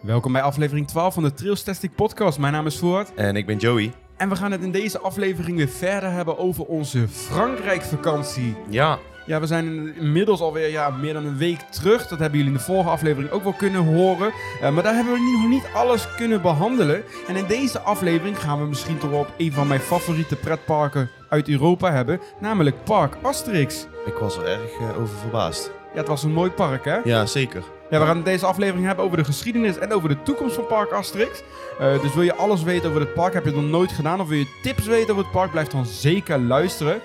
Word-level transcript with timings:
Welkom 0.00 0.32
bij 0.32 0.42
aflevering 0.42 0.86
12 0.88 1.14
van 1.14 1.22
de 1.22 1.32
Trailstastic 1.32 1.94
podcast. 1.94 2.38
Mijn 2.38 2.52
naam 2.52 2.66
is 2.66 2.78
Voort. 2.78 3.14
En 3.14 3.36
ik 3.36 3.46
ben 3.46 3.56
Joey. 3.56 3.92
En 4.16 4.28
we 4.28 4.36
gaan 4.36 4.52
het 4.52 4.62
in 4.62 4.72
deze 4.72 4.98
aflevering 4.98 5.56
weer 5.56 5.68
verder 5.68 6.10
hebben 6.10 6.38
over 6.38 6.64
onze 6.64 7.08
Frankrijk-vakantie. 7.08 8.56
Ja. 8.70 8.98
Ja, 9.26 9.40
we 9.40 9.46
zijn 9.46 9.96
inmiddels 9.96 10.40
alweer 10.40 10.70
ja, 10.70 10.90
meer 10.90 11.12
dan 11.12 11.26
een 11.26 11.36
week 11.36 11.60
terug. 11.60 12.06
Dat 12.06 12.18
hebben 12.18 12.38
jullie 12.38 12.52
in 12.52 12.58
de 12.58 12.64
vorige 12.64 12.90
aflevering 12.90 13.30
ook 13.30 13.42
wel 13.42 13.52
kunnen 13.52 13.84
horen. 13.84 14.32
Uh, 14.62 14.70
maar 14.70 14.82
daar 14.82 14.94
hebben 14.94 15.12
we 15.12 15.38
nog 15.40 15.48
niet 15.48 15.66
alles 15.74 16.14
kunnen 16.16 16.42
behandelen. 16.42 17.02
En 17.26 17.36
in 17.36 17.46
deze 17.46 17.80
aflevering 17.80 18.38
gaan 18.38 18.60
we 18.60 18.66
misschien 18.66 18.98
toch 18.98 19.10
wel 19.10 19.18
op 19.18 19.32
een 19.36 19.52
van 19.52 19.66
mijn 19.66 19.80
favoriete 19.80 20.36
pretparken 20.36 21.10
uit 21.28 21.48
Europa 21.48 21.92
hebben. 21.92 22.20
Namelijk 22.40 22.84
Park 22.84 23.16
Asterix. 23.22 23.86
Ik 24.06 24.14
was 24.14 24.36
er 24.36 24.44
erg 24.44 24.80
uh, 24.80 25.00
over 25.00 25.16
verbaasd. 25.16 25.70
Ja, 25.92 26.00
het 26.00 26.08
was 26.08 26.22
een 26.22 26.32
mooi 26.32 26.50
park, 26.50 26.84
hè? 26.84 26.98
Ja, 27.04 27.26
zeker. 27.26 27.62
Ja, 27.90 28.00
we 28.00 28.06
gaan 28.06 28.22
deze 28.22 28.46
aflevering 28.46 28.86
hebben 28.86 29.04
over 29.04 29.16
de 29.16 29.24
geschiedenis 29.24 29.78
en 29.78 29.92
over 29.92 30.08
de 30.08 30.22
toekomst 30.22 30.54
van 30.54 30.66
Park 30.66 30.90
Asterix. 30.90 31.42
Uh, 31.80 32.00
dus 32.02 32.14
wil 32.14 32.22
je 32.22 32.34
alles 32.34 32.62
weten 32.62 32.88
over 32.88 33.00
het 33.00 33.14
park, 33.14 33.34
heb 33.34 33.44
je 33.44 33.50
het 33.50 33.60
nog 33.60 33.70
nooit 33.70 33.92
gedaan, 33.92 34.20
of 34.20 34.28
wil 34.28 34.38
je 34.38 34.58
tips 34.62 34.86
weten 34.86 35.10
over 35.10 35.22
het 35.22 35.32
park, 35.32 35.50
blijf 35.50 35.68
dan 35.68 35.86
zeker 35.86 36.38
luisteren. 36.38 37.00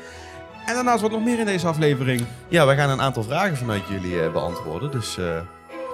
En 0.70 0.76
daarnaast 0.76 1.02
wat 1.02 1.12
nog 1.12 1.24
meer 1.24 1.40
in 1.40 1.46
deze 1.46 1.68
aflevering. 1.68 2.26
Ja, 2.48 2.68
we 2.68 2.76
gaan 2.76 2.90
een 2.90 3.02
aantal 3.02 3.24
vragen 3.24 3.58
vanuit 3.58 3.82
jullie 3.88 4.14
uh, 4.14 4.32
beantwoorden, 4.32 4.92
dus 4.92 5.18
uh, 5.18 5.26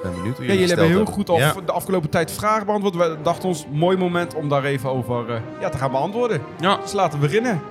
ben 0.04 0.14
benieuwd 0.14 0.38
hoe 0.38 0.46
ja, 0.46 0.52
jullie 0.54 0.68
jullie 0.68 0.68
hebben 0.68 0.88
heel 0.88 1.06
goed 1.14 1.30
af, 1.30 1.54
de 1.66 1.72
afgelopen 1.72 2.10
tijd 2.10 2.32
vragen 2.32 2.66
beantwoord. 2.66 2.96
We 2.96 3.18
dachten 3.24 3.50
ons, 3.50 3.66
mooi 3.72 3.98
moment 3.98 4.34
om 4.34 4.50
daar 4.50 4.64
even 4.64 4.90
over 4.90 5.42
ja, 5.60 5.70
te 5.70 5.78
gaan 5.78 5.92
beantwoorden. 5.92 6.42
Ja. 6.60 6.78
Dus 6.82 6.94
laten 6.94 7.20
we 7.20 7.26
beginnen. 7.26 7.62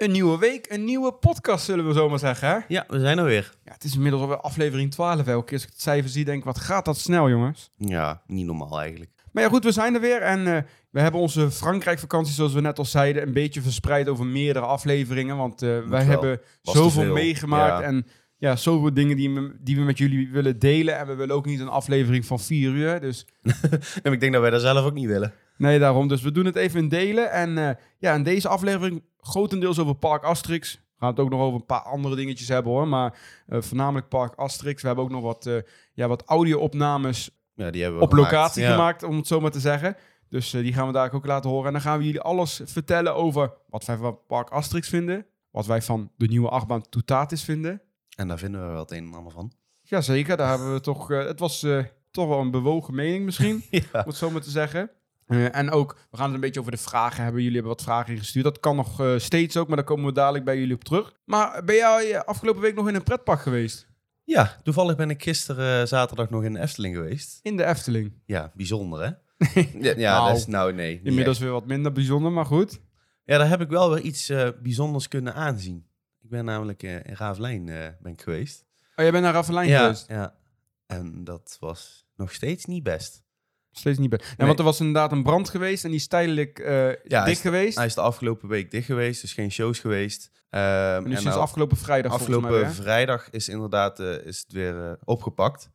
Een 0.00 0.10
nieuwe 0.10 0.38
week, 0.38 0.66
een 0.70 0.84
nieuwe 0.84 1.12
podcast 1.12 1.64
zullen 1.64 1.86
we 1.86 1.92
zomaar 1.92 2.18
zeggen, 2.18 2.48
hè? 2.48 2.58
Ja, 2.68 2.84
we 2.88 3.00
zijn 3.00 3.18
er 3.18 3.24
weer. 3.24 3.52
Ja, 3.64 3.72
het 3.72 3.84
is 3.84 3.94
inmiddels 3.94 4.22
alweer 4.22 4.40
aflevering 4.40 4.90
12. 4.90 5.26
Elke 5.26 5.44
keer 5.44 5.54
als 5.54 5.62
ik 5.62 5.68
het 5.72 5.80
cijfer 5.80 6.10
zie, 6.10 6.24
denk 6.24 6.38
ik, 6.38 6.44
wat 6.44 6.58
gaat 6.58 6.84
dat 6.84 6.98
snel, 6.98 7.28
jongens? 7.28 7.70
Ja, 7.76 8.22
niet 8.26 8.46
normaal 8.46 8.80
eigenlijk. 8.80 9.10
Maar 9.32 9.42
ja, 9.42 9.48
goed, 9.48 9.64
we 9.64 9.72
zijn 9.72 9.94
er 9.94 10.00
weer. 10.00 10.20
En 10.22 10.38
uh, 10.46 10.56
we 10.90 11.00
hebben 11.00 11.20
onze 11.20 11.50
Frankrijk-vakantie, 11.50 12.34
zoals 12.34 12.52
we 12.52 12.60
net 12.60 12.78
al 12.78 12.84
zeiden, 12.84 13.22
een 13.22 13.32
beetje 13.32 13.60
verspreid 13.60 14.08
over 14.08 14.26
meerdere 14.26 14.64
afleveringen. 14.64 15.36
Want 15.36 15.62
uh, 15.62 15.68
wij 15.70 15.88
wel. 15.88 16.06
hebben 16.06 16.40
Was 16.62 16.74
zoveel 16.74 17.12
meegemaakt. 17.12 17.80
Ja. 17.80 17.86
En 17.86 18.06
ja, 18.36 18.56
zoveel 18.56 18.94
dingen 18.94 19.16
die, 19.16 19.30
we- 19.34 19.56
die 19.60 19.76
we 19.76 19.82
met 19.82 19.98
jullie 19.98 20.30
willen 20.32 20.58
delen. 20.58 20.98
En 20.98 21.06
we 21.06 21.14
willen 21.14 21.34
ook 21.34 21.46
niet 21.46 21.60
een 21.60 21.68
aflevering 21.68 22.26
van 22.26 22.40
vier 22.40 22.70
uur. 22.70 23.00
Dus 23.00 23.26
En 24.02 24.12
ik 24.12 24.20
denk 24.20 24.32
dat 24.32 24.40
wij 24.42 24.50
dat 24.50 24.60
zelf 24.60 24.84
ook 24.84 24.94
niet 24.94 25.06
willen. 25.06 25.32
nee, 25.56 25.78
daarom. 25.78 26.08
Dus 26.08 26.22
we 26.22 26.32
doen 26.32 26.44
het 26.44 26.56
even 26.56 26.80
in 26.80 26.88
delen. 26.88 27.30
En 27.32 27.58
eh, 27.68 27.74
ja, 27.98 28.14
in 28.14 28.22
deze 28.22 28.48
aflevering 28.48 29.02
grotendeels 29.20 29.78
over 29.78 29.94
Park 29.94 30.22
Asterix. 30.24 30.74
We 30.74 30.80
gaan 31.06 31.08
het 31.08 31.20
ook 31.20 31.30
nog 31.30 31.40
over 31.40 31.60
een 31.60 31.66
paar 31.66 31.82
andere 31.82 32.16
dingetjes 32.16 32.48
hebben 32.48 32.72
hoor. 32.72 32.88
Maar 32.88 33.18
eh, 33.46 33.60
voornamelijk 33.60 34.08
Park 34.08 34.34
Asterix. 34.34 34.80
We 34.80 34.86
hebben 34.86 35.04
ook 35.04 35.10
nog 35.10 35.22
wat, 35.22 35.46
eh, 35.46 35.56
ja, 35.94 36.08
wat 36.08 36.22
audio-opnames 36.26 37.30
Ja, 37.54 37.70
die 37.70 37.82
hebben 37.82 38.00
we 38.00 38.06
op 38.06 38.12
gemaakt. 38.12 38.32
locatie 38.32 38.62
Ja. 38.62 38.70
gemaakt, 38.70 39.02
om 39.02 39.16
het 39.16 39.26
zo 39.26 39.40
maar 39.40 39.50
te 39.50 39.60
zeggen. 39.60 39.96
Dus 40.28 40.52
eh, 40.54 40.62
die 40.62 40.72
gaan 40.72 40.86
we 40.86 40.92
daar 40.92 41.12
ook 41.12 41.26
laten 41.26 41.50
horen. 41.50 41.66
En 41.66 41.72
dan 41.72 41.80
gaan 41.82 41.98
we 41.98 42.04
jullie 42.04 42.20
alles 42.20 42.60
vertellen 42.64 43.14
over 43.14 43.52
wat 43.68 43.84
wij 43.84 43.96
van 43.96 44.18
Park 44.26 44.50
Asterix 44.50 44.88
vinden. 44.88 45.26
Wat 45.50 45.66
wij 45.66 45.82
van 45.82 46.10
de 46.16 46.26
nieuwe 46.26 46.48
achtbaan 46.48 46.88
Toutatis 46.88 47.42
vinden. 47.44 47.82
En 48.16 48.28
daar 48.28 48.38
vinden 48.38 48.60
we 48.66 48.72
wel 48.72 48.80
het 48.80 48.90
een 48.90 49.06
en 49.06 49.14
ander 49.14 49.32
van. 49.32 49.52
Jazeker, 49.82 50.36
daar 50.36 50.48
hebben 50.48 50.72
we 50.72 50.80
toch... 50.80 51.08
het 51.08 51.38
was 51.40 51.66
toch 52.10 52.28
wel 52.28 52.38
een 52.40 52.50
bewogen 52.50 52.94
mening 52.94 53.24
misschien, 53.24 53.62
Ja. 53.70 53.80
om 53.92 54.00
het 54.06 54.16
zo 54.16 54.30
maar 54.30 54.40
te 54.40 54.50
zeggen. 54.50 54.90
Eh, 55.30 55.56
en 55.56 55.70
ook, 55.70 55.96
we 56.10 56.16
gaan 56.16 56.26
het 56.26 56.34
een 56.34 56.40
beetje 56.40 56.60
over 56.60 56.72
de 56.72 56.78
vragen 56.78 57.22
hebben. 57.22 57.42
Jullie 57.42 57.56
hebben 57.56 57.76
wat 57.76 57.84
vragen 57.84 58.12
ingestuurd. 58.12 58.44
Dat 58.44 58.60
kan 58.60 58.76
nog 58.76 59.00
eh, 59.00 59.18
steeds 59.18 59.56
ook, 59.56 59.66
maar 59.66 59.76
daar 59.76 59.86
komen 59.86 60.04
we 60.04 60.12
dadelijk 60.12 60.44
bij 60.44 60.58
jullie 60.58 60.74
op 60.74 60.84
terug. 60.84 61.12
Maar 61.24 61.64
ben 61.64 61.74
jij 61.74 62.14
eh, 62.14 62.20
afgelopen 62.20 62.62
week 62.62 62.74
nog 62.74 62.88
in 62.88 62.94
een 62.94 63.02
pretpark 63.02 63.40
geweest? 63.40 63.88
Ja, 64.24 64.56
toevallig 64.62 64.96
ben 64.96 65.10
ik 65.10 65.22
gisteren 65.22 65.88
zaterdag 65.88 66.30
nog 66.30 66.44
in 66.44 66.52
de 66.52 66.60
Efteling 66.60 66.94
geweest. 66.94 67.38
In 67.42 67.56
de 67.56 67.64
Efteling. 67.64 68.12
Ja, 68.24 68.52
bijzonder 68.54 69.00
hè? 69.02 69.10
ja, 69.86 69.94
ja 69.96 70.12
Nou, 70.12 70.28
dat 70.28 70.36
is 70.38 70.46
nou 70.46 70.72
nee. 70.72 70.94
niet 70.96 71.06
Inmiddels 71.06 71.36
echt. 71.36 71.44
weer 71.44 71.54
wat 71.54 71.66
minder 71.66 71.92
bijzonder, 71.92 72.32
maar 72.32 72.46
goed. 72.46 72.80
Ja, 73.24 73.38
daar 73.38 73.48
heb 73.48 73.60
ik 73.60 73.68
wel 73.68 73.90
weer 73.90 74.00
iets 74.00 74.32
bijzonders 74.62 75.08
kunnen 75.08 75.34
aanzien. 75.34 75.86
Ik 76.20 76.30
ben 76.30 76.44
namelijk 76.44 76.82
in 76.82 77.02
Ravelijn 77.04 77.64
ben 78.00 78.12
ik 78.12 78.22
geweest. 78.22 78.64
Oh, 78.80 79.04
jij 79.04 79.10
bent 79.10 79.24
naar 79.24 79.32
Raffelijn 79.32 79.68
ja, 79.68 79.80
geweest? 79.80 80.08
ja. 80.08 80.34
En 80.86 81.24
dat 81.24 81.56
was 81.60 82.06
nog 82.16 82.32
steeds 82.32 82.64
niet 82.64 82.82
best. 82.82 83.24
Steeds 83.72 83.98
niet 83.98 84.10
bij. 84.10 84.20
Nee. 84.36 84.46
want 84.46 84.58
er 84.58 84.64
was 84.64 84.78
inderdaad 84.80 85.12
een 85.12 85.22
brand 85.22 85.48
geweest 85.48 85.84
en 85.84 85.90
die 85.90 85.98
is 85.98 86.06
tijdelijk 86.08 86.58
eh 86.58 87.04
Ja, 87.04 87.26
is- 87.26 87.40
geweest. 87.40 87.76
Hij 87.76 87.86
is 87.86 87.94
de 87.94 88.00
afgelopen 88.00 88.48
week 88.48 88.70
dicht 88.70 88.86
geweest, 88.86 89.20
dus 89.20 89.32
geen 89.32 89.50
shows 89.50 89.78
geweest. 89.78 90.30
Ehm, 90.50 90.62
en 90.64 91.02
nu 91.02 91.10
en 91.10 91.16
sinds 91.16 91.24
nou, 91.24 91.40
afgelopen 91.40 91.76
vrijdag 91.76 92.12
afgelopen 92.12 92.50
mij 92.50 92.70
vrijdag 92.70 93.30
is 93.30 93.48
inderdaad 93.48 94.00
eh, 94.00 94.26
is 94.26 94.38
het 94.40 94.52
weer 94.52 94.84
eh, 94.84 94.92
opgepakt. 95.04 95.70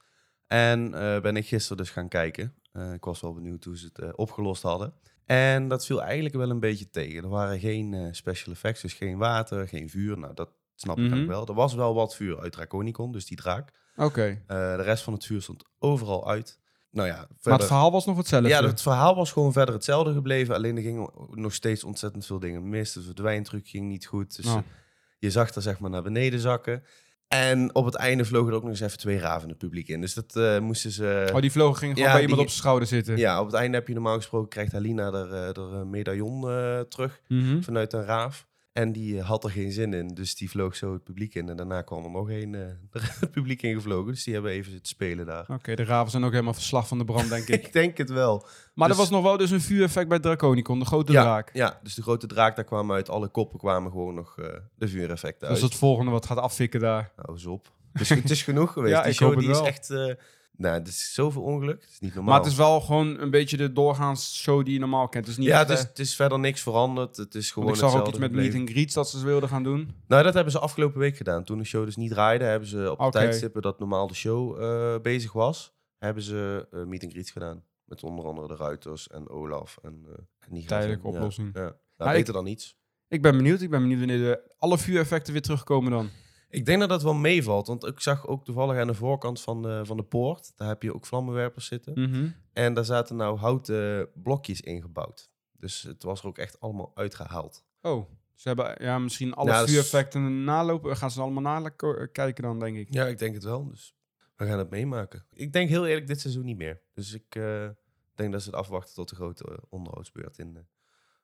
En 0.47 0.91
ben 1.22 1.35
ik 1.38 1.47
gisteren 1.47 1.78
dus 1.78 1.89
gaan 1.89 2.07
kijken. 2.07 2.56
Ik 2.94 3.03
was 3.03 3.22
wel 3.22 3.33
benieuwd 3.33 3.63
hoe 3.63 3.78
ze 3.78 3.89
het 3.94 4.16
opgelost 4.16 4.62
hadden. 4.63 4.94
En 5.25 5.67
dat 5.67 5.85
viel 5.85 6.03
eigenlijk 6.03 6.35
wel 6.35 6.50
een 6.50 6.59
beetje 6.59 6.89
tegen. 6.89 7.23
Er 7.23 7.29
waren 7.29 7.59
geen 7.59 8.07
special 8.16 8.53
effects, 8.53 8.81
dus 8.81 8.94
geen 8.94 9.17
water, 9.17 9.67
geen 9.67 9.89
vuur. 9.89 10.17
Nou, 10.17 10.33
dat 10.33 10.50
snap 10.75 10.97
ik 10.97 11.09
Mhm. 11.09 11.22
ook 11.22 11.27
wel. 11.27 11.47
Er 11.47 11.53
was 11.53 11.73
wel 11.73 11.94
wat 11.94 12.16
vuur 12.16 12.39
uit 12.39 12.51
Draconicon, 12.51 13.12
dus 13.12 13.25
die 13.25 13.38
draak. 13.38 13.72
Oké. 13.95 14.44
De 14.47 14.75
rest 14.81 15.03
van 15.03 15.13
het 15.13 15.25
vuur 15.25 15.41
stond 15.41 15.63
overal 15.79 16.29
uit. 16.29 16.59
Nou 16.95 17.07
ja, 17.07 17.28
Maar 17.44 17.57
het 17.57 17.66
verhaal 17.67 17.91
was 17.91 18.06
nog 18.06 18.17
hetzelfde. 18.17 18.50
ja, 18.50 18.63
het 18.66 18.81
verhaal 18.81 19.16
was 19.16 19.31
gewoon 19.31 19.51
verder 19.53 19.73
hetzelfde 19.73 20.13
gebleven. 20.13 20.56
Alleen 20.56 20.75
er 20.75 20.81
gingen 20.81 21.09
nog 21.31 21.53
steeds 21.53 21.83
ontzettend 21.83 22.25
veel 22.25 22.39
dingen 22.39 22.69
mis. 22.69 22.94
De 22.94 23.01
verdwijntruc 23.01 23.67
ging 23.67 23.88
niet 23.88 24.06
goed. 24.06 24.35
Dus 24.35 24.45
Oh. 24.45 24.51
eh, 24.56 24.59
je 25.19 25.31
zag 25.31 25.50
er 25.56 25.61
zeg 25.61 25.79
maar 25.79 25.89
naar 25.89 26.03
beneden 26.03 26.39
zakken. 26.39 26.83
En 27.28 27.75
op 27.75 27.85
het 27.85 27.95
einde 27.95 28.25
vlogen 28.25 28.50
er 28.50 28.56
ook 28.56 28.61
nog 28.61 28.72
eens 28.72 28.79
even 28.79 28.97
twee 28.97 29.19
raven 29.19 29.50
het 29.50 29.57
publiek 29.57 29.88
in. 29.88 30.01
Dus 30.01 30.13
dat 30.13 30.35
eh, 30.35 30.59
moesten 30.59 30.91
ze... 30.91 31.29
Oh, 31.33 31.41
die 31.41 31.51
vlogen 31.51 31.78
gingen 31.78 31.95
gewoon 31.95 32.09
Ja, 32.09 32.16
bij 32.16 32.22
iemand 32.25 32.39
die- 32.39 32.47
op 32.50 32.53
zijn 32.53 32.63
schouder 32.63 32.88
zitten. 32.88 33.17
Ja, 33.17 33.39
op 33.39 33.45
het 33.45 33.56
einde 33.56 33.77
heb 33.77 33.88
je 33.88 33.94
normaal 33.94 34.16
gesproken... 34.16 34.50
krijgt 34.50 34.72
Halina 34.72 35.12
er, 35.12 35.57
een 35.57 35.89
medaillon 35.89 36.50
eh, 36.50 36.79
terug 36.79 37.22
Mhm. 37.27 37.62
vanuit 37.62 37.94
een 37.94 38.06
raaf. 38.06 38.47
En 38.75 38.91
die 38.91 39.19
eh, 39.19 39.28
had 39.28 39.44
er 39.44 39.50
geen 39.50 39.72
zin 39.72 39.94
in. 39.94 40.08
Dus 40.08 40.36
die 40.36 40.50
vloog 40.50 40.75
zo 40.75 40.94
het 40.94 41.03
publiek 41.03 41.36
in. 41.36 41.50
En 41.50 41.58
daarna 41.58 41.81
kwam 41.81 42.03
er 42.03 42.12
nog 42.12 42.30
een 42.30 42.56
eh, 42.56 42.62
het 43.19 43.31
publiek 43.31 43.62
ingevlogen. 43.62 44.12
Dus 44.12 44.24
die 44.24 44.34
hebben 44.34 44.52
even 44.52 44.72
zitten 44.72 44.88
spelen 44.90 45.25
daar. 45.25 45.46
Oké, 45.47 45.75
de 45.75 45.84
raven 45.84 46.12
zijn 46.12 46.24
ook 46.24 46.31
helemaal 46.31 46.53
verslag 46.53 46.88
van 46.88 46.97
de 46.97 47.06
brand, 47.06 47.30
denk 47.30 47.47
ik. 47.47 47.66
Ik 47.66 47.74
denk 47.74 47.97
het 47.97 48.09
wel. 48.09 48.46
Maar 48.74 48.88
Dus- 48.88 48.97
er 48.97 49.03
was 49.03 49.12
nog 49.12 49.24
wel 49.24 49.38
dus 49.38 49.52
een 49.52 49.62
vuureffect 49.62 50.09
bij 50.09 50.19
Draconicon, 50.19 50.80
de 50.80 50.86
grote 50.86 51.12
ja, 51.12 51.22
draak. 51.22 51.50
Ja, 51.53 51.80
dus 51.84 51.94
de 51.96 52.02
grote 52.02 52.28
draak, 52.28 52.56
daar 52.56 52.66
kwamen 52.66 52.96
uit 52.96 53.09
alle 53.09 53.28
koppen 53.28 53.59
kwamen 53.59 53.91
gewoon 53.91 54.16
nog 54.16 54.38
eh, 54.40 54.46
de 54.75 54.88
vuureffecten 54.88 55.47
uit. 55.47 55.57
is 55.57 55.63
het 55.63 55.75
volgende 55.75 56.12
wat 56.12 56.25
gaat 56.25 56.38
afvikken 56.38 56.80
daar. 56.80 57.12
Nou, 57.16 57.31
eens 57.31 57.46
op. 57.46 57.72
Dus 57.94 58.09
het 58.09 58.30
is 58.30 58.44
genoeg 58.44 58.74
geweest. 58.74 58.94
Ja, 58.96 59.02
die 59.02 59.12
ik 59.12 59.18
show 59.18 59.40
die 59.40 59.50
is 59.50 59.59
echt... 59.59 59.94
nou, 60.57 60.73
het 60.73 60.88
is 60.88 61.13
zoveel 61.13 61.41
ongeluk. 61.41 61.81
Het 61.81 61.91
is 61.91 61.99
niet 61.99 62.13
normaal. 62.16 62.33
Maar 62.33 62.43
het 62.43 62.51
is 62.51 62.57
wel 62.57 62.81
gewoon 62.81 63.19
een 63.19 63.29
beetje 63.29 63.57
de 63.57 63.71
doorgaans 63.73 64.41
show 64.41 64.63
die 64.66 64.73
je 64.73 64.79
normaal 64.79 65.07
kent. 65.09 65.25
Het 65.25 65.33
is 65.33 65.39
niet 65.39 65.49
ja, 65.49 65.57
het 65.59 65.69
is, 65.69 65.79
het 65.79 65.99
is 65.99 66.16
verder 66.16 66.39
niks 66.39 66.61
veranderd. 66.61 67.17
Het 67.17 67.35
is 67.35 67.51
gewoon 67.51 67.67
want 67.69 67.81
ik 67.81 67.89
zag 67.89 67.99
ook 68.01 68.07
iets 68.07 68.17
met 68.17 68.31
meet 68.31 68.55
and 68.55 68.69
greets 68.69 68.94
dat 68.94 69.09
ze 69.09 69.25
wilden 69.25 69.49
gaan 69.49 69.63
doen. 69.63 69.91
Nou, 70.07 70.23
dat 70.23 70.33
hebben 70.33 70.51
ze 70.51 70.59
afgelopen 70.59 70.99
week 70.99 71.17
gedaan. 71.17 71.44
Toen 71.44 71.57
de 71.57 71.63
show 71.63 71.85
dus 71.85 71.95
niet 71.95 72.11
draaide, 72.11 72.44
hebben 72.44 72.67
ze 72.69 72.91
op 72.91 72.97
de 72.97 73.03
Oké. 73.03 73.11
tijdstippen 73.11 73.61
dat 73.61 73.79
normaal 73.79 74.07
de 74.07 74.13
show 74.15 74.61
eh, 74.63 75.01
bezig 75.01 75.31
was, 75.33 75.73
hebben 75.97 76.23
ze 76.23 76.67
eh, 76.71 76.83
meet 76.83 77.03
and 77.03 77.11
greets 77.11 77.31
gedaan. 77.31 77.63
Met 77.85 78.03
onder 78.03 78.25
andere 78.25 78.47
de 78.47 78.55
Ruiters 78.55 79.07
en 79.07 79.29
Olaf 79.29 79.77
en, 79.81 80.05
eh 80.07 80.57
en. 80.59 80.65
Tijdelijke 80.65 81.07
Ja, 81.07 81.13
oplossing. 81.13 81.49
Ja. 81.53 81.59
Nou, 81.61 81.73
Maar 81.97 82.07
ik- 82.07 82.13
beter 82.19 82.33
dan 82.33 82.44
niets. 82.44 82.77
Ik 83.07 83.21
ben 83.21 83.38
benieuwd. 83.38 83.61
Ik 83.61 83.69
ben 83.69 83.81
benieuwd 83.81 83.99
wanneer 83.99 84.17
de, 84.17 84.51
alle 84.57 84.77
vuureffecten 84.77 85.33
weer 85.33 85.41
terugkomen 85.41 85.91
dan. 85.91 86.09
Ik 86.55 86.66
denk 86.66 86.79
dat 86.79 86.89
dat 86.89 87.03
wel 87.03 87.13
meevalt, 87.13 87.67
want 87.67 87.85
ik 87.85 87.99
zag 87.99 88.27
ook 88.27 88.45
toevallig 88.45 88.77
aan 88.77 88.88
de 88.88 88.93
voorkant 88.93 89.41
van 89.41 89.61
de, 89.61 89.81
van 89.85 89.97
de 89.97 90.03
poort, 90.03 90.51
daar 90.55 90.67
heb 90.67 90.83
je 90.83 90.93
ook 90.93 91.06
vlammenwerpers 91.06 91.65
zitten. 91.65 92.09
Mhm. 92.09 92.27
En 92.53 92.74
daar 92.74 92.85
zaten 92.85 93.15
nou 93.15 93.38
houten 93.38 94.09
blokjes 94.13 94.62
ingebouwd. 94.62 95.30
Dus 95.51 95.81
het 95.81 96.03
was 96.03 96.19
er 96.21 96.27
ook 96.27 96.38
echt 96.38 96.59
allemaal 96.59 96.91
uitgehaald. 96.95 97.65
Oh, 97.81 98.09
ze 98.35 98.47
hebben 98.47 98.75
ja, 98.80 99.00
misschien 99.00 99.33
alle 99.33 99.51
is- 99.51 99.63
vuureffecten 99.69 100.44
nalopen. 100.44 100.97
Gaan 100.97 101.12
ze 101.12 101.21
allemaal 101.21 101.59
nakijken 101.62 102.44
dan, 102.44 102.59
denk 102.59 102.77
ik. 102.77 102.94
Ja, 102.94 103.06
ik 103.06 103.18
denk 103.18 103.33
het 103.33 103.44
wel. 103.44 103.68
Dus 103.68 103.95
we 104.35 104.45
gaan 104.45 104.57
het 104.57 104.69
meemaken. 104.69 105.25
Ik 105.33 105.53
denk 105.53 105.69
heel 105.69 105.85
eerlijk 105.88 106.07
dit 106.07 106.19
seizoen 106.21 106.45
niet 106.45 106.57
meer. 106.57 106.81
Dus 106.94 107.13
ik 107.13 107.35
eh, 107.35 107.68
denk 108.15 108.31
dat 108.31 108.41
ze 108.41 108.50
het 108.50 108.57
afwachten 108.59 108.95
tot 108.95 109.09
de 109.09 109.15
grote 109.15 109.44
eh, 109.47 109.57
onderhoudsbeurt 109.69 110.38
in. 110.38 110.57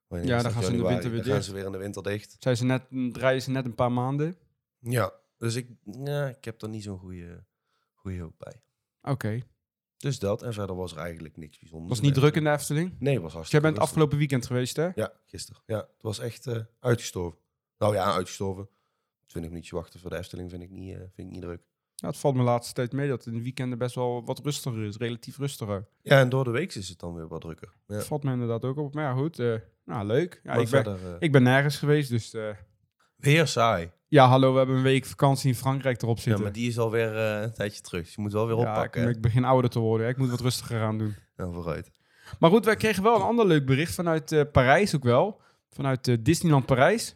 eh, 0.07 0.23
Ja, 0.23 0.41
dan 0.41 0.51
gaan 0.51 0.63
ze 0.63 0.71
in 0.71 0.77
de 0.77 0.87
winter 0.87 1.11
weer 1.11 1.23
Dan 1.23 1.33
gaan 1.33 1.43
ze 1.43 1.53
weer 1.53 1.65
in 1.65 1.71
de 1.71 1.77
winter 1.77 2.03
dicht. 2.03 2.35
Zijn 2.39 2.57
ze 2.57 2.65
net, 2.65 2.83
draaien 3.13 3.41
ze 3.41 3.51
net 3.51 3.65
een 3.65 3.75
paar 3.75 3.91
maanden. 3.91 4.37
Ja, 4.79 5.13
dus 5.41 5.55
ik, 5.55 5.67
ja, 6.03 6.27
ik 6.27 6.45
heb 6.45 6.61
er 6.61 6.69
niet 6.69 6.83
zo'n 6.83 6.99
goede, 6.99 7.43
goede 7.93 8.19
hoop 8.19 8.33
bij. 8.37 8.61
Oké. 9.01 9.39
Dus 9.97 10.19
dat. 10.19 10.41
En 10.43 10.53
verder 10.53 10.75
was 10.75 10.91
er 10.91 10.97
eigenlijk 10.97 11.37
niks 11.37 11.59
bijzonders. 11.59 11.89
Was 11.89 12.01
niet 12.01 12.13
druk 12.13 12.35
in 12.35 12.43
de 12.43 12.49
Efteling? 12.51 12.95
Nee, 12.99 13.13
was 13.15 13.23
Dus 13.23 13.33
hartstikke 13.33 13.49
jij 13.51 13.59
bent 13.61 13.73
rustig. 13.73 13.83
afgelopen 13.83 14.17
weekend 14.17 14.45
geweest, 14.45 14.75
hè? 14.75 14.89
Ja, 14.95 15.11
gisteren. 15.25 15.61
Ja, 15.65 15.77
het 15.77 16.01
was 16.01 16.19
echt 16.19 16.47
eh, 16.47 16.59
uitgestorven. 16.79 17.39
Nou 17.77 17.93
ja, 17.93 18.13
uitgestorven. 18.13 18.69
20 19.25 19.51
minuutjes 19.51 19.79
wachten 19.79 19.99
voor 19.99 20.09
de 20.09 20.17
Efteling 20.17 20.49
vind 20.49 20.63
ik 20.63 20.69
niet, 20.69 20.93
eh, 20.93 20.97
vind 20.99 21.17
ik 21.27 21.29
niet 21.29 21.41
druk. 21.41 21.61
Ja, 21.95 22.07
het 22.07 22.17
valt 22.17 22.35
me 22.35 22.43
laatste 22.43 22.73
tijd 22.73 22.91
mee 22.91 23.07
dat 23.09 23.17
het 23.17 23.27
in 23.33 23.37
de 23.39 23.43
weekenden 23.43 23.77
best 23.77 23.95
wel 23.95 24.25
wat 24.25 24.39
rustiger 24.39 24.83
is. 24.85 24.97
Relatief 24.97 25.37
rustiger. 25.37 25.87
Ja, 26.01 26.19
en 26.19 26.29
door 26.29 26.43
de 26.43 26.49
week 26.51 26.75
is 26.75 26.89
het 26.89 26.99
dan 26.99 27.13
weer 27.15 27.27
wat 27.27 27.41
drukker. 27.41 27.73
Ja. 27.87 27.95
Dat 27.95 28.05
valt 28.05 28.23
me 28.23 28.31
inderdaad 28.31 28.65
ook 28.65 28.77
op. 28.77 28.93
Maar 28.93 29.03
ja, 29.03 29.13
goed. 29.13 29.39
eh, 29.39 29.55
nou, 29.85 30.05
leuk. 30.05 30.41
Ja, 30.43 30.51
ik, 30.51 30.57
ben, 30.57 30.67
verder, 30.67 31.21
ik 31.21 31.31
ben 31.31 31.43
nergens 31.43 31.77
geweest, 31.77 32.09
dus... 32.09 32.35
weer 33.21 33.47
saai. 33.47 33.91
ja, 34.07 34.27
hallo, 34.27 34.51
we 34.51 34.57
hebben 34.57 34.75
een 34.75 34.81
week 34.83 35.05
vakantie 35.05 35.49
in 35.49 35.55
Frankrijk 35.55 36.01
erop 36.01 36.15
Ja, 36.17 36.21
zitten. 36.23 36.43
maar 36.43 36.51
die 36.51 36.67
is 36.67 36.79
alweer 36.79 37.17
eh 37.17 37.41
een 37.41 37.53
tijdje 37.53 37.81
terug. 37.81 38.03
Dus 38.05 38.15
je 38.15 38.21
moet 38.21 38.31
wel 38.33 38.47
weer 38.47 38.55
Ja, 38.57 38.61
oppakken. 38.69 39.01
ik, 39.01 39.07
hè? 39.07 39.13
ik 39.13 39.21
begin 39.21 39.43
ouder 39.45 39.69
te 39.69 39.79
worden. 39.79 40.05
hè. 40.05 40.11
Ik 40.11 40.17
moet 40.17 40.29
wat 40.29 40.39
rustiger 40.41 40.81
aan 40.81 40.97
doen. 40.97 41.15
Nou, 41.35 41.53
vooruit. 41.53 41.91
Maar 42.39 42.49
goed, 42.49 42.65
wij 42.65 42.75
kregen 42.75 43.03
wel 43.03 43.15
een 43.15 43.21
ander 43.21 43.45
leuk 43.47 43.65
bericht 43.65 43.95
vanuit 43.95 44.31
eh, 44.31 44.41
Parijs 44.51 44.95
ook 44.95 45.03
wel. 45.03 45.41
Vanuit 45.69 46.07
eh, 46.07 46.15
Disneyland 46.19 46.65
Parijs. 46.65 47.15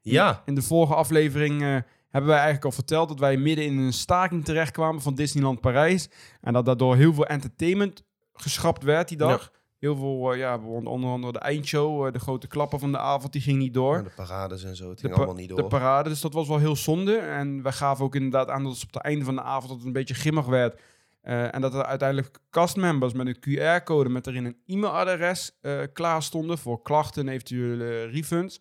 Ja, 0.00 0.42
In 0.44 0.54
de 0.54 0.62
vorige 0.62 0.94
aflevering 0.94 1.62
eh, 1.62 1.68
hebben 2.10 2.30
wij 2.30 2.34
eigenlijk 2.36 2.64
al 2.64 2.72
verteld 2.72 3.08
dat 3.08 3.18
wij 3.18 3.36
midden 3.36 3.64
in 3.64 3.78
een 3.78 3.92
staking 3.92 4.44
terechtkwamen 4.44 5.02
van 5.02 5.14
Disneyland 5.14 5.60
Parijs. 5.60 6.08
En 6.40 6.52
dat 6.52 6.64
daardoor 6.66 6.96
heel 6.96 7.14
veel 7.14 7.26
entertainment 7.26 8.02
geschrapt 8.32 8.82
werd 8.82 9.08
die 9.08 9.16
dag. 9.16 9.52
Heel 9.78 9.96
veel, 9.96 10.32
eh, 10.32 10.38
ja, 10.38 10.58
onder 10.58 10.92
onder 10.92 11.10
andere 11.10 11.32
de 11.32 11.38
eindshow, 11.38 12.06
eh, 12.06 12.12
de 12.12 12.18
grote 12.18 12.46
klappen 12.46 12.78
van 12.78 12.92
de 12.92 12.98
avond, 12.98 13.32
die 13.32 13.42
ging 13.42 13.58
niet 13.58 13.74
door. 13.74 13.96
Ja, 13.96 14.02
de 14.02 14.10
parades 14.16 14.64
en 14.64 14.76
zo. 14.76 14.88
Het 14.88 14.98
De, 15.00 15.02
ging 15.06 15.14
allemaal 15.16 15.34
niet 15.34 15.48
de 15.48 15.54
door. 15.54 15.68
parade, 15.68 16.08
dus 16.08 16.20
dat 16.20 16.32
was 16.32 16.48
wel 16.48 16.58
heel 16.58 16.76
zonde. 16.76 17.16
En 17.16 17.62
wij 17.62 17.72
gaven 17.72 18.04
ook 18.04 18.14
inderdaad 18.14 18.48
aan 18.48 18.62
dat 18.64 18.72
het 18.74 18.82
op 18.82 18.92
het 18.94 19.02
einde 19.02 19.24
van 19.24 19.34
de 19.34 19.42
avond 19.42 19.68
dat 19.68 19.76
het 19.76 19.86
een 19.86 19.92
beetje 19.92 20.14
grimmig 20.14 20.46
werd. 20.46 20.80
Eh, 21.20 21.54
en 21.54 21.60
dat 21.60 21.74
er 21.74 21.84
uiteindelijk 21.84 22.38
castmembers 22.50 23.12
met 23.12 23.26
een 23.26 23.38
QR-code 23.40 24.08
met 24.08 24.26
erin 24.26 24.44
een 24.44 24.56
e-mailadres 24.66 25.58
klaar 25.92 26.22
stonden 26.22 26.58
voor 26.58 26.82
klachten 26.82 27.26
en 27.26 27.32
eventuele 27.32 28.04
refunds. 28.04 28.60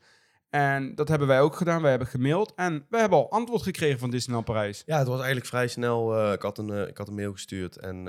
En 0.50 0.96
dat 0.96 1.08
hebben 1.08 1.28
wij 1.28 1.42
ook 1.42 1.56
gedaan. 1.56 1.82
Wij 1.82 1.90
hebben 1.90 2.08
gemaild 2.08 2.54
en 2.56 2.86
we 2.90 2.98
hebben 2.98 3.18
al 3.18 3.32
antwoord 3.32 3.62
gekregen 3.62 4.00
van 4.00 4.10
Disneyland 4.10 4.46
Parijs. 4.46 4.84
Ja, 4.86 4.98
het 4.98 5.08
was 5.08 5.18
eigenlijk 5.18 5.48
vrij 5.48 5.68
snel. 5.68 6.32
ik, 6.34 6.42
had 6.42 6.58
een, 6.58 6.88
ik 6.88 6.98
had 6.98 7.08
een 7.08 7.16
mail 7.16 7.32
gestuurd 7.32 7.78
en 7.78 8.04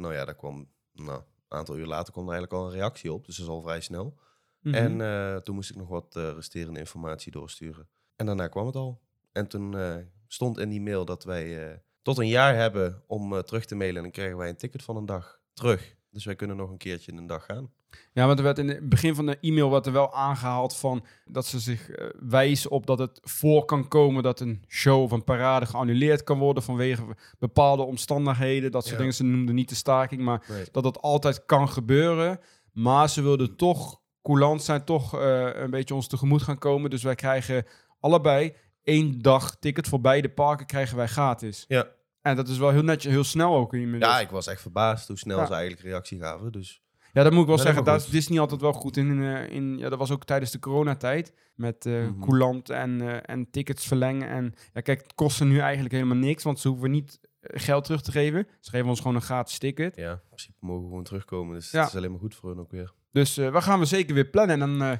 nou 0.00 0.14
ja, 0.14 0.24
daar 0.24 0.34
kwam, 0.36 0.68
nou, 0.92 1.20
een 1.54 1.60
aantal 1.60 1.78
uur 1.78 1.86
later 1.86 2.12
kwam 2.12 2.28
er 2.28 2.32
eigenlijk 2.32 2.62
al 2.62 2.68
een 2.68 2.78
reactie 2.78 3.12
op. 3.12 3.26
Dus 3.26 3.36
dat 3.36 3.46
is 3.46 3.52
al 3.52 3.62
vrij 3.62 3.80
snel. 3.80 4.18
Mhm. 4.60 4.74
En 4.74 5.00
eh, 5.00 5.36
toen 5.36 5.54
moest 5.54 5.70
ik 5.70 5.76
nog 5.76 5.88
wat 5.88 6.16
eh, 6.16 6.32
resterende 6.34 6.78
informatie 6.78 7.32
doorsturen. 7.32 7.88
En 8.16 8.26
daarna 8.26 8.48
kwam 8.48 8.66
het 8.66 8.76
al. 8.76 9.00
En 9.32 9.48
toen 9.48 9.78
eh, 9.78 9.96
stond 10.26 10.58
in 10.58 10.68
die 10.68 10.80
mail 10.80 11.04
dat 11.04 11.24
wij 11.24 11.82
tot 12.02 12.18
een 12.18 12.28
jaar 12.28 12.54
hebben 12.54 13.02
om 13.06 13.42
terug 13.42 13.64
te 13.64 13.74
mailen. 13.74 13.96
En 13.96 14.02
dan 14.02 14.10
krijgen 14.10 14.36
wij 14.36 14.48
een 14.48 14.56
ticket 14.56 14.82
van 14.82 14.96
een 14.96 15.06
dag 15.06 15.40
terug. 15.52 15.96
Dus 16.10 16.24
wij 16.24 16.34
kunnen 16.34 16.56
nog 16.56 16.70
een 16.70 16.76
keertje 16.76 17.12
in 17.12 17.18
een 17.18 17.26
dag 17.26 17.44
gaan. 17.44 17.72
Ja, 18.12 18.26
want 18.26 18.38
er 18.38 18.44
werd 18.44 18.58
in 18.58 18.68
het 18.68 18.88
begin 18.88 19.14
van 19.14 19.26
de 19.26 19.38
e-mail 19.40 19.70
werd 19.70 19.86
er 19.86 19.92
wel 19.92 20.14
aangehaald 20.14 20.76
van 20.76 21.04
dat 21.24 21.46
ze 21.46 21.60
zich 21.60 21.90
eh, 21.90 22.06
wijzen 22.20 22.70
op 22.70 22.86
dat 22.86 22.98
het 22.98 23.20
voor 23.22 23.64
kan 23.64 23.88
komen 23.88 24.22
dat 24.22 24.40
een 24.40 24.64
show 24.68 25.02
of 25.02 25.10
een 25.10 25.24
parade 25.24 25.66
geannuleerd 25.66 26.24
kan 26.24 26.38
worden 26.38 26.62
vanwege 26.62 27.02
bepaalde 27.38 27.82
omstandigheden. 27.82 28.70
Dat 28.70 28.82
soort 28.82 28.92
Ja. 28.94 28.98
dingen. 29.00 29.14
Ze 29.14 29.24
noemden 29.24 29.54
niet 29.54 29.68
de 29.68 29.74
staking, 29.74 30.20
maar 30.22 30.44
dat 30.72 30.82
dat 30.82 31.00
altijd 31.00 31.46
kan 31.46 31.68
gebeuren. 31.68 32.40
Maar 32.72 33.08
ze 33.08 33.22
wilden 33.22 33.56
toch 33.56 34.00
coulant 34.22 34.62
zijn, 34.62 34.84
toch 34.84 35.18
eh, 35.20 35.48
een 35.54 35.70
beetje 35.70 35.94
ons 35.94 36.06
tegemoet 36.06 36.42
gaan 36.42 36.58
komen. 36.58 36.90
Dus 36.90 37.02
wij 37.02 37.14
krijgen 37.14 37.64
allebei 38.00 38.54
één 38.82 39.22
dag 39.22 39.56
ticket 39.56 39.88
voor 39.88 40.00
beide 40.00 40.28
parken 40.28 40.66
krijgen 40.66 40.96
wij 40.96 41.06
gratis. 41.06 41.64
Ja. 41.68 41.86
En 42.22 42.36
dat 42.36 42.48
is 42.48 42.58
wel 42.58 42.70
heel 42.70 42.82
netjes, 42.82 43.12
heel 43.12 43.24
snel 43.24 43.54
ook 43.56 43.74
inmiddels. 43.74 44.12
ja, 44.12 44.20
ik 44.20 44.30
was 44.30 44.46
echt 44.46 44.60
verbaasd 44.60 45.08
hoe 45.08 45.18
snel 45.18 45.38
Ja. 45.38 45.46
ze 45.46 45.52
eigenlijk 45.52 45.82
reactie 45.82 46.18
gaven. 46.20 46.52
Dus 46.52 46.82
Ja, 47.14 47.22
dat 47.22 47.32
moet 47.32 47.40
ik 47.40 47.46
wel 47.46 47.56
Dat 47.56 47.64
zeggen. 47.64 47.84
Daar 47.84 47.96
is 47.96 48.06
Disney 48.06 48.40
altijd 48.40 48.60
wel 48.60 48.72
goed 48.72 48.96
in. 48.96 49.22
eh, 49.22 49.50
in 49.50 49.78
ja, 49.78 49.88
dat 49.88 49.98
was 49.98 50.10
ook 50.10 50.24
tijdens 50.24 50.50
de 50.50 50.58
coronatijd. 50.58 51.32
Met 51.54 51.88
coulant 52.20 52.70
en, 52.70 53.00
eh, 53.00 53.34
en 53.34 53.50
tickets 53.50 53.86
verlengen. 53.86 54.28
En 54.28 54.54
ja, 54.72 54.80
kijk, 54.80 55.02
het 55.02 55.14
kostte 55.14 55.44
nu 55.44 55.58
eigenlijk 55.58 55.94
helemaal 55.94 56.16
niks. 56.16 56.42
Want 56.42 56.58
ze 56.60 56.68
hoeven 56.68 56.90
niet 56.90 57.20
geld 57.40 57.84
terug 57.84 58.02
te 58.02 58.10
geven. 58.10 58.46
Ze 58.60 58.70
geven 58.70 58.88
ons 58.88 59.00
gewoon 59.00 59.14
een 59.16 59.22
gratis 59.22 59.58
ticket. 59.58 59.96
ja, 59.96 60.12
in 60.12 60.18
principe 60.28 60.56
mogen 60.60 60.82
we 60.82 60.88
gewoon 60.88 61.04
terugkomen. 61.04 61.54
Dus 61.54 61.70
Ja. 61.70 61.80
het 61.80 61.88
is 61.88 61.96
alleen 61.96 62.10
maar 62.10 62.20
goed 62.20 62.34
voor 62.34 62.50
hun 62.50 62.58
ook 62.58 62.70
weer. 62.70 62.92
Dus 63.12 63.36
eh 63.38 63.52
we 63.52 63.60
gaan 63.62 63.78
we 63.78 63.84
zeker 63.84 64.14
weer 64.14 64.24
plannen. 64.28 64.62
En 64.62 64.78
dan... 64.78 64.98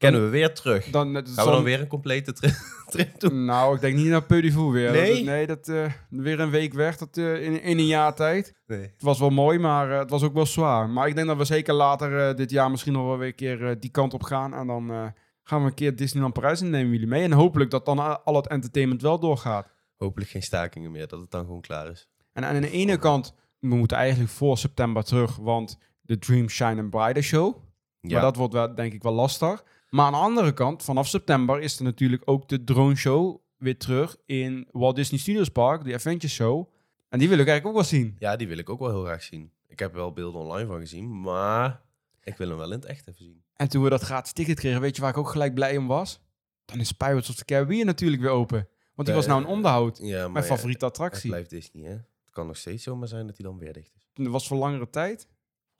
eh 0.00 0.08
Kennen 0.10 0.24
we 0.24 0.28
weer 0.28 0.54
terug. 0.54 0.90
dan 0.90 1.14
het 1.14 1.28
Gaan 1.28 1.44
we 1.46 1.50
dan 1.50 1.62
weer 1.62 1.80
een 1.80 1.86
complete 1.86 2.32
tri- 2.32 2.52
trip 2.90 3.20
doen? 3.20 3.44
Nou, 3.44 3.74
ik 3.74 3.80
denk 3.80 3.96
niet 3.96 4.06
naar 4.06 4.22
Peudivoer 4.24 4.72
weer. 4.72 4.90
Nee? 4.90 5.14
Dat, 5.14 5.24
nee, 5.24 5.46
dat 5.46 5.68
eh, 5.68 5.92
weer 6.10 6.40
een 6.40 6.50
week 6.50 6.72
weg 6.72 6.96
dat, 6.96 7.16
eh, 7.16 7.42
in, 7.42 7.62
in 7.62 7.78
een 7.78 7.86
jaar 7.86 8.14
tijd. 8.14 8.54
Nee. 8.66 8.80
Het 8.80 9.02
was 9.02 9.18
wel 9.18 9.30
mooi, 9.30 9.58
maar 9.58 9.90
eh, 9.92 9.98
het 9.98 10.10
was 10.10 10.22
ook 10.22 10.34
wel 10.34 10.46
zwaar. 10.46 10.88
Maar 10.88 11.08
ik 11.08 11.14
denk 11.14 11.26
dat 11.26 11.36
we 11.36 11.44
zeker 11.44 11.74
later 11.74 12.28
eh, 12.28 12.36
dit 12.36 12.50
jaar 12.50 12.70
misschien 12.70 12.92
nog 12.92 13.06
wel 13.06 13.18
weer 13.18 13.28
een 13.28 13.34
keer 13.34 13.66
eh, 13.66 13.76
die 13.80 13.90
kant 13.90 14.14
op 14.14 14.22
gaan. 14.22 14.54
En 14.54 14.66
dan 14.66 14.90
eh, 14.90 15.06
gaan 15.42 15.60
we 15.62 15.66
een 15.68 15.74
keer 15.74 15.96
Disneyland 15.96 16.34
Parijs 16.34 16.60
en 16.60 16.70
nemen 16.70 16.92
jullie 16.92 17.06
mee. 17.06 17.22
En 17.22 17.32
hopelijk 17.32 17.70
dat 17.70 17.84
dan 17.84 18.24
al 18.24 18.36
het 18.36 18.46
entertainment 18.46 19.02
wel 19.02 19.18
doorgaat. 19.18 19.68
Hopelijk 19.96 20.30
geen 20.30 20.42
stakingen 20.42 20.90
meer, 20.90 21.08
dat 21.08 21.20
het 21.20 21.30
dan 21.30 21.44
gewoon 21.44 21.60
klaar 21.60 21.90
is. 21.90 22.08
En 22.32 22.44
aan 22.44 22.60
de 22.60 22.70
ene 22.70 22.96
kant, 22.98 23.34
we 23.58 23.74
moeten 23.74 23.96
eigenlijk 23.96 24.30
voor 24.30 24.58
september 24.58 25.04
terug, 25.04 25.36
want 25.36 25.78
de 26.00 26.18
Dream 26.18 26.48
Shine 26.48 26.80
and 26.80 26.90
Brighter 26.90 27.22
Show. 27.22 27.56
Ja, 28.00 28.12
Maar 28.12 28.20
dat 28.22 28.36
wordt 28.36 28.52
wel, 28.52 28.74
denk 28.74 28.92
ik 28.92 29.02
wel 29.02 29.12
lastig. 29.12 29.64
Maar 29.90 30.06
aan 30.06 30.12
de 30.12 30.18
andere 30.18 30.52
kant, 30.52 30.82
vanaf 30.82 31.08
september 31.08 31.60
is 31.60 31.78
er 31.78 31.84
natuurlijk 31.84 32.22
ook 32.24 32.48
de 32.48 32.64
drone 32.64 32.94
show 32.96 33.40
weer 33.56 33.78
terug 33.78 34.16
in 34.26 34.68
Walt 34.70 34.96
Disney 34.96 35.20
Studios 35.20 35.48
Park, 35.48 35.84
de 35.84 35.94
Adventure 35.94 36.32
Show. 36.32 36.72
En 37.08 37.18
die 37.18 37.28
wil 37.28 37.38
ik 37.38 37.46
eigenlijk 37.48 37.66
ook 37.66 37.82
wel 37.82 37.98
zien. 38.00 38.16
ja, 38.18 38.36
die 38.36 38.48
wil 38.48 38.58
ik 38.58 38.70
ook 38.70 38.78
wel 38.78 38.88
heel 38.90 39.04
graag 39.04 39.22
zien. 39.22 39.50
Ik 39.66 39.78
heb 39.78 39.92
wel 39.94 40.12
beelden 40.12 40.40
online 40.40 40.66
van 40.66 40.78
gezien, 40.80 41.20
maar 41.20 41.82
ik 42.22 42.36
wil 42.36 42.48
hem 42.48 42.56
wel 42.56 42.66
in 42.66 42.78
het 42.78 42.84
echt 42.84 43.00
even 43.08 43.24
zien. 43.24 43.42
En 43.56 43.68
toen 43.68 43.82
we 43.82 43.90
dat 43.90 44.02
gratis 44.02 44.32
ticket 44.32 44.58
kregen, 44.58 44.80
weet 44.80 44.96
je 44.96 45.02
waar 45.02 45.10
ik 45.10 45.16
ook 45.18 45.28
gelijk 45.30 45.54
blij 45.54 45.76
om 45.76 45.86
was? 45.86 46.20
Dan 46.64 46.80
is 46.80 46.92
Pirates 46.92 47.28
of 47.30 47.34
the 47.34 47.44
Caribbean 47.44 47.86
natuurlijk 47.86 48.22
weer 48.22 48.30
open. 48.30 48.68
Want 48.94 49.08
die 49.08 49.16
was 49.16 49.26
Eh, 49.26 49.30
nou 49.30 49.42
een 49.44 49.48
onderhoud. 49.50 49.98
Ja, 50.02 50.28
Mijn 50.28 50.44
ja, 50.44 50.50
favoriete 50.50 50.84
het 50.84 50.94
attractie. 50.94 51.28
blijft 51.30 51.50
Disney, 51.50 51.84
hè? 51.84 51.90
Het 51.90 52.30
kan 52.30 52.46
nog 52.46 52.56
steeds 52.56 52.82
zomaar 52.82 53.08
zijn 53.08 53.26
dat 53.26 53.36
hij 53.36 53.46
dan 53.46 53.58
weer 53.58 53.72
dicht 53.72 53.94
is. 53.96 54.10
Dat 54.14 54.26
was 54.32 54.46
voor 54.46 54.56
langere 54.56 54.90
tijd. 54.90 55.28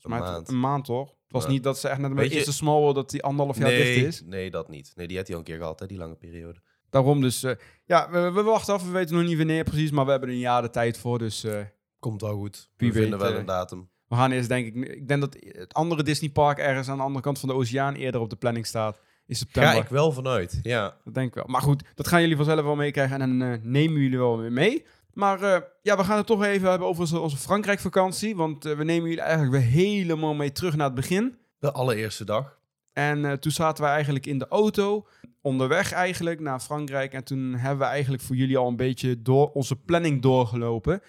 Een 0.05 0.11
Maar 0.11 0.20
maand. 0.20 0.49
Een 0.49 0.61
maand 0.61 0.85
toch? 0.85 1.08
Het 1.08 1.43
was 1.43 1.47
niet 1.47 1.62
dat 1.62 1.79
ze 1.79 1.88
echt 1.88 1.99
net 1.99 2.11
een 2.11 2.17
Weet 2.17 2.31
je- 2.31 2.37
eerste 2.37 2.52
small 2.52 2.79
world 2.81 2.94
dat 2.94 3.11
die 3.11 3.23
anderhalf 3.23 3.58
jaar 3.58 3.69
dicht 3.70 3.82
Nee, 3.97 4.06
is. 4.06 4.23
nee, 4.25 4.50
dat 4.50 4.69
niet. 4.69 4.93
Nee, 4.94 5.06
die 5.06 5.17
had 5.17 5.26
hij 5.26 5.35
al 5.37 5.43
een 5.43 5.47
keer 5.49 5.58
gehad, 5.58 5.81
hè, 5.81 5.87
die 5.87 5.99
lange 5.99 6.14
periode. 6.17 6.61
Daarom 6.91 7.20
dus, 7.20 7.43
eh, 7.43 7.52
ja, 7.85 8.11
we, 8.11 8.31
we 8.32 8.43
wachten 8.43 8.75
af. 8.75 8.85
We 8.85 8.91
weten 8.91 9.17
nog 9.17 9.25
niet 9.25 9.37
wanneer 9.37 9.64
precies, 9.64 9.91
maar 9.91 10.05
we 10.05 10.11
hebben 10.11 10.29
er 10.29 10.35
een 10.35 10.41
jaar 10.41 10.62
de 10.62 10.70
tijd 10.70 10.99
voor. 10.99 11.19
Dus 11.19 11.44
eh, 11.44 11.61
Komt 11.99 12.20
wel 12.20 12.35
goed. 12.35 12.70
Wie 12.76 12.93
We 12.93 12.99
vinden 13.00 13.19
weet, 13.19 13.26
wel 13.29 13.32
eh, 13.37 13.41
een 13.41 13.47
datum. 13.47 13.91
we 14.08 14.14
gaan 14.17 14.31
eerst 14.31 14.49
denk 14.49 14.67
ik, 14.67 14.75
ik 14.88 15.08
denk 15.08 15.20
dat 15.20 15.37
het 15.41 15.75
andere 15.75 16.02
Disney 16.02 16.31
park 16.31 16.58
ergens 16.58 16.88
aan 16.88 16.97
de 16.97 17.02
andere 17.02 17.25
kant 17.25 17.38
van 17.38 17.49
de 17.49 17.55
oceaan 17.55 17.94
eerder 17.94 18.20
op 18.20 18.31
de 18.31 18.37
planning 18.37 18.67
staat. 18.67 19.00
In 19.26 19.37
september. 19.37 19.73
Ga 19.73 19.79
ik 19.81 19.88
wel 19.88 20.12
vanuit, 20.12 20.58
ja. 20.62 20.97
Dat 21.05 21.14
denk 21.14 21.29
ik 21.29 21.35
wel. 21.35 21.44
Maar 21.47 21.61
goed, 21.62 21.82
dat 21.94 22.08
gaan 22.08 22.20
jullie 22.20 22.37
vanzelf 22.37 22.62
wel 22.64 22.76
meekrijgen 22.76 23.20
en 23.20 23.38
dan 23.38 23.49
eh, 23.49 23.58
nemen 23.62 24.00
jullie 24.00 24.19
wel 24.19 24.38
weer 24.38 24.52
mee. 24.52 24.85
Maar 25.15 25.43
eh, 25.43 25.61
ja, 25.83 25.97
we 25.97 26.05
gaan 26.05 26.17
het 26.17 26.27
toch 26.27 26.45
even 26.45 26.69
hebben 26.69 26.89
over 26.89 27.01
onze, 27.01 27.19
onze 27.19 27.37
Frankrijk-vakantie. 27.37 28.37
Want 28.37 28.65
eh, 28.65 28.77
we 28.77 28.85
nemen 28.85 29.09
jullie 29.09 29.25
eigenlijk 29.25 29.52
weer 29.52 29.71
helemaal 29.73 30.35
mee 30.35 30.52
terug 30.52 30.76
naar 30.76 30.87
het 30.87 30.95
begin. 30.95 31.38
De 31.59 31.73
allereerste 31.73 32.25
dag. 32.25 32.59
En 32.93 33.25
eh, 33.25 33.33
toen 33.33 33.52
zaten 33.52 33.85
wij 33.85 33.93
eigenlijk 33.93 34.26
in 34.26 34.38
de 34.38 34.49
auto, 34.49 35.07
onderweg 35.43 35.93
eigenlijk 35.93 36.40
naar 36.40 36.61
Frankrijk. 36.61 37.12
En 37.12 37.25
toen 37.25 37.55
hebben 37.55 37.79
we 37.79 37.93
eigenlijk 37.93 38.23
voor 38.23 38.37
jullie 38.37 38.59
al 38.59 38.69
een 38.69 38.76
beetje 38.76 39.23
door 39.23 39.50
onze 39.50 39.76
planning 39.76 40.23
doorgelopen. 40.23 41.02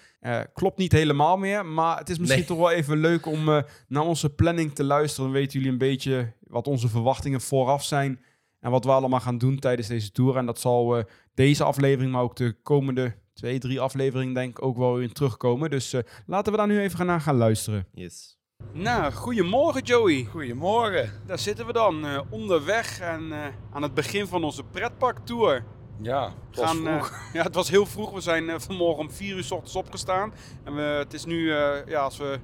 Klopt 0.52 0.78
niet 0.78 0.92
helemaal 0.92 1.36
meer, 1.36 1.66
maar 1.66 1.98
het 1.98 2.08
is 2.10 2.18
misschien 2.18 2.38
Nee. 2.38 2.48
toch 2.48 2.58
wel 2.58 2.70
even 2.70 2.96
leuk 2.98 3.26
om 3.26 3.44
naar 3.88 4.02
onze 4.02 4.30
planning 4.30 4.74
te 4.74 4.84
luisteren. 4.84 5.30
Dan 5.30 5.40
weten 5.40 5.52
jullie 5.52 5.72
een 5.72 5.78
beetje 5.78 6.32
wat 6.40 6.66
onze 6.66 6.88
verwachtingen 6.88 7.40
vooraf 7.40 7.84
zijn. 7.84 8.20
En 8.60 8.70
wat 8.70 8.84
we 8.84 8.90
allemaal 8.90 9.20
gaan 9.20 9.38
doen 9.38 9.58
tijdens 9.58 9.88
deze 9.88 10.12
tour. 10.12 10.36
En 10.36 10.46
dat 10.46 10.60
zal 10.60 11.04
deze 11.34 11.64
aflevering, 11.64 12.12
maar 12.12 12.22
ook 12.22 12.36
de 12.36 12.56
komende 12.62 13.14
twee, 13.32 13.58
drie 13.58 13.80
afleveringen 13.80 14.34
denk 14.34 14.58
ik 14.58 14.64
ook 14.64 14.76
wel 14.76 15.00
in 15.00 15.12
terugkomen. 15.12 15.70
Dus 15.70 15.92
eh, 15.92 16.00
laten 16.26 16.52
we 16.52 16.58
daar 16.58 16.66
nu 16.66 16.80
even 16.80 16.96
gaan 16.96 17.06
naar 17.06 17.20
gaan 17.20 17.36
luisteren. 17.36 17.86
Yes. 17.92 18.36
Nou, 18.72 19.12
goedemorgen 19.12 19.82
Joey. 19.82 20.24
Goedemorgen. 20.30 21.10
Daar 21.26 21.38
zitten 21.38 21.66
we 21.66 21.72
dan, 21.72 22.06
eh, 22.06 22.20
onderweg 22.30 23.00
en 23.00 23.32
eh, 23.32 23.38
aan 23.72 23.82
het 23.82 23.94
begin 23.94 24.26
van 24.26 24.44
onze 24.44 24.62
pretparktour. 24.64 25.64
Ja, 26.02 26.24
het 26.24 26.58
was 26.58 26.66
Gaan, 26.70 26.76
vroeg. 26.76 27.12
ja, 27.32 27.42
het 27.42 27.54
was 27.54 27.70
heel 27.70 27.86
vroeg. 27.86 28.10
We 28.10 28.20
zijn 28.20 28.60
vanmorgen 28.60 28.98
om 29.02 29.10
4 29.10 29.36
uur 29.36 29.44
s 29.44 29.50
ochtends 29.50 29.76
opgestaan. 29.76 30.32
En 30.64 30.74
we, 30.74 30.80
het 30.80 31.12
is 31.12 31.24
nu, 31.24 31.52
eh, 31.52 31.86
ja, 31.86 32.00
als 32.00 32.16
we 32.16 32.38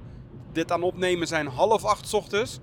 dit 0.51 0.71
aan 0.71 0.83
opnemen, 0.83 1.27
zijn 1.27 1.47
half 1.47 1.83
acht 1.83 2.07
s 2.07 2.13
ochtends. 2.13 2.59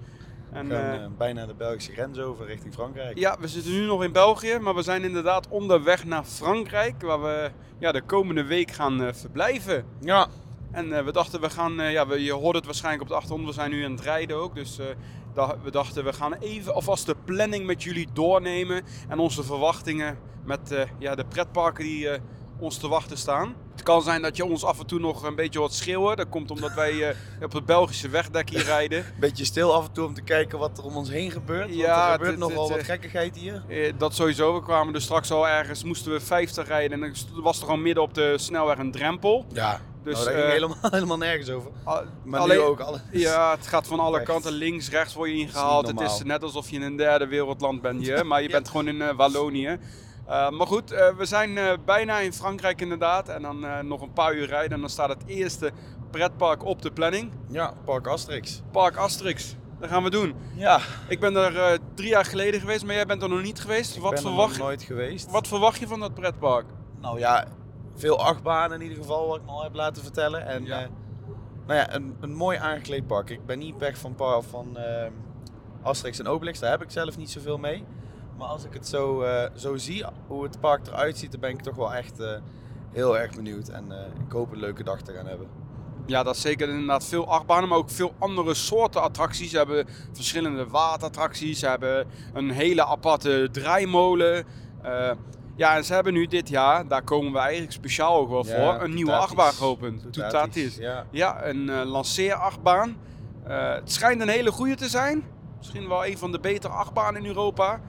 En, 0.57 0.69
we 0.69 0.75
gaan 0.75 0.85
eh, 0.85 1.05
eh, 1.05 1.11
bijna 1.17 1.47
de 1.47 1.55
Belgische 1.55 1.93
grens 1.93 2.19
over 2.19 2.47
richting 2.47 2.75
Frankrijk. 2.75 3.19
ja, 3.19 3.37
we 3.41 3.49
zitten 3.49 3.73
nu 3.73 3.87
nog 3.87 4.05
in 4.05 4.13
België, 4.13 4.59
maar 4.59 4.75
we 4.75 4.83
zijn 4.83 5.05
inderdaad 5.05 5.49
onderweg 5.49 6.05
naar 6.05 6.25
Frankrijk, 6.25 7.03
waar 7.03 7.23
we 7.23 7.51
ja, 7.79 7.93
de 7.93 8.03
komende 8.03 8.45
week 8.45 8.71
gaan 8.71 9.03
eh, 9.03 9.13
verblijven. 9.13 9.85
Ja. 10.01 10.29
En 10.71 11.05
we 11.05 11.13
dachten, 11.13 11.41
we 11.41 11.51
gaan, 11.51 11.73
ja, 11.73 12.07
we, 12.07 12.23
je 12.23 12.33
hoort 12.33 12.55
het 12.55 12.65
waarschijnlijk 12.65 13.03
op 13.03 13.09
de 13.09 13.15
achtergrond, 13.15 13.47
we 13.47 13.53
zijn 13.53 13.71
nu 13.71 13.85
aan 13.85 13.91
het 13.91 14.01
rijden 14.01 14.37
ook. 14.37 14.55
Dus 14.55 14.77
we 15.63 15.71
dachten, 15.71 16.05
we 16.05 16.13
gaan 16.13 16.35
even 16.35 16.75
alvast 16.75 17.07
de 17.07 17.17
planning 17.25 17.67
met 17.67 17.83
jullie 17.83 18.09
doornemen. 18.13 18.83
En 19.09 19.19
onze 19.19 19.43
verwachtingen 19.43 20.19
met 20.45 20.87
ja, 20.99 21.15
de 21.15 21.25
pretparken 21.25 21.85
die 21.85 22.09
ons 22.59 22.79
te 22.79 22.89
wachten 22.89 23.17
staan. 23.19 23.55
kan 23.83 24.03
zijn 24.03 24.23
dat 24.23 24.37
je 24.37 24.45
ons 24.45 24.65
af 24.65 24.79
en 24.81 24.87
toe 24.87 24.99
nog 25.01 25.23
een 25.23 25.35
beetje 25.35 25.59
wat 25.61 25.75
schreeuwen. 25.75 26.17
Dat 26.17 26.29
komt 26.29 26.51
omdat 26.51 26.75
wij 26.75 27.09
eh, 27.09 27.17
op 27.43 27.53
het 27.53 27.65
Belgische 27.67 28.09
wegdek 28.09 28.51
hier 28.51 28.63
rijden. 28.65 29.05
Beetje 29.21 29.45
stil 29.45 29.75
af 29.75 29.87
en 29.87 29.93
toe 29.93 30.07
om 30.07 30.15
te 30.15 30.23
kijken 30.23 30.59
wat 30.59 30.79
er 30.79 30.85
om 30.85 30.97
ons 30.97 31.09
heen 31.11 31.31
gebeurt. 31.31 31.75
Ja, 31.75 31.95
er 31.97 32.03
het- 32.03 32.13
gebeurt 32.13 32.31
het- 32.31 32.39
nogal 32.41 32.69
het, 32.69 32.77
wat 32.77 32.85
gekkigheid 32.87 33.37
hier. 33.37 33.65
Eh, 33.69 33.93
dat 33.99 34.15
sowieso. 34.15 34.55
We 34.55 34.63
kwamen 34.63 34.93
dus 34.93 35.03
straks 35.05 35.31
al 35.31 35.49
ergens, 35.49 35.85
moesten 35.85 36.13
we 36.13 36.21
50 36.21 36.67
rijden. 36.67 37.03
En 37.03 37.13
dan 37.35 37.43
was 37.43 37.63
er 37.63 37.69
al 37.69 37.77
midden 37.77 38.03
op 38.03 38.15
de 38.15 38.39
snelweg 38.39 38.79
een 38.79 38.91
drempel. 38.93 39.47
Ja, 39.53 39.81
Dus, 40.03 40.15
dus, 40.17 40.25
nou, 40.25 40.25
daar 40.25 40.35
ging 40.35 40.47
eh, 40.47 40.53
helemaal, 40.53 40.91
helemaal 40.99 41.19
nergens 41.19 41.51
over. 41.51 41.71
Al- 41.85 42.03
Maar 42.25 42.41
alleen- 42.41 42.59
nu 42.59 42.63
ook 42.65 42.81
alles. 42.81 43.01
Ja, 43.11 43.51
het 43.57 43.67
gaat 43.67 43.87
van 43.87 44.01
alle 44.01 44.17
Echt. 44.17 44.27
kanten. 44.27 44.53
Links, 44.53 44.91
rechts 44.91 45.15
word 45.15 45.31
je 45.31 45.37
ingehaald. 45.37 45.87
Het 45.87 46.01
is 46.01 46.23
net 46.23 46.43
alsof 46.43 46.71
je 46.71 46.77
in 46.77 46.83
een 46.83 46.97
derde 46.97 47.27
wereldland 47.27 47.83
bent 47.83 48.01
hier. 48.01 48.27
Maar 48.27 48.43
je 48.43 48.49
Ja. 48.49 48.55
bent 48.55 48.69
gewoon 48.69 48.89
in 48.89 49.17
Wallonië. 49.17 49.79
Eh, 50.26 50.50
maar 50.50 50.66
goed, 50.66 50.90
eh, 50.90 51.16
we 51.16 51.25
zijn 51.25 51.59
eh, 51.59 51.73
bijna 51.85 52.18
in 52.18 52.33
Frankrijk 52.33 52.80
inderdaad. 52.80 53.28
En 53.28 53.42
dan 53.42 53.87
nog 53.87 54.00
een 54.00 54.12
paar 54.12 54.35
uur 54.35 54.47
rijden. 54.47 54.73
En 54.73 54.80
dan 54.80 54.90
staat 54.90 55.09
het 55.09 55.23
eerste 55.26 55.71
pretpark 56.11 56.64
op 56.64 56.83
de 56.83 56.90
planning. 56.90 57.30
Ja, 57.49 57.73
Park 57.85 58.06
Asterix. 58.06 58.62
Park 58.73 58.97
Asterix. 58.97 59.56
Dat 59.80 59.88
gaan 59.88 60.02
we 60.02 60.11
doen. 60.11 60.35
Ja, 60.54 60.80
Ik 61.09 61.21
ben 61.21 61.37
er 61.37 61.78
drie 61.95 62.09
jaar 62.09 62.25
geleden 62.25 62.61
geweest, 62.61 62.85
maar 62.85 62.95
jij 62.95 63.06
bent 63.06 63.23
er 63.23 63.28
nog 63.28 63.42
niet 63.42 63.61
geweest. 63.61 63.97
ik 63.97 64.02
Wat 64.02 64.11
ben 64.14 64.18
er 64.18 64.25
nog 64.25 64.35
verwacht, 64.38 64.59
nooit 64.59 64.83
geweest. 64.83 65.30
wat 65.30 65.49
verwacht 65.49 65.78
je 65.78 65.87
van 65.87 66.00
dat 66.00 66.14
pretpark? 66.14 66.66
Nou 67.00 67.18
ja, 67.18 67.45
veel 67.95 68.21
achtbanen 68.25 68.76
in 68.80 68.83
ieder 68.88 68.99
geval, 69.02 69.26
wat 69.28 69.37
ik 69.37 69.42
me 69.45 69.50
al 69.50 69.62
heb 69.62 69.75
laten 69.75 70.02
vertellen. 70.02 70.47
En 70.47 70.64
Ja. 70.64 70.87
nou 71.66 71.78
ja, 71.78 71.95
een, 71.95 72.16
een 72.21 72.35
mooi 72.35 72.59
aangekleed 72.59 73.06
park. 73.06 73.30
Ik 73.30 73.47
ben 73.47 73.59
niet 73.59 73.76
weg 73.78 73.99
van, 73.99 74.14
par- 74.14 74.42
van 74.42 74.76
ehm, 74.78 75.11
Asterix 75.83 76.18
en 76.18 76.26
Obelix, 76.28 76.59
daar 76.59 76.71
heb 76.71 76.83
ik 76.83 76.90
zelf 76.90 77.16
niet 77.16 77.30
zoveel 77.30 77.59
mee. 77.59 77.85
Maar 78.38 78.49
als 78.49 78.64
ik 78.64 78.73
het 78.73 78.88
zo, 78.88 79.23
eh, 79.23 79.50
zo 79.55 79.76
zie, 79.76 80.05
hoe 80.26 80.43
het 80.43 80.61
park 80.61 80.87
eruit 80.87 81.19
ziet, 81.19 81.31
dan 81.31 81.40
ben 81.40 81.50
ik 81.50 81.61
toch 81.61 81.75
wel 81.75 81.95
echt 81.95 82.21
eh, 82.21 82.31
heel 82.93 83.19
erg 83.19 83.35
benieuwd. 83.35 83.69
En 83.69 83.93
eh, 83.93 83.99
ik 84.26 84.33
hoop 84.33 84.52
een 84.52 84.59
leuke 84.59 84.83
dag 84.83 85.00
te 85.00 85.12
gaan 85.12 85.26
hebben. 85.26 85.47
Ja, 86.07 86.23
dat 86.23 86.35
is 86.35 86.40
zeker 86.40 86.69
inderdaad 86.69 87.05
veel 87.05 87.28
achtbanen, 87.28 87.69
maar 87.69 87.78
ook 87.78 87.90
veel 87.90 88.14
andere 88.19 88.55
soorten 88.55 89.02
attracties. 89.02 89.50
Ze 89.50 89.57
hebben 89.57 89.87
verschillende 90.12 90.69
waterattracties, 90.69 91.59
ze 91.59 91.66
hebben 91.69 92.07
een 92.35 92.50
hele 92.50 92.85
aparte 92.85 93.49
draaimolen. 93.52 94.45
Ja, 95.57 95.76
en 95.76 95.85
ze 95.85 95.95
hebben 95.95 96.12
nu 96.12 96.26
dit 96.26 96.49
jaar, 96.49 96.88
daar 96.88 97.02
komen 97.02 97.33
we 97.33 97.38
eigenlijk 97.38 97.73
speciaal 97.73 98.16
ook 98.16 98.28
wel 98.28 98.45
voor, 98.45 98.83
een 98.83 98.95
nieuwe 98.95 99.12
achtbaan 99.12 99.52
geopend. 99.52 100.12
Toetatis. 100.12 100.76
Ja. 100.76 101.07
Ja, 101.11 101.45
een 101.45 101.85
lanceerachtbaan. 101.85 102.97
Het 103.43 103.93
schijnt 103.93 104.21
een 104.21 104.28
hele 104.28 104.50
goede 104.50 104.75
te 104.75 104.88
zijn. 104.88 105.25
Misschien 105.59 105.88
wel 105.88 106.07
een 106.07 106.19
van 106.19 106.33
de 106.33 106.40
betere 106.40 106.73
achtbanen 106.73 107.21
in 107.21 107.26
Europa. 107.26 107.81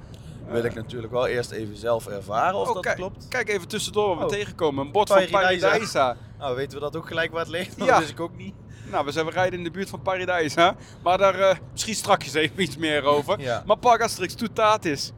Wil 0.52 0.64
ik 0.64 0.76
natuurlijk 0.76 1.12
wel 1.14 1.28
eerst 1.28 1.52
even 1.52 1.76
zelf 1.78 2.08
ervaren 2.08 2.56
of 2.60 2.68
Oh, 2.68 2.74
dat 2.74 2.84
kijk, 2.84 2.96
klopt. 2.96 3.28
Kijk 3.28 3.50
even 3.50 3.68
tussendoor 3.68 4.08
wat 4.08 4.18
we 4.18 4.24
Oh. 4.24 4.30
tegenkomen. 4.30 4.86
Een 4.86 4.92
bord 4.92 5.08
van 5.08 5.26
Paradijsa. 5.32 6.16
Nou, 6.40 6.56
weten 6.56 6.74
we 6.78 6.84
dat 6.84 6.96
ook 6.96 7.08
gelijk 7.08 7.32
waar 7.32 7.40
het 7.40 7.50
ligt? 7.50 7.76
Ja. 7.78 7.86
Dat 7.86 8.00
wist 8.00 8.12
ik 8.12 8.20
ook 8.20 8.36
niet. 8.38 8.54
Nou, 8.92 9.06
we 9.06 9.12
zijn 9.12 9.26
we 9.26 9.32
rijden 9.32 9.58
in 9.58 9.64
de 9.64 9.72
buurt 9.72 9.90
van 9.90 10.02
Paradijsa. 10.02 10.76
Maar 11.04 11.18
daar 11.18 11.40
eh, 11.40 11.56
misschien 11.72 11.96
straks 11.96 12.34
even 12.34 12.62
iets 12.62 12.78
meer 12.78 13.04
over. 13.04 13.40
Ja. 13.40 13.64
Maar 13.66 13.78
Park 13.78 14.02
Asterix 14.02 14.34
Toetatis. 14.34 15.12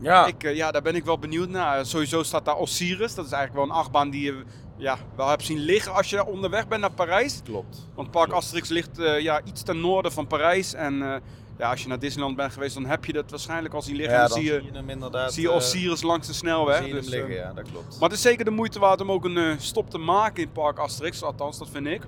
Ja. 0.00 0.26
Ik, 0.26 0.44
eh, 0.44 0.56
ja, 0.56 0.70
daar 0.70 0.82
ben 0.82 0.94
ik 0.94 1.04
wel 1.04 1.18
benieuwd 1.18 1.48
naar. 1.48 1.86
Sowieso 1.86 2.22
staat 2.22 2.44
daar 2.44 2.56
Osiris. 2.56 3.14
Dat 3.14 3.26
is 3.26 3.32
eigenlijk 3.32 3.66
wel 3.66 3.76
een 3.76 3.82
achtbaan 3.82 4.10
die 4.10 4.22
je 4.24 4.44
ja, 4.76 4.98
wel 5.16 5.28
hebt 5.28 5.44
zien 5.44 5.58
liggen 5.58 5.92
als 5.94 6.10
je 6.10 6.26
onderweg 6.26 6.68
bent 6.68 6.80
naar 6.80 6.92
Parijs. 6.92 7.40
Klopt. 7.44 7.88
Want 7.94 8.10
Park 8.10 8.28
Klopt. 8.28 8.42
Asterix 8.42 8.68
ligt 8.68 8.98
eh, 8.98 9.20
ja, 9.20 9.40
iets 9.44 9.62
ten 9.62 9.80
noorden 9.80 10.12
van 10.12 10.26
Parijs. 10.26 10.74
En 10.74 11.02
eh, 11.02 11.20
ja, 11.58 11.70
als 11.70 11.82
je 11.82 11.88
naar 11.88 11.98
Disneyland 11.98 12.36
bent 12.36 12.52
geweest, 12.52 12.74
dan 12.74 12.84
heb 12.86 13.04
je 13.04 13.12
dat 13.12 13.30
waarschijnlijk 13.30 13.74
al 13.74 13.82
zien 13.82 13.96
liggen. 13.96 14.14
Ja, 14.14 14.26
dan 14.26 14.36
zie 14.38 14.44
je, 14.52 14.62
hem 14.72 14.90
inderdaad. 14.90 15.32
zie 15.32 15.42
je 15.42 15.48
eh, 15.48 15.54
Osiris 15.54 16.02
langs 16.02 16.26
de 16.26 16.32
snelweg. 16.32 16.76
zie 16.76 16.86
je 16.86 16.92
hem 16.92 17.00
Dus, 17.02 17.10
liggen, 17.10 17.30
eh, 17.30 17.36
ja, 17.36 17.52
dat 17.52 17.70
klopt. 17.70 17.90
maar 18.00 18.08
het 18.08 18.18
is 18.18 18.22
zeker 18.24 18.44
de 18.44 18.50
moeite 18.50 18.78
waard 18.78 19.00
om 19.00 19.10
ook 19.12 19.24
een 19.24 19.36
eh, 19.36 19.54
stop 19.58 19.90
te 19.90 19.98
maken 19.98 20.42
in 20.42 20.52
Park 20.52 20.78
Asterix. 20.78 21.22
Althans, 21.22 21.58
dat 21.58 21.68
vind 21.70 21.86
ik. 21.86 22.02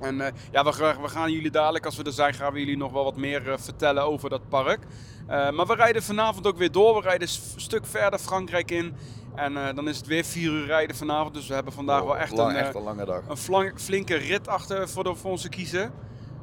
En 0.00 0.20
eh, 0.20 0.32
ja, 0.52 0.64
we, 0.64 0.72
gaan- 0.72 1.02
we 1.02 1.08
gaan 1.08 1.32
jullie 1.32 1.50
dadelijk, 1.50 1.84
als 1.84 1.96
we 1.96 2.02
er 2.02 2.12
zijn, 2.12 2.34
gaan 2.34 2.52
we 2.52 2.58
jullie 2.58 2.76
nog 2.76 2.92
wel 2.92 3.04
wat 3.04 3.16
meer 3.16 3.50
eh, 3.50 3.58
vertellen 3.58 4.02
over 4.02 4.30
dat 4.30 4.48
park. 4.48 4.78
Eh, 5.26 5.50
maar 5.50 5.66
we 5.66 5.74
rijden 5.74 6.02
vanavond 6.02 6.46
ook 6.46 6.56
weer 6.56 6.72
door. 6.72 6.94
We 6.94 7.00
rijden 7.00 7.28
een 7.28 7.60
stuk 7.60 7.86
verder 7.86 8.18
Frankrijk 8.18 8.70
in. 8.70 8.94
En 9.34 9.56
eh, 9.56 9.74
dan 9.74 9.88
is 9.88 9.96
het 9.96 10.06
weer 10.06 10.24
vier 10.24 10.50
uur 10.50 10.66
rijden 10.66 10.96
vanavond. 10.96 11.34
Dus 11.34 11.48
we 11.48 11.54
hebben 11.54 11.72
vandaag 11.72 12.02
wel 12.02 12.16
echt 12.18 12.32
Lang, 12.36 12.50
een, 12.50 12.56
eh, 12.56 12.62
echt 12.66 12.74
een 12.74 12.82
lange 12.82 13.04
dag. 13.04 13.22
een 13.28 13.72
flinke 13.78 14.14
rit 14.14 14.48
achter 14.48 14.88
voor, 14.88 15.04
de, 15.04 15.14
voor 15.14 15.30
onze 15.30 15.48
kiezen. 15.48 15.92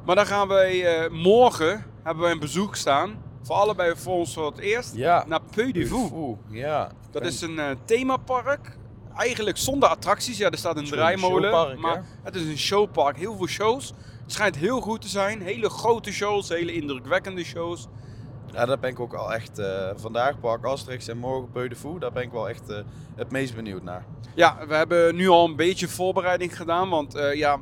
Maar 0.04 0.16
dan 0.16 0.26
gaan 0.26 0.48
wij 0.48 0.84
eh, 0.86 1.10
morgen 1.10 1.84
hebben 2.02 2.22
wij 2.22 2.32
een 2.32 2.38
bezoek 2.38 2.76
staan. 2.76 3.22
Voor 3.42 3.56
allebei 3.56 3.96
voor 3.96 4.14
ons 4.14 4.34
voor 4.34 4.46
het 4.46 4.58
eerst. 4.58 4.94
Ja. 4.94 5.24
Naar 5.26 5.40
Peu 5.54 5.72
de 5.72 5.86
Fou. 5.86 6.36
Ja. 6.48 6.90
Dat 7.10 7.22
is 7.22 7.40
een 7.40 7.58
eh, 7.58 7.70
themapark. 7.84 8.76
Eigenlijk 9.16 9.56
zonder 9.56 9.88
attracties. 9.88 10.38
Ja, 10.38 10.50
er 10.50 10.58
staat 10.58 10.76
een 10.76 10.84
draaimolen. 10.84 11.50
showpark, 11.50 11.78
maar 11.78 11.94
hè? 11.94 12.00
het 12.22 12.34
is 12.34 12.42
een 12.42 12.58
showpark. 12.58 13.16
Heel 13.16 13.36
veel 13.36 13.46
shows. 13.46 13.92
Het 14.22 14.32
schijnt 14.32 14.56
heel 14.56 14.80
goed 14.80 15.00
te 15.00 15.08
zijn. 15.08 15.42
Hele 15.42 15.68
grote 15.68 16.12
shows. 16.12 16.48
Hele 16.48 16.72
indrukwekkende 16.72 17.44
shows. 17.44 17.86
Ja, 18.52 18.66
daar 18.66 18.78
ben 18.78 18.90
ik 18.90 19.00
ook 19.00 19.14
al 19.14 19.32
echt 19.34 19.58
eh, 19.58 19.90
vandaag, 19.96 20.40
Park 20.40 20.64
Asterix 20.64 21.08
en 21.08 21.18
morgen 21.18 21.50
Peu 21.50 21.68
de 21.68 21.76
Fou. 21.76 21.98
Daar 21.98 22.12
ben 22.12 22.22
ik 22.22 22.30
wel 22.30 22.48
echt 22.48 22.82
het 23.16 23.30
meest 23.30 23.54
benieuwd 23.54 23.82
naar. 23.82 24.04
Ja, 24.34 24.66
we 24.66 24.74
hebben 24.74 25.14
nu 25.16 25.28
al 25.28 25.44
een 25.44 25.56
beetje 25.56 25.88
voorbereiding 25.88 26.56
gedaan. 26.56 26.88
Want 26.88 27.12
ja, 27.34 27.58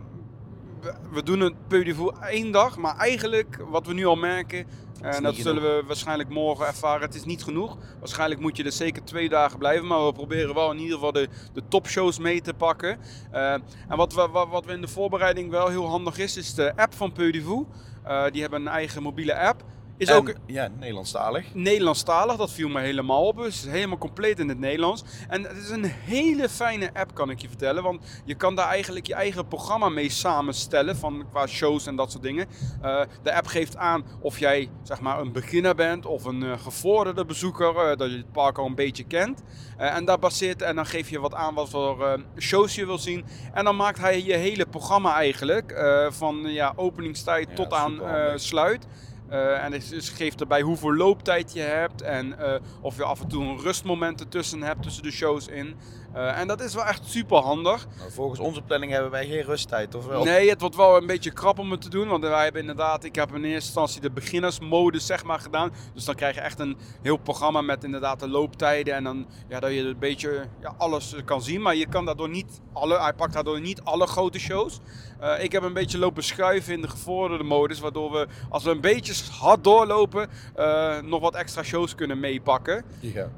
we, 1.12 1.22
doen 1.22 1.40
het 1.40 1.68
Peu 1.68 2.10
één 2.28 2.50
dag. 2.50 2.76
Maar 2.76 2.96
eigenlijk, 2.96 3.58
wat 3.68 3.86
we 3.86 3.94
nu 3.94 4.06
al 4.06 4.16
merken... 4.16 4.66
eh, 5.02 5.16
En 5.16 5.22
dat 5.22 5.34
zullen 5.34 5.62
we 5.62 5.82
waarschijnlijk 5.86 6.28
morgen 6.28 6.66
ervaren. 6.66 7.06
Het 7.06 7.14
is 7.14 7.24
niet 7.24 7.44
genoeg. 7.44 7.76
Waarschijnlijk 7.98 8.40
moet 8.40 8.56
je 8.56 8.64
er 8.64 8.72
zeker 8.72 9.04
twee 9.04 9.28
dagen 9.28 9.58
blijven. 9.58 9.86
Maar 9.86 10.06
we 10.06 10.12
proberen 10.12 10.54
wel 10.54 10.70
in 10.72 10.78
ieder 10.78 10.94
geval 10.94 11.12
de, 11.12 11.28
de 11.52 11.62
topshows 11.68 12.18
mee 12.18 12.40
te 12.40 12.54
pakken. 12.54 12.98
Eh, 13.30 13.52
en 13.52 13.96
wat 13.96 14.14
we, 14.14 14.28
wat, 14.28 14.48
wat 14.48 14.64
we 14.64 14.72
in 14.72 14.80
de 14.80 14.88
voorbereiding 14.88 15.50
wel 15.50 15.68
heel 15.68 15.86
handig 15.88 16.18
is, 16.18 16.36
is 16.36 16.54
de 16.54 16.76
app 16.76 16.94
van 16.94 17.12
Peu 17.12 17.30
de 17.30 17.42
Fou. 17.42 17.66
Eh, 18.04 18.24
die 18.32 18.40
hebben 18.40 18.60
een 18.60 18.68
eigen 18.68 19.02
mobiele 19.02 19.38
app. 19.38 19.64
Is 20.02 20.08
En, 20.08 20.16
ook 20.16 20.32
Ja, 20.46 20.68
Nederlandstalig. 20.78 21.54
Nederlandstalig, 21.54 22.36
dat 22.36 22.50
viel 22.50 22.68
me 22.68 22.80
helemaal 22.80 23.26
op. 23.26 23.36
Dus 23.36 23.56
het 23.56 23.64
is 23.64 23.70
helemaal 23.70 23.98
compleet 23.98 24.38
in 24.38 24.48
het 24.48 24.58
Nederlands. 24.58 25.02
En 25.28 25.42
het 25.42 25.56
is 25.56 25.70
een 25.70 25.84
hele 25.84 26.48
fijne 26.48 26.90
app, 26.94 27.14
kan 27.14 27.30
ik 27.30 27.40
je 27.40 27.48
vertellen. 27.48 27.82
Want 27.82 28.22
je 28.24 28.34
kan 28.34 28.54
daar 28.54 28.68
eigenlijk 28.68 29.06
je 29.06 29.14
eigen 29.14 29.48
programma 29.48 29.88
mee 29.88 30.10
samenstellen. 30.10 30.96
Van, 30.96 31.24
qua 31.30 31.46
shows 31.46 31.86
en 31.86 31.96
dat 31.96 32.10
soort 32.10 32.22
dingen. 32.22 32.46
Eh, 32.82 33.00
de 33.22 33.34
app 33.34 33.46
geeft 33.46 33.76
aan 33.76 34.04
of 34.20 34.38
jij 34.38 34.68
zeg 34.82 35.00
maar, 35.00 35.20
een 35.20 35.32
beginner 35.32 35.74
bent 35.74 36.06
of 36.06 36.24
een 36.24 36.42
eh, 36.42 36.58
gevorderde 36.58 37.24
bezoeker. 37.24 37.76
eh, 37.76 37.96
dat 37.96 38.10
je 38.10 38.16
het 38.16 38.32
park 38.32 38.58
al 38.58 38.66
een 38.66 38.74
beetje 38.74 39.04
kent. 39.04 39.42
En 39.76 40.04
daar 40.04 40.18
baseert 40.18 40.62
en 40.62 40.76
dan 40.76 40.86
geef 40.86 41.08
je 41.10 41.20
wat 41.20 41.34
aan 41.34 41.54
wat 41.54 41.68
voor 41.68 42.20
shows 42.38 42.74
je 42.74 42.86
wil 42.86 42.98
zien. 42.98 43.24
En 43.52 43.64
dan 43.64 43.76
maakt 43.76 43.98
hij 43.98 44.22
je 44.22 44.34
hele 44.34 44.66
programma 44.66 45.14
eigenlijk. 45.14 45.74
van 46.10 46.42
ja, 46.44 46.72
openingstijd 46.76 47.48
Ja, 47.48 47.54
tot 47.54 47.72
aan 47.72 48.00
sluit. 48.38 48.86
Eh, 49.32 49.64
en 49.64 49.72
is- 49.72 50.08
geeft 50.08 50.40
erbij 50.40 50.60
hoeveel 50.60 50.94
looptijd 50.94 51.52
je 51.52 51.60
hebt 51.60 52.02
en 52.02 52.38
eh, 52.38 52.60
of 52.80 52.96
je 52.96 53.04
af 53.04 53.20
en 53.20 53.28
toe 53.28 53.44
een 53.44 53.58
rustmoment 53.60 54.20
ertussen 54.20 54.62
hebt 54.62 54.82
tussen 54.82 55.02
de 55.02 55.10
shows 55.10 55.48
in. 55.48 55.74
Eh, 56.14 56.38
en 56.38 56.48
dat 56.48 56.60
is 56.60 56.74
wel 56.74 56.84
echt 56.84 57.06
super 57.06 57.38
handig. 57.38 57.86
Nou, 57.98 58.10
volgens 58.10 58.40
onze 58.40 58.62
planning 58.62 58.92
hebben 58.92 59.10
wij 59.10 59.26
geen 59.26 59.42
rusttijd, 59.42 59.94
of 59.94 60.06
wel? 60.06 60.24
Nee, 60.24 60.50
het 60.50 60.60
wordt 60.60 60.76
wel 60.76 60.96
een 60.96 61.06
beetje 61.06 61.32
krap 61.32 61.58
om 61.58 61.70
het 61.70 61.80
te 61.80 61.88
doen. 61.88 62.08
Want 62.08 62.22
wij 62.24 62.42
hebben 62.42 62.60
inderdaad, 62.60 63.04
ik 63.04 63.14
heb 63.14 63.28
in 63.34 63.44
eerste 63.44 63.54
instantie 63.54 64.00
de 64.00 64.10
beginnersmodus 64.10 65.06
zeg 65.06 65.24
maar 65.24 65.40
gedaan. 65.40 65.72
Dus 65.94 66.04
dan 66.04 66.14
krijg 66.14 66.34
je 66.34 66.40
echt 66.40 66.58
een 66.58 66.76
heel 67.02 67.16
programma 67.16 67.60
met 67.60 67.84
inderdaad 67.84 68.20
de 68.20 68.28
looptijden. 68.28 68.94
En 68.94 69.04
dan 69.04 69.26
ja, 69.48 69.60
dat 69.60 69.72
je 69.72 69.80
een 69.80 69.98
beetje 69.98 70.44
ja, 70.60 70.74
alles 70.78 71.14
kan 71.24 71.42
zien. 71.42 71.62
Maar 71.62 71.76
je 71.76 71.86
kan 71.86 72.04
daardoor 72.04 72.28
niet 72.28 72.60
alle, 72.72 73.00
hij 73.00 73.12
pakt 73.12 73.32
daardoor 73.32 73.60
niet 73.60 73.82
alle 73.82 74.06
grote 74.06 74.38
shows. 74.38 74.80
Eh, 75.20 75.44
ik 75.44 75.52
heb 75.52 75.62
een 75.62 75.72
beetje 75.72 75.98
lopen 75.98 76.22
schuiven 76.22 76.72
in 76.72 76.80
de 76.82 76.88
gevorderde 76.88 77.44
modus. 77.44 77.80
Waardoor 77.80 78.12
we, 78.12 78.26
als 78.48 78.64
we 78.64 78.70
een 78.70 78.80
beetje 78.80 79.32
hard 79.32 79.64
doorlopen, 79.64 80.28
eh, 80.54 81.00
nog 81.00 81.20
wat 81.20 81.34
extra 81.34 81.62
shows 81.62 81.94
kunnen 81.94 82.20
meepakken. 82.20 82.84
Ja. 83.00 83.28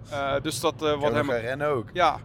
Dus 0.40 0.60
dat 0.60 0.74
Wat 0.80 0.98
wordt 0.98 1.14
helemaal... 1.14 1.36
rennen 1.36 1.68
ook. 1.68 1.88
Ja, 1.92 2.18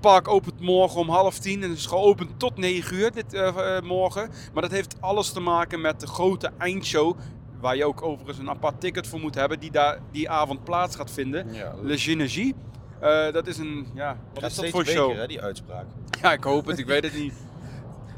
park 0.00 0.28
opent 0.28 0.60
morgen 0.60 1.00
om 1.00 1.08
half 1.08 1.38
tien 1.38 1.62
en 1.62 1.70
is 1.70 1.86
geopend 1.86 2.38
tot 2.38 2.56
9 2.56 2.96
uur 2.96 3.12
dit 3.12 3.34
eh, 3.34 3.76
eh, 3.76 3.82
morgen. 3.82 4.30
Maar 4.52 4.62
dat 4.62 4.70
heeft 4.70 4.96
alles 5.00 5.32
te 5.32 5.40
maken 5.40 5.80
met 5.80 6.00
de 6.00 6.06
grote 6.06 6.50
eindshow. 6.58 7.16
Waar 7.60 7.76
je 7.76 7.84
ook 7.84 8.02
overigens 8.02 8.38
een 8.38 8.50
apart 8.50 8.80
ticket 8.80 9.06
voor 9.06 9.20
moet 9.20 9.34
hebben, 9.34 9.60
die 9.60 9.70
daar 9.70 9.98
die 10.10 10.30
avond 10.30 10.64
plaats 10.64 10.96
gaat 10.96 11.10
vinden. 11.10 11.52
Ja, 11.52 11.74
Le 11.82 11.98
Génergie. 11.98 12.54
Eh, 13.00 13.32
dat 13.32 13.46
is 13.46 13.58
een, 13.58 13.86
ja, 13.94 14.16
wat 14.34 14.42
is 14.42 14.54
dat 14.54 14.68
voor 14.68 14.86
show? 14.86 15.16
hè, 15.16 15.26
die 15.26 15.40
uitspraak. 15.40 15.86
Ja, 16.22 16.32
ik 16.32 16.44
hoop 16.44 16.66
het, 16.66 16.78
ik 16.78 16.86
weet 16.86 17.02
het 17.02 17.14
niet. 17.14 17.34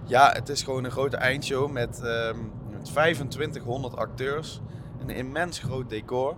Ja, 0.06 0.32
het 0.32 0.48
is 0.48 0.62
gewoon 0.62 0.84
een 0.84 0.90
grote 0.90 1.16
eindshow 1.16 1.70
met, 1.70 2.00
ehm, 2.02 2.36
met 2.70 2.84
2500 2.84 3.96
acteurs. 3.96 4.60
Een 5.00 5.10
immens 5.10 5.58
groot 5.58 5.90
decor. 5.90 6.36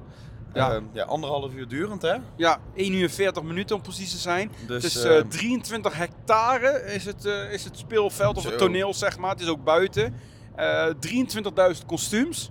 Ja. 0.55 0.73
Ehm, 0.73 0.83
ja, 0.93 1.05
anderhalf 1.05 1.55
uur 1.55 1.69
durend, 1.69 2.03
hè? 2.03 2.15
Ja, 2.37 2.59
1 2.75 2.93
uur 2.93 3.11
40 3.11 3.43
minuten 3.43 3.77
om 3.77 3.83
precies 3.83 4.11
te 4.11 4.19
zijn. 4.19 4.53
Dus, 4.67 4.83
het 4.83 4.95
is 4.95 5.05
ehm, 5.05 5.23
eh, 5.23 5.29
23 5.29 5.97
hectare 5.97 6.83
is 6.85 7.05
het, 7.05 7.25
eh, 7.25 7.53
is 7.53 7.65
het 7.65 7.79
speelveld 7.79 8.37
of 8.37 8.45
het 8.45 8.59
toneel, 8.59 8.95
zeg 8.95 9.19
maar. 9.19 9.31
Het 9.31 9.41
is 9.41 9.49
ook 9.49 9.65
buiten. 9.65 10.15
Eh 10.57 10.87
23.000 11.01 11.87
kostuums. 11.87 12.51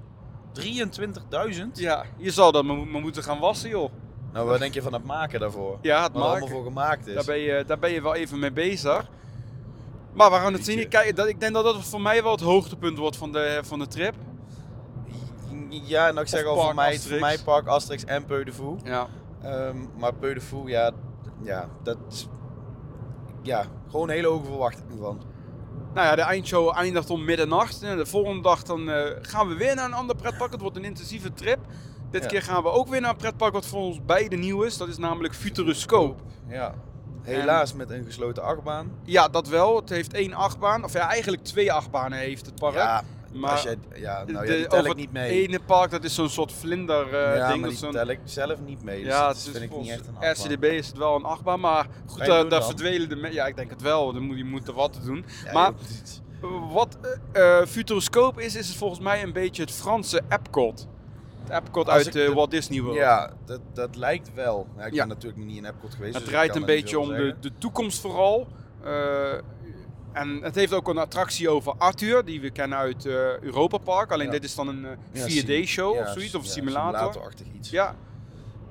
23.000? 0.51 1.79
Ja, 1.79 2.05
je 2.17 2.31
zal 2.31 2.51
dat 2.51 2.63
maar, 2.63 2.77
maar 2.77 3.01
moeten 3.01 3.23
gaan 3.23 3.39
wassen, 3.39 3.69
joh. 3.69 3.91
Nou, 4.33 4.47
wat 4.47 4.59
denk 4.59 4.73
je 4.73 4.81
van 4.81 4.93
het 4.93 5.03
maken 5.03 5.39
daarvoor? 5.39 5.77
Ja, 5.81 6.03
het 6.03 6.13
Wat 6.13 6.21
er 6.21 6.29
allemaal 6.29 6.47
voor 6.47 6.63
gemaakt 6.63 7.07
is. 7.07 7.13
Daar 7.13 7.25
ben, 7.25 7.39
je, 7.39 7.63
daar 7.67 7.79
ben 7.79 7.91
je 7.91 8.01
wel 8.01 8.15
even 8.15 8.39
mee 8.39 8.51
bezig. 8.51 9.09
Maar 10.13 10.31
we 10.31 10.35
gaan 10.35 10.53
het 10.53 10.65
zien. 10.65 10.79
Ik, 10.79 10.89
kijk, 10.89 11.15
dat, 11.15 11.27
ik 11.27 11.39
denk 11.39 11.53
dat 11.53 11.63
dat 11.63 11.83
voor 11.83 12.01
mij 12.01 12.23
wel 12.23 12.31
het 12.31 12.41
hoogtepunt 12.41 12.97
wordt 12.97 13.17
van 13.17 13.31
de, 13.31 13.59
van 13.63 13.79
de 13.79 13.87
trip. 13.87 14.15
Ja, 15.83 16.07
ik 16.19 16.27
zeg 16.27 16.41
Of 16.45 16.47
al, 16.47 16.53
Park 16.55 16.65
voor 16.65 16.75
mij, 16.75 16.85
Asterix. 16.93 17.09
voor 17.09 17.19
mij 17.19 17.37
Park 17.39 17.67
Asterix 17.67 18.03
en 18.05 18.25
Peu 18.25 18.43
de 18.43 18.53
Fou. 18.53 18.77
Ja. 18.83 19.07
Ehm, 19.41 19.77
maar 19.97 20.13
Peu 20.13 20.33
de 20.33 20.41
Fou, 20.41 20.69
ja, 20.69 20.91
ja, 21.43 21.69
dat 21.83 21.97
is... 22.09 22.27
Ja, 23.41 23.65
gewoon 23.89 24.09
een 24.09 24.15
hele 24.15 24.27
hoge 24.27 24.45
verwachtingen 24.45 24.97
van. 24.97 25.21
Nou 25.93 26.07
ja, 26.07 26.15
de 26.15 26.21
eindshow 26.21 26.73
eindigt 26.77 27.09
om 27.09 27.25
middernacht. 27.25 27.83
En 27.83 27.97
de 27.97 28.05
volgende 28.05 28.41
dag 28.41 28.63
dan, 28.63 28.89
eh, 28.89 29.09
gaan 29.21 29.47
we 29.47 29.55
weer 29.55 29.75
naar 29.75 29.85
een 29.85 29.93
ander 29.93 30.15
pretpark. 30.15 30.51
Het 30.51 30.61
wordt 30.61 30.77
een 30.77 30.83
intensieve 30.85 31.33
trip. 31.33 31.59
Dit 32.11 32.21
Ja. 32.21 32.27
keer 32.27 32.41
gaan 32.41 32.63
we 32.63 32.69
ook 32.69 32.87
weer 32.87 33.01
naar 33.01 33.09
een 33.09 33.15
pretpark 33.15 33.53
wat 33.53 33.65
voor 33.65 33.79
ons 33.79 34.05
beide 34.05 34.35
nieuw 34.35 34.61
is. 34.63 34.77
Dat 34.77 34.87
is 34.87 34.97
namelijk 34.97 35.33
Futuroscope. 35.35 36.23
Ja. 36.47 36.73
Helaas 37.21 37.73
met 37.73 37.89
een 37.89 38.03
gesloten 38.05 38.43
achtbaan. 38.43 38.91
Ja, 39.03 39.27
dat 39.27 39.47
wel. 39.47 39.75
Het 39.75 39.89
heeft 39.89 40.13
één 40.13 40.33
achtbaan. 40.33 40.83
Of 40.83 40.93
ja, 40.93 41.09
eigenlijk 41.09 41.43
twee 41.43 41.71
achtbanen 41.73 42.17
heeft 42.17 42.45
het 42.45 42.55
park. 42.55 42.73
Ja, 42.75 43.03
maar 43.33 43.51
als 43.51 43.63
jij, 43.63 43.77
ja, 43.95 44.23
nou 44.27 44.45
ja, 44.47 44.55
die 44.55 44.67
tel 44.67 44.85
ik 44.85 44.95
niet 44.95 45.11
mee. 45.11 45.41
Het 45.41 45.49
ene 45.49 45.59
park, 45.59 45.91
dat 45.91 46.03
is 46.03 46.15
zo'n 46.15 46.29
soort 46.29 46.51
vlinder 46.51 47.05
eh, 47.05 47.11
ja, 47.11 47.47
ding. 47.47 47.61
maar 47.61 47.69
dat 47.69 47.79
die 47.79 47.87
is 47.89 47.95
tel 47.95 48.07
ik 48.07 48.19
zelf 48.23 48.59
niet 48.65 48.83
mee. 48.83 49.03
Dus 49.03 49.11
ja, 49.11 49.27
dat 49.27 49.37
het 49.37 49.45
is 49.45 49.51
vind 49.51 49.71
ik 49.71 49.77
niet 49.77 49.89
echt 49.89 50.07
een 50.07 50.15
achtbaan. 50.15 50.51
RCDB 50.51 50.63
is 50.63 50.87
het 50.87 50.97
wel 50.97 51.15
een 51.15 51.23
achtbaan, 51.23 51.59
maar 51.59 51.87
goed, 52.05 52.19
je 52.19 52.27
daar, 52.27 52.49
dan? 52.49 52.63
verdwelen 52.63 53.09
de 53.09 53.31
Ja, 53.31 53.45
ik 53.45 53.55
denk 53.55 53.69
het 53.69 53.81
wel. 53.81 54.13
Dan 54.13 54.23
moet 54.23 54.37
je 54.37 54.45
moet 54.45 54.67
er 54.67 54.73
wat 54.73 54.93
te 54.93 55.01
doen. 55.01 55.25
Ja, 55.45 55.51
maar 55.51 55.73
wat 56.71 56.97
eh 57.31 57.59
eh, 57.59 57.67
Futuroscope 57.67 58.43
is, 58.43 58.55
is 58.55 58.67
het 58.67 58.77
volgens 58.77 58.99
mij 58.99 59.23
een 59.23 59.33
beetje 59.33 59.61
het 59.61 59.71
Franse 59.71 60.21
Epcot. 60.29 60.87
Het 61.43 61.51
Epcot 61.51 61.89
Als 61.89 61.95
uit 61.95 62.15
eh, 62.15 62.25
de- 62.25 62.33
Walt 62.33 62.51
Disney 62.51 62.81
World. 62.81 62.97
Ja, 62.97 63.33
dat, 63.45 63.59
dat 63.73 63.95
lijkt 63.95 64.33
wel. 64.33 64.67
Ja, 64.77 64.85
ik 64.85 64.93
ben 64.93 65.07
natuurlijk 65.07 65.43
niet 65.45 65.57
in 65.57 65.65
Epcot 65.65 65.93
geweest. 65.93 66.13
Het 66.13 66.23
dus 66.23 66.33
draait 66.33 66.55
een 66.55 66.65
beetje 66.65 66.99
om 66.99 67.07
de, 67.07 67.35
de 67.39 67.51
toekomst 67.57 67.99
vooral. 68.01 68.47
Eh, 68.83 69.33
en 70.13 70.39
het 70.43 70.55
heeft 70.55 70.73
ook 70.73 70.87
een 70.87 70.97
attractie 70.97 71.49
over 71.49 71.73
Arthur, 71.77 72.25
die 72.25 72.41
we 72.41 72.49
kennen 72.49 72.77
uit 72.77 73.05
eh 73.05 73.39
Europa 73.39 73.77
Park. 73.77 74.11
Alleen 74.11 74.25
Ja. 74.25 74.31
dit 74.31 74.43
is 74.43 74.55
dan 74.55 74.67
een 74.67 74.85
eh, 74.85 75.27
Ja, 75.35 75.41
4D-show 75.43 75.95
ja, 75.95 76.01
of 76.01 76.07
zoiets, 76.09 76.35
of 76.35 76.43
ja, 76.45 76.49
simulator. 76.51 76.91
Simulatorachtig 76.97 77.47
iets. 77.55 77.69
Ja, 77.69 77.95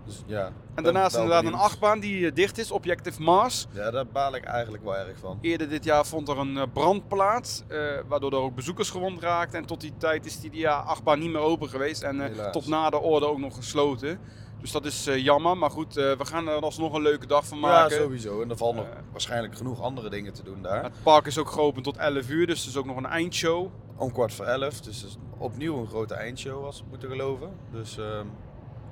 Dus, 0.06 0.22
ja. 0.26 0.46
en 0.46 0.52
ben 0.74 0.84
daarnaast 0.84 1.14
inderdaad 1.16 1.44
een 1.44 1.54
achtbaan 1.54 2.00
die 2.00 2.26
eh, 2.26 2.34
dicht 2.34 2.58
is, 2.58 2.70
Objective 2.70 3.22
Mars. 3.22 3.66
Ja, 3.72 3.90
daar 3.90 4.06
baal 4.06 4.34
ik 4.34 4.44
eigenlijk 4.44 4.84
wel 4.84 4.96
erg 4.96 5.18
van. 5.20 5.38
Eerder 5.40 5.68
dit 5.68 5.84
jaar 5.84 6.06
vond 6.06 6.28
er 6.28 6.38
een 6.38 6.56
eh, 6.56 6.62
brand 6.72 7.08
plaats, 7.08 7.62
eh, 7.68 7.78
waardoor 8.08 8.32
er 8.32 8.38
ook 8.38 8.54
bezoekers 8.54 8.90
gewond 8.90 9.20
raakten. 9.20 9.58
En 9.58 9.66
tot 9.66 9.80
die 9.80 9.92
tijd 9.98 10.26
is 10.26 10.40
die 10.40 10.56
ja, 10.56 10.76
achtbaan 10.76 11.18
niet 11.18 11.30
meer 11.30 11.40
open 11.40 11.68
geweest 11.68 12.02
en 12.02 12.20
eh, 12.38 12.50
tot 12.50 12.66
na 12.66 12.90
de 12.90 12.98
orde 13.00 13.26
ook 13.26 13.38
nog 13.38 13.54
gesloten. 13.54 14.18
Dus 14.62 14.70
dat 14.72 14.84
is 14.84 15.06
eh, 15.06 15.16
jammer, 15.24 15.56
maar 15.58 15.70
goed, 15.70 15.96
eh, 15.96 16.12
we 16.12 16.24
gaan 16.24 16.48
er 16.48 16.60
alsnog 16.60 16.92
een 16.92 17.02
leuke 17.02 17.26
dag 17.26 17.46
van 17.46 17.58
Ja, 17.58 17.66
maken. 17.66 17.96
sowieso. 17.96 18.42
En 18.42 18.50
er 18.50 18.56
valt 18.56 18.74
nog 18.74 18.84
Eh. 18.84 18.90
waarschijnlijk 19.10 19.56
genoeg 19.56 19.80
andere 19.82 20.10
dingen 20.10 20.32
te 20.32 20.42
doen 20.42 20.62
daar. 20.62 20.82
Het 20.82 21.02
park 21.02 21.26
is 21.26 21.38
ook 21.38 21.50
geopend 21.50 21.84
tot 21.84 21.96
11 21.96 22.28
uur, 22.28 22.46
dus 22.46 22.62
er 22.62 22.68
is 22.68 22.76
ook 22.76 22.86
nog 22.86 22.96
een 22.96 23.06
eindshow. 23.06 23.66
Om 23.96 24.12
kwart 24.12 24.34
voor 24.34 24.44
elf. 24.44 24.80
Dus 24.80 25.00
het 25.00 25.10
is 25.10 25.16
opnieuw 25.38 25.76
een 25.78 25.86
grote 25.88 26.14
eindshow, 26.14 26.64
als 26.64 26.78
we 26.80 26.84
moeten 26.88 27.08
geloven. 27.08 27.50
Dus 27.72 27.98
ehm, 27.98 28.26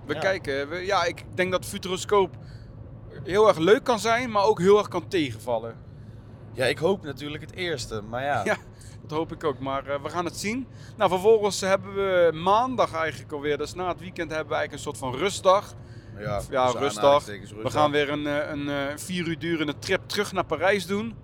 We 0.07 0.15
Ja. 0.15 0.21
kijken. 0.21 0.69
We, 0.69 0.77
ja, 0.77 1.05
ik 1.05 1.25
denk 1.35 1.51
dat 1.53 1.65
Futuroscope 1.67 2.39
heel 3.25 3.49
erg 3.49 3.59
leuk 3.59 3.85
kan 3.85 3.99
zijn, 3.99 4.31
maar 4.31 4.45
ook 4.45 4.59
heel 4.59 4.79
erg 4.79 4.89
kan 4.89 5.09
tegenvallen. 5.09 5.75
ja, 6.53 6.65
ik 6.65 6.79
hoop 6.79 7.03
natuurlijk 7.05 7.43
het 7.43 7.53
eerste. 7.53 8.03
Maar 8.09 8.23
ja, 8.23 8.45
Ja. 8.51 8.57
Dat 9.11 9.19
hoop 9.19 9.33
ik 9.33 9.45
ook, 9.45 9.59
maar 9.59 9.87
eh, 9.87 10.03
we 10.03 10.09
gaan 10.09 10.25
het 10.25 10.37
zien. 10.37 10.67
Nou, 10.97 11.11
vervolgens 11.11 11.61
hebben 11.61 11.95
we 11.95 12.31
maandag 12.35 12.95
eigenlijk 12.95 13.33
alweer, 13.33 13.59
dus 13.59 13.75
na 13.75 13.89
het 13.89 14.01
weekend 14.01 14.31
hebben 14.31 14.49
we 14.49 14.55
eigenlijk 14.55 14.73
een 14.73 14.93
soort 14.93 14.99
van 15.13 15.15
rustdag. 15.21 15.75
ja, 16.19 16.41
Ja, 16.51 16.67
rustdag. 16.71 17.25
We 17.63 17.71
gaan 17.71 17.91
weer 17.91 18.11
een, 18.11 18.27
eh, 18.27 18.51
een 18.51 18.69
eh, 18.69 18.97
vier 18.97 19.27
uur 19.27 19.39
durende 19.39 19.79
trip 19.79 20.01
terug 20.09 20.33
naar 20.33 20.45
Parijs 20.45 20.87
doen. 20.87 21.15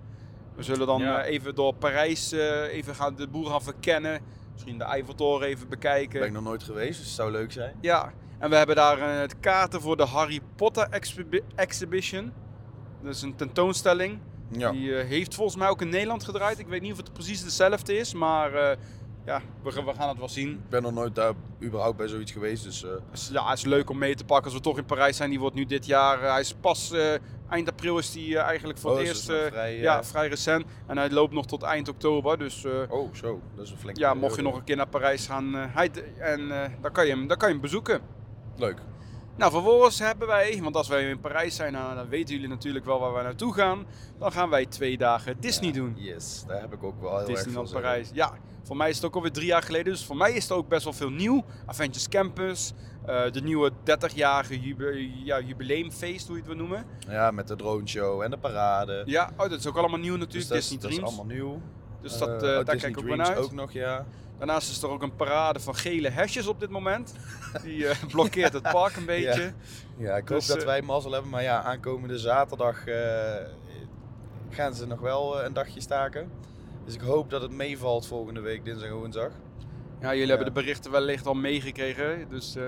We 0.55 0.63
zullen 0.63 0.87
dan 0.87 1.01
Ja. 1.01 1.23
even 1.23 1.55
door 1.55 1.73
Parijs 1.73 2.31
eh, 2.31 2.73
even 2.73 2.95
gaan, 2.95 3.15
de 3.15 3.27
boel 3.27 3.45
gaan 3.45 3.61
verkennen. 3.61 4.21
Misschien 4.53 4.77
de 4.77 4.83
Eiffeltoren 4.83 5.47
even 5.47 5.69
bekijken. 5.69 6.19
Ben 6.19 6.27
ik 6.27 6.33
nog 6.33 6.43
nooit 6.43 6.63
geweest, 6.63 6.97
dus 6.97 7.07
het 7.07 7.15
zou 7.15 7.31
leuk 7.31 7.51
zijn. 7.51 7.75
Ja, 7.81 8.11
en 8.39 8.49
we 8.49 8.55
hebben 8.55 8.75
daar 8.75 8.97
eh, 8.99 9.19
het 9.19 9.39
kaarten 9.39 9.81
voor 9.81 9.97
de 9.97 10.05
Harry 10.05 10.39
Potter 10.55 10.87
exhibi- 10.89 11.41
Exhibition. 11.55 12.33
Dat 13.03 13.15
is 13.15 13.21
een 13.21 13.35
tentoonstelling. 13.35 14.19
Ja. 14.51 14.71
Die 14.71 14.97
eh, 14.97 15.07
heeft 15.07 15.35
volgens 15.35 15.57
mij 15.57 15.67
ook 15.67 15.81
in 15.81 15.89
Nederland 15.89 16.23
gedraaid. 16.23 16.59
Ik 16.59 16.67
weet 16.67 16.81
niet 16.81 16.91
of 16.91 16.97
het 16.97 17.13
precies 17.13 17.43
dezelfde 17.43 17.97
is, 17.97 18.13
maar 18.13 18.53
eh, 18.53 18.77
ja, 19.25 19.41
we, 19.63 19.83
we 19.83 19.93
gaan 19.93 20.09
het 20.09 20.17
wel 20.17 20.29
zien. 20.29 20.49
Ik 20.49 20.69
ben 20.69 20.81
nog 20.81 20.93
nooit 20.93 21.15
daar 21.15 21.33
überhaupt 21.63 21.97
bij 21.97 22.07
zoiets 22.07 22.31
geweest, 22.31 22.63
dus 22.63 22.83
eh, 22.83 22.89
ja, 23.31 23.49
het 23.49 23.57
is 23.57 23.65
leuk 23.65 23.89
om 23.89 23.97
mee 23.97 24.15
te 24.15 24.25
pakken 24.25 24.45
als 24.45 24.53
we 24.53 24.59
toch 24.59 24.77
in 24.77 24.85
Parijs 24.85 25.17
zijn. 25.17 25.29
Die 25.29 25.39
wordt 25.39 25.55
nu 25.55 25.65
dit 25.65 25.85
jaar, 25.85 26.21
hij 26.21 26.39
is 26.39 26.53
pas 26.53 26.93
eind 27.49 27.69
april 27.69 27.97
is 27.97 28.11
die 28.11 28.37
eigenlijk 28.37 28.79
voor 28.79 28.91
oh, 28.91 28.97
het 28.97 29.07
dus 29.07 29.27
eerst, 29.27 29.47
vrij, 29.47 29.77
ja, 29.77 30.03
vrij 30.03 30.27
recent. 30.27 30.65
En 30.87 30.97
hij 30.97 31.09
loopt 31.09 31.33
nog 31.33 31.45
tot 31.45 31.63
eind 31.63 31.87
oktober, 31.87 32.37
dus... 32.37 32.65
Oh, 32.89 33.13
zo. 33.13 33.41
Dat 33.55 33.65
is 33.65 33.71
een 33.71 33.77
flinke 33.77 33.99
ja, 33.99 34.13
mocht 34.13 34.35
je 34.35 34.41
nog 34.41 34.55
een 34.55 34.63
keer 34.63 34.75
naar 34.75 34.87
Parijs 34.87 35.25
gaan, 35.25 35.53
hij, 35.53 35.91
en 36.17 36.47
dan, 36.81 36.91
kan 36.91 37.05
je 37.05 37.11
hem, 37.11 37.27
dan 37.27 37.37
kan 37.37 37.47
je 37.47 37.53
hem 37.53 37.63
bezoeken. 37.63 38.01
Leuk. 38.57 38.77
Nou, 39.37 39.51
vervolgens 39.51 39.99
hebben 39.99 40.27
wij, 40.27 40.59
want 40.61 40.75
als 40.75 40.87
wij 40.87 41.09
in 41.09 41.19
Parijs 41.19 41.55
zijn, 41.55 41.73
nou, 41.73 41.95
dan 41.95 42.09
weten 42.09 42.33
jullie 42.33 42.49
natuurlijk 42.49 42.85
wel 42.85 42.99
waar 42.99 43.13
we 43.13 43.21
naartoe 43.21 43.53
gaan. 43.53 43.85
Dan 44.19 44.31
gaan 44.31 44.49
wij 44.49 44.65
twee 44.65 44.97
dagen 44.97 45.35
Disney 45.39 45.71
doen. 45.71 45.93
Yes, 45.97 46.43
daar 46.47 46.61
heb 46.61 46.73
ik 46.73 46.83
ook 46.83 47.01
wel 47.01 47.17
heel 47.17 47.27
Disneyland. 47.27 47.71
Parijs. 47.71 48.09
Ja, 48.13 48.33
voor 48.63 48.77
mij 48.77 48.89
is 48.89 48.95
het 48.95 49.05
ook 49.05 49.15
alweer 49.15 49.31
drie 49.31 49.45
jaar 49.47 49.61
geleden. 49.61 49.93
Dus 49.93 50.05
voor 50.05 50.17
mij 50.17 50.33
is 50.33 50.49
er 50.49 50.55
ook 50.55 50.67
best 50.67 50.83
wel 50.83 50.93
veel 50.93 51.09
nieuw. 51.09 51.45
Adventures 51.65 52.09
Campus, 52.09 52.73
eh, 53.05 53.31
de 53.31 53.41
nieuwe 53.41 53.71
30-jarige 53.83 54.59
jube 54.59 55.09
ja, 55.23 55.39
jubileumfeest, 55.39 56.27
hoe 56.27 56.35
je 56.35 56.41
het 56.41 56.51
wil 56.51 56.59
noemen. 56.59 56.85
Ja, 57.07 57.31
met 57.31 57.47
de 57.47 57.55
drone 57.55 57.87
show 57.87 58.21
en 58.21 58.31
de 58.31 58.37
parade. 58.37 59.03
Ja, 59.05 59.29
oh, 59.37 59.49
dat 59.49 59.59
is 59.59 59.67
ook 59.67 59.77
allemaal 59.77 59.99
nieuw 59.99 60.17
dus 60.17 60.19
natuurlijk. 60.25 60.49
dat, 60.49 60.57
Disney 60.59 60.79
dat 60.79 60.89
is 60.89 60.95
Dreams. 60.95 61.17
allemaal 61.17 61.35
nieuw. 61.35 61.61
Dus 62.01 62.17
dat, 62.17 62.29
oh, 62.29 62.39
daar 62.39 62.63
Disney 62.63 62.65
kijk 62.65 62.83
ik 62.83 62.97
ook 62.97 63.03
Dreams 63.03 63.27
naar 63.27 63.35
uit. 63.37 63.45
ook 63.45 63.51
nog, 63.51 63.71
ja. 63.71 64.05
Daarnaast 64.37 64.69
is 64.71 64.81
er 64.81 64.89
ook 64.89 65.01
een 65.01 65.15
parade 65.15 65.59
van 65.59 65.75
gele 65.75 66.09
hesjes 66.09 66.47
op 66.47 66.59
dit 66.59 66.69
moment. 66.69 67.13
Die 67.63 67.87
eh, 67.87 68.03
blokkeert 68.11 68.53
het 68.53 68.63
park 68.63 68.95
een 68.95 69.05
beetje. 69.05 69.53
Ja, 69.97 70.15
ik 70.15 70.27
Dus, 70.27 70.47
hoop 70.47 70.55
dat 70.55 70.65
eh, 70.65 70.69
wij 70.69 70.81
mazzel 70.81 71.11
hebben. 71.11 71.31
Maar 71.31 71.43
ja, 71.43 71.61
aankomende 71.61 72.17
zaterdag 72.17 72.85
eh, 72.87 73.35
gaan 74.49 74.73
ze 74.73 74.87
nog 74.87 74.99
wel 74.99 75.43
een 75.43 75.53
dagje 75.53 75.81
staken. 75.81 76.31
Dus 76.85 76.93
ik 76.93 77.01
hoop 77.01 77.29
dat 77.29 77.41
het 77.41 77.51
meevalt 77.51 78.07
volgende 78.07 78.39
week, 78.39 78.65
dinsdag 78.65 78.89
en 78.89 78.95
woensdag. 78.95 79.31
Ja, 80.01 80.13
jullie 80.13 80.27
hebben 80.29 80.45
de 80.45 80.61
berichten 80.61 80.91
wellicht 80.91 81.27
al 81.27 81.33
meegekregen. 81.33 82.25
Dus 82.29 82.55
eh, 82.55 82.63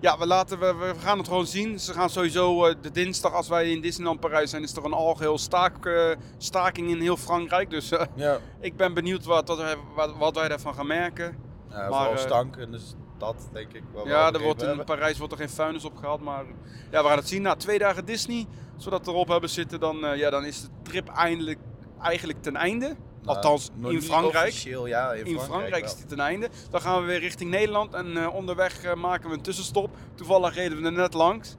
ja, 0.00 0.18
we, 0.18 0.26
laten, 0.26 0.58
we, 0.58 0.74
we 0.74 0.92
gaan 0.98 1.18
het 1.18 1.28
gewoon 1.28 1.46
zien. 1.46 1.80
Ze 1.80 1.92
gaan 1.92 2.10
sowieso 2.10 2.64
eh, 2.66 2.74
de 2.80 2.90
dinsdag, 2.90 3.32
als 3.32 3.48
wij 3.48 3.70
in 3.70 3.80
Disneyland 3.80 4.20
Parijs 4.20 4.50
zijn, 4.50 4.62
is 4.62 4.76
er 4.76 4.84
een 4.84 4.92
algeheel 4.92 5.38
staak, 5.38 5.86
eh, 5.86 6.10
staking 6.38 6.90
in 6.90 7.00
heel 7.00 7.16
Frankrijk. 7.16 7.70
Dus 7.70 7.88
Ja, 8.14 8.38
ik 8.60 8.76
ben 8.76 8.94
benieuwd 8.94 9.24
wat, 9.24 9.48
wat, 9.48 9.58
wij- 9.58 9.76
wat, 9.94 10.16
wat 10.16 10.34
wij 10.34 10.48
daarvan 10.48 10.74
gaan 10.74 10.86
merken. 10.86 11.36
ja 11.70 11.76
Maar, 11.76 11.88
vooral 11.88 12.18
stank 12.18 12.56
en 12.56 12.70
dus 12.70 12.94
dat 13.18 13.48
denk 13.52 13.72
ik 13.72 13.82
wel. 13.94 14.06
ja, 14.08 14.32
er 14.32 14.42
wordt 14.42 14.62
in 14.62 14.84
Parijs 14.84 15.18
wordt 15.18 15.32
er 15.32 15.38
geen 15.38 15.50
vuilnis 15.50 15.84
opgehaald. 15.84 16.20
Maar 16.20 16.44
ja, 16.90 17.02
we 17.02 17.08
gaan 17.08 17.18
het 17.18 17.28
zien. 17.28 17.42
Na 17.42 17.54
twee 17.56 17.78
dagen 17.78 18.04
Disney, 18.04 18.46
zodat 18.76 19.04
we 19.06 19.10
erop 19.12 19.28
hebben 19.28 19.50
zitten, 19.50 19.80
dan, 19.80 19.96
ja, 20.16 20.30
dan 20.30 20.44
is 20.44 20.60
de 20.62 20.68
trip 20.82 21.08
eindelijk, 21.08 21.58
eigenlijk 22.00 22.42
ten 22.42 22.56
einde. 22.56 22.96
Nou, 23.24 23.36
Althans, 23.36 23.70
in 23.82 24.02
Frankrijk. 24.02 24.48
Officieel, 24.48 24.86
ja, 24.86 25.12
in, 25.12 25.26
In 25.26 25.40
Frankrijk, 25.40 25.84
is 25.84 25.96
die 25.96 26.06
ten 26.06 26.20
einde. 26.20 26.48
Dan 26.70 26.80
gaan 26.80 27.00
we 27.00 27.06
weer 27.06 27.20
richting 27.20 27.50
Nederland 27.50 27.94
en 27.94 28.16
eh, 28.16 28.34
onderweg 28.34 28.82
eh, 28.82 28.94
maken 28.94 29.28
we 29.28 29.34
een 29.34 29.42
tussenstop. 29.42 29.96
Toevallig 30.14 30.54
reden 30.54 30.80
we 30.80 30.86
er 30.86 30.92
net 30.92 31.14
langs. 31.14 31.56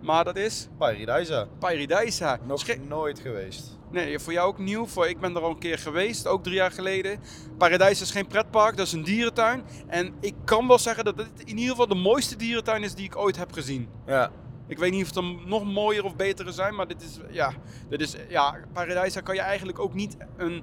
Maar 0.00 0.24
dat 0.24 0.36
is 0.36 0.68
Paradise. 0.78 1.46
Paradise. 1.58 2.38
Nog 2.46 2.64
nooit 2.88 3.18
geweest. 3.18 3.78
Nee, 3.90 4.18
voor 4.18 4.32
jou 4.32 4.48
ook 4.48 4.58
nieuw. 4.58 4.86
Voor, 4.86 5.08
ik 5.08 5.20
ben 5.20 5.36
er 5.36 5.42
al 5.42 5.50
een 5.50 5.58
keer 5.58 5.78
geweest, 5.78 6.26
ook 6.26 6.42
drie 6.42 6.54
jaar 6.54 6.70
geleden. 6.70 7.20
Paradise 7.58 8.02
is 8.02 8.10
geen 8.10 8.26
pretpark, 8.26 8.76
dat 8.76 8.86
is 8.86 8.92
een 8.92 9.04
dierentuin. 9.04 9.62
En 9.86 10.14
ik 10.20 10.34
kan 10.44 10.68
wel 10.68 10.78
zeggen 10.78 11.04
dat 11.04 11.16
dit 11.16 11.28
in 11.44 11.56
ieder 11.56 11.70
geval 11.70 11.88
de 11.88 11.94
mooiste 11.94 12.36
dierentuin 12.36 12.82
is 12.82 12.94
die 12.94 13.04
ik 13.04 13.16
ooit 13.16 13.36
heb 13.36 13.52
gezien. 13.52 13.88
Ja, 14.06 14.30
Ik 14.66 14.78
weet 14.78 14.92
niet 14.92 15.04
of 15.04 15.14
er 15.16 15.22
nog 15.46 15.64
mooier 15.64 16.04
of 16.04 16.16
betere 16.16 16.52
zijn, 16.52 16.74
maar 16.74 16.86
dit 16.86 17.02
is, 17.02 17.18
ja, 17.30 17.52
dit 17.88 18.00
is, 18.00 18.16
ja, 18.28 18.56
Paradise 18.72 19.22
kan 19.22 19.34
je 19.34 19.40
eigenlijk 19.40 19.78
ook 19.78 19.94
niet 19.94 20.16
een 20.36 20.62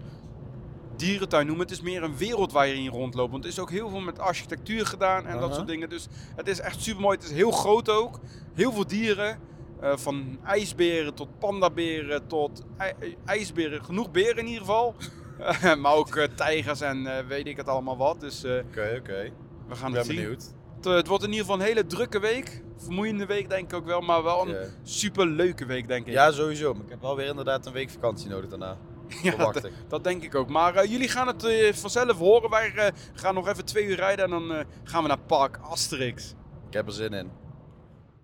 dierentuin 0.96 1.46
noemen. 1.48 1.66
Het 1.66 1.76
is 1.76 1.82
meer 1.82 2.04
een 2.04 2.18
wereld 2.18 2.52
waar 2.52 2.68
je 2.68 2.74
in 2.76 2.88
rondloopt. 2.90 3.32
Want 3.32 3.44
er 3.44 3.50
is 3.50 3.60
ook 3.60 3.70
heel 3.72 3.90
veel 3.90 4.00
met 4.00 4.20
architectuur 4.20 4.86
gedaan 4.86 5.26
en 5.26 5.40
dat 5.40 5.56
soort 5.56 5.68
dingen. 5.68 5.90
Dus 5.90 6.08
het 6.36 6.48
is 6.48 6.60
echt 6.60 6.82
super 6.82 7.02
mooi. 7.02 7.16
Het 7.18 7.26
is 7.26 7.32
heel 7.32 7.52
groot 7.52 7.90
ook. 7.90 8.20
Heel 8.54 8.72
veel 8.72 8.88
dieren. 8.88 9.40
Eh, 9.82 9.98
van 9.98 10.40
ijsberen 10.46 11.14
tot 11.14 11.40
pandaberen 11.40 12.28
tot 12.28 12.64
ij- 12.78 13.18
ijsberen. 13.26 13.84
Genoeg 13.86 14.12
beren 14.12 14.38
in 14.38 14.46
ieder 14.46 14.60
geval. 14.60 14.96
Maar 15.82 15.94
ook 15.94 16.16
eh, 16.16 16.28
tijgers 16.36 16.82
en 16.82 17.18
eh, 17.18 17.26
weet 17.28 17.48
ik 17.48 17.58
het 17.58 17.68
allemaal 17.68 17.98
wat. 17.98 18.20
Dus 18.20 18.44
oké, 18.46 18.96
oké. 19.00 19.32
we 19.68 19.76
gaan 19.76 19.86
het 19.86 19.94
ben 19.94 20.06
zien. 20.06 20.16
benieuwd. 20.16 20.54
Het, 20.76 20.86
het 20.86 21.08
wordt 21.08 21.24
in 21.24 21.30
ieder 21.30 21.46
geval 21.46 21.60
een 21.60 21.66
hele 21.68 21.86
drukke 21.86 22.20
week. 22.20 22.64
Vermoeiende 22.78 23.26
week 23.26 23.50
denk 23.50 23.64
ik 23.72 23.74
ook 23.78 23.86
wel. 23.86 24.02
Maar 24.02 24.24
wel 24.24 24.42
een 24.48 24.54
Ja. 24.54 24.64
super 24.84 25.28
leuke 25.28 25.66
week 25.66 25.88
denk 25.88 26.06
ik. 26.08 26.14
Ja, 26.14 26.32
sowieso. 26.32 26.74
Maar 26.74 26.84
ik 26.84 26.90
heb 26.90 27.02
wel 27.02 27.16
weer 27.16 27.28
inderdaad 27.28 27.66
een 27.66 27.74
week 27.74 27.90
vakantie 27.90 28.30
nodig 28.30 28.50
daarna. 28.50 28.78
Ja, 29.24 29.36
dat, 29.36 29.70
dat 29.88 30.04
denk 30.04 30.24
ik 30.24 30.36
ook. 30.36 30.50
Maar 30.50 30.76
eh, 30.76 30.92
jullie 30.92 31.08
gaan 31.08 31.28
het 31.28 31.44
eh, 31.44 31.74
vanzelf 31.74 32.18
horen. 32.18 32.50
Wij 32.50 32.74
eh, 32.74 32.92
gaan 33.14 33.34
nog 33.34 33.48
even 33.48 33.66
twee 33.66 33.86
uur 33.86 33.96
rijden 33.96 34.26
en 34.26 34.32
dan 34.32 34.54
eh, 34.54 34.66
gaan 34.84 35.02
we 35.02 35.08
naar 35.08 35.20
Park 35.20 35.58
Asterix. 35.58 36.34
Ik 36.68 36.74
heb 36.74 36.88
er 36.88 36.94
zin 36.94 37.14
in. 37.14 37.32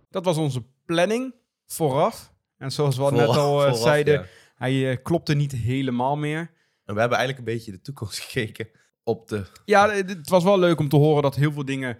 Dat 0.10 0.26
was 0.26 0.38
onze 0.38 0.64
planning 0.86 1.36
vooraf. 1.66 2.34
En 2.58 2.72
zoals 2.72 2.98
we 2.98 3.04
al 3.04 3.12
net 3.12 3.28
al 3.28 3.34
vooraf, 3.34 3.78
zeiden, 3.78 4.14
ja. 4.14 4.26
hij 4.56 5.02
klopte 5.02 5.34
niet 5.34 5.52
helemaal 5.52 6.18
meer. 6.18 6.40
En 6.86 6.94
we 6.94 7.00
hebben 7.00 7.18
eigenlijk 7.18 7.38
een 7.48 7.54
beetje 7.54 7.72
de 7.72 7.82
toekomst 7.82 8.20
gekeken 8.26 8.70
op 9.04 9.28
de... 9.28 9.46
Ja, 9.66 9.90
het 9.90 10.10
het 10.10 10.30
was 10.30 10.44
wel 10.44 10.60
leuk 10.60 10.80
om 10.80 10.90
te 10.90 10.96
horen 10.96 11.24
dat 11.24 11.36
heel 11.36 11.52
veel 11.52 11.66
dingen 11.66 11.98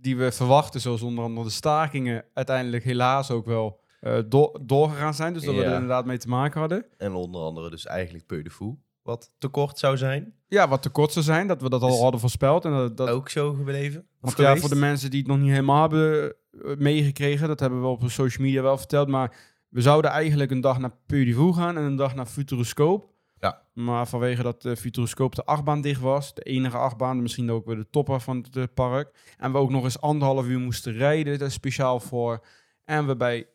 die 0.00 0.16
we 0.16 0.32
verwachten, 0.32 0.80
zoals 0.80 1.02
onder 1.02 1.24
andere 1.24 1.46
de 1.46 1.52
stakingen, 1.52 2.24
uiteindelijk 2.34 2.84
helaas 2.84 3.30
ook 3.30 3.46
wel 3.46 3.80
eh, 4.00 4.18
door, 4.26 4.58
doorgegaan 4.62 5.14
zijn. 5.14 5.32
Dus 5.32 5.44
dat 5.44 5.54
we 5.54 5.64
er 5.64 5.72
inderdaad 5.72 6.04
mee 6.04 6.18
te 6.18 6.28
maken 6.28 6.60
hadden. 6.60 6.84
En 6.96 7.12
onder 7.12 7.40
andere 7.40 7.70
dus 7.70 7.86
eigenlijk 7.86 8.26
Peu 8.26 8.42
de 8.42 8.50
Fou, 8.50 8.76
wat 9.02 9.30
tekort 9.38 9.78
zou 9.78 9.96
zijn. 9.96 10.34
Ja, 10.48 10.68
wat 10.68 10.82
tekort 10.82 11.12
zou 11.12 11.24
zijn, 11.24 11.46
dat 11.46 11.62
we 11.62 11.68
dat 11.68 11.82
al 11.82 12.02
hadden 12.02 12.20
voorspeld. 12.20 12.64
En 12.64 12.70
dat, 12.70 12.96
dat, 12.96 13.08
Ook 13.08 13.28
zo 13.28 13.52
gebleven. 13.52 14.06
Want 14.20 14.36
ja, 14.36 14.56
voor 14.56 14.68
de 14.68 14.74
mensen 14.74 15.10
die 15.10 15.18
het 15.18 15.28
nog 15.28 15.38
niet 15.38 15.50
helemaal 15.50 15.80
hebben 15.80 16.34
eh, 16.50 16.76
meegekregen, 16.76 17.48
dat 17.48 17.60
hebben 17.60 17.80
we 17.80 17.86
op 17.86 18.02
social 18.06 18.46
media 18.46 18.62
wel 18.62 18.78
verteld. 18.78 19.08
Maar 19.08 19.36
we 19.68 19.80
zouden 19.80 20.10
eigenlijk 20.10 20.50
een 20.50 20.60
dag 20.60 20.78
naar 20.78 20.92
du 21.06 21.34
Fou 21.34 21.52
gaan 21.52 21.76
en 21.76 21.82
een 21.82 21.96
dag 21.96 22.14
naar 22.14 22.26
Futuroscope. 22.26 23.06
Ja. 23.40 23.62
Maar 23.72 24.08
vanwege 24.08 24.42
dat 24.42 24.62
de 24.62 24.76
Futuroscope 24.76 25.36
de 25.36 25.44
achtbaan 25.44 25.80
dicht 25.80 26.00
was, 26.00 26.34
de 26.34 26.42
enige 26.42 26.76
achtbaan, 26.76 27.22
misschien 27.22 27.50
ook 27.50 27.66
weer 27.66 27.76
de 27.76 27.90
topper 27.90 28.20
van 28.20 28.36
het 28.36 28.56
eh, 28.56 28.64
park. 28.74 29.34
En 29.38 29.52
we 29.52 29.58
ook 29.58 29.70
nog 29.70 29.84
eens 29.84 30.00
anderhalf 30.00 30.46
uur 30.46 30.58
moesten 30.58 30.92
rijden, 30.92 31.38
dat 31.38 31.48
is 31.48 31.54
speciaal 31.54 32.00
voor. 32.00 32.44
En 32.84 33.06
we 33.06 33.16
bij 33.16 33.46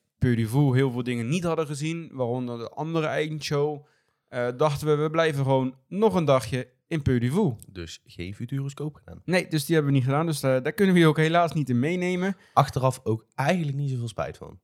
Fou 0.48 0.76
heel 0.76 0.92
veel 0.92 1.04
dingen 1.04 1.28
niet 1.28 1.44
hadden 1.44 1.66
gezien, 1.68 2.10
waaronder 2.14 2.58
de 2.58 2.70
andere 2.70 3.06
eindshow. 3.06 3.86
eh, 4.28 4.48
dachten 4.58 4.88
we, 4.88 4.96
we 5.04 5.10
blijven 5.10 5.44
gewoon 5.44 5.76
nog 5.88 6.16
een 6.16 6.26
dagje 6.26 6.70
in 6.88 7.02
Fou. 7.32 7.56
Dus 7.72 8.02
geen 8.06 8.36
futuroscoop 8.36 8.96
gedaan. 8.96 9.22
Nee, 9.26 9.48
dus 9.48 9.66
die 9.66 9.76
hebben 9.76 9.94
we 9.94 9.98
niet 10.00 10.08
gedaan, 10.08 10.26
dus 10.26 10.44
eh, 10.44 10.50
daar 10.62 10.72
kunnen 10.74 10.94
we 10.96 11.02
je 11.02 11.08
ook 11.08 11.18
helaas 11.18 11.54
niet 11.54 11.70
in 11.70 11.80
meenemen. 11.80 12.36
Achteraf 12.54 13.00
ook 13.04 13.26
eigenlijk 13.36 13.78
niet 13.78 13.90
zoveel 13.90 14.08
spijt 14.08 14.38
van. 14.38 14.60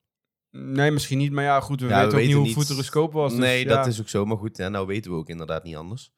Nee, 0.52 0.92
misschien 0.92 1.18
niet, 1.18 1.32
maar 1.32 1.44
ja, 1.44 1.60
goed, 1.60 1.82
we 1.82 1.88
Ja, 1.88 1.94
weten 1.94 2.10
we 2.10 2.16
ook 2.16 2.20
niet 2.20 2.28
weten 2.36 2.40
hoe 2.48 2.48
niet- 2.58 2.68
Futuroscope 2.68 3.18
was. 3.18 3.32
dus 3.32 3.40
nee, 3.40 3.64
ja. 3.64 3.76
dat 3.76 3.86
is 3.88 4.00
ook 4.00 4.10
zo. 4.10 4.26
Maar 4.26 4.38
goed, 4.38 4.58
ja, 4.58 4.70
nou 4.70 4.88
weten 4.88 5.12
we 5.12 5.18
ook 5.18 5.30
inderdaad 5.30 5.64
niet 5.64 5.76
anders. 5.76 6.12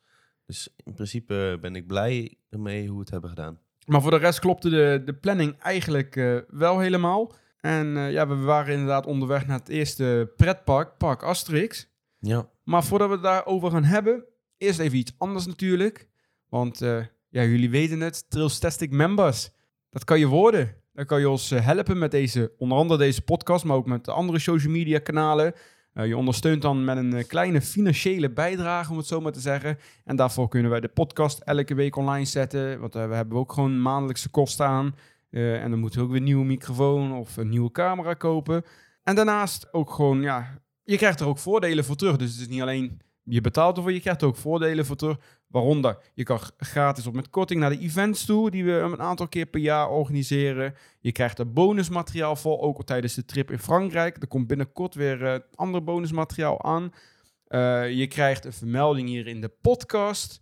Dus 0.45 0.73
in 0.83 0.93
principe 0.93 1.57
ben 1.61 1.75
ik 1.75 1.87
blij 1.87 2.37
mee 2.49 2.85
hoe 2.87 2.93
we 2.95 2.99
het 3.01 3.09
hebben 3.09 3.29
gedaan. 3.29 3.59
Maar 3.85 4.01
voor 4.01 4.11
de 4.11 4.17
rest 4.17 4.39
klopte 4.39 4.69
de, 4.69 5.01
de 5.05 5.13
planning 5.13 5.57
eigenlijk 5.59 6.15
eh, 6.15 6.37
wel 6.47 6.79
helemaal. 6.79 7.33
En 7.61 7.97
eh, 7.97 8.11
ja, 8.11 8.27
we 8.27 8.35
waren 8.35 8.73
inderdaad 8.73 9.05
onderweg 9.05 9.47
naar 9.47 9.59
het 9.59 9.69
eerste 9.69 10.33
pretpark, 10.37 10.97
Park 10.97 11.23
Asterix. 11.23 11.89
Ja. 12.19 12.49
Maar 12.63 12.83
voordat 12.83 13.07
we 13.07 13.13
het 13.13 13.23
daarover 13.23 13.71
gaan 13.71 13.83
hebben, 13.83 14.23
eerst 14.57 14.79
even 14.79 14.97
iets 14.97 15.13
anders 15.17 15.45
natuurlijk. 15.45 16.09
Want 16.49 16.81
eh, 16.81 16.97
ja, 17.29 17.43
jullie 17.43 17.69
weten 17.69 17.99
het, 17.99 18.29
Trailstastic 18.29 18.91
members. 18.91 19.49
Dat 19.89 20.03
kan 20.03 20.19
je 20.19 20.27
worden. 20.27 20.75
Dan 20.93 21.05
kan 21.05 21.19
je 21.19 21.29
ons 21.29 21.51
eh, 21.51 21.65
helpen 21.65 21.97
met 21.97 22.11
deze, 22.11 22.51
onder 22.57 22.77
andere 22.77 22.99
deze 22.99 23.21
podcast, 23.21 23.65
maar 23.65 23.75
ook 23.75 23.85
met 23.85 24.05
de 24.05 24.11
andere 24.11 24.39
social 24.39 24.73
media 24.73 24.99
kanalen. 24.99 25.53
Je 25.93 26.17
ondersteunt 26.17 26.61
dan 26.61 26.83
met 26.83 26.97
een 26.97 27.27
kleine 27.27 27.61
financiële 27.61 28.31
bijdrage, 28.31 28.91
om 28.91 28.97
het 28.97 29.07
zo 29.07 29.21
maar 29.21 29.31
te 29.31 29.39
zeggen. 29.39 29.77
En 30.05 30.15
daarvoor 30.15 30.47
kunnen 30.47 30.71
wij 30.71 30.79
de 30.79 30.87
podcast 30.87 31.39
elke 31.39 31.75
week 31.75 31.95
online 31.95 32.25
zetten. 32.25 32.79
Want 32.79 32.93
we 32.93 32.99
hebben 32.99 33.37
ook 33.37 33.53
gewoon 33.53 33.81
maandelijkse 33.81 34.29
kosten 34.29 34.65
aan. 34.65 34.95
Eh, 35.31 35.63
en 35.63 35.69
dan 35.69 35.79
moeten 35.79 35.99
we 35.99 36.05
ook 36.05 36.11
weer 36.11 36.19
een 36.19 36.25
nieuwe 36.25 36.45
microfoon 36.45 37.13
of 37.13 37.37
een 37.37 37.49
nieuwe 37.49 37.71
camera 37.71 38.13
kopen. 38.13 38.63
En 39.03 39.15
daarnaast 39.15 39.73
ook 39.73 39.91
gewoon, 39.91 40.21
ja, 40.21 40.61
je 40.83 40.97
krijgt 40.97 41.19
er 41.19 41.27
ook 41.27 41.37
voordelen 41.37 41.85
voor 41.85 41.95
terug. 41.95 42.17
Dus 42.17 42.31
het 42.31 42.41
is 42.41 42.47
niet 42.47 42.61
alleen 42.61 43.01
je 43.23 43.41
betaalt 43.41 43.77
ervoor, 43.77 43.91
je 43.91 43.99
krijgt 43.99 44.21
er 44.21 44.27
ook 44.27 44.35
voordelen 44.35 44.85
voor 44.85 44.95
terug. 44.95 45.17
Waaronder, 45.47 45.97
je 46.13 46.23
kan 46.23 46.39
gratis 46.57 47.07
op 47.07 47.13
met 47.13 47.29
korting 47.29 47.59
naar 47.59 47.69
de 47.69 47.79
events 47.79 48.25
toe, 48.25 48.51
die 48.51 48.65
we 48.65 48.71
een 48.71 49.01
aantal 49.01 49.27
keer 49.27 49.45
per 49.45 49.59
jaar 49.59 49.89
organiseren. 49.89 50.75
Je 50.99 51.11
krijgt 51.11 51.39
er 51.39 51.53
bonusmateriaal 51.53 52.35
voor, 52.35 52.59
ook 52.59 52.85
tijdens 52.85 53.13
de 53.13 53.25
trip 53.25 53.51
in 53.51 53.59
Frankrijk. 53.59 54.21
Er 54.21 54.27
komt 54.27 54.47
binnenkort 54.47 54.95
weer 54.95 55.25
eh, 55.25 55.39
ander 55.55 55.83
bonusmateriaal 55.83 56.63
aan. 56.63 56.93
Eh, 57.47 57.91
je 57.91 58.07
krijgt 58.07 58.45
een 58.45 58.53
vermelding 58.53 59.07
hier 59.07 59.27
in 59.27 59.41
de 59.41 59.51
podcast. 59.61 60.40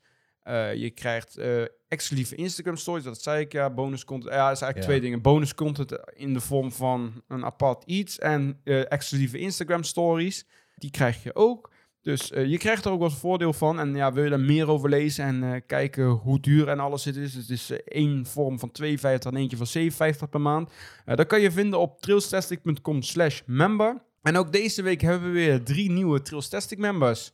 Eh, 0.50 0.74
je 0.76 0.90
krijgt 0.90 1.38
eh, 1.38 1.62
exclusieve 1.88 2.36
Instagram 2.36 2.76
stories, 2.78 3.04
dat 3.04 3.22
zei 3.22 3.42
ik 3.42 3.52
ja, 3.52 3.70
bonus 3.70 4.06
content. 4.06 4.34
Ja, 4.34 4.48
dat 4.48 4.56
is 4.56 4.62
eigenlijk 4.62 4.78
Ja. 4.78 4.84
twee 4.86 5.02
dingen. 5.02 5.22
Bonus 5.22 5.56
content 5.56 5.98
in 6.14 6.34
de 6.34 6.40
vorm 6.40 6.72
van 6.72 7.24
een 7.28 7.46
apart 7.46 7.84
iets 7.86 8.20
en 8.20 8.60
eh, 8.64 8.92
exclusieve 8.92 9.38
Instagram 9.38 9.84
stories. 9.84 10.46
Die 10.76 10.92
krijg 10.92 11.24
je 11.24 11.36
ook. 11.36 11.72
Dus 12.02 12.32
eh, 12.32 12.46
je 12.46 12.58
krijgt 12.58 12.86
er 12.86 12.92
ook 12.92 13.00
wat 13.00 13.14
voordeel 13.14 13.54
van. 13.54 13.80
En 13.80 13.96
ja, 13.96 14.14
wil 14.14 14.24
je 14.24 14.30
daar 14.30 14.40
meer 14.40 14.68
over 14.68 14.90
lezen 14.90 15.26
en 15.26 15.44
eh, 15.54 15.62
kijken 15.68 16.06
hoe 16.06 16.40
duur 16.40 16.68
en 16.68 16.80
alles 16.80 17.06
het 17.06 17.16
is. 17.16 17.34
Het 17.34 17.50
is 17.50 17.70
eh, 17.70 17.78
één 17.86 18.26
vorm 18.26 18.60
van 18.60 18.72
52 18.72 19.32
en 19.32 19.38
eentje 19.38 19.58
van 19.58 19.68
57 19.68 20.30
per 20.30 20.42
maand. 20.42 20.72
Eh, 21.06 21.16
dat 21.16 21.28
kan 21.28 21.42
je 21.42 21.52
vinden 21.52 21.80
op 21.80 22.02
trailstastic.com 22.02 23.02
slash 23.02 23.42
member. 23.46 24.02
En 24.22 24.38
ook 24.38 24.52
deze 24.52 24.82
week 24.82 25.02
hebben 25.02 25.28
we 25.28 25.34
weer 25.34 25.64
drie 25.64 25.92
nieuwe 25.92 26.22
Trailstastic 26.22 26.78
members. 26.78 27.32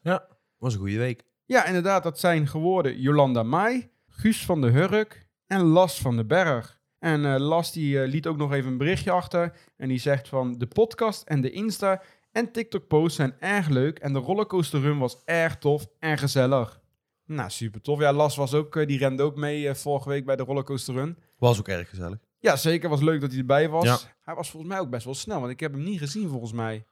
Was 0.57 0.73
een 0.73 0.79
goede 0.79 0.97
week. 0.97 1.23
Ja, 1.45 1.65
inderdaad, 1.65 2.03
dat 2.03 2.19
zijn 2.19 2.47
geworden 2.47 2.99
Jolanda 2.99 3.43
Mai, 3.43 3.89
Guus 4.07 4.45
van 4.45 4.61
de 4.61 4.67
Hurk 4.67 5.27
en 5.47 5.61
Las 5.61 6.01
van 6.01 6.15
den 6.15 6.27
Berg. 6.27 6.79
En 6.99 7.25
eh, 7.25 7.39
Las 7.39 7.71
die 7.71 8.01
eh, 8.01 8.07
liet 8.09 8.27
ook 8.27 8.37
nog 8.37 8.53
even 8.53 8.71
een 8.71 8.77
berichtje 8.77 9.11
achter. 9.11 9.57
En 9.77 9.87
die 9.87 9.99
zegt 9.99 10.27
van 10.27 10.57
de 10.57 10.67
podcast 10.67 11.27
en 11.27 11.41
de 11.41 11.51
Insta 11.51 12.01
en 12.31 12.51
TikTok 12.51 12.87
posts 12.87 13.15
zijn 13.15 13.35
erg 13.39 13.67
leuk. 13.67 13.99
En 13.99 14.13
de 14.13 14.19
rollercoaster 14.19 14.81
run 14.81 14.97
was 14.97 15.21
erg 15.25 15.57
tof 15.57 15.87
en 15.99 16.17
gezellig. 16.17 16.81
Nou, 17.25 17.49
super 17.49 17.81
tof. 17.81 17.99
Ja, 17.99 18.13
Las 18.13 18.35
was 18.35 18.53
ook, 18.53 18.75
eh, 18.75 18.87
die 18.87 18.97
rende 18.97 19.23
ook 19.23 19.35
mee 19.35 19.73
vorige 19.73 20.09
week 20.09 20.25
bij 20.25 20.35
de 20.35 20.43
rollercoaster 20.43 20.93
run. 20.93 21.17
Was 21.37 21.59
ook 21.59 21.67
erg 21.67 21.89
gezellig. 21.89 22.17
Ja, 22.39 22.55
zeker. 22.55 22.89
Was 22.89 23.01
leuk 23.01 23.21
dat 23.21 23.29
hij 23.29 23.39
erbij 23.39 23.69
was. 23.69 23.83
Ja. 23.83 23.97
Hij 24.21 24.35
was 24.35 24.49
volgens 24.49 24.71
mij 24.71 24.81
ook 24.81 24.89
best 24.89 25.05
wel 25.05 25.13
snel, 25.13 25.39
want 25.39 25.51
ik 25.51 25.59
heb 25.59 25.71
hem 25.71 25.83
niet 25.83 25.99
gezien 25.99 26.29
volgens 26.29 26.51
mij. 26.53 26.85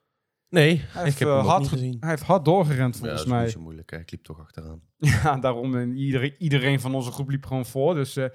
Nee, 0.53 0.77
Hij 0.77 1.01
ik 1.01 1.05
heeft, 1.05 1.19
heb 1.19 1.27
eh, 1.27 1.37
hem 1.37 1.45
hard, 1.45 1.67
gezien. 1.67 1.97
Hij 1.99 2.09
heeft 2.09 2.21
hard 2.23 2.45
doorgerend 2.45 2.93
Ja, 2.93 2.99
volgens 2.99 3.19
dat 3.19 3.27
is 3.27 3.33
mij. 3.33 3.43
niet 3.43 3.51
zo 3.51 3.59
moeilijk. 3.59 3.91
hè. 3.91 3.97
Ik 3.99 4.11
liep 4.11 4.23
toch 4.23 4.39
achteraan. 4.39 4.81
Ja, 5.23 5.37
daarom. 5.37 5.75
En 5.77 5.97
iedereen, 5.97 6.35
iedereen 6.37 6.79
van 6.79 6.95
onze 6.95 7.11
groep 7.11 7.29
liep 7.29 7.45
gewoon 7.45 7.65
voor. 7.65 7.95
Dus 7.95 8.15
eh, 8.15 8.25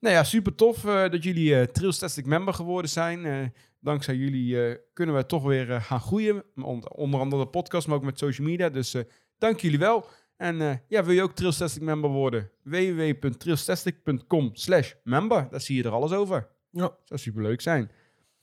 nou 0.00 0.14
ja, 0.14 0.24
super 0.24 0.54
tof 0.54 0.84
eh, 0.84 1.10
dat 1.10 1.22
jullie 1.22 1.58
eh 1.58 1.66
Trailstastic 1.66 2.26
member 2.26 2.54
geworden 2.54 2.90
zijn. 2.90 3.24
Eh, 3.24 3.38
dankzij 3.80 4.14
jullie 4.16 4.66
eh, 4.68 4.76
kunnen 4.92 5.14
we 5.14 5.26
toch 5.26 5.42
weer 5.42 5.70
eh, 5.72 5.82
gaan 5.82 6.00
groeien. 6.00 6.44
Onder, 6.54 7.18
andere 7.20 7.42
de 7.42 7.48
podcast, 7.48 7.86
maar 7.86 7.96
ook 7.96 8.04
met 8.04 8.18
social 8.18 8.46
media. 8.48 8.68
Dus 8.68 8.94
eh, 8.94 9.02
dank 9.38 9.60
jullie 9.60 9.78
wel. 9.78 10.06
En 10.36 10.60
eh, 10.60 10.74
ja, 10.88 11.04
wil 11.04 11.14
je 11.14 11.22
ook 11.22 11.32
Trailstastic 11.34 11.82
member 11.82 12.10
worden? 12.10 12.50
www.trailstastic.com 12.62 14.50
slash 14.52 14.92
member. 15.04 15.46
Daar 15.50 15.60
zie 15.60 15.76
je 15.76 15.82
er 15.82 15.90
alles 15.90 16.12
over. 16.12 16.48
Ja. 16.70 16.96
Zou 17.04 17.20
super 17.20 17.42
leuk 17.42 17.60
zijn. 17.60 17.90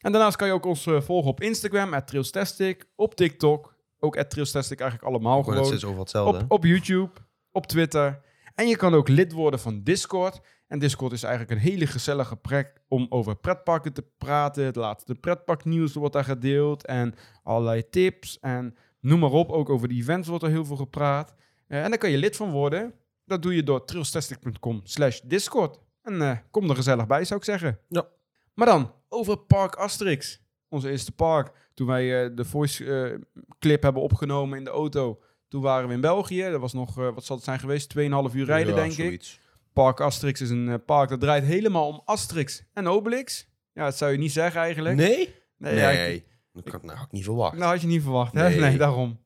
En 0.04 0.12
daarnaast 0.12 0.36
kan 0.36 0.48
je 0.48 0.54
ook 0.54 0.66
ons 0.66 0.86
eh, 0.86 1.02
volgen 1.02 1.30
op 1.30 1.42
Instagram, 1.42 1.94
at 1.94 2.08
Trailstastic. 2.08 2.86
Op 2.96 3.16
TikTok, 3.16 3.76
ook 4.00 4.18
at 4.18 4.30
Trailstastic 4.30 4.80
eigenlijk 4.80 5.10
allemaal 5.10 5.44
Gewoon 5.44 5.64
het 5.64 5.74
is 5.74 5.84
overal 5.84 6.04
hetzelfde. 6.04 6.44
Op, 6.44 6.52
op 6.52 6.64
YouTube, 6.64 7.12
op 7.52 7.68
Twitter. 7.68 8.22
En 8.56 8.68
je 8.68 8.76
kan 8.76 8.94
ook 8.94 9.08
lid 9.08 9.32
worden 9.32 9.60
van 9.60 9.84
Discord. 9.84 10.42
En 10.68 10.80
Discord 10.80 11.12
is 11.12 11.24
eigenlijk 11.24 11.54
een 11.54 11.70
hele 11.70 11.88
gezellige 11.88 12.36
plek 12.36 12.82
om 12.88 13.06
over 13.10 13.36
pretparken 13.36 13.94
te 13.94 14.06
praten. 14.18 14.66
Het 14.66 14.76
laatste 14.76 15.16
pretparknieuws 15.16 15.94
wordt 15.94 16.14
daar 16.14 16.24
gedeeld. 16.24 16.86
En 16.86 17.16
allerlei 17.44 17.90
tips. 17.90 18.40
En 18.40 18.76
noem 19.00 19.20
maar 19.20 19.32
op. 19.32 19.52
Ook 19.52 19.70
over 19.70 19.88
de 19.88 19.96
events 19.96 20.28
wordt 20.28 20.44
er 20.44 20.50
heel 20.50 20.66
veel 20.66 20.76
gepraat. 20.76 21.36
Eh, 21.68 21.84
en 21.84 21.90
daar 21.90 22.00
kan 22.00 22.12
je 22.12 22.18
lid 22.18 22.36
van 22.36 22.52
worden. 22.52 22.94
Dat 23.26 23.42
doe 23.42 23.56
je 23.56 23.64
door 23.64 23.86
trailstastic.com 23.86 24.82
slash 24.84 25.20
Discord. 25.24 25.80
En 26.02 26.22
eh, 26.22 26.38
kom 26.52 26.70
er 26.70 26.76
gezellig 26.76 27.08
bij, 27.08 27.26
zou 27.26 27.40
ik 27.40 27.46
zeggen. 27.46 27.80
Ja. 27.90 28.08
Maar 28.54 28.68
dan, 28.68 28.92
over 29.14 29.38
Park 29.38 29.76
Asterix. 29.76 30.42
Onze 30.70 30.90
eerste 30.92 31.12
park. 31.12 31.52
Toen 31.74 31.88
wij 31.88 32.24
eh, 32.24 32.30
de 32.36 32.46
voice 32.46 32.86
eh, 33.04 33.20
clip 33.60 33.82
hebben 33.84 34.02
opgenomen 34.02 34.58
in 34.58 34.64
de 34.64 34.70
auto. 34.70 35.22
Toen 35.48 35.62
waren 35.62 35.88
we 35.88 35.94
in 35.94 36.02
België. 36.02 36.42
Dat 36.50 36.60
was 36.62 36.74
nog, 36.74 36.98
eh, 37.00 37.14
wat 37.14 37.26
zal 37.26 37.36
het 37.36 37.46
zijn 37.46 37.60
geweest? 37.60 37.90
2,5 37.98 38.36
uur 38.36 38.46
rijden, 38.46 38.76
Ja, 38.76 38.82
denk 38.82 38.98
ik. 38.98 39.40
Park 39.74 40.00
Asterix 40.00 40.42
is 40.42 40.50
een 40.50 40.84
park 40.86 41.10
dat 41.10 41.20
draait 41.20 41.44
helemaal 41.44 41.88
om 41.88 42.02
Asterix 42.06 42.64
en 42.74 42.88
Obelix. 42.88 43.48
Ja, 43.74 43.84
dat 43.84 43.98
zou 43.98 44.12
je 44.12 44.18
niet 44.18 44.32
zeggen 44.32 44.62
eigenlijk. 44.62 44.96
Nee? 44.96 45.36
Nee, 45.58 45.74
Nee. 45.74 45.82
ja, 45.82 45.90
ik- 45.90 46.26
dat 46.54 46.64
kan, 46.64 46.80
nou, 46.84 46.98
had 46.98 47.06
ik 47.06 47.12
niet 47.12 47.24
verwacht. 47.24 47.58
dat 47.60 47.70
had 47.70 47.82
je 47.82 47.88
niet 47.88 48.02
verwacht, 48.02 48.34
hè? 48.34 48.50
Nee. 48.50 48.60
Nee, 48.60 48.78
daarom. 48.78 49.20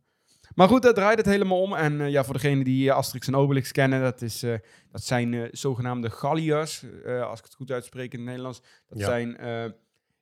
Maar 0.58 0.67
goed, 0.67 0.82
daar 0.82 0.93
draait 0.93 1.17
het 1.17 1.26
helemaal 1.26 1.62
om. 1.62 1.74
En 1.76 2.02
eh, 2.02 2.10
ja, 2.10 2.24
voor 2.24 2.34
degenen 2.34 2.63
die 2.63 2.89
eh, 2.89 2.96
Asterix 2.96 3.28
en 3.28 3.36
Obelix 3.36 3.72
kennen, 3.72 4.02
dat, 4.02 4.22
is, 4.22 4.43
eh, 4.43 4.54
dat 4.91 5.04
zijn 5.04 5.34
eh, 5.34 5.48
zogenaamde 5.52 6.10
Galliërs. 6.10 6.84
als 7.06 7.39
ik 7.39 7.46
het 7.46 7.54
goed 7.56 7.72
uitspreek 7.72 8.12
in 8.13 8.20
het 8.20 8.28
Nederlands. 8.28 8.62
Dat 8.88 9.00
Ja. 9.00 9.06
zijn, 9.06 9.38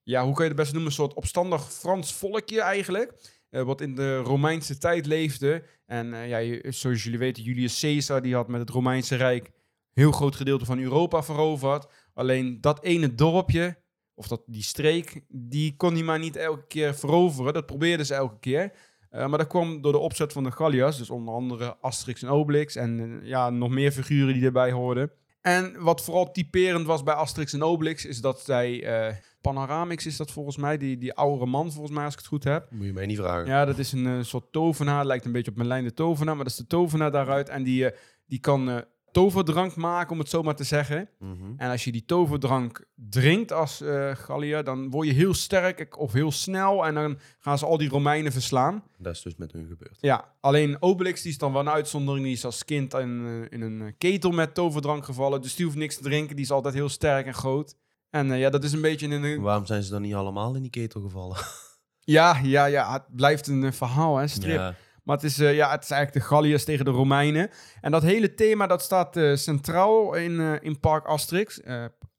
ja, 0.03 0.23
hoe 0.25 0.33
kan 0.33 0.43
je 0.43 0.49
het 0.51 0.59
best 0.59 0.71
noemen? 0.71 0.89
Een 0.89 0.95
soort 0.97 1.13
opstandig 1.13 1.71
Frans 1.73 2.13
volkje 2.13 2.61
eigenlijk. 2.61 3.33
wat 3.49 3.81
in 3.81 3.95
de 3.95 4.17
Romeinse 4.17 4.77
tijd 4.77 5.05
leefde. 5.05 5.63
En 5.85 6.07
ja, 6.27 6.59
zoals 6.71 7.03
jullie 7.03 7.19
weten, 7.19 7.43
Julius 7.43 7.79
Caesar, 7.79 8.21
die 8.21 8.35
had 8.35 8.47
met 8.47 8.59
het 8.59 8.69
Romeinse 8.69 9.15
Rijk 9.15 9.51
heel 9.93 10.11
groot 10.11 10.35
gedeelte 10.35 10.65
van 10.65 10.79
Europa 10.79 11.23
veroverd. 11.23 11.87
Alleen 12.13 12.61
dat 12.61 12.83
ene 12.83 13.15
dorpje, 13.15 13.77
of 14.13 14.27
dat, 14.27 14.41
die 14.45 14.63
streek, 14.63 15.21
die 15.27 15.75
kon 15.75 15.93
hij 15.93 16.03
maar 16.03 16.19
niet 16.19 16.35
elke 16.35 16.67
keer 16.67 16.95
veroveren. 16.95 17.53
Dat 17.53 17.65
probeerden 17.65 18.05
ze 18.05 18.13
elke 18.13 18.39
keer. 18.39 18.71
Eh, 19.15 19.27
maar 19.27 19.37
dat 19.37 19.47
kwam 19.47 19.81
door 19.81 19.91
de 19.91 19.97
opzet 19.97 20.33
van 20.33 20.43
de 20.43 20.51
Galliërs, 20.51 20.97
dus 20.97 21.09
onder 21.09 21.33
andere 21.33 21.77
Asterix 21.81 22.23
en 22.23 22.29
Obelix 22.29 22.75
en 22.75 22.99
eh, 22.99 23.27
ja, 23.27 23.49
nog 23.49 23.69
meer 23.69 23.91
figuren 23.91 24.33
die 24.33 24.43
erbij 24.43 24.71
hoorden. 24.71 25.11
En 25.41 25.75
wat 25.79 26.03
vooral 26.03 26.31
typerend 26.31 26.85
was 26.85 27.03
bij 27.03 27.13
Asterix 27.13 27.53
en 27.53 27.63
Obelix, 27.63 28.05
is 28.05 28.21
dat 28.21 28.41
zij, 28.41 28.83
eh, 28.83 29.15
Panoramix 29.41 30.05
is 30.05 30.17
dat 30.17 30.31
volgens 30.31 30.57
mij, 30.57 30.77
die, 30.77 30.97
die 30.97 31.13
oudere 31.13 31.45
man 31.45 31.71
volgens 31.71 31.95
mij 31.95 32.03
als 32.03 32.13
ik 32.13 32.19
het 32.19 32.27
goed 32.27 32.43
heb. 32.43 32.67
Moet 32.71 32.85
je 32.85 32.93
mij 32.93 33.05
niet 33.05 33.17
vragen. 33.17 33.45
Ja, 33.45 33.65
dat 33.65 33.77
is 33.77 33.91
een 33.91 34.25
soort 34.25 34.51
tovenaar. 34.51 35.05
Lijkt 35.05 35.25
een 35.25 35.31
beetje 35.31 35.51
op 35.51 35.57
Merlijn 35.57 35.83
de 35.83 35.93
tovenaar, 35.93 36.35
maar 36.35 36.43
dat 36.43 36.53
is 36.53 36.59
de 36.59 36.67
tovenaar 36.67 37.11
daaruit. 37.11 37.49
En 37.49 37.63
die, 37.63 37.91
die 38.25 38.39
kan 38.39 38.85
toverdrank 39.15 39.75
maken, 39.75 40.11
om 40.11 40.19
het 40.19 40.29
zo 40.29 40.41
maar 40.41 40.55
te 40.55 40.63
zeggen. 40.63 41.09
Mhm. 41.19 41.53
En 41.57 41.69
als 41.69 41.83
je 41.83 41.91
die 41.91 42.05
toverdrank 42.05 42.85
drinkt 42.95 43.51
als 43.51 43.81
eh 43.81 44.15
Gallier, 44.15 44.63
dan 44.63 44.89
word 44.89 45.07
je 45.07 45.13
heel 45.13 45.33
sterk 45.33 45.99
of 45.99 46.13
heel 46.13 46.31
snel. 46.31 46.85
En 46.85 46.93
dan 46.93 47.19
gaan 47.39 47.57
ze 47.57 47.65
al 47.65 47.77
die 47.77 47.89
Romeinen 47.89 48.31
verslaan. 48.31 48.83
Dat 48.97 49.15
is 49.15 49.21
dus 49.21 49.35
met 49.35 49.51
hun 49.51 49.67
gebeurd. 49.67 49.97
Ja, 50.01 50.33
alleen 50.39 50.81
Obelix 50.81 51.21
die 51.21 51.31
is 51.31 51.37
dan 51.37 51.51
wel 51.51 51.61
een 51.61 51.69
uitzondering. 51.69 52.25
Die 52.25 52.33
is 52.33 52.45
als 52.45 52.65
kind 52.65 52.93
in, 52.93 53.25
eh, 53.25 53.57
in 53.57 53.61
een 53.61 53.81
eh, 53.81 53.93
ketel 53.97 54.31
met 54.31 54.53
toverdrank 54.53 55.05
gevallen. 55.05 55.41
Dus 55.41 55.55
die 55.55 55.65
hoeft 55.65 55.77
niks 55.77 55.95
te 55.95 56.03
drinken. 56.03 56.35
Die 56.35 56.45
is 56.45 56.51
altijd 56.51 56.73
heel 56.73 56.89
sterk 56.89 57.25
en 57.25 57.33
groot. 57.33 57.75
En 58.09 58.37
ja, 58.37 58.49
dat 58.49 58.63
is 58.63 58.71
een 58.71 58.81
beetje 58.81 59.07
een... 59.07 59.41
Waarom 59.41 59.65
zijn 59.65 59.83
ze 59.83 59.91
dan 59.91 60.01
niet 60.01 60.13
allemaal 60.13 60.55
in 60.55 60.61
die 60.61 60.71
ketel 60.71 61.01
gevallen? 61.01 61.37
Ja, 62.07 62.39
ja, 62.43 62.65
ja, 62.65 62.93
het 62.93 63.15
blijft 63.15 63.47
een 63.47 63.73
verhaal, 63.73 64.17
hè, 64.17 64.27
strip. 64.27 64.55
Ja. 64.55 64.75
Maar 65.05 65.15
het 65.15 65.25
is, 65.25 65.39
eh, 65.39 65.55
ja, 65.55 65.71
het 65.71 65.83
is 65.83 65.89
eigenlijk 65.89 66.23
de 66.25 66.29
Galliërs 66.33 66.63
tegen 66.63 66.85
de 66.85 66.91
Romeinen. 66.91 67.49
En 67.81 67.91
dat 67.91 68.01
hele 68.03 68.33
thema 68.33 68.67
dat 68.67 68.81
staat 68.81 69.17
eh, 69.17 69.35
centraal 69.35 70.13
in, 70.15 70.39
eh, 70.39 70.53
in 70.61 70.79
Park 70.79 71.05
Asterix. 71.05 71.59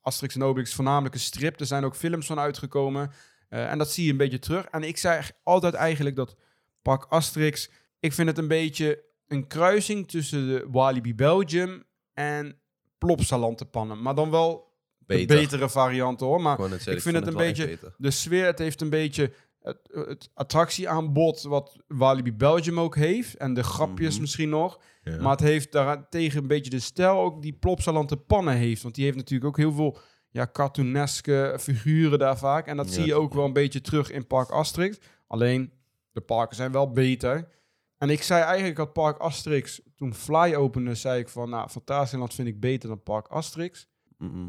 Asterix 0.01 0.35
en 0.35 0.43
Obelix 0.43 0.69
is 0.69 0.75
voornamelijk 0.75 1.15
een 1.15 1.21
strip. 1.21 1.61
Er 1.61 1.67
zijn 1.67 1.85
ook 1.85 1.97
films 1.97 2.27
van 2.27 2.39
uitgekomen. 2.39 3.11
En 3.49 3.79
dat 3.79 3.91
zie 3.91 4.05
je 4.05 4.11
een 4.11 4.17
beetje 4.17 4.39
terug. 4.39 4.65
En 4.65 4.83
ik 4.83 4.97
zei 4.97 5.23
altijd 5.43 5.75
eigenlijk 5.75 6.17
dat 6.17 6.37
Park 6.83 7.05
Asterix... 7.09 7.71
Ik 8.01 8.13
vind 8.13 8.29
het 8.29 8.39
een 8.39 8.49
beetje 8.49 9.03
een 9.29 9.47
kruising 9.47 10.09
tussen 10.09 10.47
de 10.49 10.67
Walibi 10.71 11.15
Belgium 11.15 11.85
en 12.15 12.59
Plopsalantenpannen. 12.99 14.03
Maar 14.03 14.15
dan 14.15 14.31
wel 14.31 14.73
Beter. 14.99 15.27
de 15.37 15.43
betere 15.43 15.69
variant 15.69 16.21
hoor. 16.21 16.41
Maar 16.43 16.61
Ik 16.61 16.69
zeggen, 16.81 17.01
vind 17.01 17.17
het 17.17 17.27
een 17.27 17.35
beetje- 17.35 17.67
beter. 17.67 17.95
de 17.99 18.11
sfeer, 18.11 18.45
het 18.47 18.59
heeft 18.59 18.81
een 18.81 18.91
beetje 18.91 19.33
het, 19.67 20.07
het 20.09 20.31
attractieaanbod 20.35 21.43
wat 21.43 21.77
Walibi 21.89 22.33
Belgium 22.33 22.81
ook 22.81 22.97
heeft. 22.97 23.37
En 23.37 23.55
de 23.55 23.63
grapjes 23.63 24.13
Mhm. 24.13 24.21
misschien 24.21 24.49
nog. 24.49 24.81
Ja. 25.03 25.21
Maar 25.21 25.31
het 25.31 25.41
heeft 25.41 25.73
daartegen 25.73 26.41
een 26.43 26.49
beetje 26.49 26.71
de 26.71 26.81
stijl 26.81 27.19
ook 27.21 27.43
die 27.43 27.53
Plopsalante 27.53 28.17
pannen 28.17 28.55
heeft. 28.55 28.83
Want 28.83 28.95
die 28.95 29.05
heeft 29.05 29.17
natuurlijk 29.17 29.49
ook 29.51 29.57
heel 29.57 29.73
veel 29.73 29.99
ja, 30.31 30.49
cartooneske 30.53 31.57
figuren 31.61 32.19
daar 32.19 32.39
vaak. 32.39 32.67
En 32.67 32.77
dat 32.77 32.87
Ja, 32.89 32.93
zie 32.93 33.07
je 33.07 33.15
ook 33.15 33.35
wel 33.35 33.45
een 33.45 33.53
beetje 33.53 33.81
terug 33.81 34.11
in 34.11 34.27
Park 34.27 34.51
Asterix. 34.51 34.99
Alleen, 35.27 35.73
de 36.13 36.21
parken 36.21 36.57
zijn 36.57 36.73
wel 36.73 36.91
beter. 36.91 37.49
En 37.99 38.11
ik 38.11 38.23
zei 38.23 38.43
eigenlijk 38.43 38.77
dat 38.77 38.93
Park 38.93 39.19
Asterix, 39.19 39.81
toen 39.97 40.15
Fly 40.15 40.55
opende, 40.55 40.95
zei 40.95 41.21
ik 41.21 41.29
van... 41.29 41.51
Nou, 41.51 41.69
Fantasieland 41.69 42.35
vind 42.35 42.49
ik 42.49 42.61
beter 42.61 42.89
dan 42.89 43.03
Park 43.03 43.27
Asterix. 43.27 43.89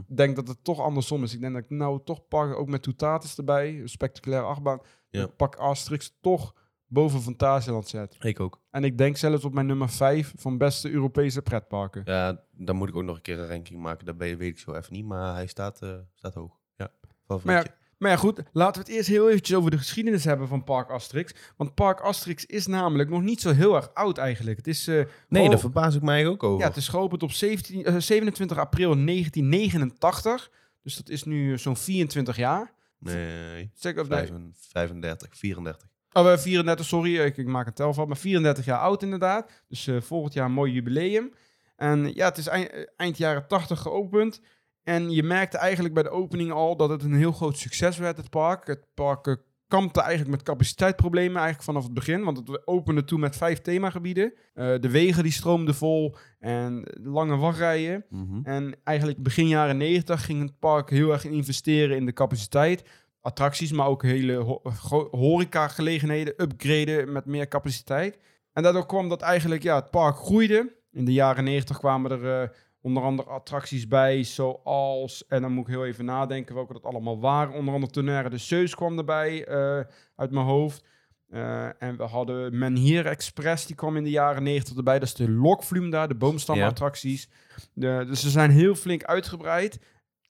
Ik 0.07 0.17
denk 0.17 0.35
dat 0.35 0.47
het 0.47 0.63
toch 0.63 0.79
andersom 0.79 1.23
is. 1.23 1.33
Ik 1.33 1.39
denk 1.41 1.53
dat 1.53 1.63
ik 1.63 1.69
nou 1.69 1.99
toch 2.03 2.27
pak, 2.27 2.55
ook 2.55 2.67
met 2.67 2.81
Toutatis 2.83 3.37
erbij, 3.37 3.79
een 3.81 3.89
spectaculaire 3.89 4.47
achtbaan, 4.47 4.79
Ja. 5.09 5.27
pak 5.27 5.55
Asterix 5.55 6.17
toch 6.21 6.53
boven 6.87 7.21
Fantasieland 7.21 7.87
zet. 7.87 8.17
Ik 8.19 8.39
ook. 8.39 8.61
En 8.71 8.83
ik 8.83 8.97
denk 8.97 9.17
zelfs 9.17 9.45
op 9.45 9.53
mijn 9.53 9.65
nummer 9.65 9.89
5 9.89 10.33
van 10.37 10.57
beste 10.57 10.89
Europese 10.89 11.41
pretparken. 11.41 12.01
Ja, 12.05 12.43
dan 12.51 12.75
moet 12.75 12.89
ik 12.89 12.95
ook 12.95 13.03
nog 13.03 13.15
een 13.15 13.21
keer 13.21 13.39
een 13.39 13.47
ranking 13.47 13.81
maken. 13.81 14.05
Dat 14.05 14.15
weet 14.15 14.41
ik 14.41 14.59
zo 14.59 14.73
even 14.73 14.93
niet, 14.93 15.05
maar 15.05 15.33
hij 15.33 15.47
staat, 15.47 15.81
eh, 15.81 15.95
staat 16.13 16.33
hoog. 16.33 16.59
Ja, 16.75 16.91
favorietje. 17.25 17.45
Maar 17.45 17.77
ja, 17.79 17.86
goed, 17.99 18.41
laten 18.51 18.81
we 18.81 18.87
het 18.87 18.97
eerst 18.97 19.09
heel 19.09 19.29
eventjes 19.29 19.57
over 19.57 19.71
de 19.71 19.77
geschiedenis 19.77 20.23
hebben 20.23 20.47
van 20.47 20.63
Park 20.63 20.89
Asterix. 20.89 21.33
Want 21.55 21.73
Park 21.75 21.99
Asterix 21.99 22.45
is 22.45 22.67
namelijk 22.67 23.09
nog 23.09 23.21
niet 23.21 23.41
zo 23.41 23.51
heel 23.53 23.75
erg 23.75 23.93
oud 23.93 24.17
eigenlijk. 24.17 24.57
Het 24.57 24.67
is, 24.67 24.87
eh, 24.87 24.95
nee, 25.29 25.41
geo- 25.41 25.49
daar 25.49 25.59
verbaas 25.59 25.95
ik 25.95 26.01
mij 26.01 26.27
ook 26.27 26.43
over. 26.43 26.59
ja, 26.61 26.67
het 26.67 26.77
is 26.77 26.87
geopend 26.87 27.23
op 27.23 27.31
17, 27.31 27.83
eh, 27.85 27.95
27 27.97 28.57
april 28.57 28.95
1989. 28.95 30.51
Dus 30.83 30.95
dat 30.95 31.09
is 31.09 31.23
nu 31.23 31.57
zo'n 31.57 31.77
24 31.77 32.35
jaar. 32.37 32.71
Nee, 32.99 33.71
Zeg, 33.73 33.97
of 33.97 34.07
nee, 34.07 34.17
35, 34.17 34.65
35, 34.71 35.37
34. 35.37 35.87
Oh, 36.13 36.31
eh, 36.31 36.37
34, 36.37 36.85
sorry, 36.85 37.17
ik, 37.19 37.37
ik 37.37 37.45
maak 37.47 37.67
een 37.67 37.73
tel 37.73 37.93
van. 37.93 38.07
Maar 38.07 38.17
34 38.17 38.65
jaar 38.65 38.79
oud 38.79 39.03
inderdaad. 39.03 39.51
Dus 39.67 39.87
eh, 39.87 40.01
volgend 40.01 40.33
jaar 40.33 40.45
een 40.45 40.51
mooi 40.51 40.71
jubileum. 40.71 41.33
En 41.75 42.13
ja, 42.13 42.25
het 42.27 42.37
is 42.37 42.47
eind, 42.47 42.69
eh, 42.69 42.81
eind 42.97 43.17
jaren 43.17 43.47
80 43.47 43.79
geopend. 43.79 44.41
En 44.87 45.11
je 45.11 45.23
merkte 45.23 45.57
eigenlijk 45.57 45.93
bij 45.93 46.03
de 46.03 46.09
opening 46.09 46.51
al 46.51 46.75
dat 46.75 46.89
het 46.89 47.03
een 47.03 47.13
heel 47.13 47.31
groot 47.31 47.57
succes 47.57 47.97
werd, 47.97 48.17
het 48.17 48.29
park. 48.29 48.67
Het 48.67 48.85
park 48.93 49.27
eh, 49.27 49.35
kampte 49.67 50.01
eigenlijk 50.01 50.31
met 50.31 50.43
capaciteitsproblemen 50.43 51.35
eigenlijk 51.35 51.63
vanaf 51.63 51.83
het 51.83 51.93
begin. 51.93 52.23
Want 52.23 52.37
het 52.37 52.67
opende 52.67 53.03
toen 53.03 53.19
met 53.19 53.35
vijf 53.35 53.61
themagebieden. 53.61 54.33
Eh, 54.53 54.79
de 54.79 54.89
wegen 54.89 55.23
die 55.23 55.31
stroomden 55.31 55.75
vol 55.75 56.15
en 56.39 56.83
lange 57.03 57.37
wachtrijen. 57.37 58.05
Mhm. 58.09 58.39
En 58.43 58.75
eigenlijk 58.83 59.23
begin 59.23 59.47
jaren 59.47 59.77
90 59.77 60.25
ging 60.25 60.41
het 60.41 60.59
park 60.59 60.89
heel 60.89 61.11
erg 61.11 61.25
investeren 61.25 61.97
in 61.97 62.05
de 62.05 62.13
capaciteit. 62.13 62.83
Attracties, 63.21 63.71
maar 63.71 63.87
ook 63.87 64.03
hele 64.03 64.33
ho 64.33 64.61
horeca-gelegenheden, 65.11 66.33
upgraden 66.41 67.11
met 67.11 67.25
meer 67.25 67.47
capaciteit. 67.47 68.17
En 68.53 68.63
daardoor 68.63 68.85
kwam 68.85 69.09
dat 69.09 69.21
eigenlijk, 69.21 69.63
ja, 69.63 69.75
het 69.75 69.91
park 69.91 70.15
groeide. 70.17 70.75
In 70.91 71.05
de 71.05 71.13
jaren 71.13 71.43
90 71.43 71.77
kwamen 71.77 72.11
er 72.11 72.41
eh, 72.41 72.49
onder 72.81 73.03
andere 73.03 73.29
attracties 73.29 73.87
bij, 73.87 74.23
zoals, 74.23 75.27
en 75.27 75.41
dan 75.41 75.51
moet 75.51 75.67
ik 75.67 75.73
heel 75.73 75.85
even 75.85 76.05
nadenken 76.05 76.55
welke 76.55 76.73
dat 76.73 76.83
allemaal 76.83 77.19
waren. 77.19 77.53
Onder 77.53 77.73
andere 77.73 77.91
Tonnerre 77.91 78.29
de 78.29 78.37
Zeus 78.37 78.75
kwam 78.75 78.97
erbij, 78.97 79.45
eh, 79.45 79.79
uit 80.15 80.31
mijn 80.31 80.45
hoofd. 80.45 80.83
Eh, 81.29 81.81
en 81.81 81.97
we 81.97 82.03
hadden 82.03 82.57
Menhir 82.57 83.05
Express, 83.05 83.65
die 83.65 83.75
kwam 83.75 83.97
in 83.97 84.03
de 84.03 84.09
jaren 84.09 84.43
90 84.43 84.77
erbij. 84.77 84.99
Dat 84.99 85.07
is 85.07 85.13
de 85.13 85.31
lokvloem 85.31 85.89
daar, 85.89 86.07
de 86.07 86.15
boomstamattracties. 86.15 87.29
De, 87.73 88.03
dus 88.07 88.21
ze 88.21 88.29
zijn 88.29 88.51
heel 88.51 88.75
flink 88.75 89.03
uitgebreid. 89.03 89.79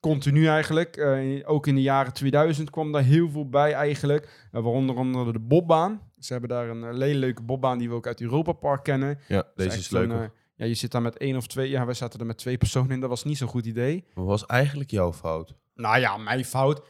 Continu 0.00 0.46
eigenlijk. 0.46 0.96
Eh, 0.96 1.50
ook 1.50 1.66
in 1.66 1.74
de 1.74 1.82
jaren 1.82 2.12
2000 2.12 2.70
kwam 2.70 2.92
daar 2.92 3.02
heel 3.02 3.30
veel 3.30 3.48
bij 3.48 3.72
eigenlijk. 3.72 4.48
Waaronder 4.50 4.96
andere 4.96 5.32
de 5.32 5.38
bobbaan. 5.38 6.00
Ze 6.18 6.32
hebben 6.32 6.50
daar 6.50 6.68
een 6.68 6.84
hele 6.84 7.18
leuke 7.18 7.42
bobbaan 7.42 7.78
die 7.78 7.88
we 7.88 7.94
ook 7.94 8.06
uit 8.06 8.20
Europa 8.20 8.52
Park 8.52 8.84
kennen. 8.84 9.18
Ja, 9.28 9.46
deze 9.54 9.78
is 9.78 9.90
leuk. 9.90 10.30
Ja, 10.58 10.66
je 10.66 10.74
zit 10.74 10.90
daar 10.90 11.02
met 11.02 11.16
één 11.16 11.36
of 11.36 11.46
twee. 11.46 11.68
Ja, 11.70 11.84
wij 11.84 11.94
zaten 11.94 12.20
er 12.20 12.26
met 12.26 12.38
twee 12.38 12.58
personen 12.58 12.90
in. 12.90 13.00
Dat 13.00 13.08
was 13.08 13.24
niet 13.24 13.36
zo'n 13.38 13.48
goed 13.48 13.66
idee. 13.66 14.04
Wat 14.14 14.26
was 14.26 14.46
eigenlijk 14.46 14.90
jouw 14.90 15.12
fout? 15.12 15.54
Nou 15.74 15.98
ja, 15.98 16.16
mijn 16.16 16.44
fout. 16.44 16.82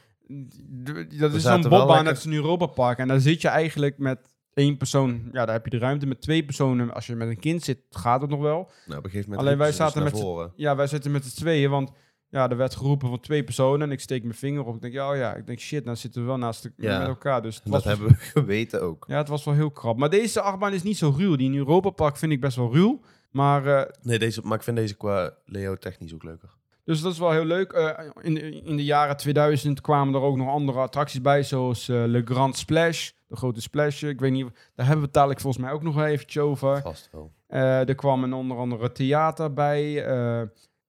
Dat 1.18 1.35
is 1.35 1.42
zo'n 1.42 1.61
bobbaan 1.62 1.88
lekker- 1.88 2.09
als 2.09 2.24
een 2.24 2.33
Europa 2.33 2.66
Park. 2.66 2.98
En 2.98 3.09
daar 3.09 3.20
zit 3.20 3.40
je 3.40 3.48
eigenlijk 3.48 3.98
met 3.98 4.18
één 4.54 4.76
persoon. 4.76 5.28
Ja, 5.33 5.44
daar 5.44 5.54
heb 5.54 5.64
je 5.64 5.70
de 5.70 5.78
ruimte 5.78 6.07
met 6.07 6.20
twee 6.20 6.44
personen. 6.44 6.94
Als 6.94 7.07
je 7.07 7.14
met 7.14 7.28
een 7.28 7.38
kind 7.40 7.62
zit, 7.62 7.78
gaat 7.90 8.20
het 8.20 8.31
nog 8.31 8.40
wel. 8.40 8.70
Nou, 8.87 8.98
op 8.98 9.04
een 9.04 9.11
gegeven 9.11 9.31
moment 9.31 9.46
Alleen 9.46 9.59
wij 9.59 9.66
dus 9.66 9.76
zaten 9.76 10.02
met. 10.02 10.50
Ja, 10.57 10.76
wij 10.76 10.87
zitten 10.87 11.11
met 11.11 11.24
z'n 11.24 11.37
tweeën, 11.37 11.70
want 11.70 11.90
ja, 12.31 12.48
er 12.50 12.57
werd 12.57 12.74
geroepen 12.76 13.09
van 13.09 13.20
twee 13.20 13.44
personen 13.44 13.87
en 13.87 13.92
ik 13.92 14.00
steek 14.00 14.22
mijn 14.22 14.35
vinger 14.35 14.64
op. 14.64 14.74
Ik 14.74 14.81
denk, 14.81 14.92
ja, 14.92 15.11
oh 15.11 15.16
ja, 15.16 15.35
ik 15.35 15.46
denk, 15.46 15.59
shit, 15.59 15.85
nou 15.85 15.96
zitten 15.96 16.20
we 16.20 16.26
wel 16.26 16.37
naast 16.38 16.62
de, 16.62 16.72
Ja. 16.76 16.98
met 16.98 17.09
elkaar. 17.09 17.42
Dus 17.42 17.61
was 17.64 17.72
dat 17.72 17.85
hebben 17.85 18.09
we 18.09 18.14
geweten 18.40 18.83
ook. 18.83 19.04
Ja, 19.09 19.16
het 19.16 19.28
was 19.28 19.44
wel 19.44 19.54
heel 19.54 19.70
krap. 19.70 19.96
Maar 19.98 20.11
deze 20.11 20.40
achtbaan 20.40 20.72
is 20.72 20.83
niet 20.83 20.96
zo 20.98 21.14
ruw. 21.16 21.37
Die 21.37 21.50
in 21.50 21.57
Europa 21.59 21.90
Park 21.90 22.16
vind 22.16 22.33
ik 22.33 22.40
best 22.40 22.57
wel 22.57 22.72
ruw. 22.72 23.00
Maar, 23.30 23.66
eh, 23.66 23.90
Nee, 24.02 24.18
deze, 24.18 24.40
maar 24.44 24.56
ik 24.56 24.62
vind 24.64 24.76
deze 24.76 24.96
qua 24.96 25.34
Leo 25.44 25.76
technisch 25.76 26.14
ook 26.14 26.22
leuker. 26.22 26.48
dus 26.84 27.00
dat 27.00 27.12
is 27.12 27.18
wel 27.18 27.30
heel 27.30 27.44
leuk. 27.44 27.72
Eh, 27.72 28.10
in, 28.20 28.34
de, 28.34 28.50
in 28.62 28.76
de 28.76 28.84
jaren 28.84 29.16
2000 29.16 29.80
kwamen 29.80 30.14
er 30.14 30.20
ook 30.20 30.36
nog 30.36 30.48
andere 30.48 30.78
attracties 30.78 31.20
bij, 31.20 31.42
zoals 31.42 31.88
eh, 31.88 32.04
Le 32.06 32.22
Grand 32.24 32.56
Splash, 32.56 33.10
de 33.26 33.36
grote 33.36 33.60
splash. 33.60 34.02
Ik 34.02 34.20
weet 34.20 34.32
niet, 34.32 34.46
daar 34.74 34.86
hebben 34.86 35.04
we 35.04 35.10
dadelijk 35.12 35.40
volgens 35.40 35.62
mij 35.64 35.72
ook 35.72 35.82
nog 35.82 35.94
wel 35.94 36.04
eventjes 36.06 36.42
over. 36.42 36.80
Vast 36.80 37.08
wel. 37.12 37.32
Er 37.48 37.94
kwam 37.94 38.24
een 38.24 38.32
onder 38.32 38.56
andere 38.56 38.92
theater 38.92 39.52
bij. 39.52 39.90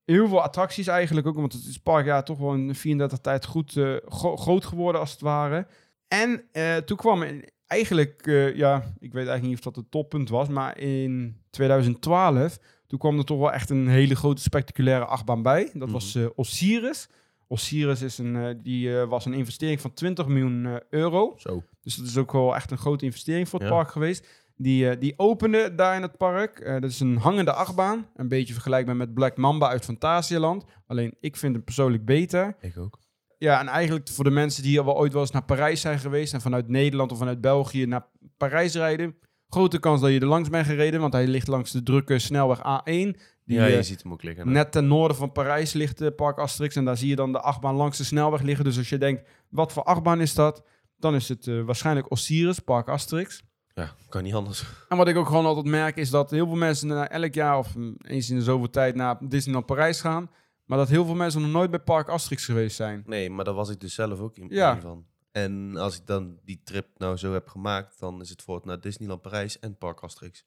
heel 0.06 0.28
veel 0.28 0.42
attracties 0.42 0.88
eigenlijk 0.88 1.28
ook, 1.28 1.36
want 1.36 1.54
het 1.54 1.66
is 1.66 1.78
park 1.78 2.06
ja, 2.06 2.22
toch 2.24 2.38
wel 2.38 2.54
in 2.54 2.76
34 2.76 3.20
tijd 3.20 3.46
goed 3.46 3.72
gro- 4.06 4.36
groot 4.38 4.66
geworden 4.66 5.02
als 5.02 5.12
het 5.12 5.22
ware. 5.22 5.68
En 6.08 6.44
toen 6.86 6.98
kwam 6.98 7.24
in- 7.24 7.50
eigenlijk, 7.70 8.28
eh, 8.28 8.56
ja, 8.56 8.76
ik 9.00 9.14
weet 9.14 9.28
eigenlijk 9.28 9.44
niet 9.44 9.58
of 9.58 9.64
dat 9.64 9.76
het 9.76 9.92
toppunt 9.92 10.30
was, 10.30 10.48
maar 10.48 10.78
in 10.78 11.42
2012, 11.50 12.58
toen 12.88 13.00
kwam 13.00 13.18
er 13.18 13.26
toch 13.26 13.40
wel 13.40 13.52
echt 13.52 13.70
een 13.70 13.88
hele 13.88 14.16
grote 14.16 14.42
spectaculaire 14.42 15.06
achtbaan 15.06 15.42
bij. 15.42 15.70
Dat 15.74 15.92
was 15.92 16.16
eh, 16.16 16.26
Osiris. 16.36 17.10
Osiris 17.48 18.02
is 18.02 18.18
een, 18.18 18.36
eh, 18.36 18.56
die, 18.64 18.96
was 18.96 19.26
een 19.26 19.34
investering 19.34 19.82
van 19.82 19.94
20 19.94 20.28
miljoen 20.28 20.80
euro. 20.90 21.34
Zo. 21.38 21.64
Dus 21.82 21.96
dat 21.96 22.06
is 22.06 22.18
ook 22.18 22.32
wel 22.32 22.56
echt 22.56 22.72
een 22.72 22.78
grote 22.78 23.06
investering 23.06 23.50
voor 23.50 23.60
het 23.60 23.68
Ja. 23.70 23.76
park 23.76 23.92
geweest. 23.92 24.28
Die, 24.56 24.98
die 24.98 25.14
opende 25.18 25.76
daar 25.76 25.96
in 25.96 26.02
het 26.02 26.18
park. 26.18 26.66
Dat 26.66 26.90
is 26.90 27.00
een 27.00 27.18
hangende 27.18 27.54
achtbaan. 27.54 28.08
Een 28.16 28.28
beetje 28.28 28.54
vergelijkbaar 28.54 28.96
met 28.96 29.14
Black 29.14 29.38
Mamba 29.38 29.70
uit 29.70 29.86
Fantasialand. 29.86 30.64
Alleen 30.88 31.16
ik 31.20 31.36
vind 31.38 31.56
hem 31.56 31.64
persoonlijk 31.64 32.06
beter. 32.06 32.56
Ik 32.60 32.78
ook. 32.78 33.00
Ja, 33.40 33.60
en 33.60 33.68
eigenlijk 33.68 34.10
voor 34.10 34.24
de 34.24 34.30
mensen 34.30 34.64
die 34.64 34.80
al 34.80 34.86
wel 34.86 34.98
ooit 34.98 35.14
wel 35.14 35.22
eens 35.22 35.32
naar 35.32 35.44
Parijs 35.44 35.82
zijn 35.82 36.00
geweest... 36.00 36.34
en 36.34 36.42
vanuit 36.42 36.68
Nederland 36.68 37.12
of 37.12 37.18
vanuit 37.18 37.42
België 37.42 37.86
naar 37.86 38.06
Parijs 38.38 38.74
rijden... 38.74 39.16
grote 39.50 39.80
kans 39.80 40.02
dat 40.02 40.12
je 40.12 40.20
er 40.20 40.26
langs 40.26 40.50
bent 40.50 40.66
gereden... 40.66 41.00
want 41.00 41.14
hij 41.14 41.28
ligt 41.28 41.48
langs 41.48 41.72
de 41.72 41.84
drukke 41.84 42.20
snelweg 42.20 42.60
A1. 42.60 43.20
Die, 43.46 43.58
ja, 43.58 43.66
je 43.66 43.78
eh, 43.78 43.84
ziet 43.84 44.04
hem 44.04 44.12
ook 44.12 44.24
liggen. 44.24 44.48
hè? 44.48 44.52
Net 44.52 44.72
ten 44.72 44.88
noorden 44.88 45.18
van 45.18 45.32
Parijs 45.32 45.74
ligt 45.74 45.98
de 45.98 46.12
Park 46.12 46.38
Asterix. 46.38 46.76
En 46.76 46.86
daar 46.86 46.98
zie 46.98 47.10
je 47.10 47.16
dan 47.16 47.32
de 47.32 47.40
achtbaan 47.40 47.76
langs 47.76 47.98
de 47.98 48.04
snelweg 48.04 48.42
liggen. 48.42 48.66
Dus 48.66 48.78
als 48.78 48.90
je 48.90 48.98
denkt, 48.98 49.30
wat 49.50 49.74
voor 49.74 49.84
achtbaan 49.84 50.22
is 50.22 50.34
dat? 50.34 50.64
Dan 50.98 51.16
is 51.16 51.30
het 51.30 51.48
eh, 51.48 51.62
waarschijnlijk 51.62 52.12
Osiris, 52.12 52.60
Park 52.60 52.88
Asterix. 52.88 53.44
Ja, 53.74 53.96
kan 54.10 54.24
niet 54.24 54.34
anders. 54.34 54.64
En 54.90 54.98
wat 54.98 55.08
ik 55.08 55.16
ook 55.16 55.28
gewoon 55.28 55.46
altijd 55.46 55.66
merk, 55.66 55.96
is 55.96 56.10
dat 56.10 56.32
heel 56.32 56.48
veel 56.48 56.56
mensen 56.56 56.88
na 56.88 57.10
elk 57.10 57.34
jaar 57.34 57.58
of 57.58 57.76
mm, 57.76 57.96
eens 58.02 58.30
in 58.30 58.36
de 58.36 58.44
zoveel 58.44 58.70
tijd 58.70 58.96
naar 58.96 59.18
Disneyland 59.28 59.66
Parijs 59.66 60.02
gaan. 60.02 60.30
Maar 60.70 60.78
dat 60.78 60.90
heel 60.90 61.06
veel 61.06 61.16
mensen 61.16 61.42
nog 61.42 61.52
nooit 61.52 61.70
bij 61.70 61.80
Park 61.80 62.08
Asterix 62.08 62.46
geweest 62.46 62.76
zijn. 62.76 63.04
Nee, 63.06 63.30
maar 63.30 63.46
daar 63.46 63.54
was 63.54 63.70
ik 63.70 63.80
dus 63.80 63.94
zelf 63.94 64.20
ook 64.20 64.38
in 64.38 64.48
Ja. 64.50 64.80
van. 64.82 65.06
En 65.32 65.78
als 65.78 65.98
ik 65.98 66.06
dan 66.06 66.40
die 66.44 66.62
trip 66.64 66.88
nou 66.98 67.18
zo 67.18 67.34
heb 67.34 67.48
gemaakt, 67.48 68.00
dan 68.00 68.22
is 68.22 68.30
het 68.30 68.42
voor 68.42 68.56
het 68.56 68.66
naar 68.66 68.80
Disneyland 68.80 69.22
Parijs 69.22 69.60
en 69.60 69.78
Park 69.78 70.00
Asterix. 70.00 70.46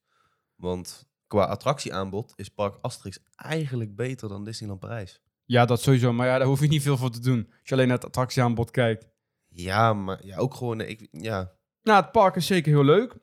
Want 0.55 1.09
qua 1.27 1.45
attractieaanbod 1.45 2.33
is 2.37 2.49
Park 2.49 2.79
Asterix 2.81 3.19
eigenlijk 3.37 3.97
beter 3.97 4.29
dan 4.29 4.45
Disneyland 4.45 4.81
Parijs. 4.81 5.21
Ja, 5.45 5.65
dat 5.65 5.81
sowieso. 5.81 6.13
Maar 6.13 6.27
ja, 6.27 6.39
daar 6.39 6.47
hoef 6.47 6.61
je 6.61 6.69
niet 6.69 6.83
veel 6.83 6.97
voor 6.97 7.11
te 7.11 7.21
doen. 7.21 7.47
Als 7.51 7.69
je 7.69 7.75
alleen 7.75 7.87
naar 7.89 7.97
het 7.97 8.07
attractieaanbod 8.07 8.71
kijkt. 8.71 9.07
Ja, 9.49 9.93
maar 9.95 10.27
ja, 10.27 10.37
ook 10.37 10.55
gewoon, 10.55 10.81
eh, 10.81 10.89
ik, 10.89 11.09
ja, 11.11 11.53
Nou, 11.83 12.03
het 12.03 12.13
park 12.13 12.37
is 12.37 12.47
zeker 12.47 12.73
heel 12.73 12.85
leuk. 12.85 13.15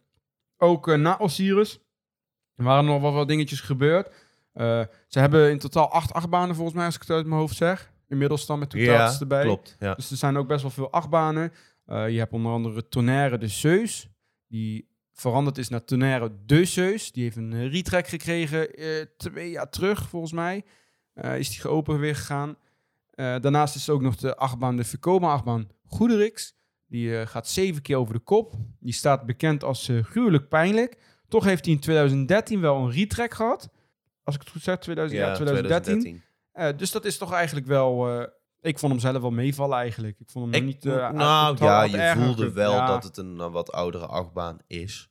Ook 0.57 0.87
eh, 0.87 0.97
na 0.97 1.17
Osiris 1.19 1.79
er 2.55 2.63
waren 2.65 2.85
nog 2.85 3.01
wel 3.01 3.13
wat 3.13 3.27
dingetjes 3.27 3.61
gebeurd. 3.61 4.11
Eh, 4.59 4.81
ze 5.07 5.19
hebben 5.19 5.49
in 5.49 5.59
totaal 5.59 5.91
acht 5.91 6.13
achtbanen 6.13 6.55
volgens 6.55 6.75
mij, 6.75 6.85
als 6.85 6.95
ik 6.95 7.01
het 7.01 7.09
uit 7.09 7.25
mijn 7.25 7.39
hoofd 7.39 7.55
zeg. 7.55 7.91
Inmiddels 8.07 8.45
dan 8.45 8.59
met 8.59 8.69
toetaaltjes 8.69 9.13
ja 9.13 9.19
erbij. 9.19 9.43
klopt. 9.43 9.75
Ja. 9.79 9.93
Dus 9.93 10.11
er 10.11 10.17
zijn 10.17 10.37
ook 10.37 10.47
best 10.47 10.61
wel 10.61 10.71
veel 10.71 10.91
achtbanen. 10.91 11.53
Eh, 11.85 12.09
je 12.09 12.17
hebt 12.17 12.33
onder 12.33 12.51
andere 12.51 12.87
Tonnerre 12.87 13.37
de 13.37 13.47
Zeus. 13.47 14.09
Die 14.47 14.87
veranderd 15.13 15.57
is 15.57 15.69
naar 15.69 15.83
Tonnerre 15.83 16.31
de 16.45 16.65
Zeus. 16.65 17.11
Die 17.11 17.23
heeft 17.23 17.35
een 17.35 17.69
retrack 17.69 18.07
gekregen 18.07 18.73
eh, 18.73 19.05
twee 19.17 19.49
jaar 19.49 19.69
terug, 19.69 20.09
volgens 20.09 20.31
mij. 20.31 20.63
Is 21.37 21.49
die 21.49 21.59
geopend 21.59 21.99
weer 21.99 22.15
gegaan. 22.15 22.55
Daarnaast 23.15 23.75
is 23.75 23.87
er 23.87 23.93
ook 23.93 24.01
nog 24.01 24.15
de 24.15 24.35
achtbaan, 24.35 24.75
de 24.75 24.83
Vekoma 24.83 25.31
achtbaan 25.31 25.67
Goederix. 25.85 26.55
Die 26.87 27.27
gaat 27.27 27.47
zeven 27.47 27.81
keer 27.81 27.97
over 27.97 28.13
de 28.13 28.19
kop. 28.19 28.53
Die 28.79 28.93
staat 28.93 29.25
bekend 29.25 29.63
als 29.63 29.91
gruwelijk 30.01 30.49
pijnlijk. 30.49 30.97
Toch 31.27 31.43
heeft 31.43 31.65
hij 31.65 31.73
in 31.73 31.79
2013 31.79 32.61
wel 32.61 32.77
een 32.77 32.91
retrack 32.91 33.33
gehad. 33.33 33.69
Als 34.29 34.35
ik 34.37 34.41
het 34.41 34.51
goed 34.51 34.63
zeg, 34.63 34.77
2000, 34.79 35.19
ja, 35.21 35.33
2013. 35.35 36.23
Eh, 36.51 36.77
dus 36.77 36.91
dat 36.91 37.05
is 37.05 37.17
toch 37.17 37.33
eigenlijk 37.33 37.67
wel... 37.67 38.19
eh, 38.19 38.27
ik 38.61 38.79
vond 38.79 38.91
hem 38.91 39.01
zelf 39.01 39.21
wel 39.21 39.31
meevallen 39.31 39.77
eigenlijk. 39.77 40.19
Ik 40.19 40.29
vond 40.29 40.45
hem 40.45 40.53
Ik, 40.53 40.63
niet... 40.67 40.85
eh, 40.85 41.09
nou 41.09 41.57
ja, 41.59 41.83
je 41.83 42.13
voelde 42.15 42.51
wel 42.51 42.73
Ja. 42.73 42.87
dat 42.87 43.03
het 43.03 43.17
een 43.17 43.35
wat 43.51 43.71
oudere 43.71 44.05
achtbaan 44.05 44.57
is. 44.67 45.09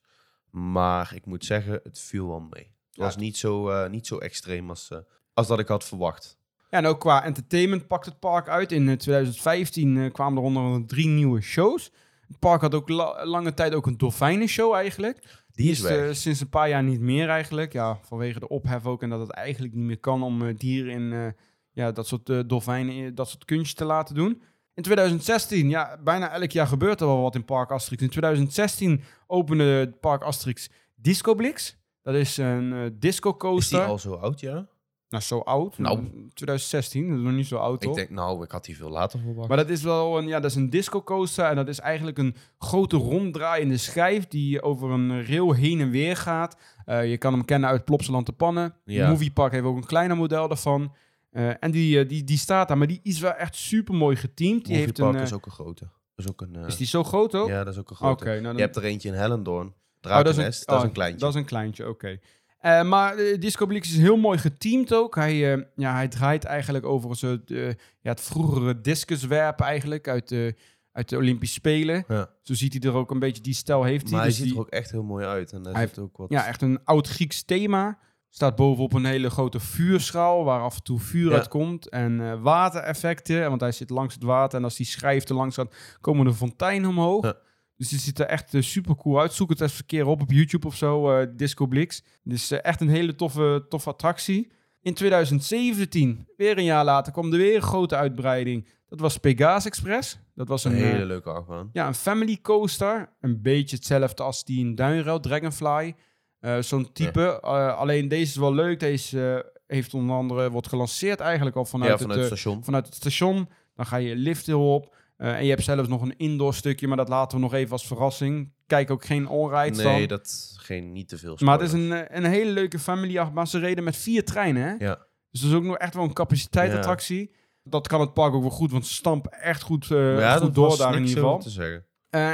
Maar 0.50 1.12
ik 1.14 1.26
moet 1.26 1.44
zeggen, 1.44 1.80
het 1.82 2.00
viel 2.00 2.28
wel 2.28 2.40
mee. 2.50 2.76
Het 2.90 2.98
was 3.06 3.16
niet 3.16 3.36
zo, 3.36 3.88
niet 3.88 4.06
zo 4.06 4.18
extreem 4.18 4.68
als, 4.68 4.90
als 5.34 5.46
dat 5.46 5.58
ik 5.58 5.68
had 5.68 5.84
verwacht. 5.84 6.36
Ja, 6.70 6.78
en 6.78 6.86
ook 6.86 7.00
qua 7.00 7.24
entertainment 7.24 7.86
pakt 7.86 8.04
het 8.06 8.18
park 8.18 8.48
uit. 8.48 8.72
In 8.72 8.88
eh, 8.88 8.96
2015 8.96 9.96
eh, 9.98 10.12
kwamen 10.12 10.38
er 10.38 10.44
onder 10.44 10.62
andere 10.62 10.84
drie 10.84 11.06
nieuwe 11.08 11.40
shows. 11.40 11.90
Het 12.28 12.38
park 12.38 12.60
had 12.60 12.74
ook 12.74 12.88
la- 12.88 13.26
lange 13.26 13.54
tijd 13.54 13.74
ook 13.74 13.86
een 13.86 13.96
dolfijnenshow 13.98 14.74
eigenlijk. 14.74 15.44
Die 15.58 15.70
is 15.70 15.84
eh, 15.84 16.08
sinds 16.12 16.40
een 16.40 16.48
paar 16.48 16.68
jaar 16.68 16.82
niet 16.82 17.00
meer 17.00 17.28
eigenlijk. 17.28 17.72
Ja, 17.72 17.98
vanwege 18.02 18.38
de 18.38 18.48
ophef 18.48 18.86
ook. 18.86 19.02
En 19.02 19.10
dat 19.10 19.20
het 19.20 19.30
eigenlijk 19.30 19.74
niet 19.74 19.84
meer 19.84 19.98
kan 19.98 20.22
om 20.22 20.46
eh, 20.46 20.56
dieren 20.56 20.92
in 20.92 21.12
eh, 21.12 21.26
ja, 21.72 21.92
dat 21.92 22.06
soort 22.06 22.48
dolfijnen, 22.48 23.14
dat 23.14 23.28
soort 23.28 23.44
kunstjes 23.44 23.74
te 23.74 23.84
laten 23.84 24.14
doen. 24.14 24.42
In 24.74 24.82
2016, 24.82 25.68
ja, 25.68 25.98
bijna 26.04 26.30
elk 26.30 26.50
jaar 26.50 26.66
gebeurt 26.66 27.00
er 27.00 27.06
wel 27.06 27.22
wat 27.22 27.34
in 27.34 27.44
Park 27.44 27.70
Asterix. 27.70 28.02
In 28.02 28.08
2016 28.08 29.02
opende 29.26 29.96
Park 30.00 30.22
Asterix 30.22 30.70
Disco 30.94 31.34
Blix. 31.34 31.76
Dat 32.02 32.14
is 32.14 32.36
een 32.36 32.96
disco 32.98 33.30
Is 33.30 33.36
coaster. 33.36 33.78
die 33.78 33.88
al 33.88 33.98
zo 33.98 34.14
oud, 34.14 34.40
ja? 34.40 34.68
Nou, 35.08 35.22
zo 35.22 35.38
oud. 35.38 35.78
Nou. 35.78 35.98
2016, 36.34 37.08
dat 37.08 37.18
is 37.18 37.24
nog 37.24 37.32
niet 37.32 37.46
zo 37.46 37.56
oud, 37.56 37.82
Ik 37.82 37.88
toch? 37.88 37.96
denk, 37.96 38.10
nou, 38.10 38.44
ik 38.44 38.50
had 38.50 38.64
die 38.64 38.76
veel 38.76 38.90
later 38.90 39.18
verwacht. 39.18 39.48
Maar 39.48 39.56
dat 39.56 39.68
is 39.68 39.82
wel 39.82 40.18
een, 40.18 40.26
ja, 40.26 40.40
dat 40.40 40.50
is 40.50 40.56
een 40.56 40.70
disco 40.70 41.02
coaster. 41.02 41.44
En 41.44 41.56
dat 41.56 41.68
is 41.68 41.80
eigenlijk 41.80 42.18
een 42.18 42.36
grote 42.58 42.96
ronddraaiende 42.96 43.76
schijf 43.76 44.26
die 44.28 44.62
over 44.62 44.90
een 44.90 45.26
rail 45.26 45.52
heen 45.52 45.80
en 45.80 45.90
weer 45.90 46.16
gaat. 46.16 46.56
Eh, 46.84 47.10
je 47.10 47.18
kan 47.18 47.32
hem 47.32 47.44
kennen 47.44 47.68
uit 47.70 47.84
Plopsaland 47.84 48.26
te 48.26 48.32
Pannen. 48.32 48.74
Ja. 48.84 49.08
Moviepark 49.10 49.52
heeft 49.52 49.64
ook 49.64 49.76
een 49.76 49.86
kleiner 49.86 50.16
model 50.16 50.48
daarvan. 50.48 50.94
Eh, 51.30 51.50
en 51.60 51.70
die, 51.70 52.00
eh, 52.00 52.08
die, 52.08 52.24
die 52.24 52.38
staat 52.38 52.68
daar, 52.68 52.78
maar 52.78 52.86
die 52.86 53.00
is 53.02 53.20
wel 53.20 53.32
echt 53.32 53.56
super 53.56 53.94
mooi 53.94 54.16
geteamd. 54.16 54.64
Die 54.64 54.76
heeft 54.76 54.98
een, 54.98 55.04
Moviepark 55.04 55.16
eh, 55.16 55.30
is 55.30 55.36
ook 55.36 55.46
een 55.46 55.52
grote. 55.52 55.84
Dat 56.14 56.26
is 56.26 56.30
ook 56.30 56.40
een, 56.40 56.54
is 56.66 56.76
die 56.76 56.86
zo 56.86 57.04
groot 57.04 57.34
ook? 57.34 57.48
Ja, 57.48 57.64
dat 57.64 57.72
is 57.72 57.80
ook 57.80 57.90
een 57.90 57.96
grote. 57.96 58.24
nou 58.24 58.42
dan, 58.42 58.54
Je 58.56 58.60
hebt 58.60 58.76
er 58.76 58.84
eentje 58.84 59.08
in 59.08 59.14
Hellendoorn. 59.14 59.66
Oh, 59.66 60.14
dat 60.14 60.26
is 60.26 60.34
Drakennest, 60.34 60.66
dat 60.66 60.78
is 60.78 60.82
een 60.82 60.92
kleintje. 60.92 61.20
Dat 61.20 61.28
is 61.28 61.34
een 61.34 61.44
kleintje, 61.44 61.88
oké. 61.88 62.18
Eh, 62.58 62.82
maar 62.82 63.16
eh, 63.16 63.40
Disco 63.40 63.66
Blix 63.66 63.88
is 63.90 63.98
heel 63.98 64.16
mooi 64.16 64.38
geteamd 64.38 64.94
ook. 64.94 65.14
Hij, 65.14 65.54
eh, 65.54 65.62
ja, 65.76 65.92
hij 65.94 66.08
draait 66.08 66.44
eigenlijk 66.44 66.86
over 66.86 67.10
een 67.10 67.16
soort, 67.16 67.48
ja, 67.48 68.10
het 68.10 68.20
vroegere 68.20 68.80
discuswerpen 68.80 69.66
eigenlijk 69.66 70.08
uit 70.08 70.28
de, 70.28 70.54
uit 70.92 71.08
de 71.08 71.16
Olympische 71.16 71.54
Spelen. 71.54 72.04
Ja. 72.08 72.30
Zo 72.42 72.54
ziet 72.54 72.72
hij 72.72 72.90
er 72.92 72.96
ook 72.96 73.10
een 73.10 73.18
beetje, 73.18 73.42
die 73.42 73.54
stijl 73.54 73.84
heeft 73.84 74.02
hij. 74.02 74.10
Maar 74.12 74.20
hij 74.20 74.28
Dus 74.28 74.36
ziet 74.38 74.46
die- 74.46 74.54
er 74.54 74.60
ook 74.60 74.68
echt 74.68 74.90
heel 74.90 75.02
mooi 75.02 75.26
uit. 75.26 75.52
En 75.52 75.62
hij 75.62 75.72
Hij 75.72 75.80
heeft 75.80 75.98
ook 75.98 76.16
wat... 76.16 76.30
Ja, 76.30 76.46
echt 76.46 76.62
een 76.62 76.80
oud 76.84 77.08
Grieks 77.08 77.42
thema. 77.44 77.98
Staat 78.30 78.56
bovenop 78.56 78.92
een 78.92 79.04
hele 79.04 79.30
grote 79.30 79.60
vuurschaal 79.60 80.44
waar 80.44 80.60
af 80.60 80.76
en 80.76 80.82
toe 80.82 80.98
vuur 81.00 81.30
Ja. 81.30 81.36
uitkomt. 81.36 81.88
En 81.88 82.42
watereffecten, 82.42 83.48
want 83.48 83.60
hij 83.60 83.72
zit 83.72 83.90
langs 83.90 84.14
het 84.14 84.22
water. 84.22 84.58
En 84.58 84.64
als 84.64 84.76
die 84.76 84.86
schijf 84.86 85.28
er 85.28 85.34
langs 85.34 85.54
gaat, 85.54 85.74
komen 86.00 86.26
er 86.26 86.32
fonteinen 86.32 86.88
omhoog. 86.90 87.24
Ja. 87.24 87.34
Dus 87.78 87.88
die 87.88 87.98
ziet 87.98 88.18
er 88.18 88.26
echt 88.26 88.52
super 88.58 88.94
cool 88.96 89.20
uit. 89.20 89.32
Zoek 89.32 89.50
het 89.50 89.60
eens 89.60 89.78
een 89.78 89.86
keer 89.86 90.06
op 90.06 90.20
op 90.20 90.30
YouTube 90.30 90.66
of 90.66 90.76
zo, 90.76 91.10
eh, 91.10 91.26
Disco 91.36 91.66
Blix. 91.66 92.02
Dus 92.22 92.50
eh, 92.50 92.58
echt 92.62 92.80
een 92.80 92.88
hele 92.88 93.14
toffe, 93.14 93.66
toffe 93.68 93.88
attractie. 93.90 94.50
In 94.82 94.94
2017, 94.94 96.26
weer 96.36 96.58
een 96.58 96.64
jaar 96.64 96.84
later, 96.84 97.12
kwam 97.12 97.32
er 97.32 97.38
weer 97.38 97.56
een 97.56 97.62
grote 97.62 97.96
uitbreiding. 97.96 98.68
Dat 98.88 99.00
was 99.00 99.16
Pegasus 99.18 99.64
Express. 99.66 100.18
Dat 100.34 100.48
was 100.48 100.64
een 100.64 100.72
een, 100.72 100.78
hele 100.78 101.00
eh, 101.00 101.06
leuke 101.06 101.30
achtbaan. 101.30 101.70
ja, 101.72 101.86
een 101.86 101.94
family 101.94 102.38
coaster. 102.42 103.12
Een 103.20 103.42
beetje 103.42 103.76
hetzelfde 103.76 104.22
als 104.22 104.44
die 104.44 104.60
in 104.60 104.74
Duinrail, 104.74 105.20
Dragonfly. 105.20 105.94
Eh, 106.40 106.58
Zo'n 106.58 106.92
type. 106.92 107.40
Eh, 107.42 107.76
alleen 107.78 108.08
deze 108.08 108.22
is 108.30 108.36
wel 108.36 108.54
leuk. 108.54 108.80
Deze 108.80 109.42
eh, 109.44 109.50
heeft 109.76 109.94
onder 109.94 110.16
andere, 110.16 110.50
wordt 110.50 110.68
gelanceerd 110.68 111.20
eigenlijk 111.20 111.56
al 111.56 111.64
vanuit, 111.64 111.90
ja, 111.90 111.98
vanuit 111.98 112.20
het, 112.20 112.30
het 112.30 112.38
eh, 112.38 112.42
station. 112.42 112.64
vanuit 112.64 112.86
het 112.86 112.94
station. 112.94 113.48
Dan 113.74 113.86
ga 113.86 113.96
je 113.96 114.16
liften 114.16 114.58
op. 114.58 114.96
Eh, 115.18 115.36
en 115.36 115.44
je 115.44 115.50
hebt 115.50 115.64
zelfs 115.64 115.88
nog 115.88 116.02
een 116.02 116.16
indoor 116.16 116.54
stukje, 116.54 116.88
maar 116.88 116.96
dat 116.96 117.08
laten 117.08 117.36
we 117.36 117.42
nog 117.44 117.54
even 117.54 117.72
als 117.72 117.86
verrassing. 117.86 118.52
Kijk 118.66 118.90
ook 118.90 119.04
geen 119.04 119.28
onrides 119.28 119.84
Nee, 119.84 119.98
dan. 119.98 120.18
dat 120.18 120.54
geen 120.56 120.92
niet 120.92 121.08
te 121.08 121.18
veel 121.18 121.36
Maar 121.40 121.58
het 121.58 121.66
is 121.66 121.72
een, 121.72 121.92
eh, 121.92 122.16
een 122.16 122.24
hele 122.24 122.50
leuke 122.50 122.78
family 122.78 123.18
achtbaan. 123.18 123.46
Ze 123.46 123.58
reden 123.58 123.84
met 123.84 123.96
vier 123.96 124.24
treinen, 124.24 124.62
hè? 124.62 124.84
Ja. 124.86 125.06
Dus 125.30 125.40
dat 125.40 125.50
is 125.50 125.56
ook 125.56 125.62
nog 125.62 125.76
echt 125.76 125.94
wel 125.94 126.04
een 126.04 126.12
capaciteitsattractie. 126.12 127.34
Dat 127.62 127.88
kan 127.88 128.00
het 128.00 128.14
park 128.14 128.34
ook 128.34 128.40
wel 128.40 128.50
goed, 128.50 128.70
want 128.70 128.86
ze 128.86 128.94
stampen 128.94 129.32
echt 129.32 129.62
goed, 129.62 129.90
eh, 129.90 130.18
ja, 130.18 130.32
goed 130.32 130.42
dat 130.42 130.54
door 130.54 130.68
was 130.68 130.78
daar 130.78 130.94
in 130.94 131.00
ieder 131.04 131.14
geval. 131.14 131.38
te 131.38 131.50
zeggen. 131.50 131.86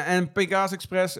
En 0.06 0.32
Pegasus 0.32 0.72
Express, 0.72 1.14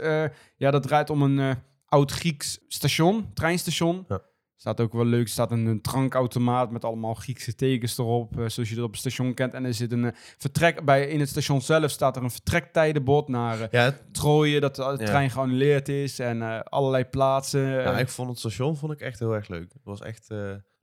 ja, 0.56 0.70
dat 0.70 0.82
draait 0.82 1.10
om 1.10 1.22
een 1.22 1.38
eh, 1.38 1.50
oud 1.86 2.12
Grieks 2.12 2.60
station, 2.68 3.30
treinstation. 3.34 4.04
Ja. 4.08 4.22
Staat 4.64 4.80
ook 4.80 4.92
wel 4.92 5.04
leuk, 5.04 5.22
er 5.22 5.28
staat 5.28 5.50
een, 5.50 5.66
een 5.66 5.80
drankautomaat 5.80 6.70
met 6.70 6.84
allemaal 6.84 7.14
Griekse 7.14 7.54
tekens 7.54 7.98
erop, 7.98 8.38
eh, 8.38 8.48
zoals 8.48 8.68
je 8.68 8.74
dat 8.74 8.84
op 8.84 8.90
het 8.90 9.00
station 9.00 9.34
kent. 9.34 9.54
En 9.54 9.64
er 9.64 9.74
zit 9.74 9.92
een 9.92 10.04
eh, 10.04 10.12
vertrek, 10.38 10.84
bij, 10.84 11.06
in 11.08 11.20
het 11.20 11.28
station 11.28 11.60
zelf 11.60 11.90
staat 11.90 12.16
er 12.16 12.22
een 12.22 12.30
vertrektijdenbord 12.30 13.28
naar 13.28 13.60
eh, 13.60 13.66
Ja, 13.70 13.96
Troje, 14.12 14.60
dat 14.60 14.74
de 14.76 14.82
Ja. 14.82 14.96
trein 14.96 15.30
geannuleerd 15.30 15.88
is 15.88 16.18
en 16.18 16.62
allerlei 16.64 17.04
plaatsen. 17.04 17.60
ja, 17.60 17.98
ik 17.98 18.08
vond 18.08 18.28
het 18.28 18.38
station 18.38 18.76
vond 18.76 18.92
ik 18.92 19.00
echt 19.00 19.18
heel 19.18 19.32
erg 19.34 19.48
leuk. 19.48 19.72
Het 19.72 19.84
was 19.84 20.00
echt 20.00 20.28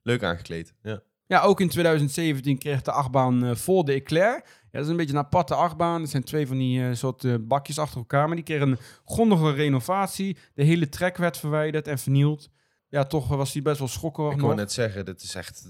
leuk 0.02 0.22
aangekleed. 0.22 0.74
Ja. 0.82 1.00
Ja, 1.26 1.40
ook 1.40 1.60
in 1.60 1.68
2017 1.68 2.58
kreeg 2.58 2.82
de 2.82 2.92
achtbaan 2.92 3.56
Vol 3.56 3.84
de 3.84 3.92
Eclair. 3.92 4.32
Ja, 4.44 4.68
dat 4.70 4.82
is 4.82 4.88
een 4.88 4.96
beetje 4.96 5.12
een 5.12 5.18
aparte 5.18 5.54
achtbaan. 5.54 6.00
Het 6.00 6.10
zijn 6.10 6.22
twee 6.24 6.46
van 6.46 6.58
die 6.58 6.86
eh, 6.86 6.94
soort 6.94 7.48
bakjes 7.48 7.78
achter 7.78 7.98
elkaar. 7.98 8.26
Maar 8.26 8.36
die 8.36 8.44
kregen 8.44 8.68
een 8.70 8.78
grondige 9.04 9.50
renovatie. 9.50 10.36
De 10.54 10.62
hele 10.64 10.88
trek 10.88 11.16
werd 11.16 11.36
verwijderd 11.36 11.88
en 11.88 11.98
vernield. 11.98 12.50
Ja, 12.92 13.04
toch 13.04 13.28
was 13.28 13.52
die 13.52 13.62
best 13.62 13.78
wel 13.78 13.88
schokkerig 13.88 14.30
Ik 14.30 14.36
nog. 14.36 14.46
wou 14.46 14.56
net 14.58 14.72
zeggen, 14.72 15.04
dit 15.04 15.22
is 15.22 15.34
echt, 15.34 15.68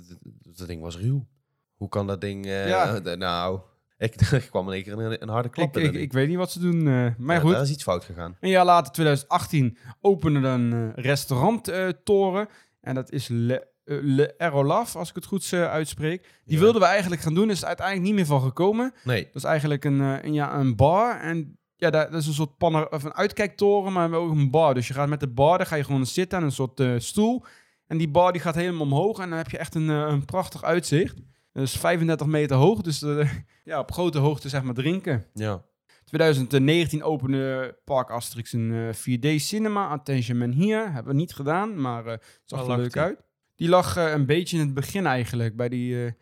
dat 0.57 0.67
ding 0.67 0.83
was 0.83 0.97
ruw. 0.97 1.27
Hoe 1.75 1.89
kan 1.89 2.07
dat 2.07 2.21
ding, 2.21 2.47
Ja. 2.47 3.01
d- 3.01 3.19
nou, 3.19 3.61
ik, 3.99 4.21
ik 4.31 4.47
kwam 4.51 4.67
in 4.67 4.73
één 4.75 4.83
keer 4.83 4.93
een, 4.99 5.23
een 5.23 5.29
harde 5.29 5.49
klap 5.49 5.77
ik, 5.77 5.93
ik, 5.93 6.13
weet 6.13 6.29
niet 6.29 6.37
wat 6.37 6.51
ze 6.51 6.59
doen. 6.61 6.79
eh, 6.87 7.07
maar 7.19 7.37
Ja, 7.37 7.41
goed, 7.43 7.53
Daar 7.53 7.63
is 7.63 7.71
iets 7.71 7.83
fout 7.83 8.05
gegaan. 8.05 8.37
een 8.41 8.49
jaar 8.51 8.65
later, 8.65 8.93
2018, 8.93 9.79
opende 10.01 10.49
een 10.49 10.73
eh, 10.73 11.05
restauranttoren. 11.05 12.49
en 12.81 12.95
dat 12.95 13.11
is 13.11 13.29
Le, 13.29 13.67
Le 13.85 14.35
Aerolaf, 14.39 14.97
als 14.97 15.09
ik 15.09 15.15
het 15.15 15.25
goed 15.25 15.53
uitspreek. 15.53 16.23
Die 16.45 16.55
Ja. 16.57 16.63
wilden 16.63 16.81
we 16.81 16.87
eigenlijk 16.87 17.23
gaan 17.23 17.35
doen. 17.35 17.51
Is 17.51 17.61
er 17.61 17.67
uiteindelijk 17.67 18.07
niet 18.07 18.17
meer 18.17 18.27
van 18.27 18.41
gekomen. 18.41 18.93
Nee, 19.05 19.25
Dat 19.25 19.35
is 19.35 19.45
eigenlijk 19.45 19.85
een, 19.85 20.01
een, 20.01 20.33
ja, 20.35 20.55
een 20.59 20.77
bar. 20.77 21.21
En 21.21 21.59
ja, 21.83 21.91
daar- 21.91 22.11
dat 22.11 22.21
is 22.21 22.27
een 22.27 22.33
soort 22.33 22.57
panner, 22.57 22.91
of 22.91 23.03
een 23.05 23.15
uitkijktoren, 23.15 23.93
maar 23.93 24.13
ook 24.13 24.31
een 24.31 24.51
bar. 24.51 24.75
Dus 24.75 24.89
je 24.89 24.95
gaat 24.95 25.09
met 25.09 25.21
de 25.21 25.29
bar, 25.29 25.59
dan 25.59 25.67
ga 25.67 25.77
je 25.77 25.85
gewoon 25.85 26.07
zitten 26.07 26.39
aan 26.39 26.45
een 26.45 26.53
soort 26.53 26.81
eh, 26.81 26.95
stoel. 26.99 27.45
En 27.87 27.99
die 27.99 28.09
bar 28.09 28.33
die 28.33 28.41
gaat 28.41 28.55
helemaal 28.55 28.81
omhoog 28.87 29.19
en 29.19 29.29
dan 29.29 29.39
heb 29.39 29.51
je 29.51 29.59
echt 29.59 29.75
een, 29.75 29.91
eh, 29.91 30.05
een 30.09 30.25
prachtig 30.25 30.63
uitzicht. 30.65 31.17
Dat 31.53 31.63
is 31.63 31.77
35 31.77 32.27
meter 32.27 32.57
hoog, 32.57 32.81
dus 32.81 33.03
eh, 33.03 33.31
ja, 33.65 33.79
op 33.79 33.93
grote 33.93 34.19
hoogte 34.19 34.49
zeg 34.49 34.63
maar 34.63 34.75
drinken. 34.75 35.25
ja. 35.35 35.63
2019 36.05 37.03
opende 37.03 37.77
Park 37.85 38.11
Asterix 38.11 38.53
een 38.53 38.73
eh, 38.73 38.95
4D 38.95 39.41
cinema. 39.41 39.89
Attention 39.89 40.51
hier. 40.51 40.93
Hebben 40.93 41.13
we 41.13 41.19
niet 41.19 41.35
gedaan, 41.35 41.81
maar 41.81 42.07
eh 42.07 42.19
zag 42.45 42.61
er 42.61 42.77
leuk 42.77 42.97
uit. 42.97 43.21
Die 43.57 43.69
lag 43.69 43.97
een 43.97 44.27
beetje 44.27 44.57
in 44.59 44.65
het 44.65 44.75
begin 44.75 45.07
eigenlijk. 45.07 45.57
Bij, 45.57 45.69
die, 45.69 46.15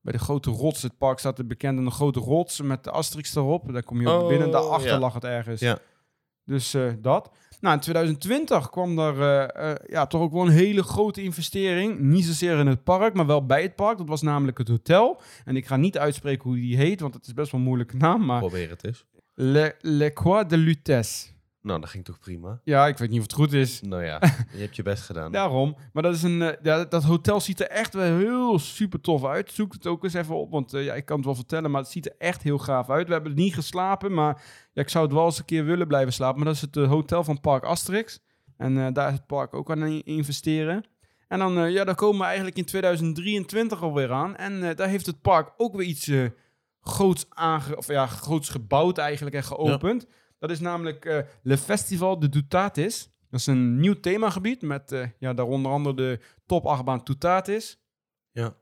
bij 0.00 0.12
de 0.12 0.18
grote 0.18 0.50
rots. 0.50 0.82
Het 0.82 0.98
park 0.98 1.18
staat 1.18 1.36
de 1.36 1.90
grote 1.90 2.20
rots 2.20 2.60
met 2.60 2.84
de 2.84 2.90
Asterix 2.90 3.34
erop. 3.34 3.72
Daar 3.72 3.82
kom 3.82 4.00
je 4.00 4.08
ook 4.08 4.22
Oh, 4.22 4.28
binnen. 4.28 4.50
Daarachter 4.50 4.90
ja. 4.90 4.98
lag 4.98 5.14
het 5.14 5.24
ergens. 5.24 5.60
Ja. 5.60 5.78
Dus 6.44 6.74
eh, 6.74 6.92
dat. 6.98 7.30
Nou, 7.60 7.74
in 7.74 7.80
2020 7.80 8.70
kwam 8.70 8.98
er 8.98 9.20
eh, 9.20 9.70
eh, 9.70 9.76
ja, 9.86 10.06
toch 10.06 10.20
ook 10.20 10.32
wel 10.32 10.42
een 10.42 10.52
hele 10.52 10.82
grote 10.82 11.22
investering. 11.22 11.98
Niet 11.98 12.24
zozeer 12.24 12.58
in 12.58 12.66
het 12.66 12.84
park, 12.84 13.14
maar 13.14 13.26
wel 13.26 13.46
bij 13.46 13.62
het 13.62 13.74
park. 13.74 13.98
Dat 13.98 14.08
was 14.08 14.22
namelijk 14.22 14.58
het 14.58 14.68
hotel. 14.68 15.20
En 15.44 15.56
ik 15.56 15.66
ga 15.66 15.76
niet 15.76 15.98
uitspreken 15.98 16.44
hoe 16.44 16.54
die 16.54 16.76
heet, 16.76 17.00
want 17.00 17.14
het 17.14 17.26
is 17.26 17.34
best 17.34 17.50
wel 17.50 17.60
een 17.60 17.66
moeilijke 17.66 17.96
naam. 17.96 18.24
Maar 18.24 18.38
Probeer 18.38 18.70
het 18.70 18.84
eens. 18.84 19.04
Le, 19.34 19.74
Le 19.80 20.12
Croix 20.12 20.48
de 20.48 20.56
Lutèce. 20.56 21.26
Nou, 21.62 21.80
dat 21.80 21.88
ging 21.90 22.04
toch 22.04 22.18
prima? 22.18 22.60
Ja, 22.64 22.86
ik 22.86 22.98
weet 22.98 23.08
niet 23.08 23.18
of 23.18 23.24
het 23.24 23.32
goed 23.34 23.52
is. 23.52 23.80
Nou 23.80 24.04
ja, 24.04 24.18
je 24.52 24.58
hebt 24.60 24.76
je 24.76 24.82
best 24.82 25.02
gedaan. 25.02 25.32
Daarom. 25.32 25.76
Maar 25.92 26.02
dat, 26.02 26.14
is 26.14 26.22
een, 26.22 26.42
eh, 26.42 26.56
ja, 26.62 26.84
dat 26.84 27.02
hotel 27.04 27.40
ziet 27.40 27.60
er 27.60 27.66
echt 27.68 27.94
wel 27.94 28.16
heel 28.16 28.58
super 28.58 29.00
tof 29.00 29.24
uit. 29.24 29.52
Zoek 29.52 29.72
het 29.72 29.86
ook 29.86 30.04
eens 30.04 30.14
even 30.14 30.34
op, 30.36 30.50
want 30.50 30.74
eh, 30.74 30.84
ja, 30.84 30.94
ik 30.94 31.04
kan 31.04 31.16
het 31.16 31.24
wel 31.26 31.34
vertellen, 31.34 31.70
maar 31.70 31.80
het 31.80 31.90
ziet 31.90 32.06
er 32.06 32.14
echt 32.18 32.42
heel 32.42 32.58
gaaf 32.58 32.90
uit. 32.90 33.06
We 33.06 33.12
hebben 33.12 33.34
niet 33.34 33.54
geslapen, 33.54 34.14
maar 34.14 34.42
ja, 34.72 34.82
ik 34.82 34.88
zou 34.88 35.04
het 35.04 35.14
wel 35.14 35.24
eens 35.24 35.38
een 35.38 35.44
keer 35.44 35.64
willen 35.64 35.86
blijven 35.86 36.12
slapen. 36.12 36.36
Maar 36.36 36.46
dat 36.46 36.54
is 36.54 36.60
het 36.60 36.76
eh, 36.76 36.88
hotel 36.88 37.24
van 37.24 37.40
Park 37.40 37.64
Asterix. 37.64 38.20
En 38.56 38.78
eh, 38.86 38.92
daar 38.92 39.08
is 39.08 39.14
het 39.18 39.26
park 39.26 39.54
ook 39.54 39.70
aan 39.70 39.82
in- 39.86 40.04
investeren. 40.04 40.84
En 41.28 41.38
dan, 41.38 41.58
eh, 41.58 41.70
ja, 41.70 41.84
dan 41.84 41.94
komen 41.94 42.18
we 42.20 42.24
eigenlijk 42.24 42.56
in 42.56 42.64
2023 42.64 43.82
alweer 43.82 44.12
aan. 44.12 44.36
En 44.36 44.68
eh, 44.68 44.76
daar 44.76 44.88
heeft 44.88 45.06
het 45.06 45.20
park 45.22 45.52
ook 45.56 45.76
weer 45.76 45.86
iets 45.86 46.08
eh, 46.08 46.24
groots, 46.80 47.26
aange 47.28 47.76
of, 47.76 47.86
ja, 47.86 48.06
groots 48.06 48.48
gebouwd 48.48 48.98
eigenlijk 48.98 49.36
en 49.36 49.44
geopend. 49.44 50.06
Dat 50.38 50.50
is 50.50 50.60
namelijk 50.60 51.04
eh, 51.04 51.18
Le 51.42 51.58
Festival 51.58 52.18
de 52.18 52.28
Dutatis. 52.28 53.10
Dat 53.30 53.40
is 53.40 53.46
een 53.46 53.80
nieuw 53.80 54.00
themagebied 54.00 54.62
met 54.62 54.92
eh, 54.92 55.06
ja, 55.18 55.34
daar 55.34 55.46
onder 55.46 55.72
andere 55.72 55.94
de 55.94 56.20
topachtbaan 56.46 57.02
Toutatis. 57.02 57.80
Ja. 58.30 58.56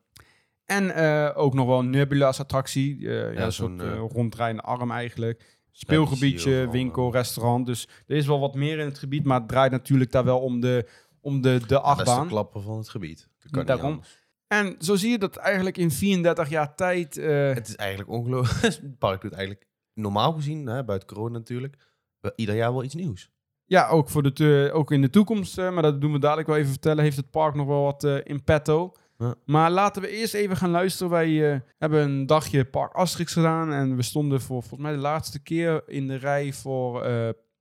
En 0.64 0.94
eh, 0.94 1.30
ook 1.34 1.54
nog 1.54 1.66
wel 1.66 1.78
een 1.78 1.90
Nebula's 1.90 2.40
attractie. 2.40 3.00
ja, 3.00 3.30
Ja, 3.30 3.44
een 3.44 3.52
soort 3.52 3.80
uh, 3.80 3.98
ronddraaiende 3.98 4.62
arm 4.62 4.90
eigenlijk. 4.90 5.58
Speelgebiedje, 5.70 6.70
winkel, 6.70 7.12
restaurant. 7.12 7.66
Dus 7.66 7.88
er 8.06 8.16
is 8.16 8.26
wel 8.26 8.40
wat 8.40 8.54
meer 8.54 8.78
in 8.78 8.86
het 8.86 8.98
gebied, 8.98 9.24
maar 9.24 9.38
het 9.38 9.48
draait 9.48 9.70
natuurlijk 9.70 10.12
daar 10.12 10.24
wel 10.24 10.40
om 10.40 10.60
de, 10.60 10.88
om 11.20 11.40
de, 11.40 11.48
de 11.48 11.58
dat 11.58 11.62
is 11.62 11.68
de 11.68 11.80
achtbaan. 11.80 12.28
klapper 12.28 12.62
van 12.62 12.76
het 12.76 12.88
gebied. 12.88 13.28
Dat 13.38 13.50
kan 13.50 13.58
niet 13.58 13.68
Daarom. 13.68 14.00
En 14.46 14.76
zo 14.78 14.96
zie 14.96 15.10
je 15.10 15.18
dat 15.18 15.36
eigenlijk 15.36 15.78
in 15.78 15.90
34 15.90 16.48
jaar 16.48 16.74
tijd... 16.74 17.14
Het 17.14 17.68
is 17.68 17.76
eigenlijk 17.76 18.10
ongelooflijk. 18.10 18.62
Het 18.82 18.98
park 18.98 19.20
doet 19.20 19.32
eigenlijk 19.32 19.65
normaal 19.96 20.32
gezien, 20.32 20.66
hè, 20.66 20.84
buiten 20.84 21.08
corona 21.08 21.38
natuurlijk, 21.38 21.76
ieder 22.36 22.54
jaar 22.54 22.72
wel 22.72 22.84
iets 22.84 22.94
nieuws. 22.94 23.30
Ja, 23.64 23.88
ook, 23.88 24.08
voor 24.08 24.22
de 24.32 24.70
ook 24.72 24.92
in 24.92 25.00
de 25.00 25.10
toekomst, 25.10 25.58
eh, 25.58 25.72
maar 25.72 25.82
dat 25.82 26.00
doen 26.00 26.12
we 26.12 26.18
dadelijk 26.18 26.48
wel 26.48 26.56
even 26.56 26.70
vertellen, 26.70 27.04
heeft 27.04 27.16
het 27.16 27.30
park 27.30 27.54
nog 27.54 27.66
wel 27.66 27.82
wat 27.82 28.04
eh, 28.04 28.16
in 28.22 28.44
petto. 28.44 28.92
Ja. 29.18 29.34
Maar 29.44 29.70
laten 29.70 30.02
we 30.02 30.08
eerst 30.08 30.34
even 30.34 30.56
gaan 30.56 30.70
luisteren. 30.70 31.12
Wij 31.12 31.52
eh, 31.52 31.60
hebben 31.78 32.02
een 32.02 32.26
dagje 32.26 32.64
Park 32.64 32.92
Asterix 32.92 33.32
gedaan 33.32 33.72
en 33.72 33.96
we 33.96 34.02
stonden 34.02 34.40
voor 34.40 34.60
volgens 34.60 34.80
mij 34.80 34.92
de 34.92 34.98
laatste 34.98 35.42
keer 35.42 35.82
in 35.86 36.06
de 36.08 36.16
rij 36.16 36.52
voor 36.52 37.06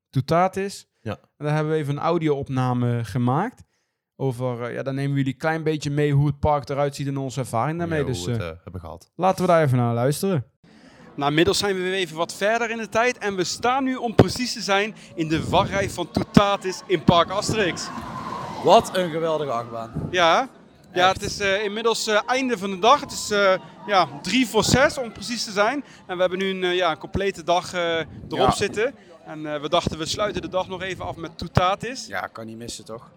Toutatis. 0.09 0.87
Ja. 1.01 1.11
En 1.37 1.45
daar 1.45 1.55
hebben 1.55 1.73
we 1.73 1.79
even 1.79 1.95
een 1.95 2.03
audio-opname 2.03 3.03
gemaakt. 3.03 3.63
Over, 4.17 4.61
eh, 4.61 4.73
ja, 4.73 4.83
dan 4.83 4.95
nemen 4.95 5.11
we 5.11 5.17
jullie 5.17 5.33
een 5.33 5.39
klein 5.39 5.63
beetje 5.63 5.91
mee 5.91 6.13
hoe 6.13 6.27
het 6.27 6.39
park 6.39 6.69
eruit 6.69 6.95
ziet 6.95 7.07
en 7.07 7.17
onze 7.17 7.39
ervaring 7.39 7.79
daarmee. 7.79 7.99
Ja, 7.99 8.05
dus 8.05 8.25
het 8.25 8.37
hebben 8.63 8.81
gehad. 8.81 9.11
Laten 9.15 9.41
we 9.41 9.51
daar 9.51 9.63
even 9.63 9.77
naar 9.77 9.93
luisteren. 9.93 10.45
Nou, 11.15 11.29
inmiddels 11.29 11.57
zijn 11.57 11.75
we 11.75 11.81
weer 11.81 11.93
even 11.93 12.17
wat 12.17 12.33
verder 12.33 12.69
in 12.69 12.77
de 12.77 12.89
tijd. 12.89 13.17
En 13.17 13.35
we 13.35 13.43
staan 13.43 13.83
nu, 13.83 13.95
om 13.95 14.15
precies 14.15 14.53
te 14.53 14.61
zijn, 14.61 14.95
in 15.15 15.27
de 15.27 15.49
wachtrij 15.49 15.89
van 15.89 16.11
Toutatis 16.11 16.81
in 16.87 17.03
Park 17.03 17.29
Asterix. 17.29 17.87
Wat 18.63 18.97
een 18.97 19.09
geweldige 19.09 19.51
achtbaan. 19.51 19.91
Ja, 20.11 20.49
ja 20.93 21.11
het 21.11 21.21
is 21.21 21.39
eh, 21.39 21.63
inmiddels 21.63 22.07
eh, 22.07 22.19
einde 22.25 22.57
van 22.57 22.69
de 22.69 22.79
dag. 22.79 22.99
Het 22.99 23.11
is 23.11 23.29
eh, 23.31 23.53
ja, 23.87 24.07
drie 24.21 24.47
voor 24.47 24.63
zes, 24.63 24.97
om 24.97 25.11
precies 25.11 25.43
te 25.43 25.51
zijn. 25.51 25.83
En 26.07 26.15
we 26.15 26.21
hebben 26.21 26.39
nu 26.39 26.49
een, 26.49 26.75
ja, 26.75 26.91
een 26.91 26.97
complete 26.97 27.43
dag 27.43 27.73
erop 27.73 28.09
Ja. 28.29 28.51
zitten. 28.51 28.95
En 29.25 29.61
we 29.61 29.69
dachten, 29.69 29.97
we 29.97 30.05
sluiten 30.05 30.41
de 30.41 30.49
dag 30.49 30.67
nog 30.67 30.81
even 30.81 31.05
af 31.05 31.15
met 31.15 31.37
Toutatis. 31.37 32.07
Ja, 32.07 32.19
kan 32.27 32.45
niet 32.45 32.57
missen 32.57 32.85
toch? 32.85 33.09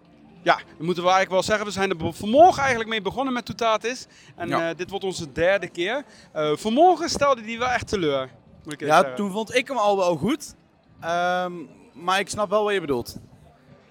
Ja, 0.43 0.55
dat 0.57 0.65
moeten 0.79 1.03
we 1.05 1.11
eigenlijk 1.11 1.31
wel 1.31 1.43
zeggen. 1.43 1.67
We 1.67 1.73
zijn 1.73 1.91
er 1.91 2.15
vanmorgen 2.15 2.59
eigenlijk 2.61 2.91
mee 2.91 3.03
begonnen 3.03 3.33
met 3.35 3.45
Toutatis. 3.45 4.07
En 4.37 4.49
Ja. 4.49 4.69
eh, 4.71 4.77
dit 4.77 4.91
wordt 4.91 5.05
onze 5.05 5.33
derde 5.33 5.69
keer. 5.69 6.05
Eh, 6.33 6.51
vanmorgen 6.57 7.09
stelde 7.11 7.43
die 7.43 7.59
wel 7.59 7.69
echt 7.69 7.89
teleur. 7.89 8.31
Moet 8.65 8.73
ik 8.73 8.81
Ja, 8.81 8.99
zeggen. 8.99 9.15
toen 9.17 9.31
vond 9.31 9.55
ik 9.55 9.69
hem 9.69 9.77
al 9.77 9.97
wel 9.97 10.17
goed. 10.17 10.55
Ehm, 11.01 11.53
maar 11.93 12.19
ik 12.19 12.29
snap 12.29 12.51
wel 12.51 12.65
wat 12.65 12.73
je 12.73 12.81
bedoelt. 12.81 13.17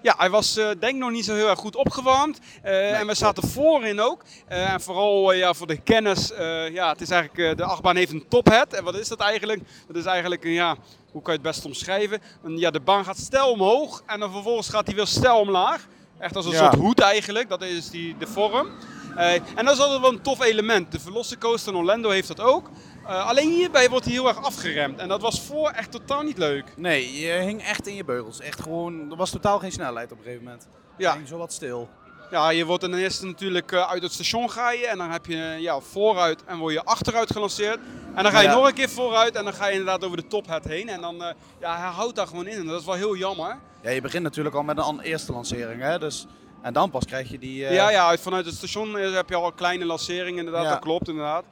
Ja, 0.02 0.14
hij 0.18 0.30
was 0.30 0.56
eh, 0.56 0.64
denk 0.64 0.82
ik 0.94 0.98
nog 1.00 1.10
niet 1.10 1.24
zo 1.24 1.34
heel 1.34 1.48
erg 1.48 1.58
goed 1.58 1.76
opgewarmd. 1.76 2.38
En 2.62 3.06
we 3.06 3.14
zaten 3.14 3.48
voorin 3.48 4.00
ook. 4.00 4.22
En 4.46 4.80
vooral 4.80 5.32
ja, 5.32 5.54
voor 5.54 5.66
de 5.66 5.76
kennis, 5.80 6.32
ja, 6.72 6.88
het 6.88 7.00
is 7.00 7.10
eigenlijk, 7.10 7.56
de 7.56 7.64
achtbaan 7.64 7.96
heeft 7.96 8.12
een 8.12 8.28
tophead. 8.28 8.72
En 8.72 8.84
wat 8.84 8.94
is 8.98 9.08
dat 9.08 9.20
eigenlijk? 9.20 9.60
Dat 9.86 9.96
is 9.96 10.04
eigenlijk 10.04 10.44
een, 10.44 10.50
ja, 10.52 10.76
hoe 11.12 11.22
kan 11.22 11.32
je 11.32 11.38
het 11.38 11.48
best 11.48 11.64
omschrijven? 11.64 12.20
Een, 12.42 12.58
ja, 12.58 12.70
de 12.70 12.80
baan 12.80 13.04
gaat 13.04 13.18
stel 13.18 13.50
omhoog 13.50 14.02
en 14.06 14.20
dan 14.20 14.32
vervolgens 14.32 14.68
gaat 14.68 14.86
hij 14.86 14.94
weer 14.96 15.06
stel 15.06 15.38
omlaag. 15.40 15.86
Echt 16.18 16.36
als 16.36 16.44
een 16.46 16.52
Ja. 16.52 16.58
soort 16.58 16.74
hoed 16.74 17.00
eigenlijk, 17.00 17.48
dat 17.48 17.62
is 17.62 17.90
die, 17.90 18.16
de 18.18 18.26
vorm. 18.26 18.68
Eh, 19.16 19.32
en 19.34 19.64
dat 19.64 19.74
is 19.74 19.80
altijd 19.80 20.00
wel 20.00 20.10
een 20.12 20.20
tof 20.22 20.40
element. 20.42 20.92
De 20.92 21.00
Velocicoaster 21.00 21.72
in 21.72 21.78
Orlando 21.78 22.10
heeft 22.10 22.28
dat 22.28 22.40
ook. 22.40 22.70
Eh, 23.06 23.26
alleen 23.28 23.50
hierbij 23.50 23.88
wordt 23.90 24.04
hij 24.04 24.14
heel 24.14 24.28
erg 24.28 24.42
afgeremd. 24.42 24.98
En 24.98 25.08
dat 25.08 25.20
was 25.22 25.40
voor 25.40 25.68
echt 25.70 25.90
totaal 25.90 26.22
niet 26.22 26.38
leuk. 26.38 26.64
Nee, 26.76 27.20
je 27.20 27.32
hing 27.32 27.62
echt 27.62 27.86
in 27.86 27.94
je 27.94 28.04
beugels. 28.04 28.40
Echt 28.40 28.60
gewoon, 28.60 29.10
er 29.10 29.16
was 29.16 29.30
totaal 29.30 29.58
geen 29.58 29.72
snelheid 29.72 30.12
op 30.12 30.18
een 30.18 30.24
gegeven 30.24 30.44
moment. 30.44 30.68
Ja. 30.98 31.10
Je 31.10 31.16
hing 31.16 31.28
zo 31.28 31.36
wat 31.38 31.52
stil. 31.52 31.88
Ja, 32.30 32.50
je 32.50 32.64
wordt 32.64 32.82
ten 32.82 32.94
eerste 32.94 33.26
natuurlijk 33.26 33.72
eh, 33.72 33.90
uit 33.90 34.02
het 34.02 34.12
station 34.12 34.50
ga 34.50 34.70
je 34.72 34.86
en 34.86 34.98
dan 34.98 35.10
heb 35.10 35.26
je 35.26 35.42
eh, 35.42 35.58
ja, 35.60 35.80
vooruit 35.80 36.44
en 36.44 36.58
word 36.58 36.72
je 36.72 36.84
achteruit 36.84 37.32
gelanceerd. 37.32 37.78
En 38.14 38.22
dan 38.22 38.32
ga 38.32 38.40
je 38.40 38.48
Ja. 38.48 38.54
nog 38.54 38.66
een 38.66 38.74
keer 38.74 38.88
vooruit 38.88 39.34
en 39.34 39.44
dan 39.44 39.52
ga 39.54 39.66
je 39.66 39.72
inderdaad 39.72 40.04
over 40.04 40.16
de 40.16 40.26
tophead 40.26 40.64
heen. 40.64 40.88
En 40.88 41.00
dan, 41.00 41.22
eh, 41.24 41.34
ja, 41.60 41.76
hij 41.78 41.88
houdt 41.90 42.16
daar 42.16 42.26
gewoon 42.26 42.46
in 42.46 42.58
en 42.58 42.66
dat 42.66 42.80
is 42.80 42.86
wel 42.86 42.94
heel 42.94 43.16
jammer. 43.16 43.58
Ja, 43.82 43.90
je 43.90 44.00
begint 44.00 44.22
natuurlijk 44.22 44.54
al 44.56 44.62
met 44.62 44.78
een 44.78 45.00
eerste 45.00 45.32
lancering, 45.32 45.82
hè. 45.82 45.98
Dus, 45.98 46.26
en 46.62 46.72
dan 46.72 46.90
pas 46.90 47.04
krijg 47.04 47.30
je 47.30 47.38
die... 47.38 47.56
Ja, 47.58 47.90
ja, 47.90 48.06
uit- 48.08 48.20
vanuit 48.20 48.46
het 48.46 48.54
station 48.54 48.94
heb 48.94 49.28
je 49.28 49.34
al 49.34 49.46
een 49.46 49.54
kleine 49.54 49.84
lancering 49.84 50.38
inderdaad, 50.38 50.64
Ja. 50.64 50.70
dat 50.70 50.78
klopt 50.78 51.08
inderdaad. 51.08 51.44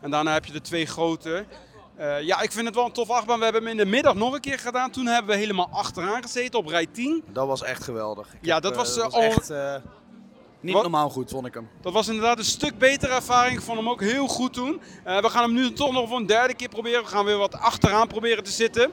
En 0.00 0.10
daarna 0.10 0.32
heb 0.32 0.44
je 0.44 0.52
de 0.52 0.60
twee 0.60 0.86
grote. 0.86 1.44
Ja, 2.22 2.40
ik 2.40 2.52
vind 2.52 2.66
het 2.66 2.74
wel 2.74 2.84
een 2.84 2.92
tof 2.92 3.10
achtbaan. 3.10 3.38
We 3.38 3.44
hebben 3.44 3.62
hem 3.62 3.70
in 3.70 3.76
de 3.76 3.86
middag 3.86 4.14
nog 4.14 4.34
een 4.34 4.40
keer 4.40 4.58
gedaan. 4.58 4.90
Toen 4.90 5.06
hebben 5.06 5.30
we 5.34 5.40
helemaal 5.40 5.68
achteraan 5.72 6.22
gezeten 6.22 6.58
op 6.58 6.66
rij 6.66 6.86
10. 6.86 7.24
Dat 7.32 7.46
was 7.46 7.62
echt 7.62 7.84
geweldig. 7.84 8.26
Ik 8.34 8.38
Ja, 8.44 8.54
heb, 8.54 8.62
dat 8.62 8.76
was, 8.76 8.96
echt 8.98 9.50
niet 10.60 10.72
Wat- 10.74 10.82
normaal 10.82 11.10
goed, 11.10 11.30
vond 11.30 11.46
ik 11.46 11.54
hem. 11.54 11.68
Dat 11.80 11.92
was 11.92 12.08
inderdaad 12.08 12.38
een 12.38 12.44
stuk 12.44 12.78
betere 12.78 13.12
ervaring. 13.14 13.56
Ik 13.58 13.62
vond 13.64 13.78
hem 13.78 13.88
ook 13.88 14.00
heel 14.00 14.26
goed 14.28 14.52
toen. 14.52 14.80
Eh, 15.04 15.20
we 15.20 15.28
gaan 15.28 15.42
hem 15.42 15.52
nu 15.52 15.72
toch 15.72 15.92
nog 15.92 16.08
voor 16.08 16.18
een 16.18 16.26
derde 16.26 16.54
keer 16.54 16.68
proberen. 16.68 17.02
We 17.02 17.08
gaan 17.08 17.24
weer 17.24 17.36
wat 17.38 17.54
achteraan 17.54 18.06
proberen 18.08 18.44
te 18.44 18.50
zitten. 18.50 18.90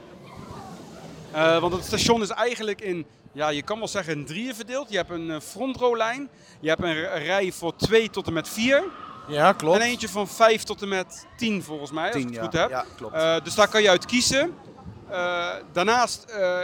Eh, 1.32 1.58
want 1.58 1.72
het 1.72 1.84
station 1.84 2.22
is 2.22 2.30
eigenlijk 2.30 2.80
in, 2.80 3.06
ja, 3.32 3.48
je 3.48 3.62
kan 3.62 3.78
wel 3.78 3.88
zeggen 3.88 4.12
in 4.14 4.24
drieën 4.26 4.54
verdeeld. 4.54 4.90
Je 4.90 4.96
hebt 4.96 5.10
een 5.10 5.30
eh, 5.30 5.40
frontrolijn. 5.40 6.28
Je 6.60 6.68
hebt 6.68 6.82
een 6.82 7.18
rij 7.24 7.52
voor 7.52 7.76
2 7.76 8.10
tot 8.10 8.26
en 8.26 8.32
met 8.32 8.48
4. 8.48 8.84
Ja, 9.28 9.52
klopt. 9.52 9.76
En 9.78 9.82
eentje 9.86 10.08
van 10.08 10.28
5 10.28 10.62
tot 10.62 10.82
en 10.82 10.88
met 10.88 11.26
10 11.36 11.62
volgens 11.62 11.90
mij, 11.90 12.06
als 12.06 12.14
ik 12.16 12.20
Tien, 12.20 12.26
het 12.26 12.36
ja. 12.36 12.42
goed 12.42 12.52
heb. 12.52 12.70
Ja, 12.70 12.84
klopt. 12.96 13.14
Eh, 13.14 13.36
dus 13.44 13.54
daar 13.54 13.68
kan 13.68 13.82
je 13.82 13.88
uit 13.88 14.06
kiezen. 14.06 14.54
Eh, 15.10 15.48
daarnaast, 15.72 16.24
eh, 16.24 16.58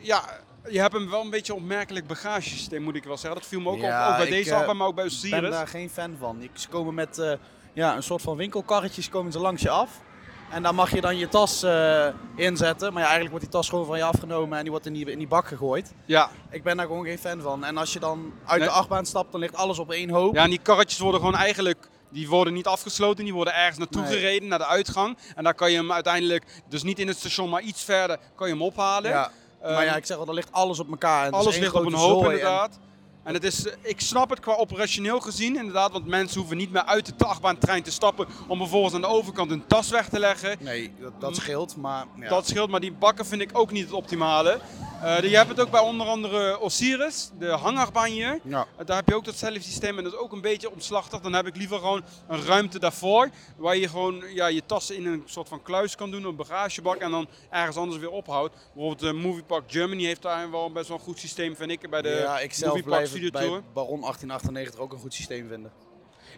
ja, 0.00 0.22
je 0.68 0.80
hebt 0.80 0.94
een 0.94 1.10
wel 1.10 1.20
een 1.20 1.30
beetje 1.30 1.54
opmerkelijk 1.54 2.06
bagagesysteem, 2.06 2.82
moet 2.82 2.94
ik 2.96 3.04
wel 3.04 3.16
zeggen. 3.16 3.40
Dat 3.40 3.48
viel 3.48 3.60
me 3.60 3.70
ook 3.70 3.78
Ja, 3.80 4.04
op, 4.04 4.10
ook 4.10 4.16
bij 4.16 4.26
ik, 4.26 4.32
deze 4.32 4.50
eh, 4.50 4.56
achtbaan, 4.56 4.76
maar 4.76 4.86
ook 4.86 4.94
bij 4.94 5.04
Ik 5.04 5.10
ben 5.20 5.30
Osiris. 5.32 5.50
daar 5.50 5.68
geen 5.68 5.90
fan 5.90 6.16
van. 6.18 6.42
Ik- 6.42 6.50
Ze 6.52 6.68
komen 6.68 6.94
met 6.94 7.18
eh, 7.18 7.32
ja, 7.72 7.96
een 7.96 8.02
soort 8.02 8.22
van 8.22 8.36
winkelkarretjes 8.36 9.08
komen 9.08 9.32
ze 9.32 9.38
langs 9.38 9.62
je 9.62 9.70
af. 9.70 10.00
En 10.50 10.62
daar 10.62 10.74
mag 10.74 10.90
je 10.94 11.00
dan 11.00 11.18
je 11.18 11.28
tas 11.28 11.62
eh, 11.62 12.06
inzetten. 12.36 12.92
Maar 12.92 13.02
ja, 13.02 13.08
eigenlijk 13.08 13.30
wordt 13.30 13.44
die 13.44 13.54
tas 13.54 13.68
gewoon 13.68 13.86
van 13.86 13.96
je 13.98 14.04
afgenomen 14.04 14.56
en 14.56 14.62
die 14.62 14.70
wordt 14.70 14.86
in 14.86 14.92
die, 14.92 15.10
in 15.10 15.18
die 15.18 15.28
bak 15.28 15.46
gegooid. 15.46 15.92
Ja, 16.04 16.30
Ik 16.50 16.62
ben 16.62 16.76
daar 16.76 16.86
gewoon 16.86 17.04
geen 17.04 17.18
fan 17.18 17.40
van. 17.40 17.64
En 17.64 17.76
als 17.76 17.92
je 17.92 17.98
dan 18.00 18.32
uit 18.46 18.58
Nee. 18.58 18.68
de 18.68 18.74
achtbaan 18.74 19.06
stapt, 19.06 19.32
dan 19.32 19.40
ligt 19.40 19.54
alles 19.56 19.78
op 19.78 19.90
één 19.90 20.10
hoop. 20.10 20.34
Ja, 20.34 20.42
en 20.44 20.50
die 20.50 20.60
karretjes 20.62 20.98
worden 20.98 21.20
gewoon 21.20 21.36
eigenlijk, 21.36 21.88
die 22.10 22.28
worden 22.28 22.52
niet 22.52 22.66
afgesloten, 22.66 23.24
die 23.24 23.34
worden 23.34 23.54
ergens 23.54 23.78
naartoe 23.78 24.02
Nee. 24.02 24.10
gereden, 24.12 24.48
naar 24.48 24.58
de 24.58 24.66
uitgang. 24.66 25.16
En 25.34 25.44
daar 25.44 25.54
kan 25.54 25.70
je 25.70 25.76
hem 25.76 25.92
uiteindelijk, 25.92 26.44
dus 26.68 26.82
niet 26.82 26.98
in 26.98 27.08
het 27.08 27.18
station, 27.18 27.48
maar 27.50 27.62
iets 27.62 27.84
verder, 27.84 28.18
kan 28.34 28.46
je 28.46 28.52
hem 28.52 28.62
ophalen. 28.62 29.10
Ja, 29.10 29.30
maar 29.62 29.84
ja, 29.84 29.96
ik 29.96 30.06
zeg 30.06 30.16
al, 30.16 30.26
er 30.26 30.34
ligt 30.34 30.52
alles 30.52 30.78
op 30.80 30.90
elkaar. 30.90 31.26
En 31.26 31.32
alles 31.32 31.56
ligt 31.58 31.74
op 31.74 31.84
een 31.86 31.92
hoop 31.94 32.24
en- 32.24 32.30
inderdaad. 32.30 32.78
En 33.22 33.34
het 33.34 33.44
is, 33.44 33.66
eh, 33.66 33.72
ik 33.82 34.00
snap 34.00 34.30
het 34.30 34.40
qua 34.40 34.54
operationeel 34.54 35.20
gezien 35.20 35.56
inderdaad, 35.56 35.92
want 35.92 36.06
mensen 36.06 36.38
hoeven 36.38 36.56
niet 36.56 36.72
meer 36.72 36.84
uit 36.84 37.18
de 37.18 37.24
achtbaantrein 37.24 37.82
te 37.82 37.90
stappen 37.90 38.26
om 38.46 38.58
vervolgens 38.58 38.94
aan 38.94 39.00
de 39.00 39.06
overkant 39.06 39.50
hun 39.50 39.66
tas 39.66 39.90
weg 39.90 40.08
te 40.08 40.18
leggen. 40.18 40.56
Nee, 40.60 40.92
dat, 41.00 41.20
dat 41.20 41.36
scheelt, 41.36 41.76
maar 41.76 42.06
ja. 42.16 42.28
Dat 42.28 42.48
scheelt, 42.48 42.70
maar 42.70 42.80
die 42.80 42.92
bakken 42.92 43.26
vind 43.26 43.40
ik 43.40 43.50
ook 43.52 43.70
niet 43.70 43.84
het 43.84 43.92
optimale. 43.92 44.60
Eh, 45.02 45.22
je 45.22 45.36
hebt 45.36 45.48
het 45.48 45.60
ook 45.60 45.70
bij 45.70 45.80
onder 45.80 46.06
andere 46.06 46.60
Osiris, 46.60 47.30
de 47.38 47.46
hangachtbaan 47.46 48.10
hier. 48.10 48.40
Ja. 48.42 48.66
Uh, 48.80 48.86
Daar 48.86 48.96
heb 48.96 49.08
je 49.08 49.14
ook 49.14 49.24
datzelfde 49.24 49.60
systeem 49.60 49.98
en 49.98 50.04
dat 50.04 50.12
is 50.12 50.18
ook 50.18 50.32
een 50.32 50.40
beetje 50.40 50.70
omslachtig. 50.70 51.20
Dan 51.20 51.32
heb 51.32 51.46
ik 51.46 51.56
liever 51.56 51.78
gewoon 51.78 52.02
een 52.28 52.44
ruimte 52.44 52.78
daarvoor. 52.78 53.28
Waar 53.56 53.76
je 53.76 53.88
gewoon 53.88 54.24
ja, 54.34 54.46
je 54.46 54.62
tassen 54.66 54.96
in 54.96 55.06
een 55.06 55.22
soort 55.26 55.48
van 55.48 55.62
kluis 55.62 55.96
kan 55.96 56.10
doen, 56.10 56.24
een 56.24 56.36
bagagebak. 56.36 56.96
En 56.96 57.10
dan 57.10 57.28
ergens 57.50 57.76
anders 57.76 58.00
weer 58.00 58.10
ophoudt. 58.10 58.54
Bijvoorbeeld 58.74 59.00
de 59.00 59.12
Movie 59.12 59.42
Park 59.42 59.64
Germany 59.66 60.04
heeft 60.04 60.22
daar 60.22 60.50
wel 60.50 60.72
best 60.72 60.88
wel 60.88 60.96
een 60.96 61.02
goed 61.02 61.18
systeem, 61.18 61.56
vind 61.56 61.70
ik. 61.70 61.90
Bij 61.90 62.02
de 62.02 62.08
ja, 62.08 62.40
ik 62.40 62.52
zelf 62.52 62.82
blijf 62.82 63.09
Studio 63.10 63.30
bij 63.30 63.42
Tour. 63.42 63.62
Baron 63.72 64.00
1898 64.00 64.80
ook 64.80 64.92
een 64.92 64.98
goed 64.98 65.14
systeem 65.14 65.48
vinden. 65.48 65.72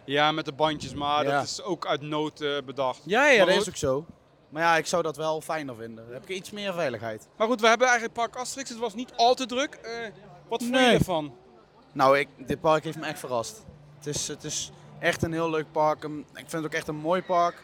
Ja, 0.05 0.31
met 0.31 0.45
de 0.45 0.51
bandjes, 0.51 0.93
maar 0.93 1.23
Ja. 1.23 1.31
dat 1.31 1.43
is 1.43 1.61
ook 1.61 1.85
uit 1.87 2.01
nood 2.01 2.41
eh, 2.41 2.57
bedacht. 2.65 3.01
Ja, 3.05 3.25
ja 3.27 3.37
Maar 3.45 3.53
dat 3.53 3.61
is 3.61 3.69
ook 3.69 3.75
zo. 3.75 4.05
Maar 4.49 4.61
ja, 4.63 4.77
ik 4.77 4.85
zou 4.85 5.03
dat 5.03 5.17
wel 5.17 5.41
fijner 5.41 5.75
vinden. 5.75 6.05
Dan 6.05 6.13
heb 6.13 6.23
ik 6.23 6.35
iets 6.35 6.51
meer 6.51 6.73
veiligheid. 6.73 7.27
Maar 7.37 7.47
goed, 7.47 7.61
we 7.61 7.67
hebben 7.67 7.87
eigenlijk 7.87 8.17
Park 8.17 8.35
Asterix. 8.35 8.69
Het 8.69 8.79
was 8.79 8.93
niet 8.93 9.13
al 9.15 9.35
te 9.35 9.45
druk. 9.45 9.73
Eh, 9.73 9.91
wat 10.47 10.63
vond 10.63 10.75
je 10.75 10.81
ervan? 10.85 11.33
Nou, 11.91 12.19
ik, 12.19 12.27
dit 12.37 12.61
park 12.61 12.83
heeft 12.83 12.97
me 12.97 13.05
echt 13.05 13.19
verrast. 13.19 13.63
Het 13.97 14.07
is, 14.07 14.27
het 14.27 14.43
is 14.43 14.71
echt 14.99 15.23
een 15.23 15.33
heel 15.33 15.49
leuk 15.49 15.71
park. 15.71 16.03
Ik 16.03 16.09
vind 16.33 16.51
het 16.51 16.65
ook 16.65 16.73
echt 16.73 16.87
een 16.87 16.95
mooi 16.95 17.21
park. 17.21 17.63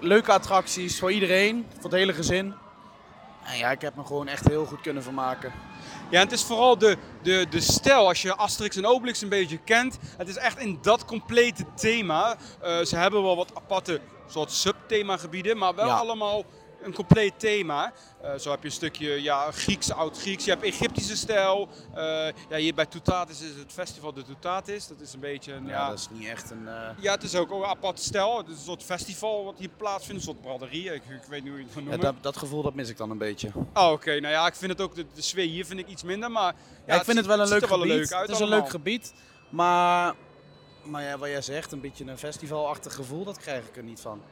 Leuke 0.00 0.32
attracties 0.32 0.98
voor 0.98 1.12
iedereen, 1.12 1.66
voor 1.74 1.82
het 1.84 1.92
hele 1.92 2.12
gezin. 2.12 2.54
En 3.44 3.58
ja, 3.58 3.70
ik 3.70 3.80
heb 3.80 3.94
me 3.94 4.04
gewoon 4.04 4.28
echt 4.28 4.48
heel 4.48 4.64
goed 4.64 4.80
kunnen 4.80 5.02
vermaken. 5.02 5.52
Ja, 6.10 6.20
het 6.20 6.32
is 6.32 6.42
vooral 6.42 6.78
de, 6.78 6.96
de, 7.22 7.46
de 7.50 7.60
stijl. 7.60 8.06
Als 8.08 8.22
je 8.22 8.34
Asterix 8.34 8.76
en 8.76 8.86
Obelix 8.86 9.20
een 9.20 9.28
beetje 9.28 9.58
kent, 9.58 9.98
het 10.16 10.28
is 10.28 10.36
echt 10.36 10.58
in 10.58 10.78
dat 10.82 11.04
complete 11.04 11.64
thema. 11.74 12.36
Eh, 12.62 12.80
ze 12.80 12.96
hebben 12.96 13.22
wel 13.22 13.36
wat 13.36 13.50
aparte 13.54 14.00
soort 14.28 14.50
subthemagebieden, 14.52 15.58
maar 15.58 15.74
wel 15.74 15.86
Ja. 15.86 15.94
allemaal 15.96 16.44
een 16.84 16.94
compleet 16.94 17.32
thema. 17.36 17.92
Eh, 18.22 18.34
zo 18.38 18.50
heb 18.50 18.60
je 18.60 18.66
een 18.66 18.72
stukje 18.72 19.22
ja, 19.22 19.50
Grieks, 19.50 19.92
oud-Grieks. 19.92 20.44
Je 20.44 20.50
hebt 20.50 20.62
Egyptische 20.62 21.16
stijl. 21.16 21.68
Eh, 21.94 22.02
ja, 22.48 22.56
hier 22.56 22.74
bij 22.74 22.86
Toutatis 22.86 23.40
is 23.40 23.54
het 23.56 23.72
festival 23.72 24.12
de 24.12 24.22
Toutatis. 24.24 24.86
Dat 24.88 25.00
is 25.00 25.12
een 25.12 25.20
beetje 25.20 25.52
een... 25.52 25.66
Ja, 25.66 25.70
Ja, 25.72 25.88
dat 25.88 25.98
is 25.98 26.08
niet 26.10 26.28
echt 26.28 26.50
een... 26.50 26.68
eh, 26.68 26.88
ja, 26.98 27.12
het 27.14 27.22
is 27.22 27.34
ook 27.34 27.50
een 27.50 27.64
apart 27.64 28.00
stijl. 28.00 28.36
Het 28.38 28.48
is 28.48 28.56
een 28.56 28.62
soort 28.64 28.82
festival 28.82 29.44
wat 29.44 29.54
hier 29.58 29.68
plaatsvindt. 29.76 30.20
Een 30.20 30.26
soort 30.34 30.40
braderie. 30.40 30.84
Ik, 30.94 31.02
ik 31.04 31.22
weet 31.28 31.42
niet 31.42 31.52
hoe 31.52 31.60
je 31.60 31.66
het 31.66 31.74
moet 31.74 31.84
ja, 31.84 31.90
noemen. 31.90 32.00
dat, 32.14 32.22
dat 32.22 32.36
gevoel 32.36 32.62
dat 32.62 32.74
mis 32.74 32.88
ik 32.88 32.96
dan 32.96 33.10
een 33.10 33.18
beetje. 33.18 33.50
Oh, 33.74 33.90
oké. 33.90 34.20
Nou 34.20 34.32
ja, 34.34 34.46
ik 34.46 34.54
vind 34.54 34.70
het 34.70 34.80
ook, 34.80 34.94
de, 34.94 35.06
de 35.14 35.22
sfeer 35.22 35.46
hier 35.48 35.66
vind 35.66 35.80
ik 35.80 35.88
iets 35.88 36.02
minder. 36.02 36.30
Maar 36.30 36.54
Ja, 36.86 36.94
ik 36.94 37.04
vind 37.04 37.16
het 37.16 37.26
wel 37.26 37.40
een 37.40 37.48
leuk 37.48 37.66
wel 37.66 37.78
gebied. 37.78 38.10
leuk 38.10 38.20
het 38.20 38.30
is 38.30 38.38
een 38.38 38.48
leuk 38.48 38.70
gebied. 38.70 39.12
Maar, 39.48 40.14
maar 40.82 41.02
ja, 41.02 41.18
wat 41.18 41.28
jij 41.28 41.42
zegt, 41.42 41.72
een 41.72 41.80
beetje 41.80 42.04
een 42.04 42.18
festivalachtig 42.18 42.94
gevoel, 42.94 43.24
dat 43.24 43.38
krijg 43.38 43.66
ik 43.66 43.76
er 43.76 43.82
niet 43.82 44.00
van. 44.00 44.22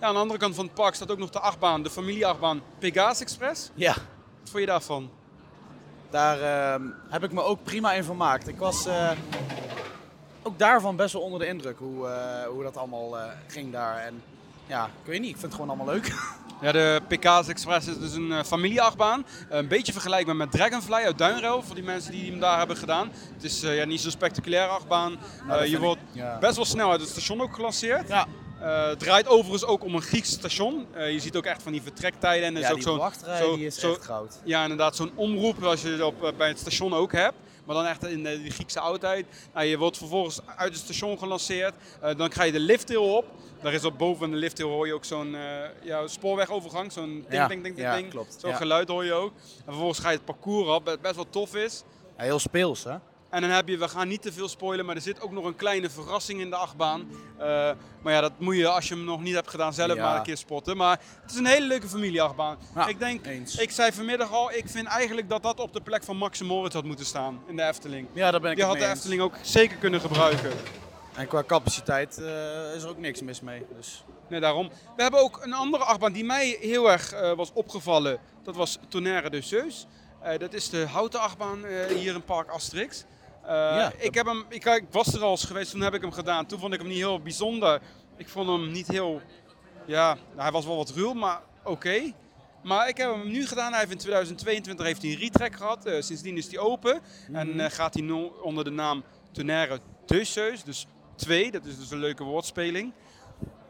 Ja, 0.00 0.06
aan 0.06 0.14
de 0.14 0.20
andere 0.20 0.38
kant 0.38 0.54
van 0.54 0.64
het 0.64 0.74
park 0.74 0.94
staat 0.94 1.10
ook 1.10 1.18
nog 1.18 1.30
de 1.30 1.40
achtbaan, 1.40 1.82
de 1.82 1.90
familieachtbaan 1.90 2.62
Pegasus 2.78 3.20
Express. 3.20 3.70
Ja, 3.74 3.92
Wat 4.40 4.50
vond 4.50 4.58
je 4.60 4.66
daarvan? 4.66 5.10
daar 6.10 6.40
ehm, 6.40 6.82
heb 7.08 7.24
ik 7.24 7.32
me 7.32 7.42
ook 7.42 7.62
prima 7.62 7.92
in 7.92 8.04
vermaakt. 8.04 8.48
Ik 8.48 8.58
was 8.58 8.86
eh, 8.86 9.10
ook 10.42 10.58
daarvan 10.58 10.96
best 10.96 11.12
wel 11.12 11.22
onder 11.22 11.40
de 11.40 11.46
indruk 11.46 11.78
hoe, 11.78 12.08
eh, 12.08 12.46
hoe 12.46 12.62
dat 12.62 12.76
allemaal 12.76 13.18
eh, 13.18 13.24
ging 13.46 13.72
daar. 13.72 13.96
En 13.98 14.22
ja, 14.66 14.84
ik 14.84 15.06
weet 15.06 15.20
niet, 15.20 15.30
ik 15.30 15.36
vind 15.36 15.52
het 15.52 15.60
gewoon 15.60 15.68
allemaal 15.76 15.94
leuk. 15.94 16.12
Ja, 16.60 16.72
de 16.72 17.00
Pegasus 17.08 17.48
Express 17.48 17.86
is 17.86 17.98
dus 17.98 18.12
een 18.12 18.44
familieachtbaan. 18.44 19.26
Een 19.48 19.68
beetje 19.68 19.92
vergelijkbaar 19.92 20.36
met 20.36 20.50
Dragonfly 20.50 20.94
uit 20.94 21.18
Duinrail, 21.18 21.62
voor 21.62 21.74
die 21.74 21.84
mensen 21.84 22.12
die 22.12 22.30
hem 22.30 22.40
daar 22.40 22.58
hebben 22.58 22.76
gedaan. 22.76 23.10
Het 23.34 23.44
is 23.44 23.60
ja, 23.60 23.84
niet 23.84 24.00
zo'n 24.00 24.10
spectaculaire 24.10 24.70
achtbaan. 24.72 25.18
vind 25.48 25.60
je 25.68 25.74
ik- 25.76 25.78
wordt 25.82 26.00
ja. 26.12 26.38
best 26.38 26.56
wel 26.56 26.64
snel 26.64 26.90
uit 26.90 27.00
het 27.00 27.08
station 27.10 27.40
ook 27.40 27.54
gelanceerd. 27.54 28.08
Ja, 28.08 28.26
Eh, 28.60 28.86
het 28.88 28.98
draait 28.98 29.28
overigens 29.28 29.64
ook 29.64 29.84
om 29.84 29.94
een 29.94 30.02
Grieks 30.02 30.30
station. 30.30 30.86
Eh, 30.92 31.12
je 31.12 31.18
ziet 31.20 31.36
ook 31.36 31.44
echt 31.44 31.62
van 31.62 31.72
die 31.72 31.82
vertrektijden. 31.82 32.46
En 32.46 32.52
er 32.54 32.60
is 32.60 32.64
ja 32.66 32.70
ook 32.70 32.78
die 32.78 32.86
zo'n 32.86 32.98
wachtrij 32.98 33.38
zo- 33.42 33.56
die 33.56 33.66
is 33.66 33.78
zo- 33.78 33.92
echt 33.92 34.04
goud. 34.04 34.38
Ja, 34.44 34.62
inderdaad, 34.62 34.96
zo'n 34.96 35.10
omroep 35.14 35.56
zoals 35.60 35.82
je 35.82 36.06
op, 36.06 36.22
eh, 36.24 36.32
bij 36.36 36.48
het 36.48 36.58
station 36.58 36.94
ook 36.94 37.12
hebt. 37.12 37.34
Maar 37.64 37.76
dan 37.76 37.86
echt 37.86 38.06
in 38.06 38.22
de, 38.22 38.42
die 38.42 38.50
Griekse 38.50 38.80
oudheid. 38.80 39.26
Nou, 39.54 39.66
je 39.66 39.78
wordt 39.78 39.96
vervolgens 39.96 40.40
uit 40.56 40.72
het 40.72 40.82
station 40.82 41.18
gelanceerd. 41.18 41.74
Dan 42.16 42.28
krijg 42.28 42.46
je 42.52 42.58
de 42.58 42.64
liftrail 42.64 43.16
op. 43.16 43.24
Daar 43.62 43.72
is 43.72 43.84
op 43.84 43.98
boven 43.98 44.30
de 44.30 44.36
liftrail 44.36 44.70
hoor 44.70 44.86
je 44.86 44.94
ook 44.94 45.04
zo'n 45.04 45.36
ja, 45.82 46.06
spoorwegovergang. 46.06 46.92
Zo'n 46.92 47.04
ding, 47.04 47.24
Ja, 47.32 47.46
ding, 47.48 47.62
ding, 47.62 47.74
ding, 47.76 47.86
ja, 47.88 47.94
ding. 47.96 48.10
klopt, 48.10 48.36
Zo'n 48.40 48.50
ja. 48.50 48.56
geluid 48.56 48.88
hoor 48.88 49.04
je 49.04 49.12
ook. 49.12 49.32
En 49.36 49.62
vervolgens 49.64 49.98
ga 49.98 50.10
je 50.10 50.16
het 50.16 50.24
parcours 50.24 50.68
op, 50.68 50.84
wat 50.84 51.00
best 51.00 51.14
wel 51.14 51.26
tof 51.30 51.54
is. 51.54 51.82
Ja, 52.16 52.22
heel 52.24 52.38
speels, 52.38 52.84
hè? 52.84 52.94
En 53.30 53.40
dan 53.40 53.50
heb 53.50 53.68
je, 53.68 53.78
we 53.78 53.88
gaan 53.88 54.08
niet 54.08 54.22
te 54.22 54.32
veel 54.32 54.48
spoilen, 54.48 54.86
maar 54.86 54.94
er 54.96 55.00
zit 55.02 55.20
ook 55.20 55.30
nog 55.30 55.44
een 55.44 55.56
kleine 55.56 55.90
verrassing 55.90 56.40
in 56.40 56.50
de 56.50 56.56
achtbaan. 56.56 57.08
Eh, 57.38 57.70
maar 58.02 58.12
ja, 58.12 58.20
dat 58.20 58.32
moet 58.38 58.56
je 58.56 58.68
als 58.68 58.88
je 58.88 58.94
hem 58.94 59.04
nog 59.04 59.22
niet 59.22 59.34
hebt 59.34 59.50
gedaan 59.50 59.74
zelf 59.74 59.94
Ja. 59.94 60.02
maar 60.02 60.16
een 60.16 60.22
keer 60.22 60.36
spotten. 60.36 60.76
Maar 60.76 61.00
het 61.22 61.30
is 61.30 61.36
een 61.36 61.46
hele 61.46 61.66
leuke 61.66 61.88
familieachtbaan. 61.88 62.58
Ja, 62.74 62.86
ik 62.86 62.98
denk, 62.98 63.26
eens. 63.26 63.54
ik 63.56 63.70
zei 63.70 63.92
vanmiddag 63.92 64.32
al, 64.32 64.52
ik 64.52 64.68
vind 64.68 64.86
eigenlijk 64.86 65.28
dat 65.28 65.42
dat 65.42 65.60
op 65.60 65.72
de 65.72 65.80
plek 65.80 66.04
van 66.04 66.16
Max 66.16 66.42
Moritz 66.42 66.74
had 66.74 66.84
moeten 66.84 67.06
staan 67.06 67.42
in 67.46 67.56
de 67.56 67.62
Efteling. 67.62 68.08
Ja, 68.12 68.30
daar 68.30 68.40
ben 68.40 68.50
ik 68.50 68.56
Die 68.56 68.64
had 68.64 68.74
de 68.74 68.80
mee 68.80 68.88
eens. 68.88 68.98
Efteling 68.98 69.22
ook 69.22 69.34
zeker 69.42 69.76
kunnen 69.76 70.00
gebruiken. 70.00 70.50
En 71.14 71.26
qua 71.26 71.44
capaciteit 71.44 72.18
eh, 72.18 72.74
is 72.74 72.82
er 72.82 72.88
ook 72.88 72.98
niks 72.98 73.22
mis 73.22 73.40
mee. 73.40 73.66
Dus. 73.76 74.04
Nee, 74.28 74.40
daarom. 74.40 74.68
We 74.96 75.02
hebben 75.02 75.20
ook 75.20 75.40
een 75.42 75.52
andere 75.52 75.84
achtbaan 75.84 76.12
die 76.12 76.24
mij 76.24 76.58
heel 76.60 76.90
erg 76.90 77.12
eh, 77.12 77.32
was 77.32 77.52
opgevallen. 77.52 78.18
Dat 78.42 78.56
was 78.56 78.78
Tonnerre 78.88 79.30
de 79.30 79.40
Zeus. 79.40 79.86
Dat 80.38 80.52
is 80.52 80.70
de 80.70 80.86
houten 80.86 81.20
achtbaan 81.20 81.64
hier 81.88 82.14
in 82.14 82.22
Park 82.22 82.48
Asterix. 82.48 83.04
Eh, 83.48 83.54
Ja, 83.54 83.92
ik, 83.98 84.14
heb 84.14 84.26
hem, 84.26 84.44
ik, 84.48 84.64
ik 84.64 84.84
was 84.90 85.14
er 85.14 85.22
al 85.22 85.30
eens 85.30 85.44
geweest, 85.44 85.70
toen 85.70 85.80
heb 85.80 85.94
ik 85.94 86.00
hem 86.00 86.12
gedaan. 86.12 86.46
Toen 86.46 86.58
vond 86.58 86.72
ik 86.72 86.78
hem 86.78 86.88
niet 86.88 86.96
heel 86.96 87.20
bijzonder. 87.20 87.80
Ik 88.16 88.28
vond 88.28 88.48
hem 88.48 88.70
niet 88.70 88.88
heel... 88.88 89.20
Ja, 89.86 90.16
hij 90.36 90.50
was 90.50 90.66
wel 90.66 90.76
wat 90.76 90.90
ruw, 90.90 91.12
maar 91.12 91.40
oké. 91.64 92.12
Maar 92.62 92.88
ik 92.88 92.96
heb 92.96 93.10
hem 93.10 93.30
nu 93.30 93.46
gedaan. 93.46 93.70
Hij 93.70 93.78
heeft 93.78 93.92
in 93.92 93.98
2022 93.98 94.86
heeft 94.86 95.02
hij 95.02 95.10
een 95.10 95.18
retrack 95.18 95.54
gehad. 95.54 95.84
Eh, 95.86 96.00
sindsdien 96.02 96.36
is 96.36 96.46
hij 96.46 96.58
open. 96.58 97.00
En 97.32 97.60
eh, 97.60 97.70
gaat 97.70 97.94
hij 97.94 98.02
nu 98.02 98.30
onder 98.42 98.64
de 98.64 98.70
naam 98.70 99.04
Tonnerre 99.32 99.80
Zeus. 100.06 100.64
Dus 100.64 100.86
twee, 101.16 101.50
dat 101.50 101.64
is 101.64 101.78
dus 101.78 101.90
een 101.90 101.98
leuke 101.98 102.24
woordspeling. 102.24 102.92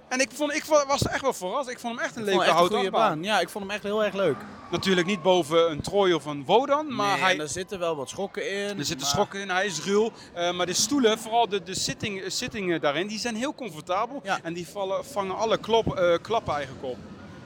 En 0.08 0.20
ik, 0.20 0.30
vond, 0.34 0.54
ik 0.54 0.64
wa- 0.64 0.86
was 0.86 1.02
echt 1.02 1.20
wel 1.22 1.32
verrast. 1.32 1.68
Ik 1.68 1.78
vond 1.78 1.94
hem 1.96 2.04
echt 2.04 2.16
een 2.16 2.22
leuke 2.24 2.38
hem 2.38 2.40
echt 2.40 2.50
een 2.50 2.56
houten 2.56 2.78
goede 2.78 2.96
achtbaan. 2.96 3.14
baan. 3.14 3.24
Ja, 3.24 3.40
ik 3.40 3.48
vond 3.48 3.64
hem 3.64 3.72
echt 3.74 3.82
heel 3.82 4.04
erg 4.04 4.14
leuk. 4.14 4.36
Natuurlijk 4.70 5.06
niet 5.06 5.22
boven 5.22 5.70
een 5.70 5.80
Troy 5.80 6.12
of 6.12 6.24
een 6.24 6.44
Wodan, 6.44 6.94
maar 6.94 7.12
nee, 7.12 7.20
hij, 7.24 7.38
er 7.38 7.48
zitten 7.48 7.78
wel 7.78 7.96
wat 7.96 8.08
schokken 8.08 8.50
in. 8.50 8.56
er 8.78 8.84
zitten 8.84 8.98
maar- 8.98 9.06
schokken 9.06 9.40
in, 9.40 9.50
hij 9.50 9.66
is 9.66 9.84
ruw. 9.84 10.10
Eh, 10.34 10.52
maar 10.52 10.66
de 10.66 10.72
stoelen, 10.72 11.18
vooral 11.18 11.48
de, 11.48 11.62
de 11.62 11.74
sitting, 11.74 12.22
zittingen 12.26 12.80
daarin, 12.80 13.06
die 13.06 13.18
zijn 13.18 13.36
heel 13.36 13.54
comfortabel. 13.54 14.20
Ja. 14.24 14.38
En 14.42 14.52
die 14.52 14.68
vallen, 14.68 15.04
vangen 15.04 15.36
alle 15.36 15.58
klop, 15.58 15.96
eh, 15.96 16.14
klappen 16.22 16.54
eigenlijk 16.54 16.84
op. 16.84 16.96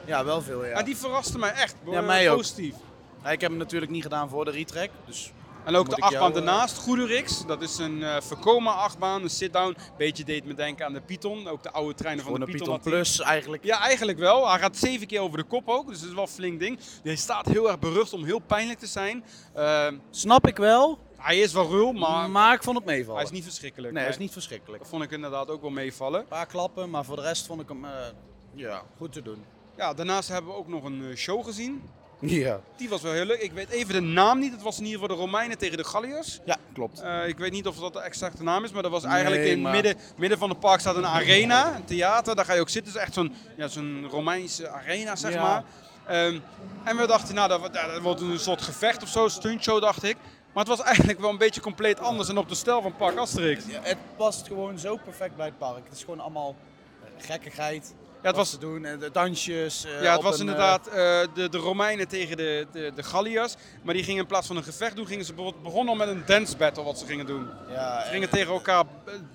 Ja, 0.05 0.25
wel 0.25 0.43
veel, 0.43 0.65
ja. 0.65 0.71
En 0.79 0.85
die 0.85 0.97
verraste 0.97 1.39
mij 1.39 1.53
echt 1.53 1.75
Ja, 1.91 1.99
eh, 2.01 2.07
mij 2.07 2.31
ook. 2.31 2.37
positief. 2.37 2.75
Ja, 3.23 3.31
ik 3.31 3.41
heb 3.41 3.51
hem 3.51 3.59
natuurlijk 3.59 3.93
niet 3.93 4.03
gedaan 4.03 4.29
voor 4.29 4.45
de 4.45 4.51
retrack. 4.51 4.91
Dus 5.07 5.33
En 5.65 5.75
ook 5.77 5.89
de 5.89 5.97
achtbaan 5.97 6.13
jou, 6.13 6.29
eh, 6.29 6.35
daarnaast, 6.35 6.79
Goederix. 6.79 7.47
Dat 7.47 7.63
is 7.63 7.79
een 7.79 8.23
Vekoma 8.23 8.73
achtbaan, 8.73 9.23
een 9.23 9.31
sit-down. 9.31 9.77
Beetje 9.97 10.25
deed 10.25 10.45
me 10.45 10.55
denken 10.55 10.87
aan 10.87 10.93
de 10.93 11.01
Python. 11.01 11.49
Ook 11.49 11.63
de 11.63 11.71
oude 11.71 11.95
treinen 11.95 12.25
van 12.25 12.33
de 12.41 12.45
Python. 12.47 12.59
Python. 12.59 12.81
Plus 12.81 13.21
eigenlijk. 13.21 13.65
Ja, 13.65 13.81
eigenlijk 13.81 14.19
wel. 14.19 14.51
Hij 14.51 14.59
gaat 14.59 14.77
zeven 14.77 15.07
keer 15.07 15.21
over 15.21 15.39
de 15.39 15.45
kop 15.45 15.69
ook. 15.69 15.89
Dus 15.89 15.99
dat 15.99 16.09
is 16.09 16.15
wel 16.15 16.23
een 16.23 16.29
flink 16.29 16.61
ding. 16.61 16.79
Hij 17.03 17.17
staat 17.17 17.47
heel 17.47 17.69
erg 17.69 17.79
berucht 17.79 18.13
om 18.13 18.25
heel 18.25 18.39
pijnlijk 18.39 18.79
te 18.79 18.87
zijn. 18.87 19.25
Eh, 19.55 19.87
Snap 20.11 20.47
ik 20.47 20.57
wel, 20.57 20.99
hij 21.17 21.39
is 21.39 21.53
wel 21.53 21.69
ruw, 21.69 21.93
maar 21.93 22.31
maar 22.31 22.55
ik 22.55 22.63
vond 22.63 22.77
het 22.77 22.87
meevallen. 22.87 23.15
hij 23.17 23.25
is 23.25 23.31
niet 23.31 23.45
verschrikkelijk. 23.45 23.93
nee, 23.93 24.03
hij 24.03 24.13
is 24.13 24.19
niet 24.19 24.33
verschrikkelijk. 24.33 24.83
Dat 24.83 24.91
vond 24.91 25.03
ik 25.03 25.11
inderdaad 25.11 25.49
ook 25.51 25.61
wel 25.61 25.71
meevallen. 25.71 26.21
Een 26.21 26.27
paar 26.27 26.47
klappen, 26.47 26.91
maar 26.91 27.05
voor 27.05 27.17
de 27.17 27.23
rest 27.23 27.47
vond 27.47 27.61
ik 27.61 27.69
hem 27.69 27.85
eh, 27.85 27.91
ja, 28.55 28.83
goed 28.97 29.13
te 29.13 29.23
doen. 29.23 29.45
Ja, 29.77 29.95
daarnaast 29.95 30.29
hebben 30.29 30.51
we 30.51 30.57
ook 30.57 30.69
nog 30.69 30.85
een 30.85 31.13
show 31.17 31.45
gezien. 31.45 31.83
Ja, 32.25 32.61
Die 32.77 32.89
was 32.89 33.03
wel 33.03 33.13
heel 33.13 33.25
leuk. 33.25 33.41
Ik 33.41 33.53
weet 33.53 33.69
even 33.71 33.95
de 33.95 34.01
naam 34.01 34.39
niet. 34.39 34.53
Het 34.53 34.63
was 34.63 34.79
in 34.79 34.85
ieder 34.85 35.01
geval 35.01 35.17
de 35.17 35.23
Romeinen 35.23 35.59
tegen 35.59 35.77
de 35.77 35.85
Galliërs. 35.85 36.41
ja 36.45 36.57
klopt. 36.75 37.01
Eh, 37.01 37.29
ik 37.29 37.39
weet 37.39 37.53
niet 37.53 37.67
of 37.67 37.77
dat 37.77 37.93
de 37.93 38.01
exacte 38.01 38.43
naam 38.43 38.65
is, 38.65 38.73
maar 38.73 38.83
dat 38.83 38.91
was 38.91 39.03
Nee, 39.03 39.13
eigenlijk 39.13 39.45
in 39.45 39.65
het 39.65 39.73
midden, 39.75 39.97
midden 40.17 40.39
van 40.39 40.49
het 40.49 40.61
park 40.61 40.81
staat 40.81 40.97
een 40.97 41.07
arena, 41.07 41.75
een 41.77 41.85
theater. 41.85 42.37
Daar 42.37 42.45
ga 42.45 42.53
je 42.55 42.61
ook 42.61 42.69
zitten. 42.69 42.93
Het 42.93 43.01
is 43.01 43.07
echt 43.07 43.15
zo'n 43.17 43.35
ja, 43.57 43.69
zo'n 43.69 44.07
Romeinse 44.11 44.69
arena, 44.69 45.17
zeg 45.17 45.33
Ja. 45.33 45.43
maar. 45.43 45.65
Ehm, 46.07 46.39
en 46.85 46.97
we 46.97 47.07
dachten, 47.07 47.35
nou, 47.35 47.49
dat, 47.49 47.59
wordt- 47.61 47.75
ja, 47.75 47.87
dat 47.93 48.01
wordt 48.01 48.21
een 48.21 48.39
soort 48.39 48.63
gevecht 48.63 49.03
of 49.03 49.09
zo, 49.09 49.29
stuntshow, 49.29 49.81
dacht 49.81 50.03
ik. 50.03 50.17
Maar 50.53 50.65
het 50.65 50.77
was 50.77 50.87
eigenlijk 50.87 51.21
wel 51.21 51.31
een 51.31 51.39
beetje 51.39 51.61
compleet 51.61 52.01
anders 52.01 52.29
en 52.29 52.39
op 52.39 52.49
de 52.49 52.55
stijl 52.55 52.83
van 52.83 52.97
Park 52.97 53.17
Asterix. 53.17 53.65
Ja, 53.67 53.81
het 53.83 53.97
past 54.17 54.47
gewoon 54.47 54.79
zo 54.79 54.97
perfect 54.97 55.37
bij 55.37 55.47
het 55.47 55.59
park. 55.59 55.85
Het 55.85 55.97
is 55.97 56.05
gewoon 56.05 56.21
allemaal 56.21 56.57
eh, 57.05 57.27
gekkigheid. 57.27 57.95
Ja, 58.23 58.29
het 58.29 58.37
was, 58.37 58.51
te 58.51 58.59
doen. 58.59 58.85
En 58.85 58.99
de 58.99 59.11
dansjes. 59.11 59.85
eh, 59.85 60.03
ja, 60.03 60.13
het 60.13 60.23
was 60.23 60.35
een, 60.35 60.41
inderdaad 60.41 60.87
eh, 60.87 60.95
de, 61.35 61.49
de 61.49 61.59
Romeinen 61.59 62.09
tegen 62.09 62.37
de, 62.37 62.67
de, 62.73 62.93
de 62.95 63.03
Galliërs. 63.03 63.55
Maar 63.83 63.95
die 63.95 64.05
gingen 64.05 64.21
in 64.21 64.27
plaats 64.27 64.47
van 64.47 64.57
een 64.57 64.63
gevecht 64.65 64.97
doen, 64.97 65.07
gingen 65.07 65.25
ze 65.25 65.33
begonnen 65.63 65.97
met 65.97 66.09
een 66.09 66.23
dance 66.27 66.57
battle 66.57 66.85
wat 66.85 66.99
ze 66.99 67.07
gingen 67.07 67.27
doen. 67.27 67.49
eh, 67.69 67.75
ja, 67.75 68.05
Ze 68.05 68.11
gingen 68.11 68.29
tegen 68.31 68.53
elkaar 68.53 68.85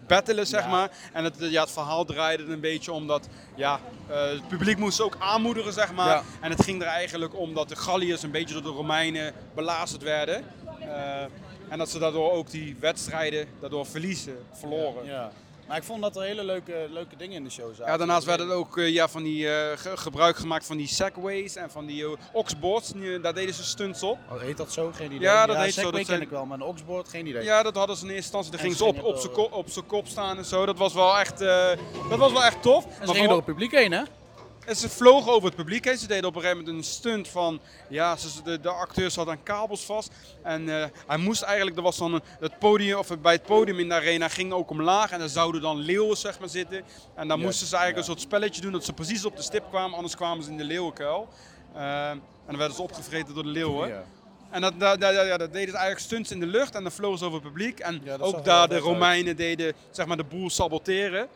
battelen, 0.08 0.48
zeg 0.48 0.62
Ja. 0.64 0.70
maar. 0.70 0.90
En 1.14 1.24
het, 1.24 1.36
ja, 1.40 1.62
het 1.62 1.72
verhaal 1.72 2.06
draaide 2.06 2.44
een 2.44 2.60
beetje 2.60 2.92
om 2.92 3.08
dat 3.08 3.28
ja, 3.56 3.80
eh, 4.08 4.30
het 4.30 4.48
publiek 4.48 4.78
moest 4.78 4.96
ze 4.96 5.04
ook 5.04 5.16
aanmoedigen, 5.20 5.74
zeg 5.74 5.94
maar. 5.94 6.08
Ja. 6.08 6.24
En 6.42 6.50
het 6.52 6.64
ging 6.64 6.82
er 6.82 6.88
eigenlijk 6.88 7.36
om 7.40 7.54
dat 7.54 7.70
de 7.70 7.76
Galliërs 7.76 8.24
een 8.24 8.32
beetje 8.32 8.54
door 8.54 8.64
de 8.64 8.70
Romeinen 8.78 9.34
belazerd 9.56 10.04
werden. 10.04 10.46
Eh, 10.80 11.22
en 11.70 11.78
dat 11.78 11.90
ze 11.90 12.00
daardoor 12.00 12.32
ook 12.32 12.50
die 12.52 12.76
wedstrijden 12.80 13.48
daardoor 13.60 13.86
verliezen, 13.86 14.38
verloren. 14.54 15.06
Ja. 15.06 15.32
Maar 15.68 15.78
ik 15.78 15.84
vond 15.84 16.02
dat 16.02 16.16
er 16.16 16.22
hele 16.22 16.44
leuke, 16.44 16.88
leuke 16.90 17.16
dingen 17.16 17.36
in 17.36 17.44
de 17.44 17.50
show 17.50 17.76
zaten. 17.76 17.98
daarnaast 17.98 18.26
werden 18.26 18.50
er 18.50 18.56
ook 18.56 18.78
eh, 18.78 18.90
ja, 18.94 19.08
van 19.08 19.24
die, 19.24 19.50
eh, 19.50 19.78
ge- 19.78 19.98
gebruik 19.98 20.38
gemaakt 20.38 20.66
van 20.66 20.78
die 20.78 20.88
segways 20.88 21.56
en 21.56 21.72
van 21.72 21.86
die 21.86 22.04
eh, 22.06 22.12
oxboards. 22.34 22.92
Daar 23.22 23.34
deden 23.34 23.54
ze 23.54 23.64
stunts 23.64 24.04
op. 24.04 24.18
Oh, 24.32 24.42
heet 24.42 24.58
dat 24.58 24.72
zo? 24.74 24.92
Geen 24.94 25.06
idee. 25.12 25.20
Ja, 25.20 25.46
dat 25.46 25.58
heet 25.58 25.74
zo. 25.74 25.92
Dat 25.92 26.06
ken 26.06 26.22
ik 26.22 26.30
wel, 26.30 26.46
maar 26.46 26.58
een 26.60 26.64
oxboard, 26.66 27.08
geen 27.10 27.28
idee. 27.28 27.44
Ja, 27.44 27.64
dat 27.64 27.76
hadden 27.76 27.96
ze 27.96 28.06
in 28.06 28.12
eerste 28.12 28.24
instantie. 28.38 28.52
Daar 28.52 28.60
En 28.60 28.66
gingen 28.76 28.96
ze 28.96 29.02
op, 29.02 29.04
op 29.14 29.18
zijn 29.22 29.34
door- 29.34 29.50
ko- 29.50 29.58
op 29.58 29.70
zijn 29.70 29.86
kop 29.86 30.08
staan 30.08 30.38
en 30.38 30.46
zo. 30.46 30.66
Dat 30.66 30.78
was 30.78 30.94
wel 30.94 31.18
echt, 31.20 31.42
eh, 31.42 31.68
dat 32.10 32.20
was 32.20 32.32
wel 32.32 32.44
echt 32.44 32.62
tof. 32.62 32.86
En 32.86 32.92
ze 32.92 32.98
Maar 33.06 33.08
gingen 33.16 33.28
door 33.28 33.38
het 33.38 33.46
publiek 33.46 33.72
heen, 33.72 33.92
hè? 33.92 34.02
En 34.68 34.76
ze 34.76 34.90
vlogen 34.90 35.32
over 35.32 35.48
het 35.48 35.56
publiek 35.56 35.86
heen. 35.86 35.98
Ze 35.98 36.08
deden 36.08 36.26
op 36.26 36.36
een 36.36 36.42
gegeven 36.42 36.64
moment 36.64 36.78
een 36.78 36.92
stunt 36.92 37.28
van... 37.28 37.60
Ja, 37.90 38.16
ze, 38.16 38.28
de, 38.44 38.60
de 38.60 38.70
acteurs 38.70 39.16
hadden 39.16 39.34
aan 39.34 39.44
kabels 39.44 39.86
vast. 39.86 40.12
En 40.44 40.82
eh, 40.82 40.86
hij 41.08 41.18
moest 41.18 41.42
eigenlijk... 41.42 41.78
Er 41.78 41.84
was 41.84 41.98
dan 41.98 42.14
een, 42.14 42.22
het 42.40 42.60
podium... 42.60 42.98
Of 42.98 43.20
bij 43.20 43.34
het 43.34 43.44
podium 43.44 43.80
in 43.80 43.88
de 43.88 43.94
arena 43.94 44.28
ging 44.28 44.52
ook 44.54 44.70
omlaag. 44.70 45.12
En 45.12 45.20
daar 45.20 45.30
zouden 45.30 45.62
dan 45.62 45.78
leeuwen 45.78 46.18
zeg 46.18 46.40
maar 46.40 46.50
zitten. 46.50 46.84
En 47.16 47.28
dan 47.28 47.40
moesten 47.40 47.68
ze 47.68 47.76
eigenlijk 47.76 48.06
ja. 48.06 48.14
een 48.14 48.20
soort 48.20 48.34
spelletje 48.34 48.62
doen... 48.62 48.72
Dat 48.72 48.86
ze 48.86 48.94
precies 48.94 49.26
op 49.26 49.36
de 49.36 49.42
stip 49.42 49.64
kwamen. 49.70 49.96
Anders 49.96 50.16
kwamen 50.16 50.44
ze 50.44 50.50
in 50.50 50.58
de 50.58 50.64
leeuwenkuil. 50.64 51.28
Eh, 51.74 52.10
en 52.10 52.22
dan 52.46 52.58
werden 52.58 52.76
ze 52.76 52.82
opgevreten 52.82 53.34
door 53.34 53.44
de 53.44 53.50
leeuwen. 53.50 53.88
Ja. 53.88 54.04
En 54.50 54.62
dat, 54.62 54.80
dat, 54.80 55.02
dat, 55.02 55.14
ja, 55.14 55.38
dat 55.38 55.54
deden 55.54 55.70
ze 55.70 55.78
eigenlijk 55.78 56.00
stunts 56.00 56.32
in 56.32 56.40
de 56.40 56.46
lucht. 56.46 56.76
En 56.76 56.84
dan 56.84 56.92
vlogen 56.92 57.18
ze 57.18 57.26
over 57.26 57.40
het 57.40 57.48
publiek. 57.48 57.80
En 57.80 58.02
Ja, 58.04 58.18
ook 58.20 58.46
daar 58.46 58.68
de 58.68 58.74
uit. 58.74 58.84
Romeinen 58.84 59.36
deden 59.36 59.74
zeg 59.92 60.06
maar, 60.06 60.18
de 60.18 60.24
boel 60.24 60.50
saboteren. 60.50 61.28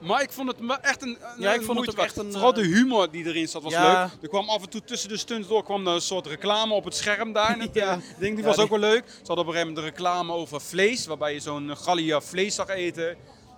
Maar 0.00 0.22
ik 0.22 0.30
vond 0.32 0.48
het 0.48 0.80
echt 0.80 1.02
een, 1.02 1.08
een 1.08 1.40
Ja, 1.42 1.52
ik 1.54 1.62
vond 1.62 1.80
het 1.80 1.90
ook 1.90 2.04
echt 2.04 2.16
een, 2.16 2.32
Vooral 2.32 2.50
eh, 2.50 2.56
de 2.56 2.64
humor 2.66 3.10
die 3.10 3.24
erin 3.26 3.48
zat 3.48 3.62
was 3.62 3.72
Ja. 3.72 4.02
leuk. 4.02 4.22
Er 4.22 4.28
kwam 4.28 4.48
af 4.48 4.62
en 4.62 4.68
toe 4.70 4.84
tussen 4.84 5.08
de 5.08 5.16
stunts 5.16 5.48
door 5.48 5.64
kwam 5.64 5.86
er 5.86 5.94
een 5.94 6.00
soort 6.00 6.26
reclame 6.26 6.74
op 6.74 6.84
het 6.84 6.94
scherm 6.96 7.32
daar. 7.32 7.48
En 7.54 7.60
het, 7.60 7.74
Ja. 7.74 7.90
eh, 7.92 7.96
ding, 8.18 8.34
die 8.34 8.38
Ja, 8.38 8.44
was 8.46 8.54
die- 8.54 8.64
ook 8.64 8.70
wel 8.70 8.78
leuk. 8.78 9.04
Ze 9.06 9.12
hadden 9.16 9.38
op 9.38 9.46
een 9.46 9.52
gegeven 9.52 9.68
moment 9.68 9.78
een 9.78 9.84
reclame 9.92 10.32
over 10.32 10.60
vlees, 10.60 11.06
waarbij 11.06 11.32
je 11.32 11.40
zo'n 11.40 11.76
Gallia 11.76 12.20
vlees 12.20 12.54
zag 12.54 12.68
eten. 12.68 13.16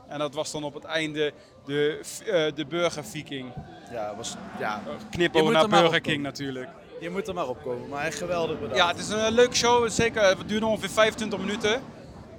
En 0.09 0.19
dat 0.19 0.35
was 0.35 0.51
dan 0.53 0.65
op 0.65 0.75
het 0.75 0.85
einde 0.85 1.33
de, 1.67 2.01
eh, 2.27 2.45
de 2.55 2.67
Burger 2.67 3.05
Viking. 3.05 3.53
Ja, 3.93 4.15
was, 4.17 4.35
ja, 4.59 4.83
Knip 5.11 5.33
Je 5.35 5.41
over 5.41 5.43
moet 5.43 5.53
naar 5.53 5.63
er 5.79 5.83
Burger. 5.83 6.01
King 6.01 6.23
natuurlijk. 6.23 6.69
je 7.01 7.11
moet 7.11 7.29
er 7.29 7.35
maar 7.35 7.49
opkomen. 7.49 7.89
Maar 7.89 8.05
echt 8.05 8.19
geweldig 8.19 8.55
bedankt. 8.55 8.77
Ja, 8.77 8.89
het 8.89 8.99
is 8.99 9.09
een 9.09 9.33
leuke 9.33 9.55
show. 9.57 9.89
Zeker, 9.91 10.23
het 10.23 10.49
duurde 10.49 10.67
ongeveer 10.67 10.91
25 10.91 11.39
minuten. 11.39 11.83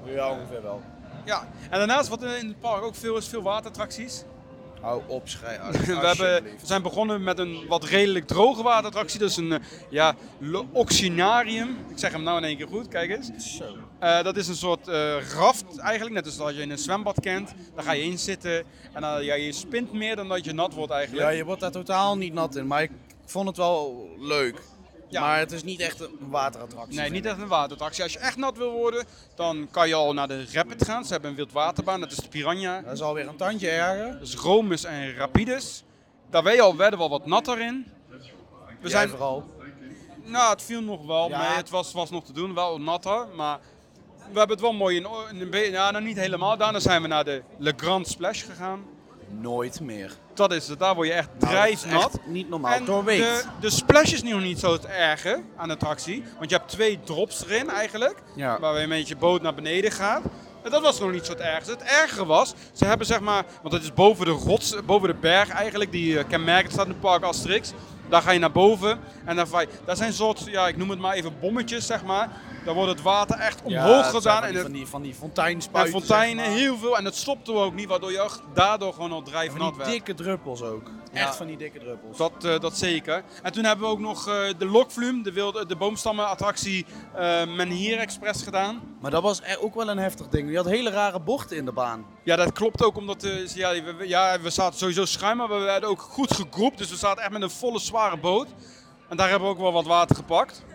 ja 0.06 0.30
ongeveer 0.30 0.62
wel. 0.62 0.82
Ja. 1.26 1.48
En 1.70 1.78
daarnaast 1.78 2.10
wat 2.10 2.24
in 2.24 2.48
het 2.48 2.60
park 2.60 2.84
ook 2.84 2.96
veel 2.96 3.18
is, 3.18 3.28
veel 3.28 3.42
waterattracties. 3.42 4.24
Hou 4.84 5.02
op, 5.08 5.30
schij. 5.30 5.60
We, 5.86 5.94
hebben, 5.94 6.44
we 6.44 6.66
zijn 6.66 6.82
begonnen 6.82 7.24
met 7.24 7.40
een 7.40 7.66
wat 7.68 7.84
redelijk 7.84 8.28
droge 8.28 8.64
waterattractie. 8.64 9.24
Is 9.24 9.38
een 9.38 9.52
eh, 9.52 9.60
ja, 9.90 10.16
oxinarium. 10.72 11.78
Ik 11.90 11.98
zeg 11.98 12.12
hem 12.12 12.24
nou 12.24 12.38
in 12.38 12.44
één 12.44 12.58
keer 12.58 12.68
goed, 12.68 12.88
kijk 12.88 13.10
eens. 13.10 13.58
Zo. 13.58 13.64
Eh, 14.00 14.24
dat 14.24 14.38
is 14.38 14.48
een 14.48 14.56
soort 14.56 14.88
eh, 14.88 15.16
raft 15.34 15.78
eigenlijk, 15.78 16.16
net 16.16 16.26
als 16.26 16.38
dat 16.38 16.56
je 16.56 16.62
in 16.62 16.72
een 16.72 16.78
zwembad 16.78 17.20
kent. 17.20 17.54
Daar 17.76 17.84
ga 17.84 17.92
je 17.92 18.04
in 18.04 18.20
zitten 18.20 18.64
en 18.94 19.02
dan, 19.02 19.24
ja, 19.24 19.34
je 19.34 19.52
spint 19.52 19.94
meer 19.94 20.16
dan 20.16 20.28
dat 20.28 20.46
je 20.46 20.54
nat 20.54 20.74
wordt 20.74 20.92
eigenlijk. 20.92 21.30
Ja, 21.30 21.36
je 21.36 21.46
wordt 21.46 21.62
daar 21.62 21.72
totaal 21.72 22.18
niet 22.18 22.34
nat 22.34 22.56
in. 22.56 22.68
Maar 22.68 22.82
ik 22.84 22.92
vond 23.26 23.48
het 23.48 23.58
wel 23.58 24.10
leuk. 24.20 24.62
Ja. 25.14 25.22
Maar 25.22 25.40
het 25.40 25.52
is 25.52 25.64
niet 25.64 25.80
echt 25.80 26.00
een 26.00 26.18
waterattractie. 26.20 27.00
Nee, 27.00 27.10
niet 27.10 27.26
echt 27.26 27.38
een 27.42 27.48
waterattractie. 27.48 28.04
Als 28.04 28.14
je 28.14 28.20
echt 28.20 28.38
nat 28.38 28.58
wil 28.58 28.72
worden, 28.72 29.06
dan 29.36 29.68
kan 29.72 29.88
je 29.88 29.94
al 29.96 30.14
naar 30.14 30.28
de 30.28 30.46
Rapid 30.52 30.86
gaan. 30.86 31.06
Ze 31.06 31.12
hebben 31.12 31.30
een 31.30 31.36
wildwaterbaan, 31.36 32.00
dat 32.00 32.12
is 32.12 32.18
de 32.18 32.28
Piranha. 32.28 32.82
Dat 32.82 32.94
is 32.94 33.02
alweer 33.02 33.28
een 33.28 33.36
tandje 33.36 33.70
erger. 33.70 34.20
Dus 34.20 34.36
Romus 34.36 34.84
en 34.84 35.16
Rapidus. 35.16 35.84
Daar 36.30 36.44
ben 36.44 36.54
je 36.54 36.62
al 36.62 36.76
werden 36.76 37.00
wel 37.00 37.10
wat 37.10 37.26
natter 37.26 37.60
in. 37.62 37.86
We 38.10 38.18
Jij 38.82 38.90
zijn, 38.90 39.10
vooral. 39.10 39.46
nou, 40.24 40.50
het 40.52 40.62
viel 40.64 40.82
nog 40.82 41.06
wel 41.06 41.30
Ja. 41.30 41.38
mee. 41.38 41.48
Het 41.58 41.70
was, 41.70 41.92
was 41.94 42.10
nog 42.10 42.24
te 42.26 42.34
doen, 42.34 42.54
wel 42.54 42.80
natter. 42.82 43.28
Maar 43.36 43.60
we 44.32 44.38
hebben 44.40 44.50
het 44.58 44.62
wel 44.62 44.74
mooi 44.74 44.96
in, 44.98 45.08
in. 45.52 45.72
Ja, 45.72 45.92
nou 45.92 46.04
niet 46.04 46.18
helemaal. 46.18 46.58
Daarna 46.58 46.80
zijn 46.80 47.02
we 47.02 47.08
naar 47.08 47.24
de 47.24 47.42
Le 47.58 47.74
Grand 47.78 48.08
Splash 48.08 48.46
gegaan. 48.46 48.86
Nooit 49.42 49.80
meer. 49.82 50.12
Dat 50.34 50.54
is 50.54 50.68
het. 50.68 50.80
Daar 50.80 50.96
word 50.96 51.08
je 51.08 51.14
echt 51.14 51.30
Nou, 51.40 51.52
drijfnat. 51.54 52.20
niet 52.26 52.50
normaal. 52.50 52.74
En 52.74 52.86
Doorweekt. 52.86 53.24
de, 53.24 53.44
de 53.60 53.70
splash 53.70 54.14
is 54.14 54.24
nog 54.24 54.42
niet 54.42 54.60
zo 54.60 54.72
het 54.72 54.86
erge 54.86 55.42
aan 55.58 55.68
de 55.68 55.74
attractie. 55.74 56.24
Want 56.38 56.50
je 56.50 56.56
hebt 56.56 56.70
twee 56.70 57.00
drops 57.04 57.46
erin 57.46 57.70
eigenlijk. 57.70 58.22
Ja. 58.36 58.60
Waar 58.60 58.82
je 58.82 58.88
met 58.88 59.08
je 59.08 59.16
boot 59.16 59.42
naar 59.42 59.54
beneden 59.54 59.92
gaat. 59.92 60.22
En 60.64 60.72
dat 60.72 60.82
was 60.82 61.00
nog 61.00 61.12
niet 61.12 61.26
zo 61.26 61.32
het 61.32 61.42
ergste. 61.42 61.72
Het 61.72 61.82
ergere 61.82 62.26
was, 62.26 62.54
ze 62.74 62.86
hebben 62.86 63.08
zeg 63.08 63.20
maar, 63.20 63.46
want 63.62 63.74
het 63.74 63.84
is 63.84 63.94
boven 63.94 64.26
de 64.26 64.32
rots, 64.32 64.76
boven 64.86 65.08
de 65.08 65.16
berg 65.16 65.50
eigenlijk, 65.50 65.92
die 65.92 66.14
uh, 66.14 66.24
kenmerkend 66.28 66.74
staat 66.74 66.86
in 66.86 66.92
het 66.92 67.00
park 67.02 67.24
Asterix. 67.24 67.72
Daar 68.10 68.22
ga 68.22 68.32
je 68.32 68.40
naar 68.40 68.52
boven 68.52 69.00
en 69.26 69.36
dan 69.36 69.48
daar 69.86 69.96
zijn 69.96 70.14
soort, 70.14 70.44
ja 70.46 70.68
ik 70.68 70.78
noem 70.78 70.90
het 70.90 71.00
maar 71.00 71.14
even 71.14 71.34
bommetjes 71.40 71.86
zeg 71.86 72.04
maar. 72.04 72.30
Daar 72.66 72.74
wordt 72.74 72.92
het 72.92 73.02
water 73.02 73.40
echt 73.40 73.62
Ja, 73.66 73.86
omhoog 73.88 74.10
gedaan. 74.10 74.22
Van 74.38 74.44
en 74.44 74.50
die, 74.52 74.58
het, 74.58 74.64
van 74.68 74.72
die, 74.74 74.88
van 74.88 75.02
die 75.02 75.12
en 75.12 75.18
fonteinspuiten. 75.18 75.94
fonteinen, 76.00 76.44
zeg 76.46 76.54
maar. 76.54 76.62
heel 76.64 76.78
veel. 76.78 76.98
En 76.98 77.06
het 77.06 77.16
stopte 77.16 77.54
ook 77.54 77.74
niet, 77.74 77.88
waardoor 77.88 78.12
je 78.12 78.22
echt 78.22 78.42
daardoor 78.54 78.94
gewoon 78.94 79.12
al 79.12 79.18
En 79.18 79.24
drijfnat 79.24 79.58
Van 79.60 79.68
die 79.70 79.78
werd. 79.78 79.90
dikke 79.90 80.14
druppels 80.14 80.62
ook. 80.62 80.90
Ja. 81.14 81.20
Echt 81.20 81.36
van 81.36 81.48
die 81.48 81.58
dikke 81.58 81.80
druppels. 81.80 82.18
Dat, 82.18 82.32
eh, 82.44 82.60
dat 82.60 82.78
zeker. 82.78 83.24
En 83.44 83.52
toen 83.52 83.64
hebben 83.64 83.86
we 83.86 83.92
ook 83.92 84.00
nog 84.00 84.28
eh, 84.28 84.34
de 84.58 84.66
Lokvloem, 84.66 85.24
de, 85.24 85.32
wilde, 85.32 85.66
de 85.66 85.76
boomstammenattractie 85.76 86.86
eh 87.16 87.46
Menhir 87.46 87.98
Express 88.00 88.44
gedaan. 88.44 88.82
Maar 89.02 89.12
dat 89.12 89.24
was 89.24 89.42
e- 89.42 89.58
ook 89.60 89.76
wel 89.76 89.90
een 89.90 89.98
heftig 89.98 90.28
ding. 90.28 90.48
Die 90.48 90.58
had 90.58 90.66
hele 90.66 90.90
rare 90.90 91.20
bochten 91.20 91.58
in 91.58 91.66
de 91.66 91.72
baan. 91.74 92.06
Ja, 92.24 92.36
dat 92.36 92.52
klopt 92.52 92.84
ook 92.84 92.98
omdat 92.98 93.24
eh, 93.24 93.48
ja, 93.48 93.72
we, 93.72 93.94
we- 93.94 94.08
ja, 94.08 94.40
we 94.42 94.50
zaten 94.50 94.80
sowieso 94.80 95.06
schuin, 95.06 95.38
maar 95.38 95.50
we 95.50 95.58
werden 95.60 95.90
ook 95.90 96.02
goed 96.02 96.34
gegroept. 96.34 96.78
Dus 96.78 96.90
we 96.90 96.96
zaten 96.96 97.24
echt 97.24 97.32
met 97.32 97.42
een 97.42 97.50
volle 97.50 97.80
zware 97.80 98.18
boot. 98.18 98.48
En 99.10 99.18
daar 99.18 99.30
hebben 99.30 99.48
we 99.48 99.54
ook 99.54 99.62
wel 99.62 99.72
wat 99.74 99.86
water 99.86 100.16
gepakt. 100.16 100.64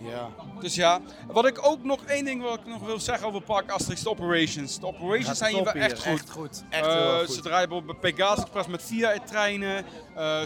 Ja. 0.00 0.28
Dus 0.60 0.74
ja, 0.74 1.00
wat 1.26 1.46
ik 1.46 1.66
ook 1.66 1.84
nog 1.84 2.04
één 2.04 2.24
ding 2.24 2.42
wat 2.42 2.58
ik 2.58 2.66
nog 2.66 2.82
wil 2.82 3.00
zeggen 3.00 3.26
over 3.26 3.42
Park 3.42 3.70
Asterix, 3.70 4.02
de 4.02 4.10
operations. 4.10 4.80
De 4.80 4.86
operations 4.86 5.38
zijn 5.38 5.54
hier 5.54 5.64
wel 5.64 5.72
echt 5.72 5.98
goed. 5.98 6.06
Echt 6.12 6.30
goed. 6.30 6.62
Echt 6.70 6.86
Eh, 6.86 7.18
erg 7.18 7.28
Ze 7.28 7.34
goed. 7.34 7.42
draaien 7.42 7.68
bijvoorbeeld 7.68 8.00
bij 8.00 8.10
Pegasus 8.12 8.42
Express 8.42 8.68
met 8.68 8.82
vier 8.82 9.20
treinen. 9.26 9.84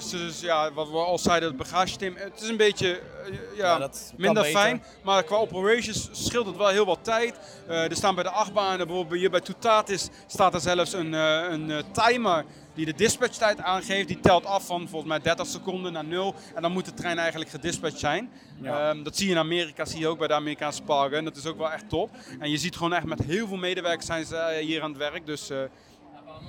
Ze, 0.03 0.16
dus, 0.16 0.40
ja, 0.40 0.72
wat 0.72 0.90
we 0.90 0.96
al 0.96 1.18
zeiden, 1.18 1.48
het 1.48 1.59
bagageteam. 1.59 2.14
Het 2.16 2.40
is 2.42 2.48
een 2.48 2.57
beetje 2.57 3.00
eh, 3.26 3.57
ja, 3.57 3.88
minder 4.16 4.42
beter. 4.42 4.59
fijn. 4.61 4.82
Maar 5.03 5.22
qua 5.24 5.36
operations 5.36 6.09
scheelt 6.12 6.46
het 6.46 6.57
wel 6.57 6.68
heel 6.68 6.86
wat 6.86 6.98
tijd. 7.03 7.34
Er 7.68 7.96
staan 7.96 8.14
bij 8.14 8.24
de 8.24 8.30
achtbanen, 8.30 8.86
bijvoorbeeld 8.86 9.20
hier 9.20 9.30
bij 9.30 9.40
Toutatis, 9.40 10.09
staat 10.26 10.55
er 10.55 10.61
zelfs 10.61 10.92
een, 10.92 11.12
een 11.12 11.82
timer 11.92 12.44
die 12.75 12.87
de 12.87 12.95
dispatchtijd 12.95 13.61
aangeeft. 13.61 14.09
Die 14.09 14.20
telt 14.20 14.45
af 14.45 14.66
van 14.66 14.89
volgens 14.89 15.11
mij 15.11 15.20
30 15.20 15.47
seconden 15.47 15.93
naar 15.93 16.05
0. 16.05 16.35
En 16.55 16.62
dan 16.62 16.73
moet 16.73 16.85
de 16.85 16.95
trein 16.95 17.18
eigenlijk 17.18 17.51
gedispatcht 17.51 17.99
zijn. 17.99 18.31
Ja. 18.62 18.91
Ehm, 18.91 19.03
dat 19.03 19.16
zie 19.16 19.27
je 19.27 19.33
in 19.33 19.39
Amerika, 19.39 19.85
zie 19.85 20.01
je 20.01 20.09
ook 20.09 20.18
bij 20.18 20.29
de 20.29 20.35
Amerikaanse 20.35 20.83
parken. 20.83 21.18
En 21.18 21.25
dat 21.25 21.37
is 21.37 21.47
ook 21.47 21.59
wel 21.59 21.73
echt 21.73 21.89
top. 21.89 22.11
En 22.39 22.51
je 22.51 22.57
ziet 22.57 22.77
gewoon 22.77 22.93
echt 22.93 23.07
met 23.07 23.23
heel 23.23 23.47
veel 23.47 23.57
medewerkers 23.57 24.07
zijn 24.07 24.25
ze 24.25 24.37
eh, 24.37 24.64
hier 24.64 24.83
aan 24.83 24.91
het 24.91 24.99
werk. 24.99 25.27
Dus 25.27 25.51
eh, 25.51 25.59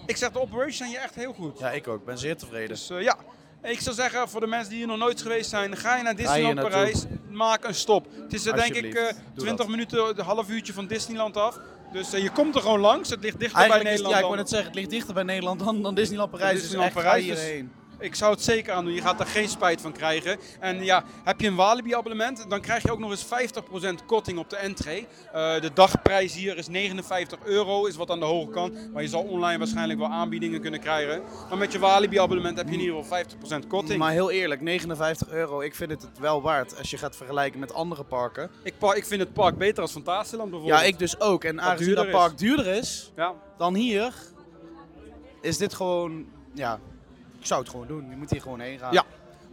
ik 0.05 0.17
zeg 0.17 0.32
de 0.32 0.39
operations 0.39 0.78
zijn 0.78 0.89
hier 0.89 0.99
echt 0.99 1.15
heel 1.15 1.34
goed. 1.34 1.59
Ja, 1.59 1.71
ik 1.71 1.88
ook. 1.88 1.99
Ik 1.99 2.05
ben 2.05 2.17
zeer 2.17 2.38
tevreden. 2.38 2.67
Dus 2.67 2.89
eh, 2.89 3.01
ja, 3.01 3.17
ik 3.63 3.80
zou 3.80 3.95
zeggen 3.95 4.30
voor 4.30 4.39
de 4.39 4.47
mensen 4.47 4.69
die 4.69 4.78
hier 4.78 4.88
nog 4.88 4.97
nooit 4.97 5.21
geweest 5.21 5.49
zijn, 5.49 5.78
ga 5.78 5.97
je 5.97 6.03
naar 6.03 6.15
Disneyland. 6.15 6.59
Parijs, 6.59 7.05
maak 7.30 7.63
een 7.63 7.76
stop. 7.76 8.07
Het 8.21 8.34
is 8.34 8.45
eh, 8.45 8.53
denk 8.53 8.65
ik 8.65 8.76
Alsjeblieft, 8.76 8.97
eh, 8.97 9.15
doe 9.34 9.43
20 9.43 9.57
dat. 9.57 9.67
minuten, 9.67 10.19
een 10.19 10.26
half 10.26 10.49
uurtje 10.49 10.74
van 10.74 10.88
Disneyland 10.88 11.38
af. 11.38 11.59
Dus 11.93 12.13
eh, 12.13 12.21
je 12.21 12.29
komt 12.29 12.55
er 12.55 12.61
gewoon 12.61 12.79
langs, 12.79 13.09
het 13.09 13.21
ligt 13.21 13.39
dichter 13.39 13.57
bij 13.59 13.69
Eigenlijk 13.69 13.95
is, 13.95 14.01
Nederland. 14.01 14.13
ja, 14.13 14.19
ik 14.19 14.25
wou 14.25 14.37
net 14.37 14.49
zeggen, 14.49 14.67
het 14.67 14.77
ligt 14.77 14.89
dichter 14.89 15.13
bij 15.13 15.23
Nederland 15.23 15.59
dan, 15.59 15.81
dan 15.81 15.95
Disneyland 15.95 16.31
Parijs. 16.31 16.61
Disneyland 16.61 16.93
dus 16.93 17.03
echt, 17.03 17.09
Parijs, 17.11 17.25
hierheen. 17.25 17.71
Ik 18.03 18.15
zou 18.15 18.31
het 18.31 18.41
zeker 18.41 18.73
aan 18.73 18.85
doen. 18.85 18.93
Je 18.93 19.01
gaat 19.01 19.19
er 19.19 19.25
geen 19.25 19.49
spijt 19.49 19.81
van 19.81 19.91
krijgen. 19.91 20.37
En 20.59 20.83
ja, 20.83 21.03
heb 21.23 21.41
je 21.41 21.47
een 21.47 21.55
Walibi-abonnement, 21.55 22.45
dan 22.49 22.61
krijg 22.61 22.83
je 22.83 22.91
ook 22.91 22.99
nog 22.99 23.11
eens 23.11 23.25
50% 23.25 24.05
korting 24.05 24.37
op 24.39 24.49
de 24.49 24.55
entree. 24.55 25.07
Eh, 25.33 25.61
de 25.61 25.71
dagprijs 25.73 26.35
hier 26.35 26.57
is 26.57 26.67
59 26.67 27.39
euro, 27.43 27.85
is 27.85 27.95
wat 27.95 28.09
aan 28.09 28.19
de 28.19 28.25
hoge 28.25 28.51
kant. 28.51 28.91
Maar 28.93 29.01
je 29.01 29.07
zal 29.07 29.21
online 29.23 29.57
waarschijnlijk 29.57 29.99
wel 29.99 30.07
aanbiedingen 30.09 30.61
kunnen 30.61 30.79
krijgen. 30.79 31.21
Maar 31.49 31.57
met 31.57 31.71
je 31.71 31.79
Walibi-abonnement 31.79 32.57
heb 32.57 32.67
je 32.67 32.73
in 32.73 32.79
ieder 32.79 32.95
geval 32.95 33.17
50% 33.63 33.67
korting. 33.67 33.99
Maar 33.99 34.11
heel 34.11 34.31
eerlijk, 34.31 34.61
59 34.61 35.29
euro, 35.29 35.61
ik 35.61 35.75
vind 35.75 35.91
het 35.91 36.01
het 36.01 36.19
wel 36.19 36.41
waard 36.41 36.77
als 36.77 36.89
je 36.89 36.97
gaat 36.97 37.15
vergelijken 37.15 37.59
met 37.59 37.73
andere 37.73 38.03
parken. 38.03 38.49
Ik, 38.63 38.77
pa- 38.77 38.93
ik 38.93 39.05
vind 39.05 39.21
het 39.21 39.33
park 39.33 39.57
beter 39.57 39.81
als 39.81 39.91
Fantasieland 39.91 40.49
bijvoorbeeld. 40.49 40.81
Ja, 40.81 40.85
ik 40.87 40.99
dus 40.99 41.19
ook. 41.19 41.43
En 41.43 41.61
aangezien 41.61 41.95
dat 41.95 42.09
park 42.11 42.37
duurder 42.37 42.67
is 42.67 43.11
Ja, 43.15 43.33
dan 43.57 43.75
hier, 43.75 44.13
is 45.41 45.57
dit 45.57 45.73
gewoon, 45.73 46.25
ja, 46.53 46.79
ik 47.43 47.49
zou 47.49 47.61
het 47.61 47.69
gewoon 47.69 47.87
doen. 47.87 48.09
Je 48.09 48.15
moet 48.15 48.29
hier 48.31 48.41
gewoon 48.41 48.59
heen 48.59 48.79
gaan. 48.79 48.93
Ja. 48.93 49.03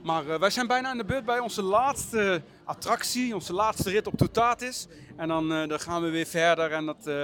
Maar 0.03 0.29
eh, 0.29 0.39
wij 0.39 0.51
zijn 0.51 0.67
bijna 0.67 0.89
aan 0.89 0.97
de 0.97 1.05
beurt 1.05 1.25
bij 1.25 1.39
onze 1.39 1.63
laatste 1.63 2.43
attractie, 2.65 3.35
onze 3.35 3.53
laatste 3.53 3.91
rit 3.91 4.07
op 4.07 4.17
Toutatis. 4.17 4.87
En 5.17 5.29
dan, 5.29 5.53
eh, 5.53 5.69
dan 5.69 5.81
gaan 5.81 6.03
we 6.03 6.09
weer 6.11 6.27
verder 6.27 6.73
en 6.73 6.87
dat, 6.87 7.07
eh, 7.07 7.15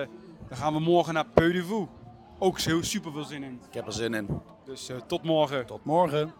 dan 0.48 0.56
gaan 0.58 0.72
we 0.72 0.80
morgen 0.80 1.14
naar 1.14 1.26
Peu 1.26 1.52
de 1.52 1.64
Voux. 1.64 1.90
Ook 2.38 2.60
heel 2.60 2.82
super 2.82 3.12
veel 3.12 3.24
zin 3.24 3.42
in. 3.42 3.60
Ik 3.68 3.74
heb 3.74 3.86
er 3.86 3.92
zin 3.92 4.14
in. 4.14 4.40
Dus 4.64 4.88
eh, 4.88 4.96
tot 4.96 5.22
morgen. 5.22 5.66
Tot 5.66 5.84
morgen. 5.84 6.34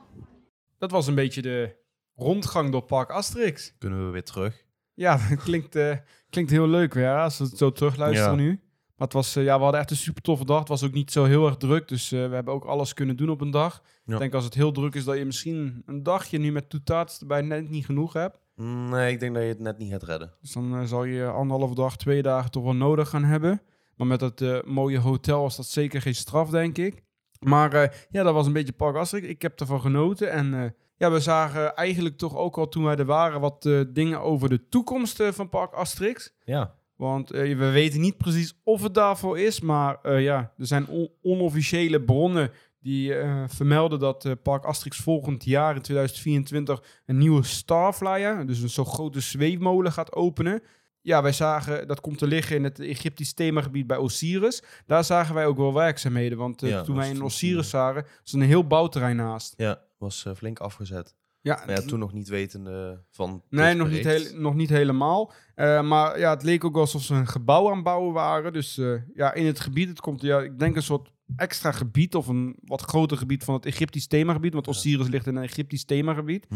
Dat 0.78 0.90
was 0.90 1.06
een 1.06 1.14
beetje 1.14 1.42
de 1.42 1.76
rondgang 2.14 2.72
door 2.72 2.82
Park 2.82 3.10
Asterix. 3.10 3.74
Kunnen 3.78 4.06
we 4.06 4.12
weer 4.12 4.24
terug? 4.24 4.64
Ja, 4.94 5.18
dat 5.30 5.42
klinkt, 5.42 5.76
eh, 5.76 5.96
klinkt 6.30 6.50
heel 6.50 6.68
leuk 6.68 6.94
weer 6.94 7.16
als 7.18 7.38
we 7.38 7.44
het 7.44 7.58
zo 7.58 7.72
terugluisteren 7.72 8.30
Ja. 8.30 8.36
nu. 8.42 8.60
Maar 8.96 9.06
het 9.06 9.16
was, 9.16 9.36
eh, 9.36 9.44
ja, 9.44 9.56
we 9.56 9.62
hadden 9.62 9.80
echt 9.80 9.90
een 9.90 9.96
super 9.96 10.22
toffe 10.22 10.44
dag. 10.44 10.58
Het 10.58 10.68
was 10.68 10.84
ook 10.84 10.92
niet 10.92 11.12
zo 11.12 11.24
heel 11.24 11.46
erg 11.46 11.56
druk, 11.56 11.88
dus 11.88 12.12
eh, 12.12 12.28
we 12.28 12.34
hebben 12.34 12.54
ook 12.54 12.64
alles 12.64 12.94
kunnen 12.94 13.16
doen 13.16 13.30
op 13.30 13.40
een 13.40 13.50
dag. 13.50 13.82
Ja. 14.04 14.12
Ik 14.12 14.18
denk 14.18 14.34
als 14.34 14.44
het 14.44 14.54
heel 14.54 14.72
druk 14.72 14.94
is, 14.94 15.04
dat 15.04 15.18
je 15.18 15.24
misschien 15.24 15.82
een 15.86 16.02
dagje 16.02 16.38
nu 16.38 16.52
met 16.52 16.70
Toutatis 16.70 17.20
erbij 17.20 17.40
net 17.40 17.70
niet 17.70 17.84
genoeg 17.84 18.12
hebt. 18.12 18.38
Nee, 18.54 19.12
ik 19.12 19.20
denk 19.20 19.34
dat 19.34 19.42
je 19.42 19.48
het 19.48 19.60
net 19.60 19.78
niet 19.78 19.90
gaat 19.90 20.02
redden. 20.02 20.32
Dus 20.40 20.52
dan 20.52 20.76
eh, 20.76 20.84
zal 20.84 21.04
je 21.04 21.26
anderhalve 21.26 21.74
dag, 21.74 21.96
twee 21.96 22.22
dagen 22.22 22.50
toch 22.50 22.62
wel 22.62 22.74
nodig 22.74 23.08
gaan 23.08 23.24
hebben. 23.24 23.62
Maar 23.96 24.06
met 24.06 24.20
dat 24.20 24.64
mooie 24.66 24.98
hotel 24.98 25.40
was 25.42 25.56
dat 25.56 25.66
zeker 25.66 26.00
geen 26.02 26.14
straf, 26.14 26.50
denk 26.50 26.78
ik. 26.78 27.02
Maar 27.40 28.06
ja, 28.10 28.22
dat 28.22 28.34
was 28.34 28.46
een 28.46 28.52
beetje 28.52 28.72
Park 28.72 28.96
Asterix. 28.96 29.28
Ik 29.28 29.42
heb 29.42 29.60
ervan 29.60 29.80
genoten. 29.80 30.30
En 30.30 30.74
ja, 30.96 31.10
we 31.10 31.20
zagen 31.20 31.74
eigenlijk 31.74 32.16
toch 32.16 32.36
ook 32.36 32.58
al 32.58 32.68
toen 32.68 32.84
wij 32.84 32.96
er 32.96 33.04
waren 33.04 33.40
wat 33.40 33.68
dingen 33.88 34.20
over 34.20 34.48
de 34.48 34.68
toekomst 34.68 35.22
van 35.22 35.48
Park 35.48 35.72
Asterix. 35.72 36.34
Ja. 36.44 36.75
Want 36.96 37.30
eh, 37.30 37.56
we 37.58 37.70
weten 37.70 38.00
niet 38.00 38.16
precies 38.16 38.54
of 38.64 38.82
het 38.82 38.94
daarvoor 38.94 39.38
is. 39.38 39.60
Maar 39.60 39.98
eh, 40.02 40.22
ja, 40.22 40.52
er 40.58 40.66
zijn 40.66 40.88
on- 40.88 41.10
onofficiële 41.22 42.00
bronnen 42.02 42.50
die 42.80 43.14
eh, 43.14 43.44
vermelden 43.46 43.98
dat 43.98 44.36
Park 44.42 44.64
Asterix 44.64 44.96
volgend 44.96 45.44
jaar 45.44 45.74
in 45.76 45.82
2024 45.82 46.82
een 47.06 47.18
nieuwe 47.18 47.42
Starflyer, 47.42 48.46
dus 48.46 48.60
een 48.60 48.70
zo 48.70 48.84
grote 48.84 49.20
zweefmolen 49.20 49.92
gaat 49.92 50.12
openen. 50.14 50.62
Ja, 51.00 51.22
wij 51.22 51.32
zagen, 51.32 51.88
dat 51.88 52.00
komt 52.00 52.18
te 52.18 52.26
liggen 52.26 52.56
in 52.56 52.64
het 52.64 52.80
Egyptisch 52.80 53.32
themagebied 53.32 53.86
bij 53.86 53.96
Osiris. 53.96 54.62
Daar 54.86 55.04
zagen 55.04 55.34
wij 55.34 55.46
ook 55.46 55.56
wel 55.56 55.74
werkzaamheden, 55.74 56.38
want 56.38 56.60
Ja, 56.60 56.82
toen 56.82 56.96
wij 56.96 57.08
in 57.10 57.22
Osiris 57.22 57.70
zagen, 57.70 58.06
was 58.22 58.32
er 58.32 58.40
een 58.40 58.46
heel 58.46 58.66
bouwterrein 58.66 59.16
naast. 59.16 59.54
Ja, 59.56 59.80
was 59.98 60.26
flink 60.36 60.58
afgezet. 60.58 61.14
Ja, 61.46 61.62
Maar 61.66 61.80
ja, 61.80 61.86
toen 61.86 61.98
nog 61.98 62.12
niet 62.12 62.28
wetende 62.28 63.02
van 63.10 63.42
Nee, 63.48 63.74
nog 63.74 63.90
niet, 63.90 64.04
heel, 64.04 64.40
nog 64.40 64.54
niet 64.54 64.68
helemaal. 64.68 65.32
Eh, 65.54 65.82
maar 65.82 66.18
ja, 66.18 66.30
het 66.30 66.42
leek 66.42 66.64
ook 66.64 66.76
alsof 66.76 67.02
ze 67.02 67.14
een 67.14 67.26
gebouw 67.26 67.68
aan 67.68 67.74
het 67.74 67.84
bouwen 67.84 68.12
waren. 68.12 68.52
Dus 68.52 68.78
eh, 68.78 68.92
ja, 69.14 69.34
in 69.34 69.46
het 69.46 69.60
gebied, 69.60 69.88
het 69.88 70.00
komt, 70.00 70.20
ja, 70.20 70.40
ik 70.40 70.58
denk 70.58 70.76
een 70.76 70.82
soort 70.82 71.10
extra 71.36 71.72
gebied 71.72 72.14
of 72.14 72.26
een 72.26 72.56
wat 72.64 72.80
groter 72.82 73.16
gebied 73.16 73.44
van 73.44 73.54
het 73.54 73.66
Egyptisch 73.66 74.06
themagebied. 74.06 74.52
Want 74.52 74.68
Osiris 74.68 75.08
ligt 75.08 75.26
in 75.26 75.36
een 75.36 75.42
Egyptisch 75.42 75.84
themagebied. 75.84 76.46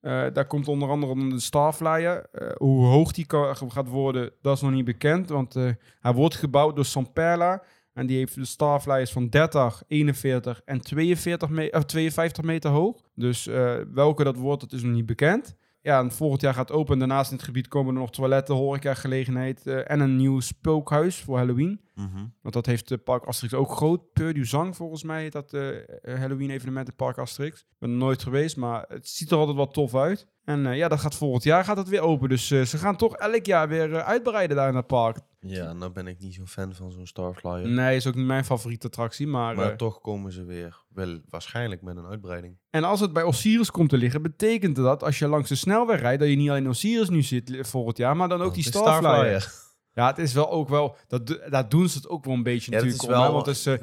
Eh, 0.00 0.26
daar 0.32 0.46
komt 0.46 0.68
onder 0.68 0.88
andere 0.88 1.28
de 1.28 1.40
Starflyer. 1.40 2.26
Hoe 2.56 2.86
hoog 2.86 3.12
die 3.12 3.26
gaat 3.68 3.88
worden, 3.88 4.32
dat 4.42 4.56
is 4.56 4.62
nog 4.62 4.72
niet 4.72 4.84
bekend. 4.84 5.28
Want 5.28 5.54
hij 6.00 6.12
wordt 6.14 6.34
gebouwd 6.34 6.76
door 6.76 6.84
Samperla. 6.84 7.62
En 7.92 8.06
die 8.06 8.16
heeft 8.16 8.34
de 8.34 8.44
Starflyers 8.44 9.12
van 9.12 9.28
30, 9.28 9.82
41 9.86 10.60
en 10.64 10.80
42 10.80 11.48
me 11.48 11.72
of 11.72 11.84
52 11.84 12.44
meter 12.44 12.70
hoog. 12.70 13.02
Dus 13.14 13.46
eh, 13.46 13.74
welke 13.92 14.24
dat 14.24 14.36
wordt, 14.36 14.60
dat 14.60 14.72
is 14.72 14.82
nog 14.82 14.92
niet 14.92 15.06
bekend. 15.06 15.56
Ja, 15.82 16.00
en 16.00 16.12
volgend 16.12 16.40
jaar 16.40 16.54
gaat 16.54 16.68
het 16.68 16.78
open. 16.78 16.98
Daarnaast 16.98 17.30
in 17.30 17.36
het 17.36 17.44
gebied 17.44 17.68
komen 17.68 17.94
er 17.94 18.00
nog 18.00 18.10
toiletten, 18.10 18.54
horecagelegenheid 18.54 19.66
eh 19.66 19.90
en 19.90 20.00
een 20.00 20.16
nieuw 20.16 20.40
spookhuis 20.40 21.20
voor 21.20 21.36
Halloween. 21.36 21.80
Mhm. 21.94 22.26
Want 22.42 22.54
dat 22.54 22.66
heeft 22.66 22.88
de 22.88 22.98
Park 22.98 23.24
Asterix 23.24 23.54
ook 23.54 23.70
groot. 23.70 24.12
Peur 24.12 24.34
du 24.34 24.44
Zang 24.44 24.76
volgens 24.76 25.02
mij, 25.02 25.30
dat 25.30 25.54
eh, 25.54 25.68
Halloween 26.02 26.50
evenement 26.50 26.88
in 26.88 26.96
Park 26.96 27.18
Asterix. 27.18 27.60
Ik 27.60 27.66
ben 27.78 27.90
er 27.90 27.96
nooit 27.96 28.22
geweest, 28.22 28.56
maar 28.56 28.84
het 28.88 29.08
ziet 29.08 29.30
er 29.30 29.36
altijd 29.36 29.56
wat 29.56 29.74
tof 29.74 29.94
uit. 29.94 30.26
En 30.44 30.66
eh, 30.66 30.76
ja, 30.76 30.88
dat 30.88 31.00
gaat 31.00 31.14
volgend 31.14 31.42
jaar 31.44 31.64
gaat 31.64 31.76
het 31.76 31.88
weer 31.88 32.00
open. 32.00 32.28
Dus 32.28 32.50
eh, 32.50 32.62
ze 32.62 32.78
gaan 32.78 32.96
toch 32.96 33.16
elk 33.16 33.46
jaar 33.46 33.68
weer 33.68 33.94
eh, 33.94 34.06
uitbreiden 34.06 34.56
daar 34.56 34.68
in 34.68 34.74
het 34.76 34.86
park. 34.86 35.18
Ja, 35.40 35.72
nou 35.72 35.92
ben 35.92 36.06
ik 36.06 36.18
niet 36.18 36.34
zo'n 36.34 36.46
fan 36.48 36.74
van 36.74 36.90
zo'n 36.92 37.06
Starflyer. 37.06 37.68
Nee, 37.68 37.96
is 37.96 38.06
ook 38.06 38.14
niet 38.14 38.26
mijn 38.26 38.44
favoriete 38.44 38.86
attractie. 38.86 39.26
Maar, 39.26 39.54
Maar 39.56 39.76
toch 39.76 40.00
komen 40.00 40.32
ze 40.32 40.44
weer, 40.44 40.82
wel 40.88 41.18
waarschijnlijk 41.28 41.82
met 41.82 41.96
een 41.96 42.06
uitbreiding. 42.06 42.56
en 42.70 42.84
als 42.84 43.00
het 43.00 43.12
bij 43.12 43.22
Osiris 43.22 43.70
komt 43.70 43.88
te 43.88 43.96
liggen, 43.96 44.22
betekent 44.22 44.76
dat 44.76 45.02
als 45.02 45.18
je 45.18 45.28
langs 45.28 45.48
de 45.48 45.54
snelweg 45.54 46.00
rijdt, 46.00 46.20
dat 46.20 46.28
je 46.28 46.36
niet 46.36 46.50
alleen 46.50 46.68
Osiris 46.68 47.08
nu 47.08 47.22
zit 47.22 47.58
volgend 47.60 47.96
jaar, 47.96 48.16
maar 48.16 48.28
dan 48.28 48.40
ook 48.42 48.48
Oh, 48.48 48.54
die 48.54 48.64
de 48.64 48.70
Starflyer. 48.70 49.52
Ja, 49.94 50.06
het 50.06 50.18
is 50.18 50.32
wel 50.32 50.50
ook 50.50 50.68
wel, 50.68 50.96
dat, 51.08 51.40
daar 51.50 51.68
doen 51.68 51.88
ze 51.88 51.96
het 51.96 52.08
ook 52.08 52.24
wel 52.24 52.34
een 52.34 52.42
beetje 52.42 52.70
Ja, 52.70 52.76
dat 52.78 52.86
natuurlijk 52.86 53.12
om, 53.12 53.24
hè, 53.24 53.30
want 53.32 53.46
het 53.46 53.56
is, 53.56 53.64
een- 53.64 53.78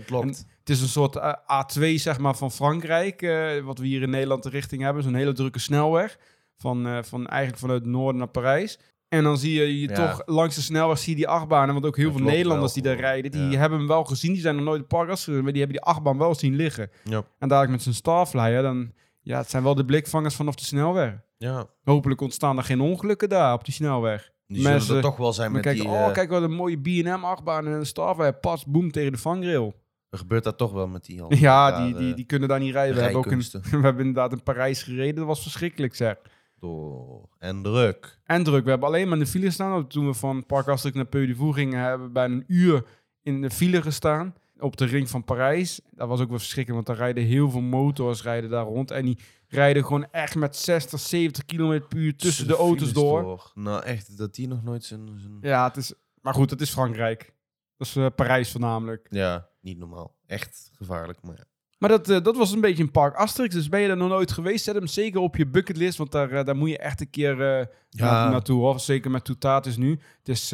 Het 0.59 0.69
is 0.69 0.81
een 0.81 0.87
soort 0.87 1.15
eh, 1.15 1.33
A2 1.33 1.93
zeg 1.95 2.19
maar, 2.19 2.35
van 2.35 2.51
Frankrijk, 2.51 3.21
wat 3.63 3.77
we 3.77 3.85
hier 3.85 4.01
in 4.01 4.09
Nederland 4.09 4.43
de 4.43 4.49
richting 4.49 4.81
hebben. 4.81 5.03
Zo'n 5.03 5.13
hele 5.13 5.33
drukke 5.33 5.59
snelweg, 5.59 6.17
van, 6.61 6.87
eh, 6.87 7.03
van 7.03 7.27
eigenlijk 7.27 7.61
vanuit 7.61 7.81
het 7.81 7.89
noorden 7.91 8.17
naar 8.17 8.27
Parijs. 8.29 8.79
En 9.07 9.23
dan 9.23 9.37
zie 9.37 9.53
je, 9.53 9.79
je 9.81 9.87
Ja. 9.89 9.95
toch 9.95 10.21
langs 10.25 10.55
de 10.55 10.61
snelweg 10.61 10.97
zie 10.97 11.09
je 11.09 11.15
die 11.15 11.27
achtbanen, 11.27 11.73
want 11.73 11.85
ook 11.85 11.97
heel 11.97 12.11
Dat 12.11 12.17
veel 12.17 12.25
Nederlanders 12.29 12.73
wel 12.73 12.83
die 12.83 12.91
daar 12.91 13.01
rijden, 13.01 13.31
die 13.31 13.49
ja. 13.49 13.57
hebben 13.59 13.79
hem 13.79 13.87
wel 13.87 14.03
gezien. 14.03 14.31
Die 14.33 14.41
zijn 14.41 14.55
nog 14.55 14.65
nooit 14.65 14.81
de 14.81 14.87
park 14.87 15.09
afgereden, 15.09 15.43
maar 15.43 15.53
die 15.53 15.61
hebben 15.61 15.81
die 15.81 15.89
achtbaan 15.91 16.17
wel 16.17 16.35
zien 16.35 16.55
liggen. 16.55 16.89
Ja. 17.03 17.23
En 17.39 17.47
dadelijk 17.47 17.71
met 17.71 17.81
zijn 17.81 17.95
Starflyer, 17.95 18.61
dan, 18.61 18.91
ja, 19.21 19.37
het 19.37 19.49
zijn 19.49 19.63
wel 19.63 19.75
de 19.75 19.85
blikvangers 19.85 20.35
vanaf 20.35 20.55
de 20.55 20.63
snelweg. 20.63 21.13
Ja, 21.37 21.65
Hopelijk 21.83 22.21
ontstaan 22.21 22.57
er 22.57 22.63
geen 22.63 22.81
ongelukken 22.81 23.29
daar 23.29 23.53
op 23.53 23.65
die 23.65 23.73
snelweg. 23.73 24.31
die 24.47 24.61
Mensen- 24.63 24.81
zullen 24.81 25.03
er 25.03 25.09
toch 25.09 25.17
wel 25.17 25.33
zijn 25.33 25.51
met 25.51 25.63
die... 25.63 25.87
oh, 25.87 26.05
eh, 26.05 26.11
kijk 26.11 26.29
wat 26.29 26.41
een 26.41 26.53
mooie 26.55 26.77
B&M 26.81 27.23
achtbaan 27.23 27.65
en 27.65 27.71
een 27.71 27.85
Starflyer, 27.85 28.33
pas, 28.33 28.65
boem 28.65 28.91
tegen 28.91 29.11
de 29.11 29.17
vangrail. 29.17 29.73
Er 30.09 30.17
gebeurt 30.17 30.43
dat 30.43 30.57
toch 30.57 30.71
wel 30.71 30.87
met 30.87 31.05
die 31.05 31.21
al. 31.21 31.33
Ja, 31.33 31.83
die, 31.85 31.95
die, 31.95 32.09
eh, 32.09 32.15
die 32.15 32.25
kunnen 32.25 32.49
daar 32.49 32.59
niet 32.59 32.73
rijden. 32.73 32.95
We 32.95 33.01
hebben, 33.01 33.17
ook 33.19 33.25
rijkunsten. 33.33 33.61
we 33.61 33.69
hebben 33.69 34.05
inderdaad 34.05 34.31
in 34.31 34.43
Parijs 34.43 34.83
gereden. 34.83 35.15
Dat 35.15 35.25
was 35.25 35.41
verschrikkelijk, 35.41 35.95
zeg. 35.95 36.15
Door 36.59 37.29
en 37.37 37.63
druk. 37.63 38.19
En 38.23 38.43
druk. 38.43 38.63
We 38.63 38.69
hebben 38.69 38.87
alleen 38.87 39.07
maar 39.07 39.17
in 39.17 39.23
de 39.23 39.29
file 39.29 39.45
gestaan. 39.45 39.87
Toen 39.87 40.05
we 40.05 40.13
van 40.13 40.45
Park 40.45 40.93
naar 40.93 41.05
Peu 41.05 41.25
de 41.25 41.53
gingen, 41.53 41.79
hebben 41.79 42.07
we 42.07 42.13
bijna 42.13 42.35
een 42.35 42.43
uur 42.47 42.85
in 43.21 43.41
de 43.41 43.49
file 43.49 43.81
gestaan. 43.81 44.35
Op 44.59 44.77
de 44.77 44.85
ring 44.85 45.09
van 45.09 45.23
Parijs. 45.23 45.81
Dat 45.91 46.07
was 46.07 46.21
ook 46.21 46.29
wel 46.29 46.37
verschrikkelijk, 46.37 46.85
want 46.85 46.97
daar 46.97 47.07
rijden 47.07 47.31
heel 47.31 47.49
veel 47.49 47.61
motors 47.61 48.23
rijden 48.23 48.49
daar 48.49 48.65
rond. 48.65 48.91
En 48.91 49.05
die 49.05 49.17
rijden 49.47 49.85
gewoon 49.85 50.11
echt 50.11 50.35
met 50.35 50.55
60, 50.55 50.99
70 50.99 51.45
km 51.45 51.81
per 51.87 51.97
uur 51.97 52.15
tussen 52.15 52.47
de 52.47 52.55
auto's 52.55 52.93
door. 52.93 53.51
Nou, 53.53 53.83
echt, 53.83 54.17
dat 54.17 54.35
die 54.35 54.47
nog 54.47 54.63
nooit 54.63 54.83
zijn... 54.83 55.09
zijn... 55.19 55.37
Ja, 55.41 55.67
het 55.67 55.77
is... 55.77 55.93
Maar 56.21 56.33
goed, 56.33 56.49
het 56.49 56.61
is 56.61 56.69
Frankrijk. 56.69 57.33
Dat 57.77 57.87
is 57.87 57.95
eh, 57.95 58.05
Parijs 58.15 58.51
voornamelijk. 58.51 59.07
Ja, 59.09 59.49
niet 59.61 59.77
normaal. 59.77 60.15
Echt 60.25 60.71
gevaarlijk, 60.73 61.21
maar 61.21 61.35
ja. 61.37 61.43
Maar 61.79 61.89
dat, 61.89 62.09
eh, 62.09 62.21
dat 62.23 62.37
was 62.37 62.51
een 62.51 62.61
beetje 62.61 62.83
een 62.83 62.91
park 62.91 63.15
Asterix. 63.15 63.53
Dus 63.55 63.69
ben 63.69 63.79
je 63.81 63.87
er 63.87 63.97
nog 63.97 64.09
nooit 64.09 64.31
geweest, 64.31 64.63
zet 64.63 64.75
hem 64.75 64.87
zeker 64.87 65.19
op 65.19 65.35
je 65.35 65.47
bucketlist. 65.47 65.97
Want 65.97 66.11
daar, 66.11 66.31
eh, 66.31 66.45
daar 66.45 66.55
moet 66.55 66.69
je 66.69 66.77
echt 66.77 67.01
een 67.01 67.09
keer 67.09 67.41
eh, 67.41 67.65
Ja. 67.89 68.05
na- 68.25 68.29
naartoe. 68.29 68.59
Hoor. 68.61 68.79
Zeker 68.79 69.11
met 69.11 69.23
Toutatis 69.25 69.77
nu. 69.77 69.99
Het 70.19 70.29
is 70.29 70.53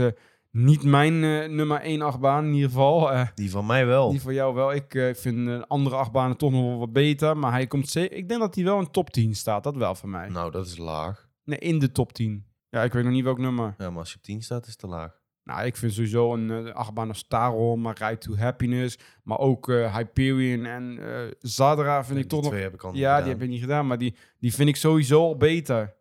niet 0.51 0.83
mijn 0.83 1.19
nummer 1.55 1.79
1 1.83 2.01
achtbaan 2.01 2.45
in 2.45 2.53
ieder 2.53 2.69
geval. 2.69 3.25
Die 3.35 3.49
van 3.51 3.65
mij 3.65 3.85
wel. 3.85 4.09
die 4.09 4.21
voor 4.21 4.33
jou 4.33 4.53
wel. 4.53 4.73
Ik 4.73 5.11
vind 5.13 5.67
andere 5.67 5.95
achtbanen 5.95 6.37
toch 6.37 6.51
nog 6.51 6.61
wel 6.61 6.79
wat 6.79 6.93
beter. 6.93 7.37
Maar 7.37 7.51
hij 7.51 7.67
komt 7.67 7.89
zeker... 7.89 8.17
Ik 8.17 8.27
denk 8.27 8.39
dat 8.41 8.55
hij 8.55 8.63
wel 8.63 8.79
in 8.79 8.91
top 8.91 9.09
10 9.09 9.35
staat. 9.35 9.63
Dat 9.63 9.75
wel 9.75 9.95
voor 9.95 10.09
mij. 10.09 10.29
Nou, 10.29 10.51
dat 10.51 10.65
is 10.65 10.77
laag. 10.77 11.27
Nee, 11.43 11.59
in 11.59 11.79
de 11.79 11.91
top 11.91 12.13
10. 12.13 12.45
Ja, 12.69 12.83
ik 12.83 12.93
weet 12.93 13.03
nog 13.03 13.13
niet 13.13 13.23
welk 13.23 13.37
nummer. 13.39 13.75
Ja, 13.77 13.89
maar 13.89 13.99
als 13.99 14.09
je 14.11 14.15
op 14.17 14.23
10 14.23 14.41
staat, 14.41 14.61
is 14.63 14.69
het 14.69 14.79
te 14.79 14.87
laag. 14.87 15.23
Nou, 15.45 15.65
ik 15.65 15.75
vind 15.75 15.93
sowieso 15.93 16.33
een 16.33 16.51
eh, 16.67 16.73
achtbaan 16.73 17.07
als 17.07 17.27
Taron, 17.27 17.81
maar 17.81 17.97
Ride 17.99 18.17
to 18.17 18.35
Happiness. 18.35 18.97
Maar 19.23 19.37
ook 19.39 19.69
eh, 19.69 19.95
Hyperion 19.95 20.65
en 20.65 20.97
eh 20.99 21.31
Zadra 21.39 22.05
vind 22.05 22.19
ik 22.19 22.27
toch 22.27 22.41
nog... 22.41 22.49
twee 22.51 22.63
heb 22.63 22.73
ik 22.73 22.83
al 22.83 22.91
niet 22.91 22.99
Ja, 22.99 23.21
die 23.21 23.31
heb 23.31 23.41
ik 23.41 23.49
niet 23.49 23.61
gedaan, 23.61 23.87
maar 23.87 23.97
die, 23.97 24.15
die 24.39 24.53
vind 24.53 24.69
ik 24.69 24.75
sowieso 24.75 25.21
al 25.21 25.37
beter. 25.37 25.93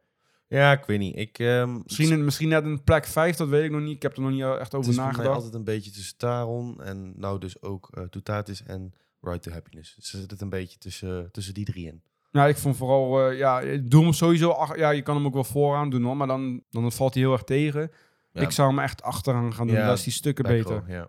Ja, 0.49 0.73
ik 0.73 0.85
weet 0.85 0.99
niet. 0.99 1.17
Ik, 1.17 1.39
ehm, 1.39 1.79
Misschien, 1.85 2.25
misschien 2.25 2.49
net 2.49 2.65
een 2.65 2.83
plek 2.83 3.05
5, 3.07 3.37
dat 3.37 3.49
weet 3.49 3.65
ik 3.65 3.71
nog 3.71 3.81
niet. 3.81 3.95
Ik 3.95 4.03
heb 4.03 4.17
er 4.17 4.23
nog 4.23 4.31
niet 4.31 4.43
echt 4.43 4.59
het 4.59 4.75
over 4.75 4.91
is 4.91 4.95
voor 4.97 5.05
mij 5.05 5.13
nagedacht. 5.13 5.37
altijd 5.37 5.55
een 5.55 5.65
beetje 5.65 5.91
tussen 5.91 6.17
Taron 6.17 6.83
en 6.83 7.13
nou 7.17 7.39
dus 7.39 7.63
ook 7.63 7.89
uh, 7.99 8.05
Toutatis 8.05 8.63
en 8.63 8.93
Ride 9.21 9.39
to 9.39 9.51
Happiness. 9.51 9.95
Dus 9.95 10.11
zit 10.11 10.31
het 10.31 10.41
een 10.41 10.49
beetje 10.49 10.79
tussen, 10.79 11.29
tussen 11.33 11.55
die 11.55 11.65
drie 11.65 11.87
in. 11.87 12.03
Nou, 12.31 12.49
ik 12.49 12.57
vond 12.57 12.77
vooral, 12.77 13.29
eh, 13.31 13.39
ja, 13.39 13.63
doe 13.83 14.03
hem 14.03 14.13
sowieso, 14.13 14.51
ach- 14.51 14.77
ja, 14.77 14.91
je 14.91 15.03
kan 15.03 15.17
hem 15.17 15.27
ook 15.27 15.35
wel 15.35 15.45
vooraan 15.45 15.91
doen 15.91 16.03
hoor, 16.03 16.17
maar 16.17 16.27
dan, 16.27 16.63
dan 16.71 16.93
valt 16.93 17.15
hij 17.15 17.23
heel 17.23 17.33
erg 17.33 17.43
tegen. 17.45 17.91
Ja. 18.35 18.41
Ik 18.41 18.51
zou 18.51 18.68
hem 18.68 18.78
echt 18.78 19.03
achteraan 19.03 19.55
gaan 19.55 19.66
doen, 19.66 19.76
Ja, 19.76 19.85
daar 19.85 19.93
is 19.93 20.03
die 20.03 20.12
stukken 20.12 20.45
beter. 20.45 20.85
Ja. 20.87 21.09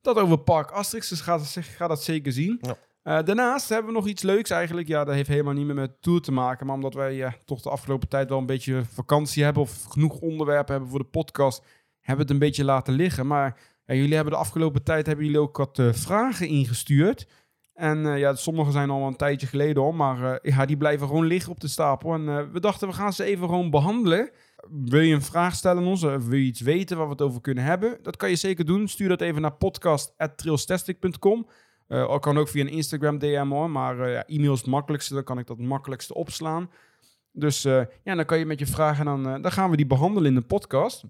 Dat 0.00 0.16
over 0.18 0.38
Park 0.38 0.70
Asterix, 0.70 1.08
dus 1.08 1.20
ga, 1.20 1.38
ga 1.60 1.86
dat 1.86 2.02
zeker 2.02 2.32
zien. 2.32 2.58
Ja. 2.60 2.76
Eh, 3.02 3.24
daarnaast 3.24 3.68
hebben 3.68 3.86
we 3.86 3.98
nog 3.98 4.06
iets 4.06 4.22
leuks 4.22 4.50
eigenlijk. 4.50 4.88
Ja, 4.88 5.04
dat 5.04 5.14
heeft 5.14 5.28
helemaal 5.28 5.52
niet 5.52 5.66
meer 5.66 5.74
met 5.74 6.02
tour 6.02 6.20
te 6.20 6.32
maken. 6.32 6.66
Maar 6.66 6.74
omdat 6.74 6.94
wij 6.94 7.14
ja, 7.14 7.34
toch 7.44 7.62
de 7.62 7.70
afgelopen 7.70 8.08
tijd 8.08 8.28
wel 8.28 8.38
een 8.38 8.46
beetje 8.46 8.84
vakantie 8.92 9.44
hebben... 9.44 9.62
of 9.62 9.84
genoeg 9.84 10.18
onderwerpen 10.18 10.72
hebben 10.72 10.90
voor 10.90 10.98
de 10.98 11.04
podcast... 11.04 11.64
hebben 12.00 12.26
we 12.26 12.32
het 12.32 12.42
een 12.42 12.48
beetje 12.48 12.64
laten 12.64 12.94
liggen. 12.94 13.26
Maar 13.26 13.58
jullie 13.86 14.14
hebben 14.14 14.32
de 14.32 14.38
afgelopen 14.38 14.82
tijd 14.82 15.06
hebben 15.06 15.24
jullie 15.24 15.40
ook 15.40 15.56
wat 15.56 15.78
eh, 15.78 15.92
vragen 15.92 16.48
ingestuurd. 16.48 17.26
En 17.78 18.06
eh, 18.06 18.18
ja, 18.18 18.34
sommige 18.34 18.70
zijn 18.70 18.90
al 18.90 19.06
een 19.06 19.16
tijdje 19.16 19.46
geleden 19.46 19.82
om. 19.82 19.96
Maar 19.96 20.32
eh, 20.32 20.52
ja, 20.54 20.66
die 20.66 20.76
blijven 20.76 21.06
gewoon 21.06 21.26
liggen 21.26 21.52
op 21.52 21.60
de 21.60 21.68
stapel. 21.68 22.14
En 22.14 22.28
eh, 22.28 22.44
we 22.52 22.60
dachten, 22.60 22.88
we 22.88 22.94
gaan 22.94 23.12
ze 23.12 23.24
even 23.24 23.48
gewoon 23.48 23.70
behandelen. 23.70 24.30
Wil 24.70 25.00
je 25.00 25.14
een 25.14 25.22
vraag 25.22 25.54
stellen 25.54 25.82
aan 25.82 25.88
ons? 25.88 26.04
Of 26.04 26.26
wil 26.26 26.38
je 26.38 26.44
iets 26.44 26.60
weten 26.60 26.96
waar 26.96 27.06
we 27.06 27.12
het 27.12 27.22
over 27.22 27.40
kunnen 27.40 27.64
hebben? 27.64 27.98
Dat 28.02 28.16
kan 28.16 28.30
je 28.30 28.36
zeker 28.36 28.64
doen. 28.64 28.88
Stuur 28.88 29.08
dat 29.08 29.20
even 29.20 29.42
naar 29.42 29.54
podcast.trailstastic.com. 29.54 31.48
Eh 31.88 32.10
ook 32.10 32.22
kan 32.22 32.38
ook 32.38 32.48
via 32.48 32.62
een 32.62 32.70
Instagram 32.70 33.18
DM 33.18 33.48
hoor. 33.48 33.70
Maar 33.70 34.00
eh, 34.00 34.12
ja, 34.12 34.26
e-mail 34.26 34.52
is 34.52 34.58
het 34.58 34.68
makkelijkste. 34.68 35.14
Dan 35.14 35.24
kan 35.24 35.38
ik 35.38 35.46
dat 35.46 35.58
makkelijkste 35.58 36.14
opslaan. 36.14 36.70
Dus 37.32 37.64
eh, 37.64 37.82
ja, 38.02 38.14
dan 38.14 38.24
kan 38.24 38.38
je 38.38 38.46
met 38.46 38.58
je 38.58 38.66
vragen 38.66 39.04
dan, 39.04 39.28
eh, 39.28 39.42
dan 39.42 39.52
gaan 39.52 39.70
we 39.70 39.76
die 39.76 39.86
behandelen 39.86 40.28
in 40.28 40.34
de 40.34 40.46
podcast. 40.46 41.04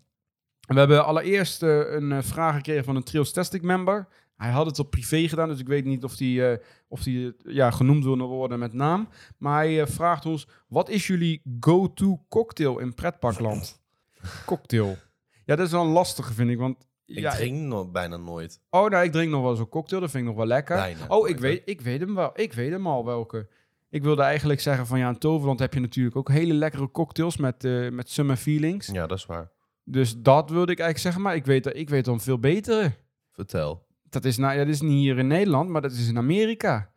We 0.69 0.79
hebben 0.79 1.05
allereerst 1.05 1.63
eh, 1.63 1.93
een 1.93 2.13
eh, 2.13 2.23
vraag 2.23 2.55
gekregen 2.55 2.85
van 2.85 2.97
een 2.97 3.03
Trails 3.03 3.33
Tastic 3.33 3.63
member. 3.63 4.09
Hij 4.39 4.51
had 4.51 4.67
het 4.67 4.79
op 4.79 4.91
privé 4.91 5.29
gedaan, 5.29 5.49
dus 5.49 5.61
ik 5.61 5.67
weet 5.67 5.85
niet 5.85 6.05
of 6.05 6.17
die, 6.17 6.47
eh, 6.47 6.65
of 6.89 7.03
die 7.03 7.27
eh, 7.27 7.55
ja, 7.55 7.71
genoemd 7.71 8.05
wil 8.05 8.19
worden 8.19 8.59
met 8.59 8.73
naam. 8.73 9.09
Maar 9.39 9.55
hij 9.55 9.81
eh, 9.81 9.87
vraagt 9.87 10.27
ons, 10.27 10.47
wat 10.69 10.89
is 10.89 11.07
jullie 11.07 11.43
go-to 11.61 12.25
cocktail 12.29 12.79
in 12.79 12.95
pretparkland? 12.95 13.81
cocktail. 14.47 14.97
Ja, 15.45 15.57
dat 15.57 15.67
is 15.67 15.73
wel 15.73 15.83
een 15.83 15.93
lastige, 15.93 16.33
vind 16.33 16.51
ik, 16.51 16.59
want... 16.59 16.87
Ik 17.05 17.19
ja, 17.19 17.31
drink 17.31 17.59
nog 17.59 17.91
bijna 17.91 18.17
nooit. 18.17 18.61
Oh, 18.71 18.91
nou, 18.91 19.05
ik 19.05 19.13
drink 19.13 19.31
nog 19.31 19.43
wel 19.43 19.55
zo'n 19.55 19.69
cocktail. 19.69 20.01
Dat 20.01 20.11
vind 20.11 20.23
ik 20.23 20.29
nog 20.29 20.39
wel 20.39 20.47
lekker. 20.47 20.77
Bijna 20.77 21.07
oh, 21.07 21.29
ik 21.29 21.39
weet, 21.39 21.63
ik 21.65 21.81
weet 21.81 22.01
hem 22.01 22.15
wel. 22.15 22.31
Ik 22.35 22.53
weet 22.53 22.71
hem 22.71 22.87
al 22.87 23.05
welke. 23.05 23.49
Ik 23.91 24.03
wilde 24.03 24.23
eigenlijk 24.23 24.61
zeggen 24.61 24.87
van 24.87 24.99
ja, 24.99 25.09
in 25.09 25.19
Toverland 25.19 25.59
heb 25.59 25.75
je 25.75 25.81
natuurlijk 25.81 26.17
ook 26.17 26.29
hele 26.29 26.55
lekkere 26.55 26.91
cocktails 26.91 27.37
met, 27.37 27.65
eh, 27.65 27.89
met 27.91 28.11
summer 28.11 28.37
feelings. 28.37 28.87
Ja, 28.87 29.07
dat 29.07 29.19
is 29.19 29.27
waar. 29.27 29.51
Dus 29.85 30.17
dat 30.17 30.51
wilde 30.51 30.73
ik 30.73 30.79
eigenlijk 30.79 30.99
zeggen. 30.99 31.23
Maar 31.23 31.35
ik 31.35 31.45
weet, 31.45 31.77
ik 31.77 31.89
weet 31.89 32.05
dan 32.05 32.21
veel 32.21 32.39
betere. 32.39 32.93
Vertel. 33.33 33.87
Dat 34.11 34.25
is, 34.25 34.37
nou, 34.37 34.53
ja, 34.53 34.59
dat 34.59 34.75
is 34.75 34.81
niet 34.81 35.01
hier 35.01 35.19
in 35.19 35.27
Nederland, 35.27 35.69
maar 35.69 35.83
dat 35.83 35.93
is 35.93 36.09
in 36.09 36.19
Amerika. 36.19 36.91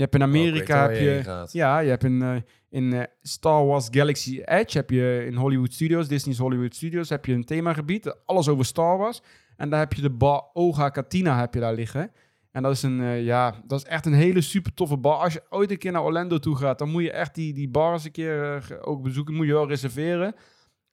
Je 0.00 0.06
hebt 0.06 0.14
in 0.14 0.22
Amerika 0.22 0.88
heb 0.88 1.00
je 1.00 1.46
ja, 1.50 1.78
je 1.78 1.88
hebt 1.88 2.04
in, 2.04 2.22
eh, 2.22 2.36
in 2.68 2.92
eh, 2.92 3.02
Star 3.20 3.66
Wars 3.66 3.88
Galaxy 3.90 4.40
Edge 4.44 4.76
heb 4.76 4.90
je 4.90 5.24
in 5.26 5.34
Hollywood 5.34 5.72
Studios, 5.72 6.08
Disney's 6.08 6.38
Hollywood 6.38 6.74
Studios, 6.74 7.08
heb 7.08 7.24
je 7.24 7.32
een 7.32 7.44
themagebied, 7.44 8.16
alles 8.24 8.48
over 8.48 8.64
Star 8.64 8.98
Wars. 8.98 9.22
En 9.56 9.70
daar 9.70 9.78
heb 9.78 9.92
je 9.92 10.02
de 10.02 10.10
bar 10.10 10.50
Oga 10.52 10.88
Katina 10.88 11.38
heb 11.38 11.54
je 11.54 11.60
daar 11.60 11.74
liggen. 11.74 12.12
En 12.50 12.62
dat 12.62 12.72
is 12.72 12.82
een, 12.82 13.00
eh, 13.00 13.24
ja, 13.24 13.62
dat 13.66 13.78
is 13.78 13.86
echt 13.86 14.06
een 14.06 14.12
hele 14.12 14.40
super 14.40 14.74
toffe 14.74 14.96
bar. 14.96 15.16
Als 15.16 15.32
je 15.32 15.42
ooit 15.48 15.70
een 15.70 15.78
keer 15.78 15.92
naar 15.92 16.04
Orlando 16.04 16.38
toe 16.38 16.56
gaat, 16.56 16.78
dan 16.78 16.90
moet 16.90 17.02
je 17.02 17.12
echt 17.12 17.34
die, 17.34 17.52
die 17.54 17.68
bar 17.68 17.92
eens 17.92 18.04
een 18.04 18.10
keer 18.10 18.78
ook 18.80 19.02
bezoeken. 19.02 19.34
Moet 19.34 19.46
je 19.46 19.52
wel 19.52 19.68
reserveren. 19.68 20.34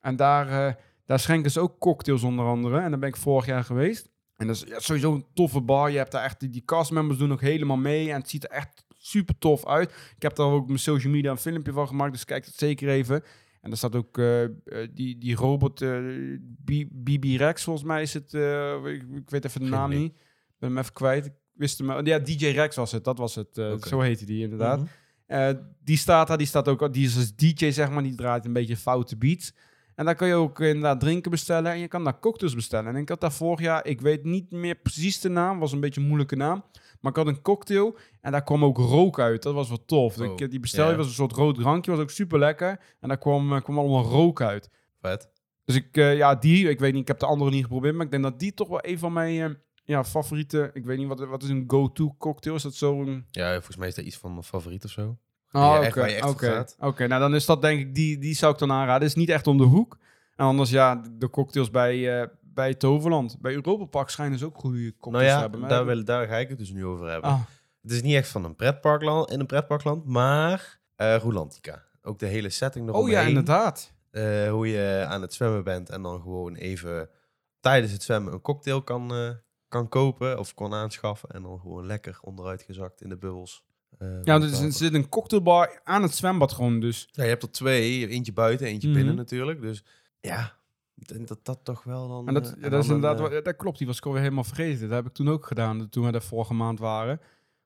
En 0.01 0.15
daar, 0.15 0.77
daar 1.05 1.19
schenken 1.19 1.51
ze 1.51 1.59
ook 1.59 1.79
cocktails 1.79 2.23
onder 2.23 2.45
andere. 2.45 2.79
En 2.79 2.89
daar 2.89 2.99
ben 2.99 3.09
ik 3.09 3.15
vorig 3.15 3.45
jaar 3.45 3.63
geweest. 3.63 4.09
En 4.37 4.47
dat 4.47 4.55
is 4.55 4.63
ja, 4.67 4.79
sowieso 4.79 5.13
een 5.13 5.25
toffe 5.33 5.61
bar. 5.61 5.91
Je 5.91 5.97
hebt 5.97 6.11
daar 6.11 6.23
echt, 6.23 6.39
die, 6.39 6.49
die 6.49 6.65
castmembers 6.65 7.19
doen 7.19 7.31
ook 7.31 7.41
helemaal 7.41 7.77
mee. 7.77 8.11
En 8.11 8.19
het 8.19 8.29
ziet 8.29 8.43
er 8.43 8.49
echt 8.49 8.85
super 8.97 9.37
tof 9.37 9.65
uit. 9.65 9.89
Ik 10.15 10.21
heb 10.21 10.35
daar 10.35 10.45
ook 10.47 10.61
op 10.61 10.67
mijn 10.67 10.79
social 10.79 11.13
media 11.13 11.31
een 11.31 11.37
filmpje 11.37 11.71
van 11.71 11.87
gemaakt. 11.87 12.11
Dus 12.11 12.25
kijk 12.25 12.45
het 12.45 12.55
zeker 12.55 12.89
even. 12.89 13.23
En 13.61 13.71
er 13.71 13.77
staat 13.77 13.95
ook 13.95 14.17
eh, 14.17 14.43
eh, 14.43 14.49
die, 14.93 15.17
die 15.17 15.35
robot, 15.35 15.81
eh, 15.81 15.97
B- 16.65 16.89
BB 16.91 17.23
Rex 17.37 17.63
volgens 17.63 17.85
mij 17.85 18.01
is 18.01 18.13
het. 18.13 18.33
eh, 18.33 18.73
ik, 18.85 19.03
ik 19.15 19.29
weet 19.29 19.45
even 19.45 19.61
de 19.61 19.67
naam 19.69 19.89
niet. 19.99 20.11
Ik 20.11 20.55
ben 20.59 20.69
hem 20.69 20.77
even 20.77 20.93
kwijt. 20.93 21.31
wist 21.53 21.77
hem... 21.77 22.05
Ja, 22.05 22.19
DJ 22.19 22.45
Rex 22.47 22.75
was 22.75 22.91
het. 22.91 23.03
Dat 23.03 23.17
was 23.17 23.35
het. 23.35 23.57
eh. 23.57 23.73
Zo 23.81 23.99
heette 23.99 24.25
die 24.25 24.41
inderdaad. 24.43 24.79
Mhm. 24.79 24.87
Eh, 25.25 25.49
die 25.83 25.97
staat 25.97 26.27
daar. 26.27 26.37
Die 26.37 26.47
staat 26.47 26.67
ook... 26.67 26.93
Die 26.93 27.05
is 27.05 27.15
als 27.15 27.35
DJ, 27.35 27.71
zeg 27.71 27.89
maar. 27.89 28.03
Die 28.03 28.15
draait 28.15 28.45
een 28.45 28.53
beetje 28.53 28.77
foute 28.77 29.17
beats. 29.17 29.53
En 29.97 30.05
daar 30.05 30.15
kan 30.15 30.27
je 30.27 30.33
ook 30.33 30.59
inderdaad 30.59 30.99
drinken 30.99 31.31
bestellen. 31.31 31.71
En 31.71 31.79
je 31.79 31.87
kan 31.87 32.03
daar 32.03 32.19
cocktails 32.19 32.55
bestellen. 32.55 32.95
En 32.95 33.01
ik 33.01 33.09
had 33.09 33.21
daar 33.21 33.31
vorig 33.31 33.59
jaar... 33.59 33.85
Ik 33.85 34.01
weet 34.01 34.23
niet 34.23 34.51
meer 34.51 34.75
precies 34.75 35.19
de 35.19 35.29
naam. 35.29 35.59
Was 35.59 35.71
een 35.71 35.79
beetje 35.79 36.01
een 36.01 36.07
moeilijke 36.07 36.35
naam. 36.35 36.63
Maar 37.01 37.11
ik 37.11 37.17
had 37.17 37.27
een 37.27 37.41
cocktail. 37.41 37.97
En 38.21 38.31
daar 38.31 38.43
kwam 38.43 38.63
ook 38.63 38.77
rook 38.77 39.19
uit. 39.19 39.43
Dat 39.43 39.53
was 39.53 39.67
wel 39.67 39.85
tof. 39.85 40.19
Oh, 40.19 40.39
Ik, 40.39 40.49
die 40.49 40.59
bestel 40.59 40.85
je 40.85 40.91
ja. 40.91 40.97
was 40.97 41.07
een 41.07 41.13
soort 41.13 41.31
rood 41.31 41.55
drankje. 41.55 41.91
Was 41.91 41.99
ook 41.99 42.09
super 42.09 42.39
lekker. 42.39 42.79
En 42.99 43.07
daar 43.07 43.17
kwam, 43.17 43.53
eh, 43.53 43.61
kwam 43.61 43.77
allemaal 43.77 44.03
rook 44.03 44.41
uit. 44.41 44.69
Vet. 45.01 45.29
Dus 45.65 45.75
ik, 45.75 45.97
eh, 45.97 46.17
ja, 46.17 46.35
die, 46.35 46.69
ik 46.69 46.79
weet 46.79 46.91
niet, 46.91 47.01
ik 47.01 47.07
heb 47.07 47.19
de 47.19 47.25
andere 47.25 47.51
niet 47.51 47.63
geprobeerd, 47.63 47.95
maar 47.95 48.05
ik 48.05 48.11
denk 48.11 48.23
dat 48.23 48.39
die 48.39 48.53
toch 48.53 48.67
wel 48.67 48.79
een 48.81 48.99
van 48.99 49.13
mijn 49.13 49.51
eh, 49.51 49.55
ja, 49.83 50.03
favoriete, 50.03 50.69
ik 50.73 50.85
weet 50.85 50.97
niet, 50.97 51.07
wat, 51.07 51.19
wat 51.19 51.43
is 51.43 51.49
een 51.49 51.63
go-to 51.67 52.15
cocktail? 52.17 52.55
Is 52.55 52.61
dat 52.61 52.75
zo'n... 52.75 53.25
Ja, 53.31 53.53
volgens 53.53 53.77
mij 53.77 53.87
is 53.87 53.95
dat 53.95 54.05
iets 54.05 54.17
van 54.17 54.43
favoriet 54.43 54.85
of 54.85 54.91
zo. 54.91 55.17
Oh, 55.51 55.79
oké, 55.85 56.17
op 56.21 56.67
oké. 56.79 57.07
nou 57.07 57.21
dan 57.21 57.35
is 57.35 57.45
dat 57.45 57.61
denk 57.61 57.79
ik, 57.79 57.95
die, 57.95 58.17
die 58.17 58.35
zou 58.35 58.53
ik 58.53 58.59
dan 58.59 58.71
aanraden. 58.71 59.07
is 59.07 59.15
niet 59.15 59.29
echt 59.29 59.47
om 59.47 59.57
de 59.57 59.63
hoek. 59.63 59.97
En 60.35 60.45
anders 60.45 60.69
ja, 60.69 61.03
de, 61.11 61.29
cocktails 61.29 61.71
bij, 61.71 62.21
eh, 62.21 62.27
bij 62.41 62.73
Toverland. 62.73 63.37
Bij 63.41 63.53
Europa 63.53 63.85
Park 63.85 64.09
schijnen 64.09 64.39
ze 64.39 64.45
ook 64.45 64.57
goede 64.57 64.95
cocktails 64.97 65.13
Nou 65.13 65.23
te 65.25 65.31
ja, 65.31 65.39
hebben. 65.39 65.69
daar, 65.69 65.85
wil, 65.85 66.03
daar 66.03 66.27
ga 66.27 66.35
ik 66.35 66.49
het 66.49 66.57
dus 66.57 66.71
nu 66.71 66.85
over 66.85 67.09
hebben. 67.09 67.29
Ah, 67.29 67.41
Het 67.81 67.91
is 67.91 68.01
niet 68.01 68.15
echt 68.15 68.29
van 68.29 68.43
een 68.43 68.55
pretparkland, 68.55 69.31
in 69.31 69.39
een 69.39 69.45
pretparkland, 69.45 70.05
maar 70.05 70.79
eh 70.95 71.15
Rolantica. 71.15 71.83
Ook 72.01 72.19
de 72.19 72.25
hele 72.25 72.49
setting 72.49 72.89
oh 72.89 72.95
eromheen. 72.95 73.13
ja, 73.13 73.21
inderdaad. 73.21 73.93
Eh, 74.11 74.49
hoe 74.49 74.67
je 74.67 75.05
aan 75.07 75.21
het 75.21 75.33
zwemmen 75.33 75.63
bent 75.63 75.89
en 75.89 76.01
dan 76.01 76.21
gewoon 76.21 76.55
even 76.55 77.09
tijdens 77.59 77.91
het 77.91 78.03
zwemmen 78.03 78.33
een 78.33 78.41
cocktail 78.41 78.81
kan, 78.81 79.11
kan 79.67 79.89
kopen 79.89 80.39
of 80.39 80.53
kan 80.53 80.73
aanschaffen. 80.73 81.29
En 81.29 81.41
dan 81.41 81.59
gewoon 81.59 81.85
lekker 81.85 82.17
onderuit 82.21 82.61
gezakt 82.61 83.01
in 83.01 83.09
de 83.09 83.17
bubbels. 83.17 83.65
Eh, 83.97 84.07
Ja, 84.23 84.39
dus 84.39 84.61
er 84.61 84.71
zit 84.71 84.93
een 84.93 85.09
cocktailbar 85.09 85.81
aan 85.83 86.01
het 86.01 86.15
zwembad 86.15 86.51
gewoon 86.53 86.79
dus. 86.79 87.07
Ja, 87.11 87.23
je 87.23 87.29
hebt 87.29 87.43
er 87.43 87.51
twee. 87.51 88.07
Eentje 88.07 88.33
buiten, 88.33 88.67
eentje 88.67 88.87
Mhm. 88.87 88.97
binnen 88.97 89.15
natuurlijk. 89.15 89.61
Dus 89.61 89.83
ja, 90.19 90.53
ik 90.95 91.07
denk 91.07 91.27
dat 91.27 91.39
dat 91.45 91.59
toch 91.63 91.83
wel 91.83 92.07
dan... 92.07 92.27
En 92.27 92.33
dat, 92.33 92.47
eh, 92.57 92.63
en 92.63 92.71
dat 92.71 92.83
is 92.83 92.89
inderdaad, 92.89 93.19
eh, 93.19 93.27
wel- 93.29 93.43
dat 93.43 93.55
klopt, 93.55 93.77
die 93.77 93.87
was 93.87 93.97
ik 93.97 94.05
alweer 94.05 94.21
helemaal 94.21 94.43
vergeten. 94.43 94.81
Dat 94.87 94.97
heb 94.97 95.05
ik 95.07 95.13
toen 95.13 95.29
ook 95.29 95.45
gedaan, 95.45 95.89
toen 95.89 96.05
we 96.05 96.11
daar 96.11 96.21
vorige 96.21 96.53
maand 96.53 96.79
waren. 96.79 97.17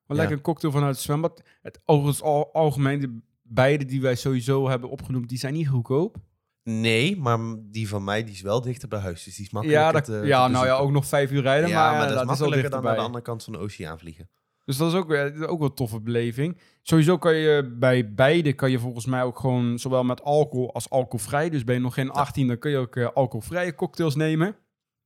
Maar 0.05 0.17
Ja. 0.17 0.23
lekker 0.23 0.35
een 0.37 0.41
cocktail 0.43 0.73
vanuit 0.73 0.95
het 0.95 1.03
zwembad. 1.03 1.41
Het, 1.61 1.81
overigens 1.85 2.21
al, 2.21 2.53
algemeen, 2.53 2.99
de 2.99 3.19
beide 3.41 3.85
die 3.85 4.01
wij 4.01 4.15
sowieso 4.15 4.69
hebben 4.69 4.89
opgenoemd, 4.89 5.29
die 5.29 5.37
zijn 5.37 5.53
niet 5.53 5.67
goedkoop. 5.67 6.15
Nee, 6.63 7.17
maar 7.17 7.39
die 7.61 7.87
van 7.87 8.03
mij 8.03 8.23
die 8.23 8.33
is 8.33 8.41
wel 8.41 8.61
dichter 8.61 8.87
bij 8.87 8.99
huis. 8.99 9.23
Dus 9.23 9.35
die 9.35 9.45
is 9.45 9.51
makkelijker 9.51 9.85
Ja, 9.87 9.91
dat, 9.93 10.03
te- 10.05 10.19
te 10.21 10.27
ja 10.27 10.47
nou 10.47 10.65
ja, 10.65 10.75
ook 10.77 10.91
nog 10.91 11.05
vijf 11.05 11.31
uur 11.31 11.41
rijden, 11.41 11.69
Ja, 11.69 11.75
maar, 11.75 11.91
maar, 11.97 12.07
ja, 12.07 12.13
dat 12.13 12.21
is 12.21 12.27
makkelijker 12.27 12.69
dan 12.69 12.83
naar 12.83 12.95
de 12.95 13.01
andere 13.01 13.23
kant 13.23 13.43
van 13.43 13.53
de 13.53 13.59
oceaan 13.59 13.99
vliegen. 13.99 14.29
Dus 14.71 14.79
dat 14.79 14.91
is 14.91 14.99
ook, 14.99 15.07
weer- 15.07 15.35
is 15.35 15.41
ook 15.47 15.59
wel 15.59 15.67
een 15.69 15.75
toffe 15.75 15.99
beleving. 15.99 16.57
Sowieso 16.81 17.17
kan 17.17 17.35
je 17.35 17.75
bij 17.79 18.13
beide, 18.13 18.53
kan 18.53 18.71
je 18.71 18.79
volgens 18.79 19.05
mij 19.05 19.23
ook 19.23 19.39
gewoon 19.39 19.79
zowel 19.79 20.03
met 20.03 20.21
alcohol 20.23 20.73
als 20.73 20.89
alcoholvrij. 20.89 21.49
Dus 21.49 21.63
ben 21.63 21.75
je 21.75 21.81
nog 21.81 21.93
geen 21.93 22.09
18, 22.11 22.47
dan 22.47 22.57
kun 22.59 22.71
je 22.71 22.77
ook 22.77 22.95
eh, 22.95 23.07
alcoholvrije 23.13 23.75
cocktails 23.75 24.15
nemen. 24.15 24.55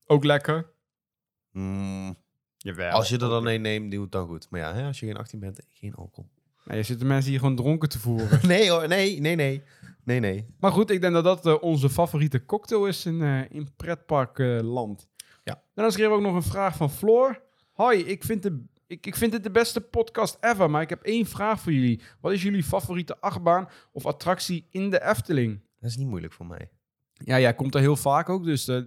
Ook 0.05 0.23
lekker. 0.23 0.71
Mm, 1.51 2.15
Jawel. 2.57 2.91
als 2.91 3.09
je 3.09 3.13
er 3.17 3.29
dan 3.29 3.47
een 3.47 3.61
neemt, 3.61 3.91
doe 3.91 4.01
het 4.01 4.11
dan 4.11 4.27
goed. 4.27 4.47
Maar 4.49 4.59
ja, 4.59 4.73
hè, 4.73 4.85
als 4.85 4.99
je 4.99 5.05
geen 5.05 5.17
18 5.17 5.39
bent, 5.39 5.59
geen 5.69 5.95
alcohol. 5.95 6.29
Nou, 6.65 6.77
je 6.77 6.83
zit 6.83 6.99
de 6.99 7.05
mensen 7.05 7.29
hier 7.31 7.39
gewoon 7.39 7.55
dronken 7.55 7.89
te 7.89 7.99
voeren. 7.99 8.39
Nee 8.47 8.69
hoor, 8.71 8.87
nee, 8.87 9.19
nee, 9.19 9.35
nee. 9.35 9.61
Nee, 10.03 10.19
nee. 10.19 10.45
Maar 10.59 10.71
goed, 10.71 10.89
ik 10.89 11.01
denk 11.01 11.13
dat 11.13 11.23
dat 11.23 11.45
eh, 11.45 11.55
onze 11.63 11.89
favoriete 11.89 12.45
cocktail 12.45 12.85
is 12.85 13.05
in, 13.05 13.21
eh 13.21 13.41
in 13.49 13.69
pretparkland. 13.75 15.07
Ja. 15.43 15.53
En 15.53 15.83
dan 15.83 15.91
schreef 15.91 16.07
ook 16.07 16.21
nog 16.21 16.35
een 16.35 16.43
vraag 16.43 16.75
van 16.75 16.89
Floor. 16.91 17.41
Hoi, 17.71 17.99
ik 17.99 18.23
vind, 18.23 18.43
de, 18.43 18.63
ik, 18.87 19.05
ik 19.05 19.15
vind 19.15 19.33
het 19.33 19.43
de 19.43 19.51
beste 19.51 19.81
podcast 19.81 20.37
ever, 20.41 20.69
maar 20.69 20.81
ik 20.81 20.89
heb 20.89 21.01
één 21.01 21.25
vraag 21.25 21.59
voor 21.59 21.71
jullie. 21.71 22.01
Wat 22.21 22.31
is 22.31 22.41
jullie 22.41 22.63
favoriete 22.63 23.19
achtbaan 23.21 23.69
of 23.91 24.05
attractie 24.05 24.67
in 24.69 24.89
de 24.89 25.03
Efteling? 25.03 25.63
Dat 25.79 25.89
is 25.89 25.97
niet 25.97 26.07
moeilijk 26.07 26.33
voor 26.33 26.45
mij. 26.45 26.69
Ja, 27.13 27.39
jij 27.39 27.53
komt 27.53 27.75
er 27.75 27.81
heel 27.81 27.95
vaak 27.95 28.29
ook, 28.29 28.43
dus 28.43 28.67
eh, 28.67 28.81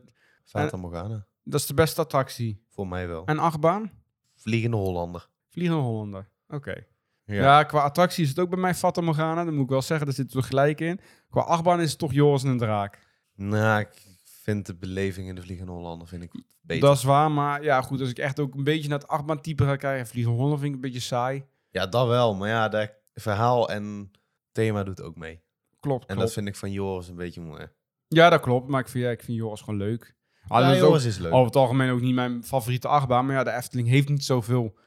Fata 0.45 0.77
Morgana. 0.77 1.27
dat 1.43 1.61
is 1.61 1.67
de 1.67 1.75
beste 1.75 2.01
attractie. 2.01 2.65
Voor 2.69 2.89
mij 2.89 3.09
wel. 3.09 3.27
En 3.27 3.39
achtbaan? 3.39 3.91
Vliegende 4.35 4.77
Hollander. 4.77 5.29
Vliegende 5.49 5.83
Hollander. 5.83 6.31
Oké. 6.49 6.87
Ja. 7.25 7.63
qua 7.65 7.83
attractie 7.83 8.23
is 8.23 8.29
het 8.29 8.39
ook 8.39 8.51
bij 8.51 8.59
mij 8.59 8.75
Fata 8.75 9.01
Morgana. 9.01 9.45
Dat 9.45 9.53
moet 9.53 9.63
ik 9.63 9.69
wel 9.69 9.83
zeggen, 9.83 10.07
daar 10.07 10.15
zitten 10.15 10.37
we 10.41 10.47
gelijk 10.47 10.81
in. 10.81 11.01
Qua 11.31 11.41
achtbaan 11.41 11.81
is 11.81 11.91
het 11.91 11.99
toch 11.99 12.13
Joris 12.13 12.43
en 12.43 12.49
een 12.49 12.59
Draak. 12.59 12.99
Nou, 13.35 13.81
ik 13.81 14.18
vind 14.49 14.67
de 14.67 14.75
beleving 14.75 15.29
in 15.29 15.35
de 15.35 15.43
Vliegende 15.43 15.73
Hollander 15.73 16.09
vind 16.09 16.23
ik 16.23 16.43
beter. 16.61 16.89
Dat 16.89 16.97
is 16.97 17.03
waar, 17.03 17.31
maar 17.31 17.63
ja 17.63 17.83
goed, 17.83 18.01
als 18.01 18.11
ik 18.11 18.19
echt 18.19 18.41
ook 18.41 18.55
een 18.55 18.65
beetje 18.65 18.89
naar 18.89 18.99
het 18.99 19.09
achtbaantype 19.09 19.65
ga 19.65 19.77
kijken, 19.77 20.07
Vliegen 20.07 20.33
Holland 20.33 20.59
vind 20.61 20.69
ik 20.69 20.75
een 20.75 20.81
beetje 20.81 21.01
saai. 21.01 21.45
Ja, 21.71 21.87
dat 21.87 22.07
wel. 22.07 22.35
Maar 22.35 22.49
ja, 22.49 22.69
dat 22.69 22.91
verhaal 23.15 23.71
en 23.71 24.11
thema 24.53 24.83
doet 24.83 25.03
ook 25.03 25.17
mee. 25.17 25.41
Klopt, 25.81 26.01
En 26.01 26.07
klopt. 26.07 26.21
dat 26.21 26.33
vind 26.33 26.49
ik 26.49 26.57
van 26.57 26.73
Joris 26.73 27.09
een 27.09 27.17
beetje 27.17 27.41
mooi. 27.41 27.67
Ja, 28.09 28.31
dat 28.31 28.41
klopt, 28.41 28.69
maar 28.69 28.81
ik 28.81 28.89
vind, 28.89 29.05
ja, 29.05 29.11
ik 29.11 29.23
vind 29.23 29.39
Joris 29.39 29.61
gewoon 29.61 29.79
leuk. 29.79 30.17
Ja, 30.49 30.73
is 30.73 30.81
ook 30.83 30.97
is 30.97 31.19
leuk. 31.19 31.33
over 31.33 31.47
het 31.47 31.57
algemeen 31.57 31.91
ook 31.91 32.01
niet 32.01 32.15
mijn 32.15 32.45
favoriete 32.45 32.89
achtbaan, 32.89 33.27
maar 33.27 33.35
ja, 33.35 33.45
de 33.45 33.53
Efteling 33.53 33.89
heeft 33.89 34.09
niet 34.09 34.25
zoveel. 34.25 34.79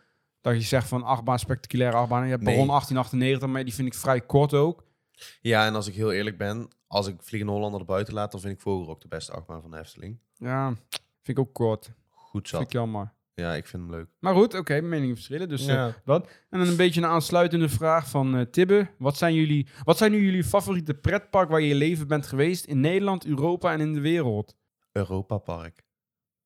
Dat 0.41 0.53
je 0.53 0.61
zegt 0.61 0.87
van 0.87 1.03
achtbaan, 1.03 1.39
spectaculaire 1.39 1.97
achtbaan. 1.97 2.23
Je 2.23 2.29
hebt 2.29 2.43
Nee. 2.43 2.53
Baron 2.53 2.67
1898, 2.69 3.49
maar 3.49 3.63
die 3.63 3.73
vind 3.73 3.87
ik 3.87 3.93
vrij 3.93 4.21
kort 4.21 4.53
ook. 4.53 4.83
Ja, 5.41 5.65
en 5.65 5.75
als 5.75 5.87
ik 5.87 5.93
heel 5.93 6.11
eerlijk 6.11 6.37
ben, 6.37 6.67
als 6.91 7.07
ik 7.07 7.15
Vliegende 7.21 7.53
Hollander 7.53 7.79
er 7.79 7.85
buiten 7.85 8.13
laat, 8.13 8.31
dan 8.31 8.41
vind 8.41 8.53
ik 8.53 8.61
Vogel 8.61 8.89
ook 8.89 9.01
de 9.01 9.07
beste 9.07 9.31
achtbaan 9.31 9.61
van 9.61 9.71
de 9.71 9.77
Efteling. 9.77 10.19
Ja, 10.35 10.67
vind 11.21 11.37
ik 11.37 11.39
ook 11.39 11.53
kort. 11.53 11.91
Goed 12.09 12.49
Vind 12.49 12.61
ik 12.61 12.71
jammer. 12.71 13.13
Ja, 13.33 13.53
ik 13.53 13.67
vind 13.67 13.83
hem 13.83 13.91
leuk. 13.91 14.07
Maar 14.19 14.33
goed, 14.33 14.53
oké, 14.53 14.81
meningen 14.81 15.15
verschillen. 15.15 15.49
Dus 15.49 15.67
eh, 15.67 15.73
ja. 15.73 16.01
dat. 16.05 16.27
En 16.49 16.59
dan 16.59 16.67
een 16.67 16.75
beetje 16.75 17.01
een 17.01 17.07
aansluitende 17.07 17.69
vraag 17.69 18.09
van 18.09 18.35
eh, 18.35 18.41
Tibbe. 18.41 18.87
Wat 18.97 19.17
zijn, 19.17 19.33
jullie, 19.33 19.67
wat 19.83 19.97
zijn 19.97 20.11
nu 20.11 20.25
jullie 20.25 20.43
favoriete 20.43 20.93
pretpark 20.93 21.49
waar 21.49 21.61
je 21.61 21.67
je 21.67 21.75
leven 21.75 22.07
bent 22.07 22.27
geweest 22.27 22.65
in 22.65 22.79
Nederland, 22.79 23.25
Europa 23.25 23.71
en 23.73 23.79
in 23.79 23.93
de 23.93 23.99
wereld? 23.99 24.55
Europa 24.91 25.37
Park. 25.37 25.83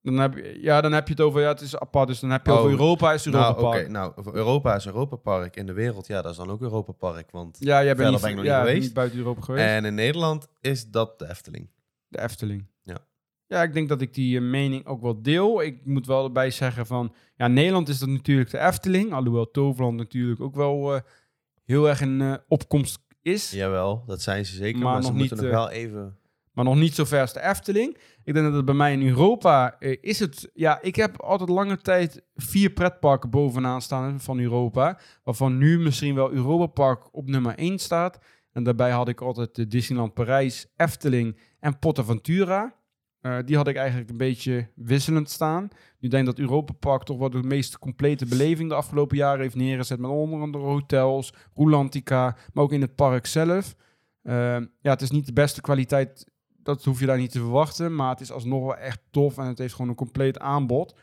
Dan 0.06 0.18
heb, 0.18 0.34
je, 0.34 0.58
ja, 0.60 0.80
dan 0.80 0.92
heb 0.92 1.06
je 1.06 1.12
het 1.12 1.22
over, 1.22 1.40
ja, 1.40 1.48
het 1.48 1.60
is 1.60 1.78
apart, 1.78 2.08
dus 2.08 2.20
dan 2.20 2.30
heb 2.30 2.46
je 2.46 2.52
Oh, 2.52 2.58
over 2.58 2.70
Europa 2.70 3.12
is 3.12 3.26
Europa 3.26 3.50
Nou, 3.50 3.64
oké. 3.64 3.76
Park. 3.76 3.88
Nou, 3.88 4.12
Europa 4.32 4.74
is 4.74 4.86
Europa 4.86 5.16
Park. 5.16 5.56
In 5.56 5.66
de 5.66 5.72
wereld, 5.72 6.06
ja, 6.06 6.22
dat 6.22 6.30
is 6.30 6.36
dan 6.36 6.50
ook 6.50 6.60
Europa 6.60 6.92
Park. 6.92 7.30
Want... 7.30 7.56
Ja, 7.60 7.84
jij 7.84 7.96
bent 7.96 8.10
niet, 8.10 8.20
ben 8.20 8.30
ik 8.30 8.36
nog 8.36 8.44
ja, 8.44 8.58
niet 8.58 8.66
geweest. 8.66 8.84
niet 8.84 8.94
buiten 8.94 9.18
Europa 9.18 9.40
geweest. 9.40 9.66
En 9.66 9.84
in 9.84 9.94
Nederland 9.94 10.48
is 10.60 10.90
dat 10.90 11.18
de 11.18 11.28
Efteling. 11.28 11.70
De 12.08 12.22
Efteling. 12.22 12.66
Ja. 12.82 12.98
Ja, 13.46 13.62
ik 13.62 13.72
denk 13.72 13.88
dat 13.88 14.00
ik 14.00 14.14
die 14.14 14.36
eh, 14.36 14.42
mening 14.42 14.86
ook 14.86 15.02
wel 15.02 15.22
deel. 15.22 15.62
Ik 15.62 15.84
moet 15.84 16.06
wel 16.06 16.24
erbij 16.24 16.50
zeggen 16.50 16.86
van... 16.86 17.14
Ja, 17.36 17.48
Nederland 17.48 17.88
is 17.88 17.98
dat 17.98 18.08
natuurlijk 18.08 18.50
de 18.50 18.58
Efteling. 18.58 19.12
Alhoewel 19.12 19.50
Toverland 19.50 19.96
natuurlijk 19.96 20.40
ook 20.40 20.54
wel 20.54 20.94
eh, 20.94 21.00
heel 21.64 21.88
erg 21.88 22.00
een 22.00 22.20
eh, 22.20 22.34
opkomst 22.48 22.98
is. 23.22 23.50
Jawel, 23.50 24.04
dat 24.06 24.22
zijn 24.22 24.46
ze 24.46 24.54
zeker. 24.54 24.82
Maar 24.82 24.92
Maar, 24.92 25.00
nog 25.00 25.10
ze 25.10 25.12
moeten 25.12 25.36
niet, 25.36 25.46
nog 25.46 25.54
wel 25.54 25.70
even... 25.70 26.16
Maar 26.52 26.64
nog 26.64 26.76
niet 26.76 26.94
zo 26.94 27.04
ver 27.04 27.20
als 27.20 27.32
de 27.32 27.42
Efteling. 27.42 27.98
Ik 28.26 28.34
denk 28.34 28.46
dat 28.46 28.54
het 28.54 28.64
bij 28.64 28.74
mij 28.74 28.92
in 28.92 29.06
Europa 29.06 29.76
eh, 29.78 29.96
is 30.00 30.18
het... 30.18 30.50
Ja, 30.54 30.82
ik 30.82 30.96
heb 30.96 31.20
altijd 31.20 31.50
lange 31.50 31.76
tijd 31.76 32.22
vier 32.34 32.70
pretparken 32.70 33.30
bovenaan 33.30 33.82
staan 33.82 34.20
van 34.20 34.38
Europa. 34.38 34.98
Waarvan 35.24 35.58
nu 35.58 35.78
misschien 35.78 36.14
wel 36.14 36.32
Europa 36.32 36.66
Park 36.66 37.14
op 37.14 37.28
nummer 37.28 37.54
1 37.54 37.78
staat. 37.78 38.18
En 38.52 38.62
daarbij 38.62 38.90
had 38.90 39.08
ik 39.08 39.20
altijd 39.20 39.54
de 39.54 39.66
Disneyland 39.66 40.14
Parijs, 40.14 40.66
Efteling 40.76 41.38
en 41.60 41.78
Portaventura. 41.78 42.74
Eh, 43.20 43.38
die 43.44 43.56
had 43.56 43.68
ik 43.68 43.76
eigenlijk 43.76 44.10
een 44.10 44.16
beetje 44.16 44.68
wisselend 44.74 45.30
staan. 45.30 45.68
Nu 45.98 46.08
denk 46.08 46.26
dat 46.26 46.38
Europa 46.38 46.72
Park 46.72 47.02
toch 47.02 47.18
wel 47.18 47.30
de 47.30 47.42
meest 47.42 47.78
complete 47.78 48.26
beleving 48.26 48.68
de 48.68 48.74
afgelopen 48.74 49.16
jaren 49.16 49.40
heeft 49.40 49.54
neergezet. 49.54 49.98
Met 49.98 50.10
onder 50.10 50.40
andere 50.40 50.64
hotels, 50.64 51.32
Rolantica, 51.54 52.36
maar 52.52 52.64
ook 52.64 52.72
in 52.72 52.80
het 52.80 52.94
park 52.94 53.26
zelf. 53.26 53.74
Eh, 54.22 54.34
ja, 54.80 54.90
het 54.90 55.02
is 55.02 55.10
niet 55.10 55.26
de 55.26 55.32
beste 55.32 55.60
kwaliteit 55.60 56.34
dat 56.66 56.84
hoef 56.84 57.00
je 57.00 57.06
daar 57.06 57.18
niet 57.18 57.30
te 57.30 57.38
verwachten. 57.38 57.94
Maar 57.94 58.10
het 58.10 58.20
is 58.20 58.32
alsnog 58.32 58.62
wel 58.64 58.76
echt 58.76 59.00
tof 59.10 59.38
en 59.38 59.46
het 59.46 59.58
heeft 59.58 59.74
gewoon 59.74 59.88
een 59.90 59.96
compleet 59.96 60.38
aanbod. 60.38 60.94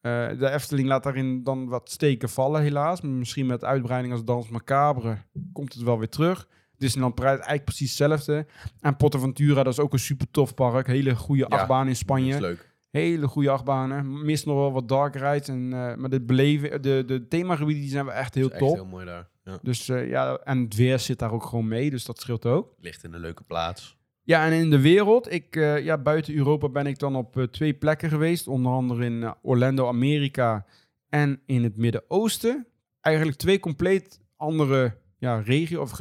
Eh, 0.00 0.28
de 0.38 0.50
Efteling 0.50 0.88
laat 0.88 1.02
daarin 1.02 1.42
dan 1.42 1.68
wat 1.68 1.90
steken 1.90 2.28
vallen, 2.28 2.62
helaas. 2.62 3.00
Maar 3.00 3.10
Misschien 3.10 3.46
met 3.46 3.64
uitbreiding 3.64 4.12
als 4.12 4.24
Dans 4.24 4.48
Macabre 4.48 5.18
komt 5.52 5.72
het 5.74 5.82
wel 5.82 5.98
weer 5.98 6.08
terug. 6.08 6.48
Disneyland 6.76 7.14
Parijs 7.14 7.34
eigenlijk 7.34 7.64
precies 7.64 7.88
hetzelfde. 7.98 8.46
En 8.80 8.96
Portaventura, 8.96 9.62
dat 9.62 9.72
is 9.72 9.78
ook 9.78 9.92
een 9.92 9.98
super 9.98 10.30
tof 10.30 10.54
park. 10.54 10.86
Hele 10.86 11.14
goede 11.14 11.46
Ja, 11.48 11.56
achtbaan 11.56 11.82
in 11.82 11.88
Dat 11.88 11.96
Spanje. 11.96 12.34
is 12.34 12.40
leuk. 12.40 12.72
Hele 12.90 13.26
goede 13.26 13.50
achtbanen. 13.50 14.24
Mist 14.24 14.46
nog 14.46 14.56
wel 14.56 14.72
wat 14.72 14.88
dark 14.88 15.14
rides. 15.14 15.48
En, 15.48 15.72
eh, 15.72 15.94
maar 15.96 16.10
de, 16.10 16.20
beleven, 16.20 16.82
de, 16.82 17.02
de 17.06 17.28
themagebieden 17.28 17.82
die 17.82 17.90
zijn 17.92 18.04
wel 18.04 18.14
echt 18.14 18.34
heel 18.34 18.48
Dat 18.48 18.60
is 18.60 18.66
echt 18.66 18.74
heel 18.74 18.86
mooi 18.86 19.04
daar. 19.06 19.28
Ja. 19.44 19.58
Dus 19.62 19.88
eh, 19.88 20.08
ja, 20.08 20.36
en 20.44 20.58
het 20.62 20.74
weer 20.74 20.98
zit 20.98 21.18
daar 21.18 21.32
ook 21.32 21.44
gewoon 21.44 21.68
mee. 21.68 21.90
Dus 21.90 22.04
dat 22.04 22.20
scheelt 22.20 22.46
ook. 22.46 22.74
Ligt 22.80 23.04
in 23.04 23.12
een 23.12 23.20
leuke 23.20 23.42
plaats. 23.46 23.96
Ja, 24.26 24.46
en 24.46 24.52
in 24.52 24.70
de 24.70 24.80
wereld, 24.80 25.32
ik, 25.32 25.56
eh, 25.56 25.84
ja, 25.84 25.98
buiten 25.98 26.34
Europa 26.34 26.68
ben 26.68 26.86
ik 26.86 26.98
dan 26.98 27.16
op 27.16 27.36
eh, 27.36 27.44
twee 27.44 27.74
plekken 27.74 28.08
geweest. 28.08 28.48
Onder 28.48 28.72
andere 28.72 29.04
in 29.04 29.22
eh, 29.22 29.30
Orlando, 29.42 29.86
Amerika 29.86 30.66
en 31.08 31.40
in 31.46 31.62
het 31.62 31.76
Midden-Oosten. 31.76 32.66
Eigenlijk 33.00 33.36
twee 33.36 33.60
compleet 33.60 34.20
andere 34.36 34.96
ja, 35.18 35.40
regio 35.40 35.80
of 35.80 36.00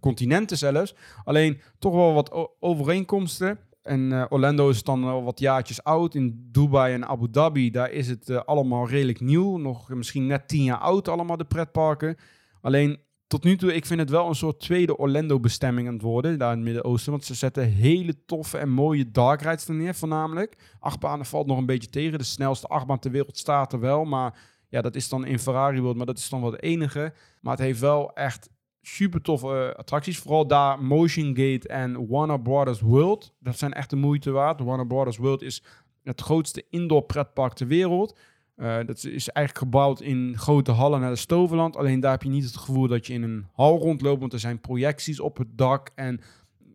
continenten 0.00 0.56
zelfs. 0.58 0.94
Alleen 1.24 1.60
toch 1.78 1.94
wel 1.94 2.14
wat 2.14 2.50
overeenkomsten. 2.60 3.58
En 3.82 4.30
Orlando 4.30 4.68
is 4.68 4.82
dan 4.82 5.04
al 5.04 5.24
wat 5.24 5.38
jaartjes 5.38 5.82
oud. 5.82 6.14
In 6.14 6.48
Dubai 6.52 6.94
en 6.94 7.06
Abu 7.06 7.30
Dhabi, 7.30 7.70
daar 7.70 7.90
is 7.90 8.08
het 8.08 8.46
allemaal 8.46 8.88
redelijk 8.88 9.20
nieuw. 9.20 9.56
Nog 9.56 9.88
misschien 9.88 10.26
net 10.26 10.48
tien 10.48 10.62
jaar 10.62 10.78
oud 10.78 11.08
allemaal, 11.08 11.36
de 11.36 11.44
pretparken. 11.44 12.16
Alleen 12.60 12.98
tot 13.26 13.44
nu 13.44 13.56
toe, 13.56 13.74
ik 13.74 13.86
vind 13.86 14.00
het 14.00 14.10
wel 14.10 14.28
een 14.28 14.34
soort 14.34 14.60
tweede 14.60 14.96
Orlando-bestemming 14.96 15.88
aan 15.88 15.94
het 15.94 16.02
worden, 16.02 16.38
daar 16.38 16.50
in 16.50 16.56
het 16.56 16.66
Midden-Oosten. 16.66 17.12
Want 17.12 17.24
ze 17.24 17.34
zetten 17.34 17.64
hele 17.64 18.24
toffe 18.24 18.58
en 18.58 18.68
mooie 18.68 19.10
dark 19.10 19.42
rides 19.42 19.68
er 19.68 19.74
neer, 19.74 19.94
voornamelijk. 19.94 20.56
Achtbanen 20.78 21.26
valt 21.26 21.46
nog 21.46 21.58
een 21.58 21.66
beetje 21.66 21.90
tegen. 21.90 22.18
De 22.18 22.24
snelste 22.24 22.66
achtbaan 22.66 22.98
ter 22.98 23.10
wereld 23.10 23.38
staat 23.38 23.72
er 23.72 23.80
wel, 23.80 24.04
maar 24.04 24.38
ja, 24.68 24.80
dat 24.80 24.94
is 24.94 25.08
dan 25.08 25.26
in 25.26 25.38
Ferrari 25.38 25.80
World, 25.80 25.96
maar 25.96 26.06
dat 26.06 26.18
is 26.18 26.28
dan 26.28 26.40
wel 26.40 26.50
de 26.50 26.60
enige. 26.60 27.12
Maar 27.40 27.52
het 27.52 27.62
heeft 27.62 27.80
wel 27.80 28.12
echt 28.12 28.50
super 28.80 29.20
toffe 29.20 29.46
uh, 29.70 29.78
attracties. 29.78 30.18
Vooral 30.18 30.46
daar 30.46 30.82
Motion 30.82 31.26
Gate 31.26 31.68
en 31.68 32.08
Warner 32.08 32.40
Brothers 32.40 32.80
World. 32.80 33.34
Dat 33.38 33.58
zijn 33.58 33.72
echt 33.72 33.90
de 33.90 33.96
moeite 33.96 34.30
waard. 34.30 34.60
Warner 34.60 34.86
Brothers 34.86 35.16
World 35.16 35.42
is 35.42 35.62
het 36.02 36.20
grootste 36.20 36.64
indoor 36.70 37.02
pretpark 37.02 37.52
ter 37.52 37.66
wereld. 37.66 38.18
Uh, 38.56 38.76
dat 38.86 38.96
is 39.04 39.28
eigenlijk 39.28 39.58
gebouwd 39.58 40.00
in 40.00 40.38
grote 40.38 40.70
hallen 40.72 41.00
naar 41.00 41.10
de 41.10 41.16
Stoverland. 41.16 41.76
Alleen 41.76 42.00
daar 42.00 42.10
heb 42.10 42.22
je 42.22 42.28
niet 42.28 42.44
het 42.44 42.56
gevoel 42.56 42.88
dat 42.88 43.06
je 43.06 43.12
in 43.12 43.22
een 43.22 43.46
hal 43.52 43.78
rondloopt. 43.78 44.20
Want 44.20 44.32
er 44.32 44.38
zijn 44.38 44.60
projecties 44.60 45.20
op 45.20 45.36
het 45.36 45.48
dak. 45.58 45.90
En 45.94 46.20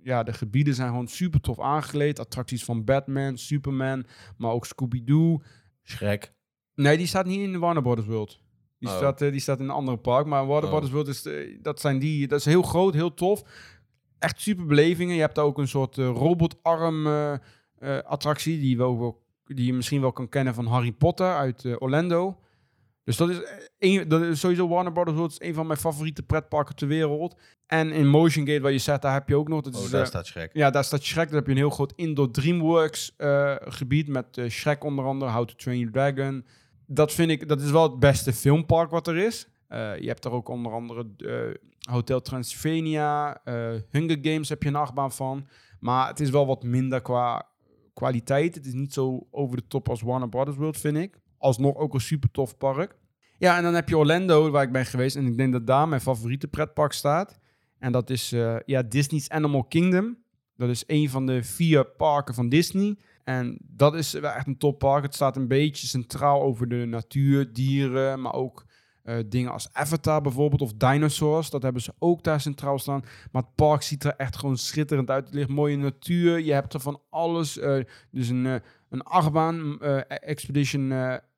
ja, 0.04 0.24
de 0.24 0.34
gebieden 0.34 0.76
zijn 0.76 0.88
gewoon 0.90 1.08
super 1.08 1.40
tof 1.42 1.60
aangekleed. 1.60 2.20
Attracties 2.20 2.64
van 2.64 2.84
Batman, 2.84 3.38
Superman, 3.38 4.06
maar 4.38 4.52
ook 4.52 4.66
Scooby-Doo. 4.66 5.42
Shrek. 5.84 6.34
Nee, 6.76 6.98
die 6.98 7.08
staat 7.08 7.26
niet 7.26 7.40
in 7.40 7.52
de 7.52 7.60
Warner 7.60 7.84
Brothers 7.84 8.08
World. 8.08 8.40
Die, 8.80 8.90
Oh. 8.90 8.96
staat, 8.96 9.22
eh, 9.22 9.32
die 9.32 9.40
staat 9.40 9.60
in 9.60 9.64
een 9.66 9.70
andere 9.72 9.98
park. 9.98 10.26
Maar 10.26 10.46
Warner 10.46 10.64
Oh. 10.64 10.70
Brothers 10.70 10.92
World 10.94 11.08
is, 11.08 11.26
eh, 11.26 11.58
dat 11.62 11.80
zijn 11.80 12.00
die, 12.00 12.28
dat 12.28 12.40
is 12.40 12.46
heel 12.46 12.62
groot, 12.62 12.94
heel 12.94 13.14
tof. 13.14 13.44
Echt 14.20 14.42
super 14.42 14.66
belevingen. 14.66 15.16
Je 15.16 15.22
hebt 15.22 15.36
daar 15.36 15.46
ook 15.46 15.58
een 15.58 15.68
soort 15.68 15.98
eh, 15.98 16.06
robotarm 16.06 17.08
eh, 17.08 17.34
eh, 17.34 17.40
attractie 18.04 18.60
die, 18.60 18.78
wel, 18.78 19.00
wel- 19.00 19.22
die 19.56 19.66
je 19.66 19.74
misschien 19.74 20.02
wel 20.02 20.12
kan 20.12 20.30
kennen 20.30 20.54
van 20.54 20.66
Harry 20.66 20.92
Potter 20.92 21.36
uit 21.36 21.66
eh, 21.66 21.76
Orlando. 21.80 22.40
Dus 23.04 23.18
dat 23.18 23.30
is, 23.30 23.44
eh, 23.44 23.54
een, 23.80 24.08
dat 24.08 24.22
is 24.22 24.40
sowieso 24.40 24.68
Warner 24.68 24.92
Brothers 24.92 25.18
World 25.18 25.32
is 25.32 25.48
een 25.48 25.54
van 25.54 25.68
mijn 25.68 25.80
favoriete 25.80 26.24
pretparken 26.24 26.76
ter 26.76 26.88
wereld. 26.88 27.40
En 27.68 27.92
in 27.92 28.08
Motion 28.08 28.48
Gate, 28.48 28.62
waar 28.62 28.72
je 28.72 28.78
zet, 28.78 29.02
daar 29.02 29.14
heb 29.14 29.30
je 29.30 29.36
ook 29.36 29.48
nog. 29.48 29.62
Dat 29.62 29.76
Oh, 29.76 29.84
is, 29.84 29.90
daar 29.90 30.02
eh, 30.02 30.08
staat 30.08 30.26
Shrek. 30.28 30.50
ja, 30.54 30.70
daar 30.70 30.84
staat 30.84 31.04
Shrek. 31.04 31.26
Daar 31.28 31.36
heb 31.36 31.46
je 31.46 31.52
een 31.52 31.58
heel 31.58 31.70
groot 31.70 31.94
indoor 31.96 32.32
DreamWorks 32.32 33.16
gebied 33.60 34.08
met 34.08 34.42
Shrek 34.50 34.84
onder 34.84 35.06
andere, 35.06 35.32
How 35.32 35.46
to 35.46 35.54
Train 35.56 35.78
Your 35.80 35.92
Dragon. 35.94 36.46
Dat 36.86 37.14
vind 37.14 37.32
ik, 37.32 37.48
dat 37.48 37.62
is 37.62 37.72
wel 37.72 37.84
het 37.84 38.00
beste 38.00 38.34
filmpark 38.34 38.92
wat 38.92 39.08
er 39.08 39.18
is. 39.18 39.48
Je 39.70 40.04
hebt 40.06 40.26
er 40.26 40.32
ook 40.32 40.50
onder 40.50 40.72
andere 40.72 41.06
Hotel 41.90 42.22
Transylvania, 42.22 43.42
Hunger 43.90 44.18
Games 44.22 44.50
heb 44.50 44.64
je 44.64 44.70
een 44.70 44.76
achtbaan 44.76 45.12
van. 45.12 45.48
Maar 45.80 46.08
het 46.08 46.20
is 46.20 46.30
wel 46.30 46.46
wat 46.48 46.64
minder 46.64 47.02
qua 47.02 47.46
kwaliteit. 48.00 48.56
Het 48.56 48.66
is 48.66 48.74
niet 48.74 48.94
zo 48.94 49.28
over 49.32 49.58
de 49.58 49.68
top 49.68 49.90
als 49.90 50.02
Warner 50.02 50.30
Brothers 50.30 50.58
World, 50.58 50.78
vind 50.78 50.98
ik. 50.98 51.20
Alsnog 51.38 51.76
ook 51.76 51.94
een 51.94 52.02
super 52.02 52.32
tof 52.32 52.58
park. 52.58 52.98
Ja, 53.38 53.58
en 53.58 53.64
dan 53.64 53.74
heb 53.74 53.90
je 53.90 53.98
Orlando, 53.98 54.50
waar 54.50 54.64
ik 54.64 54.72
ben 54.72 54.86
geweest. 54.86 55.16
En 55.16 55.26
ik 55.26 55.38
denk 55.38 55.52
dat 55.52 55.68
daar 55.68 55.88
mijn 55.88 56.02
favoriete 56.02 56.48
pretpark 56.48 56.92
staat. 56.92 57.40
En 57.80 57.92
dat 57.92 58.10
is 58.10 58.32
eh, 58.32 58.56
ja, 58.66 58.82
Disney's 58.84 59.30
Animal 59.30 59.64
Kingdom. 59.64 60.18
Dat 60.56 60.70
is 60.70 60.84
een 60.88 61.10
van 61.10 61.26
de 61.26 61.44
vier 61.44 61.86
parken 61.86 62.34
van 62.34 62.50
Disney. 62.50 62.98
En 63.24 63.58
dat 63.62 63.96
is 63.96 64.14
echt 64.14 64.48
een 64.48 64.58
toppark. 64.58 65.04
Het 65.04 65.16
staat 65.16 65.36
een 65.36 65.48
beetje 65.48 65.88
centraal 65.88 66.42
over 66.42 66.68
de 66.68 66.86
natuur, 66.86 67.54
dieren, 67.54 68.22
maar 68.22 68.34
ook 68.34 68.66
eh, 69.04 69.16
dingen 69.26 69.52
als 69.52 69.70
Avatar 69.74 70.22
bijvoorbeeld 70.22 70.62
of 70.62 70.74
dinosaurs. 70.74 71.50
Dat 71.50 71.64
hebben 71.64 71.82
ze 71.82 71.94
ook 72.00 72.24
daar 72.24 72.42
centraal 72.42 72.80
staan. 72.80 73.04
Maar 73.32 73.42
het 73.42 73.56
park 73.56 73.82
ziet 73.82 74.04
er 74.04 74.16
echt 74.16 74.38
gewoon 74.38 74.58
schitterend 74.58 75.10
uit. 75.10 75.26
Het 75.26 75.34
ligt 75.34 75.50
mooie 75.50 75.78
natuur. 75.78 76.40
Je 76.40 76.54
hebt 76.54 76.74
er 76.74 76.80
van 76.80 77.02
alles. 77.10 77.58
eh, 77.58 77.84
dus 78.12 78.30
een, 78.30 78.46
eh, 78.46 78.56
een 78.90 79.02
achtbaan, 79.02 79.82
eh, 79.82 80.02
Expedition 80.08 80.92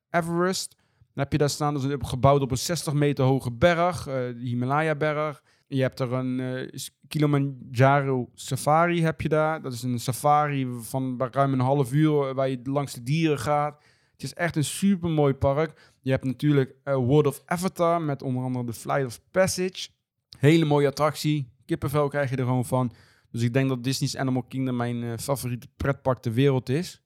Everest. 0.09 0.75
Dan 0.97 1.23
heb 1.23 1.31
je 1.31 1.37
daar 1.37 1.49
staan, 1.49 1.73
dat 1.73 1.83
is 1.83 1.95
gebouwd 1.99 2.41
op 2.41 2.51
een 2.51 2.57
60 2.57 2.93
meter 2.93 3.25
hoge 3.25 3.51
berg, 3.51 4.03
de 4.03 4.35
Himalaya-berg. 4.39 5.43
Je 5.67 5.81
hebt 5.81 5.99
er 5.99 6.13
een 6.13 6.69
Kilimanjaro 7.07 8.29
Safari 8.33 9.03
heb 9.03 9.21
je 9.21 9.29
daar. 9.29 9.61
Dat 9.61 9.73
is 9.73 9.83
een 9.83 9.99
safari 9.99 10.67
van 10.81 11.29
ruim 11.31 11.53
een 11.53 11.59
half 11.59 11.93
uur 11.93 12.33
waar 12.33 12.49
je 12.49 12.59
langs 12.63 12.93
de 12.93 13.03
dieren 13.03 13.39
gaat. 13.39 13.83
Het 14.11 14.23
is 14.23 14.33
echt 14.33 14.55
een 14.55 14.63
super 14.63 15.09
mooi 15.09 15.33
park. 15.33 15.90
Je 16.01 16.11
hebt 16.11 16.23
natuurlijk 16.23 16.75
eh, 16.83 16.95
World 16.95 17.27
of 17.27 17.41
Avatar 17.45 18.01
met 18.01 18.21
onder 18.21 18.43
andere 18.43 18.65
de 18.65 18.73
Flight 18.73 19.05
of 19.05 19.21
Passage. 19.31 19.89
Hele 20.37 20.65
mooie 20.65 20.87
attractie. 20.87 21.49
Kippenvel 21.65 22.07
krijg 22.07 22.29
je 22.29 22.35
er 22.35 22.45
gewoon 22.45 22.65
van. 22.65 22.91
Dus 23.31 23.41
ik 23.41 23.53
denk 23.53 23.69
dat 23.69 23.83
Disney's 23.83 24.15
Animal 24.15 24.43
Kingdom 24.43 24.75
mijn 24.75 25.03
eh, 25.03 25.17
favoriete 25.17 25.67
pretpark 25.77 26.19
ter 26.19 26.33
wereld 26.33 26.69
is. 26.69 27.01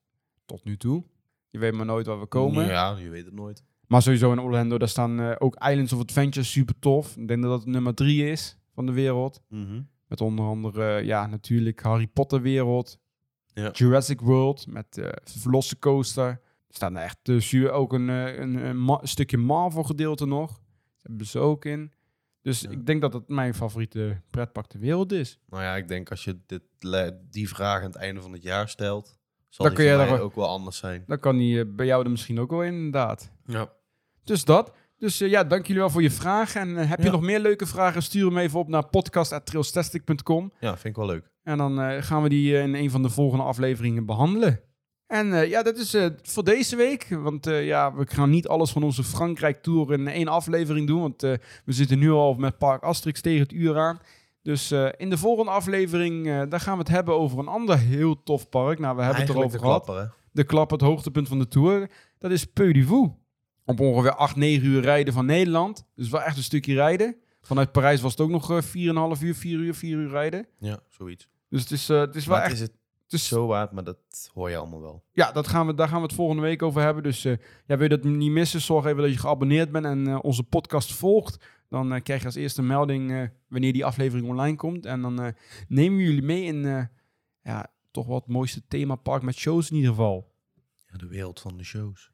Tot 0.45 0.63
nu 0.63 0.77
toe. 0.77 1.03
Je 1.49 1.59
weet 1.59 1.73
maar 1.73 1.85
nooit 1.85 2.05
waar 2.05 2.19
we 2.19 2.25
komen. 2.25 2.65
Ja, 2.65 2.97
je 2.97 3.09
weet 3.09 3.25
het 3.25 3.33
nooit. 3.33 3.63
Maar 3.87 4.01
sowieso 4.01 4.31
in 4.31 4.39
Orlando, 4.41 4.77
daar 4.77 4.89
staan 4.89 5.19
eh, 5.19 5.35
ook 5.37 5.55
Islands 5.55 5.93
of 5.93 5.99
Adventure 5.99 6.45
super 6.45 6.79
tof. 6.79 7.17
Ik 7.17 7.27
denk 7.27 7.41
dat 7.41 7.51
dat 7.51 7.65
nummer 7.65 7.93
drie 7.93 8.29
is 8.29 8.57
van 8.73 8.85
de 8.85 8.91
wereld. 8.91 9.41
Mhm. 9.49 9.81
Met 10.07 10.21
onder 10.21 10.45
andere, 10.45 11.03
ja, 11.03 11.27
natuurlijk 11.27 11.81
Harry 11.81 12.07
Potter 12.07 12.41
wereld. 12.41 12.99
Ja. 13.53 13.71
Jurassic 13.71 14.21
World 14.21 14.67
met 14.67 14.97
eh 14.97 15.09
Velocicoaster. 15.23 16.41
Er 16.76 16.82
staat 16.82 16.95
echt 17.03 17.17
dus 17.21 17.51
hier 17.51 17.71
ook 17.71 17.93
een, 17.93 18.09
eh, 18.09 18.38
een, 18.38 18.55
een 18.55 18.84
ma- 18.84 18.99
stukje 19.03 19.38
Marvel 19.38 19.84
gedeelte 19.84 20.26
nog. 20.26 20.47
Dat 20.49 20.59
hebben 21.01 21.26
ze 21.28 21.39
ook 21.39 21.65
in. 21.65 21.93
Dus 22.41 22.61
Ja. 22.61 22.69
ik 22.69 22.86
denk 22.86 23.01
dat 23.01 23.13
het 23.13 23.28
mijn 23.30 23.53
favoriete 23.53 24.21
pretpark 24.30 24.67
ter 24.67 24.80
wereld 24.80 25.11
is. 25.11 25.39
Nou 25.49 25.63
ja, 25.63 25.76
ik 25.76 25.88
denk 25.88 26.09
als 26.09 26.23
je 26.23 26.39
dit, 26.45 26.61
die 27.32 27.49
vraag 27.49 27.80
aan 27.80 27.86
het 27.86 27.95
einde 27.95 28.21
van 28.21 28.32
het 28.32 28.43
jaar 28.43 28.69
stelt, 28.69 29.05
zal 29.49 29.65
Dan 29.65 29.76
die 29.76 29.86
kun 29.86 29.91
je 29.99 30.05
daar- 30.07 30.19
ook 30.19 30.36
wel 30.36 30.47
anders 30.47 30.78
zijn. 30.78 31.03
Dan 31.07 31.19
kan 31.19 31.38
die 31.38 31.59
eh, 31.59 31.65
bij 31.76 31.86
jou 31.86 32.03
er 32.03 32.09
misschien 32.11 32.39
ook 32.39 32.49
wel 32.49 32.63
in, 32.63 32.73
inderdaad. 32.73 33.32
Ja. 33.45 33.73
Dus 34.23 34.43
dat. 34.45 34.73
Dus 34.97 35.21
eh, 35.21 35.30
ja, 35.30 35.43
dank 35.43 35.65
jullie 35.65 35.82
wel 35.82 35.91
voor 35.91 36.01
je 36.01 36.11
vragen. 36.11 36.61
En 36.61 36.88
heb 36.88 36.99
je 37.03 37.09
nog 37.09 37.21
meer 37.21 37.39
leuke 37.39 37.65
vragen, 37.65 38.03
stuur 38.03 38.26
hem 38.26 38.38
even 38.38 38.59
op 38.59 38.67
naar 38.67 38.88
podcast.trailstastic.com. 38.88 40.51
ja, 40.59 40.71
vind 40.71 40.86
ik 40.86 40.95
wel 40.95 41.05
leuk. 41.05 41.32
En 41.43 41.57
dan 41.57 41.82
eh, 41.82 42.01
gaan 42.01 42.23
we 42.23 42.30
die 42.30 42.57
in 42.57 42.76
een 42.76 42.89
van 42.91 43.01
de 43.01 43.09
volgende 43.09 43.43
afleveringen 43.43 44.05
behandelen. 44.05 44.59
En 45.08 45.34
eh, 45.34 45.49
ja, 45.49 45.64
dat 45.64 45.78
is 45.78 45.93
eh, 45.93 46.06
voor 46.22 46.43
deze 46.43 46.76
week. 46.76 47.08
Want 47.10 47.47
eh, 47.47 47.66
ja, 47.66 47.93
we 47.93 48.06
gaan 48.08 48.30
niet 48.30 48.47
alles 48.47 48.72
van 48.72 48.84
onze 48.84 49.03
Frankrijk-tour 49.03 49.93
in 49.93 50.08
één 50.08 50.28
aflevering 50.28 50.88
doen. 50.88 51.01
Want 51.01 51.22
we 51.22 51.39
zitten 51.66 51.99
nu 51.99 52.12
al 52.12 52.34
met 52.34 52.58
Park 52.58 52.84
Asterix 52.84 53.22
tegen 53.22 53.41
het 53.41 53.51
uur 53.51 53.78
aan. 53.78 53.99
Dus 54.41 54.72
in 54.97 55.10
de 55.10 55.18
volgende 55.18 55.51
aflevering, 55.51 56.26
daar 56.49 56.60
gaan 56.60 56.74
we 56.74 56.80
het 56.80 56.91
hebben 56.91 57.16
over 57.16 57.39
een 57.39 57.47
ander 57.47 57.78
heel 57.78 58.24
tof 58.24 58.49
park. 58.49 58.80
Nou, 58.80 58.95
we 58.95 59.03
hebben 59.03 59.22
het 59.22 59.30
erover 59.30 59.51
de 59.51 59.60
gehad. 59.60 59.84
klapper? 59.84 60.14
De 60.32 60.43
klap, 60.43 60.72
het 60.72 60.82
hoogtepunt 60.82 61.28
van 61.28 61.39
de 61.39 61.47
tour. 61.47 61.89
Dat 62.18 62.32
is 62.32 62.45
Peu 62.45 62.72
du. 62.72 63.12
Op 63.66 63.80
ongeveer 63.80 64.16
8, 64.16 64.36
9 64.36 64.66
uur 64.68 64.82
rijden 64.82 65.14
van 65.14 65.26
Nederland. 65.26 65.86
Dus 65.95 66.10
wel 66.10 66.22
echt 66.22 66.38
een 66.38 66.43
stukje 66.43 66.74
rijden. 66.74 67.16
Vanuit 67.41 67.72
Parijs 67.72 68.01
was 68.01 68.12
het 68.12 68.22
ook 68.22 68.30
nog 68.30 68.51
eh 68.51 68.62
4,5 69.18 69.22
uur, 69.22 69.36
4 69.36 69.60
uur, 69.60 69.76
4 69.76 69.97
uur 69.97 70.10
rijden. 70.10 70.47
Ja, 70.60 70.80
zoiets. 70.89 71.28
Dus 71.49 71.62
het 71.62 71.72
is, 71.72 71.88
het 71.88 72.16
is 72.16 72.26
wel 72.26 72.36
Maar 72.36 72.45
echt... 72.45 72.53
is 72.53 72.60
het 72.60 72.72
is- 73.16 73.28
zo 73.28 73.47
waard, 73.47 73.72
maar 73.72 73.84
dat 73.84 74.30
hoor 74.34 74.49
je 74.49 74.57
allemaal 74.57 74.82
wel. 74.82 75.03
Ja, 75.13 75.32
dat 75.32 75.47
gaan 75.47 75.68
we, 75.68 75.74
daar 75.74 75.88
gaan 75.88 75.97
we 75.97 76.03
het 76.05 76.16
volgende 76.16 76.41
week 76.41 76.61
over 76.61 76.82
hebben. 76.82 77.03
Dus 77.03 77.26
eh, 77.26 77.32
ja, 77.66 77.78
wil 77.78 77.82
je 77.91 77.97
dat 77.97 78.03
niet 78.03 78.32
missen, 78.32 78.61
zorg 78.61 78.86
even 78.86 79.01
dat 79.01 79.11
je 79.11 79.18
geabonneerd 79.20 79.72
bent 79.72 79.86
en 79.86 80.07
eh, 80.07 80.20
onze 80.22 80.43
podcast 80.43 80.93
volgt. 80.93 81.45
Dan 81.70 81.93
eh, 81.93 82.01
krijg 82.03 82.20
je 82.20 82.26
als 82.26 82.36
eerste 82.36 82.61
melding 82.61 83.11
eh, 83.11 83.22
wanneer 83.47 83.74
die 83.74 83.86
aflevering 83.86 84.28
online 84.30 84.55
komt. 84.55 84.86
En 84.86 85.01
dan 85.01 85.34
nemen 85.68 85.97
we 85.97 86.03
jullie 86.03 86.24
mee 86.24 86.43
in 86.43 86.89
ja, 87.43 87.68
toch 87.91 88.05
wel 88.05 88.16
het 88.16 88.28
mooiste 88.28 88.61
themapark 88.68 89.22
met 89.24 89.36
shows 89.36 89.70
in 89.70 89.76
ieder 89.76 89.89
geval. 89.91 90.34
Ja, 90.91 90.97
de 90.97 91.07
wereld 91.07 91.39
van 91.39 91.57
de 91.57 91.63
shows. 91.63 92.11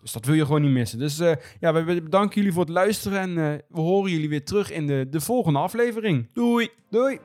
Dus 0.00 0.12
dat 0.12 0.24
wil 0.24 0.34
je 0.34 0.44
gewoon 0.46 0.62
niet 0.62 0.70
missen. 0.70 0.98
Dus 0.98 1.16
ja, 1.60 1.72
we 1.72 2.02
bedanken 2.02 2.36
jullie 2.36 2.52
voor 2.52 2.64
het 2.64 2.72
luisteren. 2.72 3.18
En 3.20 3.34
we 3.68 3.80
horen 3.80 4.10
jullie 4.10 4.28
weer 4.28 4.44
terug 4.44 4.70
in 4.70 4.86
de, 4.86 5.06
de 5.10 5.20
volgende 5.20 5.58
aflevering. 5.58 6.28
Doei! 6.32 6.68
Doei! 6.90 7.18